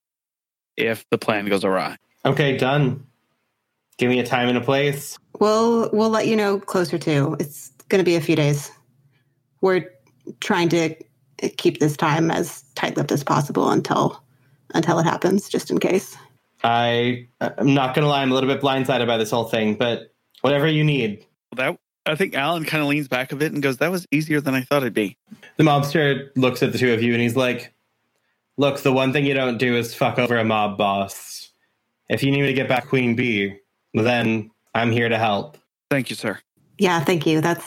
if 0.75 1.05
the 1.09 1.17
plan 1.17 1.45
goes 1.47 1.63
awry. 1.63 1.97
Okay, 2.25 2.57
done. 2.57 3.07
Give 3.97 4.09
me 4.09 4.19
a 4.19 4.25
time 4.25 4.49
and 4.49 4.57
a 4.57 4.61
place. 4.61 5.17
We'll 5.39 5.89
we'll 5.93 6.09
let 6.09 6.27
you 6.27 6.35
know 6.35 6.59
closer 6.59 6.97
to. 6.97 7.37
It's 7.39 7.69
going 7.87 7.99
to 7.99 8.05
be 8.05 8.15
a 8.15 8.21
few 8.21 8.35
days. 8.35 8.71
We're 9.61 9.89
trying 10.41 10.69
to 10.69 10.95
keep 11.57 11.79
this 11.79 11.95
time 11.95 12.29
as 12.29 12.63
tight-lipped 12.75 13.11
as 13.11 13.23
possible 13.23 13.69
until 13.71 14.21
until 14.73 14.99
it 14.99 15.03
happens, 15.03 15.47
just 15.47 15.71
in 15.71 15.79
case. 15.79 16.17
I 16.65 17.27
I'm 17.39 17.75
not 17.75 17.93
gonna 17.93 18.07
lie, 18.07 18.23
I'm 18.23 18.31
a 18.31 18.33
little 18.33 18.49
bit 18.49 18.59
blindsided 18.59 19.05
by 19.05 19.17
this 19.17 19.29
whole 19.29 19.43
thing, 19.43 19.75
but 19.75 20.11
whatever 20.41 20.67
you 20.67 20.83
need. 20.83 21.23
That 21.55 21.77
I 22.07 22.15
think 22.15 22.33
Alan 22.33 22.65
kind 22.65 22.81
of 22.81 22.89
leans 22.89 23.07
back 23.07 23.31
a 23.31 23.35
bit 23.35 23.53
and 23.53 23.61
goes, 23.61 23.77
"That 23.77 23.91
was 23.91 24.07
easier 24.11 24.41
than 24.41 24.55
I 24.55 24.61
thought 24.61 24.81
it'd 24.81 24.93
be." 24.93 25.15
The 25.57 25.63
mobster 25.63 26.29
looks 26.35 26.63
at 26.63 26.71
the 26.71 26.79
two 26.79 26.91
of 26.91 27.03
you 27.03 27.13
and 27.13 27.21
he's 27.21 27.35
like, 27.35 27.71
"Look, 28.57 28.79
the 28.79 28.91
one 28.91 29.13
thing 29.13 29.27
you 29.27 29.35
don't 29.35 29.59
do 29.59 29.77
is 29.77 29.93
fuck 29.93 30.17
over 30.17 30.37
a 30.37 30.43
mob 30.43 30.75
boss. 30.75 31.51
If 32.09 32.23
you 32.23 32.31
need 32.31 32.41
me 32.41 32.47
to 32.47 32.53
get 32.53 32.67
back 32.67 32.87
Queen 32.87 33.15
Bee, 33.15 33.57
then 33.93 34.49
I'm 34.73 34.91
here 34.91 35.07
to 35.07 35.19
help." 35.19 35.59
Thank 35.91 36.09
you, 36.09 36.15
sir. 36.15 36.39
Yeah, 36.79 36.99
thank 36.99 37.27
you. 37.27 37.41
That's 37.41 37.63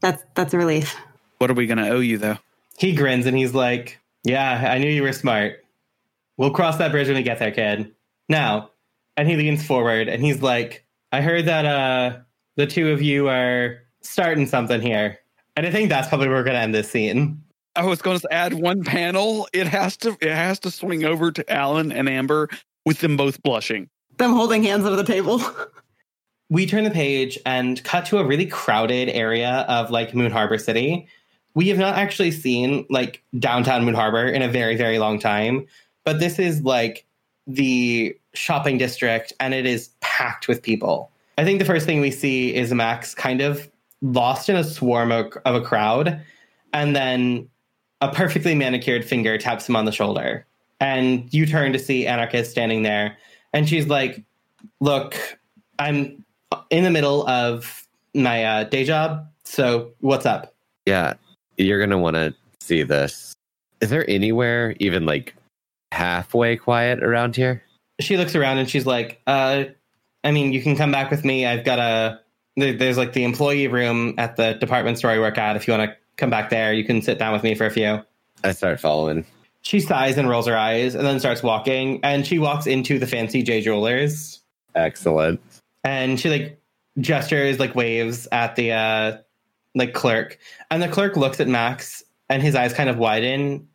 that's 0.00 0.24
that's 0.34 0.54
a 0.54 0.58
relief. 0.58 0.96
What 1.36 1.50
are 1.50 1.54
we 1.54 1.66
gonna 1.66 1.90
owe 1.90 2.00
you, 2.00 2.16
though? 2.16 2.38
He 2.78 2.94
grins 2.94 3.26
and 3.26 3.36
he's 3.36 3.52
like, 3.52 4.00
"Yeah, 4.24 4.70
I 4.72 4.78
knew 4.78 4.90
you 4.90 5.02
were 5.02 5.12
smart. 5.12 5.62
We'll 6.38 6.50
cross 6.50 6.78
that 6.78 6.92
bridge 6.92 7.08
when 7.08 7.18
we 7.18 7.22
get 7.22 7.38
there, 7.38 7.50
kid." 7.50 7.92
Now, 8.28 8.70
and 9.16 9.28
he 9.28 9.36
leans 9.36 9.64
forward 9.66 10.08
and 10.08 10.22
he's 10.22 10.42
like, 10.42 10.84
"I 11.10 11.20
heard 11.20 11.46
that 11.46 11.66
uh 11.66 12.18
the 12.56 12.66
two 12.66 12.90
of 12.90 13.02
you 13.02 13.28
are 13.28 13.78
starting 14.02 14.46
something 14.46 14.80
here." 14.80 15.18
And 15.56 15.66
I 15.66 15.70
think 15.70 15.88
that's 15.88 16.08
probably 16.08 16.28
where 16.28 16.38
we're 16.38 16.44
going 16.44 16.54
to 16.54 16.60
end 16.60 16.74
this 16.74 16.90
scene. 16.90 17.42
I 17.76 17.84
was 17.84 18.00
going 18.02 18.18
to 18.18 18.32
add 18.32 18.54
one 18.54 18.84
panel. 18.84 19.48
It 19.52 19.66
has 19.66 19.96
to 19.98 20.16
it 20.20 20.32
has 20.32 20.58
to 20.60 20.70
swing 20.70 21.04
over 21.04 21.32
to 21.32 21.52
Alan 21.52 21.92
and 21.92 22.08
Amber 22.08 22.48
with 22.84 23.00
them 23.00 23.16
both 23.16 23.42
blushing. 23.42 23.88
Them 24.18 24.32
holding 24.32 24.62
hands 24.62 24.84
under 24.84 24.96
the 24.96 25.04
table. 25.04 25.42
we 26.50 26.66
turn 26.66 26.84
the 26.84 26.90
page 26.90 27.38
and 27.46 27.82
cut 27.82 28.04
to 28.06 28.18
a 28.18 28.24
really 28.24 28.46
crowded 28.46 29.08
area 29.08 29.64
of 29.68 29.90
like 29.90 30.14
Moon 30.14 30.30
Harbor 30.30 30.58
City. 30.58 31.08
We 31.54 31.68
have 31.68 31.78
not 31.78 31.96
actually 31.96 32.30
seen 32.30 32.86
like 32.90 33.22
downtown 33.38 33.84
Moon 33.84 33.94
Harbor 33.94 34.26
in 34.26 34.42
a 34.42 34.48
very, 34.48 34.76
very 34.76 34.98
long 34.98 35.18
time, 35.18 35.66
but 36.04 36.18
this 36.18 36.38
is 36.38 36.62
like 36.62 37.06
the 37.46 38.16
shopping 38.34 38.78
district 38.78 39.32
and 39.40 39.54
it 39.54 39.66
is 39.66 39.90
packed 40.00 40.48
with 40.48 40.62
people. 40.62 41.10
I 41.38 41.44
think 41.44 41.58
the 41.58 41.64
first 41.64 41.86
thing 41.86 42.00
we 42.00 42.10
see 42.10 42.54
is 42.54 42.72
Max 42.72 43.14
kind 43.14 43.40
of 43.40 43.68
lost 44.02 44.48
in 44.48 44.56
a 44.56 44.64
swarm 44.64 45.12
of, 45.12 45.32
of 45.44 45.54
a 45.54 45.60
crowd, 45.60 46.20
and 46.72 46.94
then 46.94 47.48
a 48.00 48.12
perfectly 48.12 48.54
manicured 48.54 49.04
finger 49.04 49.38
taps 49.38 49.68
him 49.68 49.76
on 49.76 49.84
the 49.84 49.92
shoulder. 49.92 50.44
And 50.80 51.32
you 51.32 51.46
turn 51.46 51.72
to 51.72 51.78
see 51.78 52.06
Anarchist 52.06 52.50
standing 52.50 52.82
there, 52.82 53.16
and 53.52 53.68
she's 53.68 53.86
like, 53.86 54.22
Look, 54.80 55.16
I'm 55.78 56.24
in 56.70 56.84
the 56.84 56.90
middle 56.90 57.26
of 57.26 57.86
my 58.14 58.44
uh, 58.44 58.64
day 58.64 58.84
job. 58.84 59.26
So 59.44 59.92
what's 60.00 60.26
up? 60.26 60.54
Yeah, 60.86 61.14
you're 61.56 61.80
gonna 61.80 61.98
want 61.98 62.16
to 62.16 62.34
see 62.60 62.82
this. 62.82 63.34
Is 63.80 63.90
there 63.90 64.08
anywhere 64.08 64.76
even 64.78 65.06
like 65.06 65.34
halfway 65.92 66.56
quiet 66.56 67.02
around 67.02 67.36
here? 67.36 67.62
She 68.00 68.16
looks 68.16 68.34
around 68.34 68.58
and 68.58 68.68
she's 68.68 68.86
like, 68.86 69.20
uh, 69.26 69.64
I 70.24 70.30
mean, 70.30 70.52
you 70.52 70.62
can 70.62 70.74
come 70.74 70.90
back 70.90 71.10
with 71.10 71.24
me. 71.24 71.46
I've 71.46 71.64
got 71.64 71.78
a, 71.78 72.20
there, 72.56 72.72
there's 72.72 72.96
like 72.96 73.12
the 73.12 73.24
employee 73.24 73.68
room 73.68 74.14
at 74.18 74.36
the 74.36 74.54
department 74.54 74.98
store 74.98 75.10
I 75.10 75.18
work 75.18 75.38
at. 75.38 75.54
If 75.54 75.68
you 75.68 75.74
want 75.74 75.90
to 75.90 75.96
come 76.16 76.30
back 76.30 76.50
there, 76.50 76.72
you 76.72 76.84
can 76.84 77.02
sit 77.02 77.18
down 77.18 77.32
with 77.32 77.42
me 77.42 77.54
for 77.54 77.66
a 77.66 77.70
few. 77.70 78.00
I 78.42 78.52
start 78.52 78.80
following. 78.80 79.24
She 79.60 79.78
sighs 79.78 80.16
and 80.18 80.28
rolls 80.28 80.46
her 80.46 80.56
eyes 80.56 80.94
and 80.94 81.06
then 81.06 81.20
starts 81.20 81.42
walking. 81.42 82.00
And 82.02 82.26
she 82.26 82.38
walks 82.38 82.66
into 82.66 82.98
the 82.98 83.06
fancy 83.06 83.42
J 83.42 83.60
Jewelers. 83.60 84.40
Excellent. 84.74 85.40
And 85.84 86.18
she 86.18 86.30
like 86.30 86.60
gestures, 86.98 87.60
like 87.60 87.74
waves 87.74 88.26
at 88.32 88.56
the 88.56 88.72
uh 88.72 89.18
like 89.74 89.92
clerk. 89.92 90.38
And 90.70 90.82
the 90.82 90.88
clerk 90.88 91.16
looks 91.16 91.38
at 91.38 91.48
Max 91.48 92.02
and 92.28 92.42
his 92.42 92.54
eyes 92.54 92.72
kind 92.72 92.88
of 92.90 92.98
widen. 92.98 93.68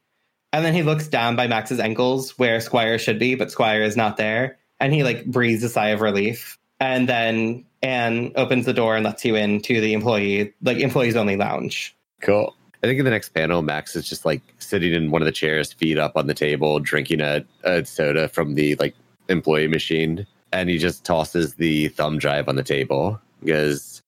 And 0.54 0.66
then 0.66 0.74
he 0.74 0.84
looks 0.84 1.08
down 1.08 1.36
by 1.36 1.48
Max's 1.48 1.80
ankles 1.80 2.38
where 2.40 2.60
Squire 2.62 2.98
should 2.98 3.20
be, 3.20 3.36
but 3.36 3.52
Squire 3.52 3.82
is 3.82 3.98
not 3.98 4.18
there. 4.18 4.58
And 4.80 4.94
he 4.94 5.04
like 5.04 5.26
breathes 5.26 5.64
a 5.64 5.70
sigh 5.70 5.90
of 5.90 6.02
relief. 6.02 6.58
And 6.80 7.10
then 7.10 7.66
Anne 7.82 8.32
opens 8.36 8.66
the 8.66 8.74
door 8.74 8.96
and 8.96 9.04
lets 9.04 9.26
you 9.26 9.36
in 9.36 9.62
to 9.62 9.82
the 9.82 9.94
employee, 9.94 10.54
like 10.62 10.78
employees 10.78 11.16
only 11.16 11.36
lounge. 11.36 11.96
Cool. 12.22 12.56
I 12.84 12.88
think 12.88 13.00
in 13.00 13.06
the 13.06 13.12
next 13.12 13.30
panel, 13.30 13.62
Max 13.64 13.96
is 13.96 14.08
just 14.08 14.24
like 14.24 14.42
sitting 14.60 14.94
in 14.94 15.10
one 15.10 15.22
of 15.22 15.26
the 15.26 15.32
chairs, 15.32 15.74
feet 15.74 15.98
up 15.98 16.16
on 16.16 16.28
the 16.28 16.34
table, 16.34 16.80
drinking 16.80 17.22
a, 17.22 17.44
a 17.64 17.84
soda 17.86 18.28
from 18.28 18.54
the 18.54 18.76
like 18.76 18.96
employee 19.30 19.68
machine. 19.68 20.26
And 20.54 20.70
he 20.70 20.78
just 20.78 21.04
tosses 21.04 21.56
the 21.56 21.90
thumb 21.90 22.20
drive 22.20 22.48
on 22.48 22.56
the 22.56 22.64
table. 22.64 23.20
Because, 23.44 24.02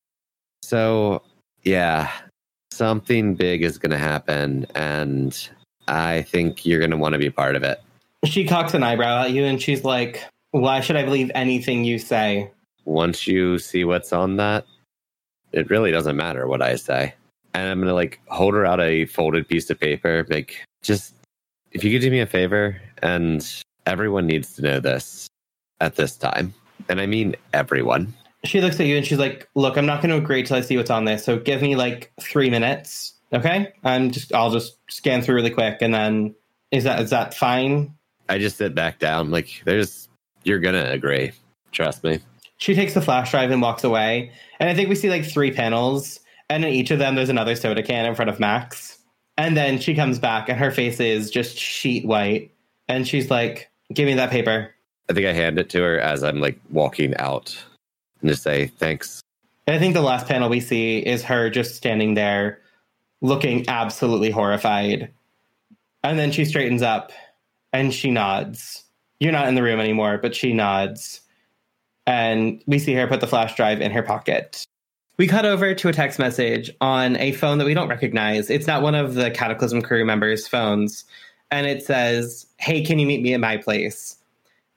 So, 0.64 1.22
yeah, 1.64 2.12
something 2.72 3.36
big 3.36 3.64
is 3.64 3.78
going 3.78 3.92
to 3.92 3.98
happen. 3.98 4.66
And 4.76 5.50
I 5.90 6.22
think 6.22 6.66
you're 6.66 6.80
going 6.80 6.92
to 6.92 6.98
want 6.98 7.14
to 7.14 7.20
be 7.20 7.30
part 7.30 7.56
of 7.56 7.64
it. 7.64 7.82
She 8.26 8.46
cocks 8.46 8.74
an 8.74 8.84
eyebrow 8.84 9.24
at 9.24 9.32
you 9.32 9.44
and 9.44 9.62
she's 9.62 9.84
like, 9.84 10.24
Why 10.52 10.82
should 10.82 10.96
I 10.96 11.04
believe 11.04 11.32
anything 11.34 11.84
you 11.84 12.00
say? 12.00 12.52
Once 12.86 13.28
you 13.28 13.60
see 13.60 13.84
what's 13.84 14.14
on 14.14 14.38
that, 14.38 14.66
it 15.52 15.70
really 15.70 15.92
doesn't 15.92 16.16
matter 16.16 16.48
what 16.48 16.62
I 16.62 16.76
say. 16.76 17.14
And 17.54 17.70
I'm 17.70 17.80
going 17.80 17.88
to 17.88 17.94
like 17.94 18.20
hold 18.28 18.54
her 18.54 18.66
out 18.66 18.80
a 18.80 19.06
folded 19.06 19.48
piece 19.48 19.70
of 19.70 19.80
paper. 19.80 20.26
Like, 20.30 20.64
just 20.82 21.16
if 21.72 21.84
you 21.84 21.92
could 21.92 22.02
do 22.02 22.12
me 22.12 22.20
a 22.20 22.28
favor, 22.28 22.80
and 23.02 23.46
everyone 23.86 24.28
needs 24.28 24.56
to 24.56 24.62
know 24.62 24.80
this 24.80 25.28
at 25.82 25.96
this 25.96 26.16
time. 26.16 26.54
And 26.88 27.02
I 27.02 27.06
mean 27.06 27.36
everyone. 27.54 28.14
She 28.46 28.62
looks 28.62 28.80
at 28.80 28.86
you 28.86 28.96
and 28.96 29.06
she's 29.06 29.18
like, 29.18 29.48
Look, 29.56 29.78
I'm 29.78 29.86
not 29.86 30.02
going 30.02 30.12
to 30.12 30.24
agree 30.24 30.44
till 30.44 30.58
I 30.58 30.62
see 30.62 30.78
what's 30.78 30.92
on 30.92 31.06
this. 31.06 31.24
So 31.24 31.40
give 31.40 31.62
me 31.62 31.76
like 31.76 32.12
three 32.22 32.50
minutes. 32.50 33.14
Okay. 33.34 33.74
I'm 33.84 34.12
just, 34.12 34.34
I'll 34.34 34.52
just 34.52 34.78
scan 34.90 35.22
through 35.22 35.36
really 35.36 35.50
quick. 35.50 35.78
And 35.82 35.94
then 35.94 36.36
is 36.72 36.84
that, 36.84 37.00
is 37.02 37.10
that 37.12 37.34
fine? 37.34 37.96
I 38.28 38.38
just 38.38 38.58
sit 38.58 38.76
back 38.76 39.00
down. 39.00 39.32
Like, 39.32 39.62
there's, 39.66 40.08
you're 40.44 40.60
going 40.60 40.76
to 40.76 40.92
agree. 40.92 41.32
Trust 41.72 42.04
me. 42.04 42.20
She 42.58 42.76
takes 42.76 42.94
the 42.94 43.02
flash 43.02 43.32
drive 43.32 43.52
and 43.52 43.62
walks 43.62 43.84
away. 43.84 44.32
And 44.60 44.70
I 44.70 44.76
think 44.76 44.90
we 44.90 44.96
see 44.96 45.10
like 45.10 45.26
three 45.26 45.52
panels. 45.52 46.20
And 46.50 46.66
in 46.66 46.72
each 46.72 46.92
of 46.92 47.00
them, 47.00 47.16
there's 47.16 47.30
another 47.30 47.56
soda 47.56 47.84
can 47.84 48.06
in 48.06 48.16
front 48.16 48.30
of 48.30 48.40
Max. 48.40 48.98
And 49.38 49.56
then 49.56 49.80
she 49.80 49.96
comes 49.96 50.20
back 50.20 50.50
and 50.50 50.58
her 50.58 50.72
face 50.72 51.00
is 51.00 51.32
just 51.32 51.58
sheet 51.58 52.06
white. 52.06 52.52
And 52.88 53.08
she's 53.08 53.32
like, 53.32 53.70
Give 53.94 54.06
me 54.06 54.14
that 54.16 54.30
paper. 54.30 54.74
I 55.10 55.14
think 55.14 55.26
I 55.26 55.34
hand 55.34 55.58
it 55.58 55.70
to 55.72 55.82
her 55.82 56.00
as 56.00 56.24
I'm 56.24 56.40
like 56.40 56.60
walking 56.70 57.16
out 57.18 57.58
and 58.22 58.30
just 58.30 58.44
say, 58.44 58.68
thanks. 58.68 59.22
And 59.66 59.76
I 59.76 59.80
think 59.80 59.96
the 59.96 60.02
last 60.02 60.28
panel 60.28 60.50
we 60.50 60.60
see 60.60 61.00
is 61.00 61.24
her 61.24 61.50
just 61.50 61.76
standing 61.76 62.14
there 62.14 62.60
looking 63.22 63.68
absolutely 63.68 64.32
horrified. 64.32 65.12
And 66.04 66.18
then 66.18 66.32
she 66.32 66.46
straightens 66.46 66.82
up 66.82 67.12
and 67.74 67.94
she 67.94 68.12
nods. 68.12 68.84
You're 69.20 69.32
not 69.32 69.48
in 69.48 69.56
the 69.56 69.64
room 69.64 69.80
anymore, 69.80 70.18
but 70.18 70.36
she 70.36 70.54
nods. 70.54 71.22
And 72.08 72.64
we 72.66 72.80
see 72.80 72.94
her 72.94 73.08
put 73.08 73.22
the 73.22 73.28
flash 73.28 73.56
drive 73.56 73.82
in 73.82 73.92
her 73.92 74.02
pocket. 74.02 74.66
We 75.18 75.28
cut 75.28 75.46
over 75.46 75.76
to 75.76 75.90
a 75.90 75.94
text 75.94 76.18
message 76.18 76.72
on 76.80 77.18
a 77.18 77.34
phone 77.34 77.58
that 77.58 77.66
we 77.66 77.74
don't 77.74 77.90
recognize. 77.90 78.50
It's 78.50 78.68
not 78.68 78.82
one 78.82 78.96
of 78.96 79.16
the 79.16 79.30
Cataclysm 79.30 79.82
crew 79.82 80.06
members' 80.06 80.48
phones. 80.48 81.04
And 81.52 81.68
it 81.68 81.84
says, 81.84 82.48
Hey, 82.58 82.84
can 82.84 83.00
you 83.00 83.06
meet 83.06 83.22
me 83.22 83.34
at 83.34 83.42
my 83.42 83.58
place? 83.58 84.16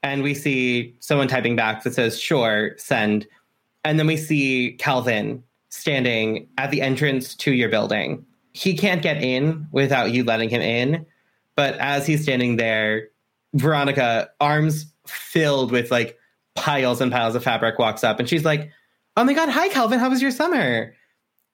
And 0.03 0.25
we 0.25 0.35
see 0.35 0.97
someone 0.99 1.29
typing 1.29 1.55
back 1.55 1.85
that 1.85 1.95
says, 1.95 2.19
Sure, 2.19 2.73
send. 2.77 3.27
And 3.85 4.01
then 4.01 4.09
we 4.09 4.17
see 4.17 4.77
Calvin 4.81 5.45
standing 5.69 6.49
at 6.59 6.73
the 6.73 6.83
entrance 6.83 7.37
to 7.37 7.53
your 7.53 7.69
building. 7.69 8.25
He 8.53 8.77
can't 8.77 9.03
get 9.03 9.23
in 9.23 9.67
without 9.73 10.13
you 10.13 10.25
letting 10.25 10.51
him 10.51 10.61
in. 10.61 11.07
But 11.57 11.75
as 11.79 12.07
he's 12.07 12.23
standing 12.23 12.57
there, 12.57 13.09
Veronica, 13.55 14.31
arms 14.41 14.87
filled 15.07 15.71
with 15.73 15.91
like 15.91 16.19
piles 16.55 17.01
and 17.01 17.13
piles 17.13 17.35
of 17.35 17.45
fabric, 17.45 17.79
walks 17.79 18.05
up 18.05 18.19
and 18.19 18.29
she's 18.29 18.45
like, 18.45 18.71
Oh 19.17 19.25
my 19.25 19.35
God, 19.35 19.49
hi, 19.49 19.69
Calvin. 19.69 19.99
How 19.99 20.09
was 20.09 20.23
your 20.23 20.31
summer? 20.31 20.95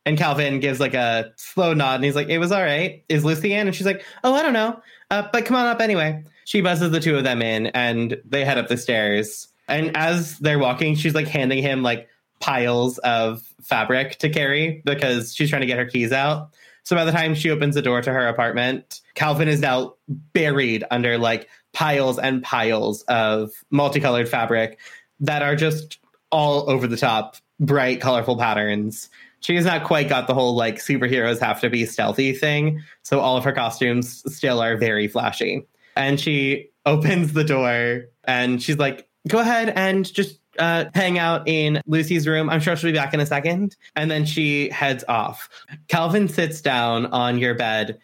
And 0.07 0.17
Calvin 0.17 0.61
gives 0.61 0.81
like 0.81 0.95
a 0.95 1.33
slow 1.37 1.75
nod 1.75 1.97
and 1.97 2.05
he's 2.05 2.15
like, 2.15 2.29
It 2.29 2.39
was 2.39 2.53
all 2.53 2.63
right. 2.63 3.05
Is 3.09 3.25
Lucy 3.25 3.53
in? 3.53 3.67
And 3.67 3.75
she's 3.75 3.87
like, 3.87 4.05
Oh, 4.23 4.35
I 4.35 4.43
don't 4.43 4.53
know. 4.53 4.81
Uh, 5.11 5.29
but 5.33 5.45
come 5.45 5.57
on 5.57 5.67
up 5.67 5.81
anyway. 5.81 6.25
She 6.45 6.61
buzzes 6.61 6.91
the 6.91 7.01
two 7.01 7.17
of 7.17 7.25
them 7.25 7.43
in 7.43 7.67
and 7.69 8.21
they 8.25 8.45
head 8.45 8.59
up 8.59 8.69
the 8.69 8.77
stairs. 8.77 9.49
And 9.69 9.97
as 9.97 10.39
they're 10.39 10.59
walking, 10.59 10.95
she's 10.95 11.15
like 11.15 11.29
handing 11.29 11.63
him 11.63 11.83
like 11.83 12.09
piles 12.41 12.99
of 12.99 13.43
fabric 13.61 14.19
to 14.19 14.31
carry 14.31 14.83
because 14.85 15.35
she's 15.35 15.51
trying 15.51 15.61
to 15.61 15.67
get 15.67 15.79
her 15.79 15.85
keys 15.85 16.13
out. 16.13 16.51
So 16.89 16.97
by 16.97 17.05
the 17.05 17.13
time 17.13 17.35
she 17.35 17.51
opens 17.51 17.75
the 17.75 17.83
door 17.83 18.01
to 18.01 18.11
her 18.11 18.29
apartment, 18.29 19.03
Calvin 19.15 19.47
is 19.47 19.61
now 19.61 19.97
buried 20.09 20.85
under 20.91 21.19
like 21.19 21.47
piles 21.75 22.19
and 22.19 22.43
piles 22.43 23.03
of 23.09 23.51
multicolored 23.71 24.27
fabric 24.27 24.79
that 25.21 25.43
are 25.43 25.55
just 25.55 25.99
all 26.33 26.71
over 26.71 26.87
the 26.87 26.97
top, 26.97 27.37
bright, 27.61 28.01
colorful 28.01 28.39
patterns. 28.39 29.11
She 29.41 29.55
has 29.57 29.67
not 29.67 29.85
quite 29.85 30.09
got 30.09 30.29
the 30.29 30.33
whole 30.33 30.57
like 30.57 30.77
superheroes 30.77 31.41
have 31.41 31.61
to 31.61 31.69
be 31.69 31.85
stealthy 31.85 32.33
thing. 32.33 32.83
So 33.03 33.21
all 33.21 33.37
of 33.37 33.45
her 33.45 33.53
costumes 33.53 34.25
still 34.35 34.63
are 34.63 34.79
very 34.79 35.09
flashy. 35.09 35.67
And 35.95 36.19
she 36.19 36.71
opens 36.87 37.35
the 37.35 37.45
door 37.45 38.07
and 38.25 38.63
she's 38.63 38.79
like, 38.79 39.07
go 39.29 39.41
ahead 39.41 39.75
and 39.77 40.11
just 40.11 40.41
uh, 40.59 40.87
hang 40.95 41.19
out 41.19 41.47
in 41.49 41.81
Lucy's 41.87 42.27
room. 42.27 42.51
I'm 42.51 42.61
sure 42.61 42.77
she'll 42.77 42.91
be 42.91 42.97
back 42.97 43.15
in 43.15 43.21
a 43.21 43.27
second. 43.27 43.77
And 43.97 44.11
then 44.11 44.25
she 44.25 44.69
heads 44.71 45.05
off. 45.09 45.49
Calvin 45.89 46.29
sits 46.29 46.61
down 46.61 47.07
on 47.07 47.39
your 47.39 47.55
bed, 47.55 47.99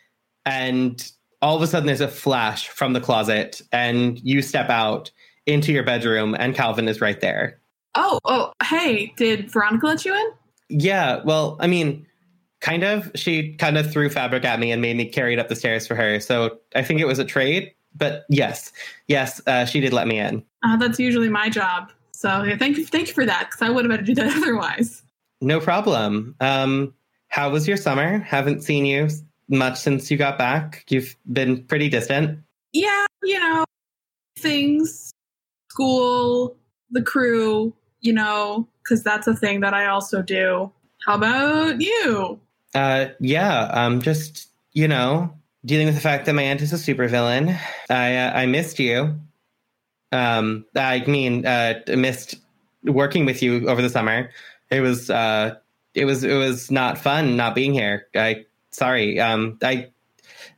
and 0.46 1.10
all 1.42 1.56
of 1.56 1.62
a 1.62 1.66
sudden 1.66 1.86
there's 1.86 2.00
a 2.00 2.08
flash 2.08 2.68
from 2.68 2.92
the 2.92 3.00
closet, 3.00 3.60
and 3.72 4.18
you 4.20 4.42
step 4.42 4.70
out 4.70 5.10
into 5.46 5.72
your 5.72 5.82
bedroom, 5.82 6.34
and 6.38 6.54
Calvin 6.54 6.88
is 6.88 7.00
right 7.00 7.20
there. 7.20 7.60
Oh, 7.94 8.18
oh, 8.24 8.52
hey, 8.62 9.12
did 9.16 9.50
Veronica 9.50 9.86
let 9.86 10.04
you 10.04 10.14
in? 10.14 10.26
Yeah, 10.68 11.22
well, 11.24 11.56
I 11.60 11.66
mean, 11.66 12.06
kind 12.60 12.82
of. 12.82 13.10
She 13.14 13.54
kind 13.54 13.76
of 13.76 13.92
threw 13.92 14.08
fabric 14.08 14.44
at 14.44 14.58
me 14.58 14.72
and 14.72 14.80
made 14.80 14.96
me 14.96 15.04
carry 15.06 15.34
it 15.34 15.38
up 15.38 15.48
the 15.48 15.54
stairs 15.54 15.86
for 15.86 15.94
her. 15.94 16.18
So 16.18 16.58
I 16.74 16.82
think 16.82 17.00
it 17.00 17.06
was 17.06 17.18
a 17.18 17.24
trade. 17.24 17.72
But 17.94 18.24
yes, 18.28 18.72
yes, 19.06 19.40
uh, 19.46 19.66
she 19.66 19.80
did 19.80 19.92
let 19.92 20.08
me 20.08 20.18
in. 20.18 20.42
Uh, 20.64 20.76
that's 20.76 20.98
usually 20.98 21.28
my 21.28 21.48
job. 21.48 21.92
So 22.24 22.42
yeah, 22.42 22.56
thank 22.56 22.78
you, 22.78 22.86
thank 22.86 23.08
you 23.08 23.12
for 23.12 23.26
that, 23.26 23.50
because 23.50 23.60
I 23.60 23.68
would 23.68 23.84
have 23.84 23.92
had 23.92 24.06
to 24.06 24.06
do 24.06 24.14
that 24.14 24.34
otherwise. 24.42 25.02
No 25.42 25.60
problem. 25.60 26.34
Um, 26.40 26.94
how 27.28 27.50
was 27.50 27.68
your 27.68 27.76
summer? 27.76 28.20
Haven't 28.20 28.62
seen 28.62 28.86
you 28.86 29.10
much 29.50 29.78
since 29.78 30.10
you 30.10 30.16
got 30.16 30.38
back. 30.38 30.86
You've 30.88 31.14
been 31.30 31.64
pretty 31.64 31.90
distant. 31.90 32.38
Yeah, 32.72 33.04
you 33.22 33.38
know, 33.38 33.66
things, 34.38 35.12
school, 35.70 36.56
the 36.90 37.02
crew, 37.02 37.74
you 38.00 38.14
know, 38.14 38.66
because 38.82 39.02
that's 39.02 39.26
a 39.26 39.36
thing 39.36 39.60
that 39.60 39.74
I 39.74 39.84
also 39.84 40.22
do. 40.22 40.72
How 41.04 41.16
about 41.16 41.82
you? 41.82 42.40
Uh, 42.74 43.08
yeah, 43.20 43.64
um, 43.64 44.00
just 44.00 44.48
you 44.72 44.88
know, 44.88 45.30
dealing 45.66 45.84
with 45.84 45.94
the 45.94 46.00
fact 46.00 46.24
that 46.24 46.32
my 46.32 46.42
aunt 46.42 46.62
is 46.62 46.72
a 46.72 46.76
supervillain. 46.76 47.60
I 47.90 48.16
uh, 48.16 48.32
I 48.32 48.46
missed 48.46 48.78
you. 48.78 49.14
Um, 50.14 50.64
I 50.76 51.04
mean, 51.06 51.44
uh, 51.44 51.80
missed 51.88 52.36
working 52.84 53.24
with 53.26 53.42
you 53.42 53.68
over 53.68 53.82
the 53.82 53.90
summer. 53.90 54.30
It 54.70 54.80
was 54.80 55.10
uh, 55.10 55.56
it 55.94 56.04
was 56.04 56.24
it 56.24 56.36
was 56.36 56.70
not 56.70 56.98
fun 56.98 57.36
not 57.36 57.54
being 57.54 57.72
here. 57.74 58.06
I 58.14 58.46
sorry. 58.70 59.18
Um, 59.20 59.58
I 59.62 59.90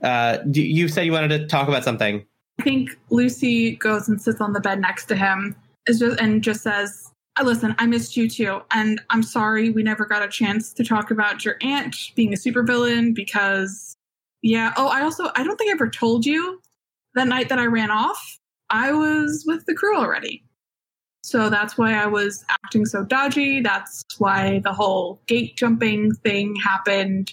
uh, 0.03 0.39
you- 0.53 0.89
said 0.89 1.07
you 1.07 1.13
wanted 1.13 1.29
to 1.39 1.47
talk 1.47 1.69
about 1.69 1.85
something. 1.85 2.25
I 2.61 2.63
think 2.63 2.91
Lucy 3.11 3.77
goes 3.77 4.09
and 4.09 4.21
sits 4.21 4.41
on 4.41 4.53
the 4.53 4.61
bed 4.61 4.81
next 4.81 5.07
to 5.07 5.17
him 5.17 5.57
is 5.87 5.99
just, 5.99 6.21
and 6.21 6.43
just 6.43 6.63
says, 6.63 7.11
listen, 7.43 7.75
I 7.79 7.87
missed 7.87 8.17
you 8.17 8.29
too, 8.29 8.61
and 8.71 9.01
I'm 9.11 9.23
sorry 9.23 9.71
we 9.71 9.83
never 9.83 10.07
got 10.07 10.23
a 10.23 10.29
chance 10.29 10.73
to 10.75 10.85
talk 10.85 11.11
about 11.11 11.45
your 11.45 11.57
aunt 11.61 11.95
being 12.15 12.33
a 12.33 12.37
supervillain 12.37 13.15
because, 13.15 13.95
yeah. 14.43 14.73
Oh, 14.77 14.89
I 14.89 15.03
also 15.03 15.31
I 15.35 15.45
don't 15.45 15.57
think 15.57 15.71
I 15.71 15.75
ever 15.75 15.89
told 15.89 16.25
you 16.27 16.61
that 17.15 17.29
night 17.29 17.49
that 17.51 17.59
I 17.59 17.67
ran 17.67 17.91
off. 17.91 18.39
I 18.71 18.93
was 18.93 19.45
with 19.47 19.65
the 19.67 19.75
crew 19.75 19.97
already, 19.97 20.43
so 21.23 21.51
that's 21.51 21.77
why 21.77 21.95
I 21.95 22.07
was 22.07 22.45
acting 22.49 22.87
so 22.87 23.05
dodgy. 23.05 23.61
That's 23.61 24.05
why 24.19 24.61
the 24.61 24.73
whole 24.73 25.21
gate 25.27 25.57
jumping 25.57 26.15
thing 26.15 26.57
happened. 26.57 27.33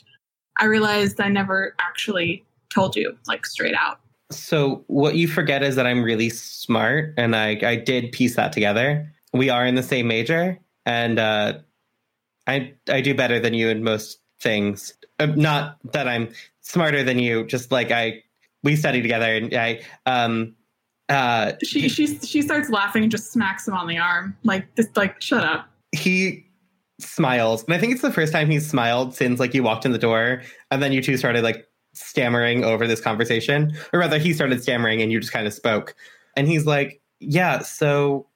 I 0.58 0.66
realized 0.66 1.20
I 1.20 1.30
never 1.30 1.76
actually 1.82 2.44
told 2.70 2.96
you 2.96 3.18
like 3.28 3.46
straight 3.46 3.76
out." 3.76 4.00
So 4.32 4.84
what 4.88 5.16
you 5.16 5.28
forget 5.28 5.64
is 5.64 5.76
that 5.76 5.86
I'm 5.86 6.04
really 6.04 6.30
smart, 6.30 7.14
and 7.18 7.36
I 7.36 7.60
I 7.64 7.76
did 7.76 8.12
piece 8.12 8.36
that 8.36 8.52
together. 8.52 9.12
We 9.34 9.50
are 9.50 9.66
in 9.66 9.76
the 9.76 9.84
same 9.84 10.08
major, 10.08 10.60
and 10.86 11.20
uh, 11.20 11.60
I 12.48 12.74
I 12.90 13.02
do 13.02 13.14
better 13.16 13.40
than 13.40 13.54
you 13.54 13.70
in 13.70 13.84
most 13.84 14.20
things. 14.40 14.94
Uh, 15.20 15.28
not 15.28 15.78
that 15.94 16.08
I'm 16.08 16.30
smarter 16.62 17.04
than 17.04 17.20
you, 17.20 17.46
just 17.46 17.72
like 17.72 17.92
I 17.92 18.24
we 18.64 18.76
study 18.76 19.02
together, 19.02 19.36
and 19.36 19.54
I 19.54 19.82
um 20.06 20.56
uh 21.10 21.54
she 21.64 21.90
she 21.90 22.18
she 22.20 22.42
starts 22.42 22.70
laughing 22.70 23.04
and 23.04 23.12
just 23.12 23.32
smacks 23.32 23.68
him 23.68 23.74
on 23.74 23.88
the 23.88 23.98
arm. 23.98 24.36
Like 24.44 24.74
this 24.76 24.88
like 24.96 25.22
shut 25.22 25.44
up. 25.44 25.68
he 25.92 26.46
smiles, 27.00 27.64
and 27.66 27.74
I 27.74 27.78
think 27.78 27.94
it's 27.94 28.02
the 28.02 28.12
first 28.12 28.32
time 28.32 28.50
he's 28.50 28.68
smiled 28.68 29.14
since 29.16 29.40
like 29.40 29.54
you 29.54 29.64
walked 29.64 29.86
in 29.86 29.92
the 29.92 29.98
door, 29.98 30.42
and 30.72 30.82
then 30.82 30.92
you 30.92 31.02
two 31.02 31.18
started 31.18 31.44
like 31.44 31.68
stammering 31.94 32.64
over 32.64 32.88
this 32.88 33.02
conversation, 33.02 33.76
or 33.92 34.00
rather, 34.00 34.18
he 34.18 34.34
started 34.34 34.62
stammering, 34.64 35.02
and 35.02 35.12
you 35.12 35.20
just 35.20 35.34
kind 35.34 35.48
of 35.48 35.54
spoke, 35.54 35.96
and 36.36 36.48
he's 36.48 36.66
like, 36.66 37.02
"Yeah, 37.20 37.60
so 37.60 38.28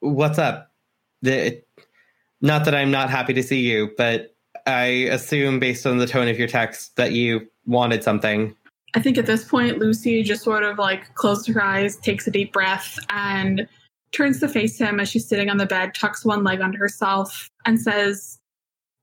what's 0.00 0.38
up?" 0.38 0.70
The, 1.22 1.62
not 2.40 2.64
that 2.66 2.74
I'm 2.74 2.90
not 2.90 3.10
happy 3.10 3.32
to 3.34 3.42
see 3.42 3.60
you, 3.60 3.90
but 3.96 4.34
I 4.66 4.84
assume 5.10 5.58
based 5.58 5.86
on 5.86 5.98
the 5.98 6.06
tone 6.06 6.28
of 6.28 6.38
your 6.38 6.48
text 6.48 6.96
that 6.96 7.12
you 7.12 7.48
wanted 7.66 8.02
something. 8.02 8.54
I 8.96 9.00
think 9.00 9.16
at 9.16 9.26
this 9.26 9.44
point 9.44 9.78
lucy 9.78 10.22
just 10.22 10.42
sort 10.42 10.64
of 10.64 10.78
like 10.78 11.14
closes 11.14 11.46
her 11.46 11.62
eyes 11.62 11.96
takes 11.98 12.26
a 12.26 12.30
deep 12.30 12.52
breath 12.52 12.98
and 13.10 13.68
turns 14.12 14.40
to 14.40 14.48
face 14.48 14.78
him 14.78 14.98
as 14.98 15.08
she's 15.08 15.28
sitting 15.28 15.48
on 15.48 15.58
the 15.58 15.66
bed 15.66 15.94
tucks 15.94 16.24
one 16.24 16.42
leg 16.42 16.60
under 16.60 16.78
herself 16.78 17.50
and 17.64 17.80
says 17.80 18.38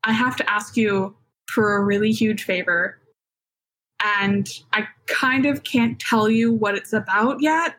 i 0.03 0.11
have 0.11 0.35
to 0.35 0.49
ask 0.49 0.75
you 0.75 1.15
for 1.47 1.77
a 1.77 1.83
really 1.83 2.11
huge 2.11 2.43
favor 2.43 2.99
and 4.03 4.49
i 4.73 4.85
kind 5.05 5.45
of 5.45 5.63
can't 5.63 5.99
tell 5.99 6.29
you 6.29 6.51
what 6.51 6.75
it's 6.75 6.93
about 6.93 7.41
yet 7.41 7.75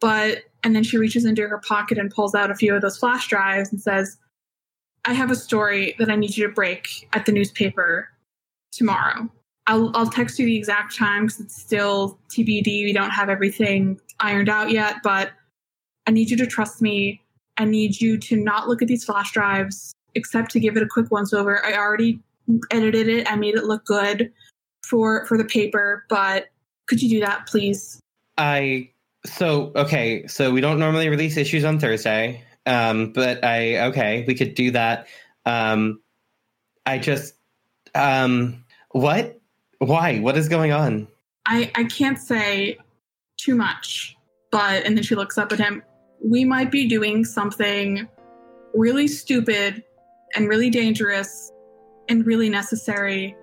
but 0.00 0.44
and 0.62 0.74
then 0.74 0.82
she 0.82 0.96
reaches 0.96 1.24
into 1.24 1.46
her 1.46 1.58
pocket 1.58 1.98
and 1.98 2.10
pulls 2.10 2.34
out 2.34 2.50
a 2.50 2.54
few 2.54 2.74
of 2.74 2.80
those 2.82 2.98
flash 2.98 3.28
drives 3.28 3.70
and 3.70 3.80
says 3.80 4.16
i 5.04 5.12
have 5.12 5.30
a 5.30 5.36
story 5.36 5.94
that 5.98 6.10
i 6.10 6.16
need 6.16 6.36
you 6.36 6.46
to 6.46 6.52
break 6.52 7.08
at 7.12 7.26
the 7.26 7.32
newspaper 7.32 8.08
tomorrow 8.72 9.28
i'll, 9.66 9.90
I'll 9.94 10.10
text 10.10 10.38
you 10.38 10.46
the 10.46 10.56
exact 10.56 10.96
time 10.96 11.26
because 11.26 11.40
it's 11.40 11.60
still 11.60 12.18
tbd 12.30 12.84
we 12.84 12.92
don't 12.92 13.10
have 13.10 13.28
everything 13.28 14.00
ironed 14.20 14.48
out 14.48 14.70
yet 14.70 14.96
but 15.02 15.32
i 16.06 16.10
need 16.10 16.30
you 16.30 16.36
to 16.36 16.46
trust 16.46 16.82
me 16.82 17.20
i 17.58 17.64
need 17.64 18.00
you 18.00 18.18
to 18.18 18.36
not 18.36 18.68
look 18.68 18.82
at 18.82 18.88
these 18.88 19.04
flash 19.04 19.32
drives 19.32 19.92
except 20.14 20.50
to 20.52 20.60
give 20.60 20.76
it 20.76 20.82
a 20.82 20.88
quick 20.88 21.10
once 21.10 21.32
over 21.32 21.64
i 21.64 21.74
already 21.74 22.20
edited 22.70 23.08
it 23.08 23.30
i 23.30 23.36
made 23.36 23.54
it 23.54 23.64
look 23.64 23.84
good 23.84 24.32
for 24.82 25.24
for 25.26 25.38
the 25.38 25.44
paper 25.44 26.04
but 26.08 26.46
could 26.86 27.00
you 27.00 27.08
do 27.08 27.20
that 27.20 27.46
please 27.46 28.00
I 28.36 28.90
so 29.26 29.72
okay, 29.74 30.26
so 30.26 30.50
we 30.50 30.60
don't 30.60 30.78
normally 30.78 31.08
release 31.08 31.36
issues 31.36 31.64
on 31.64 31.78
Thursday. 31.78 32.42
Um, 32.66 33.12
but 33.12 33.44
I 33.44 33.86
okay, 33.86 34.24
we 34.26 34.34
could 34.34 34.54
do 34.54 34.70
that. 34.72 35.06
Um 35.46 36.00
I 36.86 36.98
just 36.98 37.34
um 37.94 38.64
what? 38.90 39.40
Why? 39.84 40.18
What 40.18 40.36
is 40.36 40.48
going 40.48 40.72
on? 40.72 41.08
I, 41.46 41.70
I 41.74 41.84
can't 41.84 42.18
say 42.18 42.78
too 43.36 43.54
much, 43.54 44.16
but 44.50 44.84
and 44.84 44.96
then 44.96 45.04
she 45.04 45.14
looks 45.14 45.36
up 45.36 45.52
at 45.52 45.58
him. 45.58 45.82
We 46.24 46.44
might 46.44 46.70
be 46.70 46.88
doing 46.88 47.24
something 47.24 48.08
really 48.74 49.08
stupid 49.08 49.82
and 50.34 50.48
really 50.48 50.70
dangerous 50.70 51.52
and 52.08 52.26
really 52.26 52.48
necessary. 52.48 53.36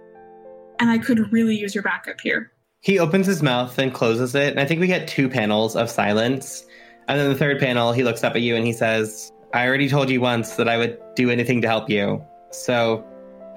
And 0.80 0.89
I 0.89 0.97
could 0.97 1.31
really 1.31 1.55
use 1.55 1.76
your 1.76 1.84
backup 1.84 2.19
here. 2.22 2.51
He 2.81 2.97
opens 2.97 3.27
his 3.27 3.43
mouth 3.43 3.77
and 3.77 3.93
closes 3.93 4.34
it, 4.34 4.49
and 4.49 4.59
I 4.59 4.65
think 4.65 4.81
we 4.81 4.88
get 4.88 5.07
two 5.07 5.30
panels 5.30 5.76
of 5.76 5.89
silence. 5.89 6.65
And 7.07 7.19
then 7.19 7.30
the 7.30 7.38
third 7.38 7.59
panel, 7.59 7.91
he 7.91 8.03
looks 8.03 8.23
up 8.23 8.35
at 8.35 8.41
you 8.41 8.55
and 8.55 8.65
he 8.65 8.73
says, 8.73 9.31
I 9.53 9.68
already 9.68 9.89
told 9.89 10.09
you 10.09 10.22
once 10.22 10.55
that 10.55 10.68
I 10.68 10.77
would 10.77 10.97
do 11.15 11.30
anything 11.30 11.61
to 11.61 11.68
help 11.68 11.89
you. 11.89 12.23
So, 12.51 13.05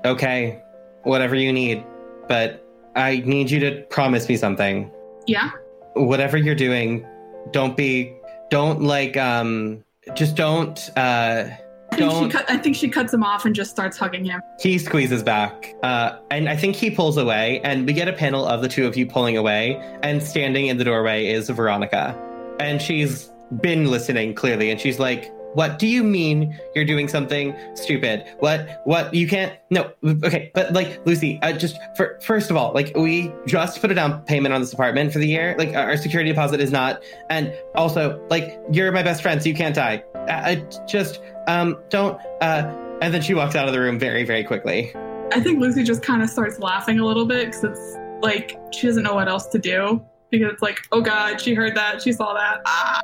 okay, 0.04 0.60
whatever 1.04 1.34
you 1.34 1.52
need. 1.52 1.84
But 2.28 2.63
I 2.96 3.22
need 3.24 3.50
you 3.50 3.60
to 3.60 3.82
promise 3.90 4.28
me 4.28 4.36
something. 4.36 4.90
Yeah? 5.26 5.50
Whatever 5.94 6.36
you're 6.36 6.54
doing, 6.54 7.06
don't 7.50 7.76
be, 7.76 8.14
don't 8.50 8.82
like, 8.82 9.16
um, 9.16 9.84
just 10.14 10.36
don't, 10.36 10.90
uh, 10.96 11.48
I 11.92 11.96
think, 11.96 12.10
she 12.10 12.18
don't. 12.18 12.30
cut, 12.30 12.50
I 12.50 12.56
think 12.56 12.76
she 12.76 12.88
cuts 12.88 13.14
him 13.14 13.22
off 13.22 13.44
and 13.44 13.54
just 13.54 13.70
starts 13.70 13.96
hugging 13.96 14.24
him. 14.24 14.40
He 14.60 14.78
squeezes 14.78 15.22
back, 15.22 15.74
uh, 15.82 16.18
and 16.30 16.48
I 16.48 16.56
think 16.56 16.74
he 16.74 16.90
pulls 16.90 17.16
away, 17.16 17.60
and 17.62 17.86
we 17.86 17.92
get 17.92 18.08
a 18.08 18.12
panel 18.12 18.46
of 18.46 18.62
the 18.62 18.68
two 18.68 18.86
of 18.86 18.96
you 18.96 19.06
pulling 19.06 19.36
away, 19.36 19.76
and 20.02 20.22
standing 20.22 20.66
in 20.66 20.76
the 20.76 20.84
doorway 20.84 21.26
is 21.26 21.48
Veronica. 21.50 22.18
And 22.58 22.82
she's 22.82 23.30
been 23.60 23.90
listening 23.90 24.34
clearly, 24.34 24.70
and 24.70 24.80
she's 24.80 24.98
like, 24.98 25.32
What 25.54 25.78
do 25.78 25.86
you 25.86 26.02
mean 26.02 26.58
you're 26.74 26.84
doing 26.84 27.08
something 27.08 27.54
stupid? 27.74 28.24
What? 28.40 28.82
What? 28.84 29.14
You 29.14 29.26
can't. 29.28 29.56
No. 29.70 29.92
Okay, 30.04 30.50
but 30.54 30.72
like 30.72 31.04
Lucy, 31.06 31.38
uh, 31.42 31.52
just 31.52 31.78
for 31.96 32.18
first 32.22 32.50
of 32.50 32.56
all, 32.56 32.72
like 32.74 32.94
we 32.96 33.32
just 33.46 33.80
put 33.80 33.90
a 33.90 33.94
down 33.94 34.22
payment 34.22 34.52
on 34.52 34.60
this 34.60 34.72
apartment 34.72 35.12
for 35.12 35.18
the 35.18 35.28
year. 35.28 35.54
Like 35.56 35.74
our 35.74 35.96
security 35.96 36.30
deposit 36.30 36.60
is 36.60 36.72
not, 36.72 37.02
and 37.30 37.52
also 37.74 38.24
like 38.30 38.58
you're 38.70 38.92
my 38.92 39.02
best 39.02 39.22
friend, 39.22 39.42
so 39.42 39.48
you 39.48 39.54
can't 39.54 39.74
die. 39.74 40.02
I, 40.28 40.50
I 40.50 40.54
just 40.86 41.20
um 41.46 41.78
don't. 41.88 42.20
Uh, 42.40 42.72
and 43.00 43.12
then 43.12 43.22
she 43.22 43.34
walks 43.34 43.54
out 43.54 43.66
of 43.66 43.74
the 43.74 43.80
room 43.80 43.98
very 43.98 44.24
very 44.24 44.44
quickly. 44.44 44.92
I 45.32 45.40
think 45.40 45.60
Lucy 45.60 45.82
just 45.82 46.02
kind 46.02 46.22
of 46.22 46.28
starts 46.28 46.58
laughing 46.58 46.98
a 46.98 47.06
little 47.06 47.26
bit 47.26 47.46
because 47.46 47.64
it's 47.64 47.96
like 48.22 48.58
she 48.72 48.86
doesn't 48.86 49.02
know 49.02 49.14
what 49.14 49.28
else 49.28 49.46
to 49.48 49.58
do 49.58 50.04
because 50.30 50.52
it's 50.52 50.62
like, 50.62 50.80
oh 50.92 51.00
god, 51.00 51.40
she 51.40 51.54
heard 51.54 51.76
that, 51.76 52.02
she 52.02 52.12
saw 52.12 52.34
that. 52.34 52.60
Ah. 52.66 53.00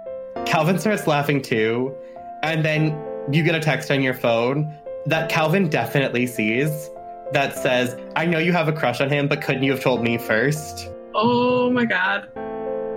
Calvin 0.47 0.78
starts 0.78 1.06
laughing 1.06 1.43
too, 1.43 1.94
and 2.43 2.65
then 2.65 2.99
you 3.31 3.43
get 3.43 3.55
a 3.55 3.61
text 3.61 3.91
on 3.91 4.03
your 4.03 4.15
phone 4.15 4.75
that 5.07 5.29
Calvin 5.29 5.69
definitely 5.69 6.27
sees 6.27 6.91
that 7.33 7.57
says, 7.57 7.97
I 8.17 8.27
know 8.27 8.39
you 8.39 8.53
have 8.53 8.69
a 8.69 8.73
crush 8.73 9.01
on 9.01 9.09
him, 9.09 9.29
but 9.29 9.41
couldn't 9.41 9.62
you 9.62 9.71
have 9.73 9.81
told 9.81 10.03
me 10.03 10.19
first? 10.19 10.91
Oh 11.15 11.71
my 11.71 11.85
god. 11.85 12.29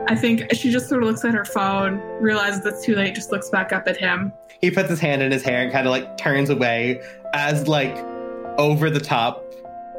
I 0.07 0.15
think 0.15 0.53
she 0.53 0.69
just 0.71 0.89
sort 0.89 1.03
of 1.03 1.07
looks 1.09 1.23
at 1.23 1.33
her 1.33 1.45
phone, 1.45 1.99
realizes 2.19 2.65
it's 2.65 2.83
too 2.83 2.95
late, 2.95 3.15
just 3.15 3.31
looks 3.31 3.49
back 3.49 3.71
up 3.71 3.87
at 3.87 3.95
him. 3.97 4.33
He 4.59 4.69
puts 4.69 4.89
his 4.89 4.99
hand 4.99 5.21
in 5.21 5.31
his 5.31 5.43
hair 5.43 5.61
and 5.61 5.71
kind 5.71 5.87
of 5.87 5.91
like 5.91 6.17
turns 6.17 6.49
away 6.49 7.01
as 7.33 7.67
like 7.67 7.95
over 8.57 8.89
the 8.89 8.99
top 8.99 9.43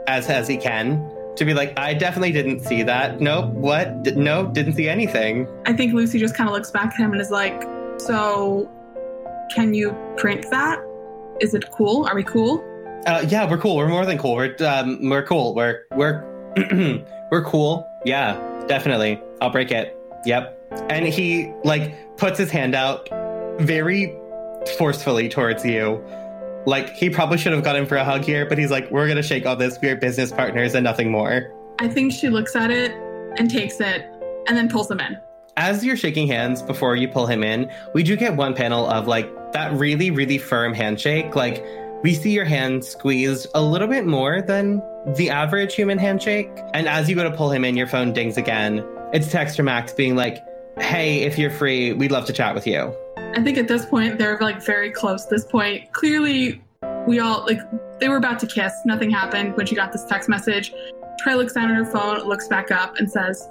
as 0.06 0.28
as 0.28 0.46
he 0.46 0.56
can 0.56 1.10
to 1.36 1.44
be 1.44 1.54
like, 1.54 1.78
I 1.78 1.94
definitely 1.94 2.32
didn't 2.32 2.60
see 2.60 2.82
that. 2.82 3.20
Nope. 3.20 3.50
What? 3.50 4.02
D- 4.04 4.12
no, 4.12 4.46
didn't 4.46 4.74
see 4.74 4.88
anything. 4.88 5.48
I 5.66 5.72
think 5.72 5.92
Lucy 5.94 6.18
just 6.18 6.34
kind 6.34 6.48
of 6.48 6.54
looks 6.54 6.70
back 6.70 6.92
at 6.94 6.96
him 6.96 7.12
and 7.12 7.20
is 7.20 7.30
like, 7.30 7.62
So, 7.98 8.70
can 9.54 9.72
you 9.72 9.96
print 10.16 10.50
that? 10.50 10.84
Is 11.40 11.54
it 11.54 11.70
cool? 11.70 12.06
Are 12.06 12.14
we 12.14 12.24
cool? 12.24 12.62
Uh, 13.06 13.24
yeah, 13.28 13.48
we're 13.48 13.58
cool. 13.58 13.76
We're 13.76 13.88
more 13.88 14.04
than 14.04 14.18
cool. 14.18 14.34
We're 14.34 14.56
um, 14.66 15.08
we're 15.08 15.24
cool. 15.24 15.54
We're 15.54 15.84
we're 15.92 16.24
we're 17.30 17.44
cool. 17.44 17.88
Yeah, 18.04 18.34
definitely. 18.66 19.20
I'll 19.40 19.50
break 19.50 19.70
it. 19.70 19.96
Yep. 20.24 20.60
And 20.90 21.06
he 21.06 21.52
like 21.64 22.16
puts 22.16 22.38
his 22.38 22.50
hand 22.50 22.74
out 22.74 23.08
very 23.60 24.16
forcefully 24.78 25.28
towards 25.28 25.64
you. 25.64 26.02
Like 26.66 26.90
he 26.94 27.10
probably 27.10 27.38
should 27.38 27.52
have 27.52 27.62
got 27.62 27.76
him 27.76 27.86
for 27.86 27.96
a 27.96 28.04
hug 28.04 28.24
here, 28.24 28.46
but 28.46 28.58
he's 28.58 28.70
like, 28.70 28.90
"We're 28.90 29.06
gonna 29.06 29.22
shake 29.22 29.46
all 29.46 29.56
this. 29.56 29.78
We're 29.80 29.96
business 29.96 30.32
partners 30.32 30.74
and 30.74 30.82
nothing 30.82 31.10
more." 31.10 31.52
I 31.78 31.88
think 31.88 32.12
she 32.12 32.28
looks 32.28 32.56
at 32.56 32.70
it 32.70 32.92
and 33.38 33.50
takes 33.50 33.80
it 33.80 34.06
and 34.48 34.56
then 34.56 34.68
pulls 34.68 34.90
him 34.90 35.00
in. 35.00 35.18
As 35.56 35.84
you're 35.84 35.96
shaking 35.96 36.26
hands 36.26 36.62
before 36.62 36.96
you 36.96 37.06
pull 37.06 37.26
him 37.26 37.44
in, 37.44 37.70
we 37.92 38.02
do 38.02 38.16
get 38.16 38.34
one 38.36 38.54
panel 38.54 38.88
of 38.88 39.06
like 39.06 39.30
that 39.54 39.72
really, 39.72 40.10
really 40.10 40.36
firm 40.36 40.74
handshake. 40.74 41.34
Like 41.34 41.64
we 42.02 42.12
see 42.12 42.32
your 42.32 42.44
hand 42.44 42.84
squeezed 42.84 43.46
a 43.54 43.62
little 43.62 43.88
bit 43.88 44.04
more 44.04 44.42
than 44.42 44.82
the 45.16 45.30
average 45.30 45.74
human 45.74 45.96
handshake. 45.96 46.50
And 46.74 46.86
as 46.86 47.08
you 47.08 47.16
go 47.16 47.24
to 47.24 47.34
pull 47.34 47.50
him 47.50 47.64
in, 47.64 47.76
your 47.76 47.86
phone 47.86 48.12
dings 48.12 48.36
again. 48.36 48.86
It's 49.12 49.30
text 49.30 49.56
from 49.56 49.66
Max 49.66 49.92
being 49.92 50.16
like, 50.16 50.44
"Hey, 50.78 51.22
if 51.22 51.38
you're 51.38 51.50
free, 51.50 51.92
we'd 51.92 52.10
love 52.10 52.26
to 52.26 52.32
chat 52.32 52.54
with 52.54 52.66
you." 52.66 52.94
I 53.16 53.42
think 53.42 53.56
at 53.56 53.68
this 53.68 53.86
point 53.86 54.18
they're 54.18 54.38
like 54.40 54.62
very 54.62 54.90
close. 54.90 55.26
This 55.26 55.44
point, 55.44 55.92
clearly, 55.92 56.60
we 57.06 57.20
all 57.20 57.44
like 57.46 57.60
they 58.00 58.08
were 58.08 58.16
about 58.16 58.40
to 58.40 58.46
kiss. 58.46 58.72
Nothing 58.84 59.10
happened 59.10 59.56
when 59.56 59.66
she 59.66 59.74
got 59.74 59.92
this 59.92 60.04
text 60.04 60.28
message. 60.28 60.74
Trey 61.20 61.36
looks 61.36 61.52
down 61.52 61.70
at 61.70 61.76
her 61.76 61.84
phone, 61.84 62.26
looks 62.26 62.48
back 62.48 62.70
up, 62.72 62.96
and 62.98 63.10
says, 63.10 63.48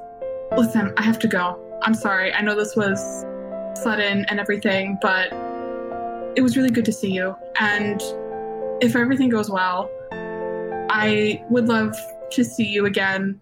"Listen, 0.57 0.93
I 0.97 1.01
have 1.01 1.17
to 1.19 1.27
go. 1.27 1.57
I'm 1.81 1.93
sorry. 1.93 2.34
I 2.34 2.41
know 2.41 2.55
this 2.55 2.75
was 2.75 3.25
sudden 3.75 4.25
and 4.30 4.39
everything, 4.39 4.97
but 5.01 5.31
it 6.35 6.41
was 6.41 6.57
really 6.57 6.69
good 6.69 6.85
to 6.85 6.91
see 6.91 7.11
you. 7.11 7.35
And 7.60 8.01
if 8.81 8.95
everything 8.95 9.30
goes 9.30 9.49
well, 9.49 9.89
I 10.89 11.43
would 11.49 11.68
love 11.68 11.95
to 12.31 12.43
see 12.43 12.68
you 12.68 12.85
again 12.85 13.39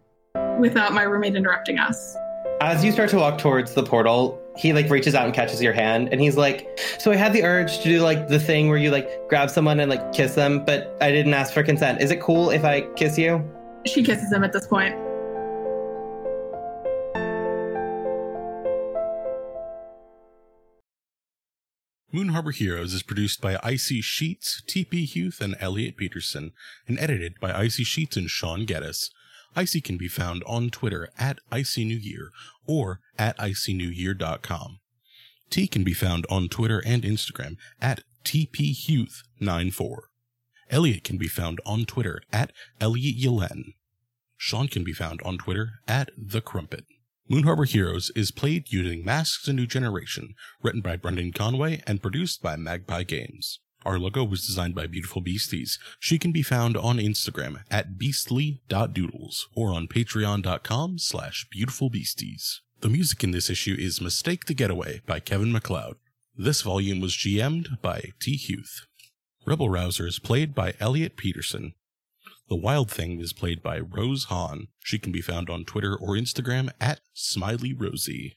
without 0.60 0.94
my 0.94 1.04
roommate 1.04 1.36
interrupting 1.36 1.80
us." 1.80 2.16
As 2.62 2.86
you 2.86 2.92
start 2.92 3.10
to 3.10 3.18
walk 3.18 3.38
towards 3.40 3.74
the 3.74 3.84
portal, 3.84 4.40
he 4.56 4.74
like 4.74 4.90
reaches 4.90 5.16
out 5.16 5.26
and 5.26 5.34
catches 5.34 5.62
your 5.62 5.74
hand 5.74 6.10
and 6.12 6.22
he's 6.22 6.38
like, 6.38 6.80
"So 7.00 7.12
I 7.12 7.16
had 7.16 7.34
the 7.34 7.44
urge 7.44 7.80
to 7.80 7.84
do 7.84 8.02
like 8.02 8.28
the 8.28 8.40
thing 8.40 8.70
where 8.70 8.78
you 8.78 8.92
like 8.92 9.10
grab 9.30 9.50
someone 9.50 9.80
and 9.80 9.90
like 9.90 10.14
kiss 10.14 10.36
them, 10.36 10.64
but 10.66 10.96
I 11.02 11.12
didn't 11.12 11.34
ask 11.34 11.54
for 11.54 11.64
consent. 11.64 12.02
Is 12.02 12.12
it 12.12 12.22
cool 12.22 12.52
if 12.52 12.64
I 12.64 12.82
kiss 12.96 13.18
you?" 13.18 13.44
She 13.86 14.04
kisses 14.04 14.32
him 14.32 14.44
at 14.44 14.54
this 14.54 14.68
point. 14.68 14.96
Moon 22.14 22.30
Harbor 22.30 22.52
Heroes 22.52 22.94
is 22.94 23.04
produced 23.04 23.40
by 23.40 23.58
Icy 23.64 24.02
Sheets, 24.02 24.62
TP 24.68 25.10
Huth, 25.10 25.40
and 25.40 25.56
Elliot 25.62 25.96
Peterson, 25.96 26.52
and 26.86 27.00
edited 27.00 27.40
by 27.40 27.54
Icy 27.54 27.86
Sheets 27.86 28.18
and 28.18 28.30
Sean 28.30 28.66
Geddes. 28.66 29.10
Icy 29.56 29.80
can 29.80 29.98
be 29.98 30.10
found 30.10 30.44
on 30.46 30.70
Twitter 30.70 31.08
at 31.18 31.40
Icy 31.54 31.86
New 31.86 31.98
Year 31.98 32.32
or 32.68 33.00
at 33.18 33.38
icynewyear.com. 33.38 34.80
T 35.50 35.68
can 35.68 35.86
be 35.86 35.94
found 35.94 36.26
on 36.30 36.50
Twitter 36.50 36.84
and 36.86 37.04
Instagram 37.04 37.56
at 37.82 38.04
TPHuth94. 38.26 39.98
Elliot 40.70 41.04
can 41.06 41.18
be 41.18 41.30
found 41.30 41.62
on 41.66 41.86
Twitter 41.86 42.22
at 42.34 42.52
Elliot 42.82 43.18
Yellen. 43.18 43.74
Sean 44.36 44.68
can 44.68 44.84
be 44.84 44.94
found 44.94 45.22
on 45.24 45.38
Twitter 45.38 45.80
at 45.88 46.10
The 46.18 46.42
Crumpet. 46.42 46.84
Moon 47.32 47.44
Harbor 47.44 47.64
Heroes 47.64 48.12
is 48.14 48.30
played 48.30 48.74
using 48.74 49.06
Masks 49.06 49.48
A 49.48 49.54
New 49.54 49.66
Generation, 49.66 50.36
written 50.62 50.82
by 50.82 50.98
Brendan 50.98 51.32
Conway 51.32 51.82
and 51.88 52.02
produced 52.02 52.44
by 52.44 52.58
Magpie 52.58 53.04
Games. 53.04 53.62
Our 53.86 53.98
logo 53.98 54.26
was 54.26 54.46
designed 54.46 54.76
by 54.76 54.88
Beautiful 54.88 55.22
Beasties. 55.22 55.80
She 55.98 56.20
can 56.20 56.34
be 56.34 56.42
found 56.42 56.76
on 56.76 56.98
Instagram 56.98 57.62
at 57.72 57.98
beastly.doodles 57.98 59.48
or 59.56 59.72
on 59.72 59.88
patreon.com 59.88 60.98
slash 60.98 61.48
beautifulbeasties. 61.56 62.60
The 62.82 62.90
music 62.90 63.24
in 63.24 63.32
this 63.32 63.50
issue 63.50 63.78
is 63.80 64.02
Mistake 64.02 64.48
the 64.48 64.54
Getaway 64.54 65.00
by 65.06 65.22
Kevin 65.22 65.54
MacLeod. 65.54 65.96
This 66.36 66.62
volume 66.62 67.00
was 67.00 67.14
GM'd 67.14 67.82
by 67.82 68.12
T. 68.20 68.38
Huth. 68.38 68.88
Rebel 69.46 69.70
Rouser 69.70 70.06
is 70.06 70.20
played 70.20 70.54
by 70.54 70.74
Elliot 70.82 71.16
Peterson. 71.16 71.76
The 72.52 72.58
Wild 72.58 72.92
Thing 72.92 73.22
is 73.22 73.32
played 73.32 73.64
by 73.64 73.80
Rose 73.80 74.26
Hahn. 74.26 74.68
She 74.84 75.00
can 75.00 75.14
be 75.14 75.22
found 75.22 75.50
on 75.50 75.64
Twitter 75.64 75.96
or 75.96 76.18
Instagram 76.18 76.70
at 76.82 77.00
Smiley 77.14 77.72
Rosie. 77.72 78.36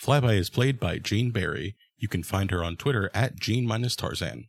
Flyby 0.00 0.38
is 0.38 0.50
played 0.50 0.78
by 0.78 0.98
Jane 0.98 1.32
Barry. 1.32 1.74
You 1.96 2.06
can 2.06 2.22
find 2.22 2.52
her 2.52 2.62
on 2.62 2.76
Twitter 2.76 3.10
at 3.12 3.40
Jane-Tarzan. 3.40 4.46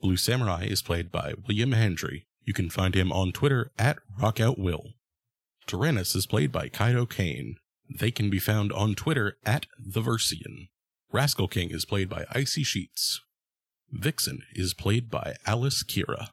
Blue 0.00 0.16
Samurai 0.16 0.64
is 0.64 0.82
played 0.82 1.12
by 1.12 1.34
William 1.46 1.70
Hendry. 1.70 2.26
You 2.42 2.52
can 2.52 2.68
find 2.68 2.96
him 2.96 3.12
on 3.12 3.30
Twitter 3.30 3.70
at 3.78 3.98
RockoutWill. 4.20 4.94
Tyrannus 5.68 6.16
is 6.16 6.26
played 6.26 6.50
by 6.50 6.68
Kaido 6.68 7.06
Kane. 7.06 7.58
They 7.88 8.10
can 8.10 8.30
be 8.30 8.40
found 8.40 8.72
on 8.72 8.96
Twitter 8.96 9.38
at 9.46 9.66
TheVersian. 9.80 10.70
Rascal 11.12 11.46
King 11.46 11.70
is 11.70 11.84
played 11.84 12.08
by 12.08 12.24
Icy 12.32 12.64
Sheets. 12.64 13.20
Vixen 13.92 14.42
is 14.56 14.74
played 14.74 15.08
by 15.08 15.36
Alice 15.46 15.84
Kira. 15.84 16.30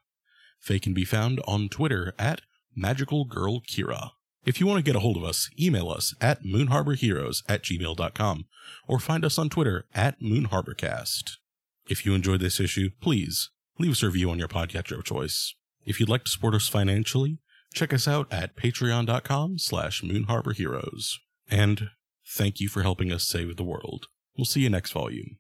They 0.67 0.79
can 0.79 0.93
be 0.93 1.05
found 1.05 1.41
on 1.47 1.69
Twitter 1.69 2.13
at 2.17 2.41
Magical 2.75 3.25
Girl 3.25 3.61
Kira. 3.61 4.11
If 4.45 4.59
you 4.59 4.67
want 4.67 4.77
to 4.77 4.83
get 4.83 4.95
a 4.95 4.99
hold 4.99 5.17
of 5.17 5.23
us, 5.23 5.49
email 5.59 5.89
us 5.89 6.13
at 6.19 6.43
moonharborheroes 6.43 7.43
at 7.47 7.63
gmail.com 7.63 8.45
or 8.87 8.99
find 8.99 9.23
us 9.23 9.37
on 9.37 9.49
Twitter 9.49 9.85
at 9.93 10.19
moonharborcast. 10.21 11.37
If 11.87 12.05
you 12.05 12.13
enjoyed 12.13 12.41
this 12.41 12.59
issue, 12.59 12.89
please 13.01 13.49
leave 13.79 13.91
us 13.91 14.03
a 14.03 14.07
review 14.07 14.29
on 14.29 14.39
your 14.39 14.47
podcatcher 14.47 14.97
of 14.97 15.05
choice. 15.05 15.55
If 15.85 15.99
you'd 15.99 16.09
like 16.09 16.25
to 16.25 16.31
support 16.31 16.55
us 16.55 16.67
financially, 16.67 17.39
check 17.73 17.93
us 17.93 18.07
out 18.07 18.31
at 18.31 18.55
patreon.com 18.55 19.59
slash 19.59 20.01
moonharborheroes. 20.01 21.19
And 21.49 21.89
thank 22.27 22.59
you 22.59 22.69
for 22.69 22.83
helping 22.83 23.11
us 23.11 23.27
save 23.27 23.55
the 23.55 23.63
world. 23.63 24.07
We'll 24.37 24.45
see 24.45 24.61
you 24.61 24.69
next 24.69 24.91
volume. 24.91 25.37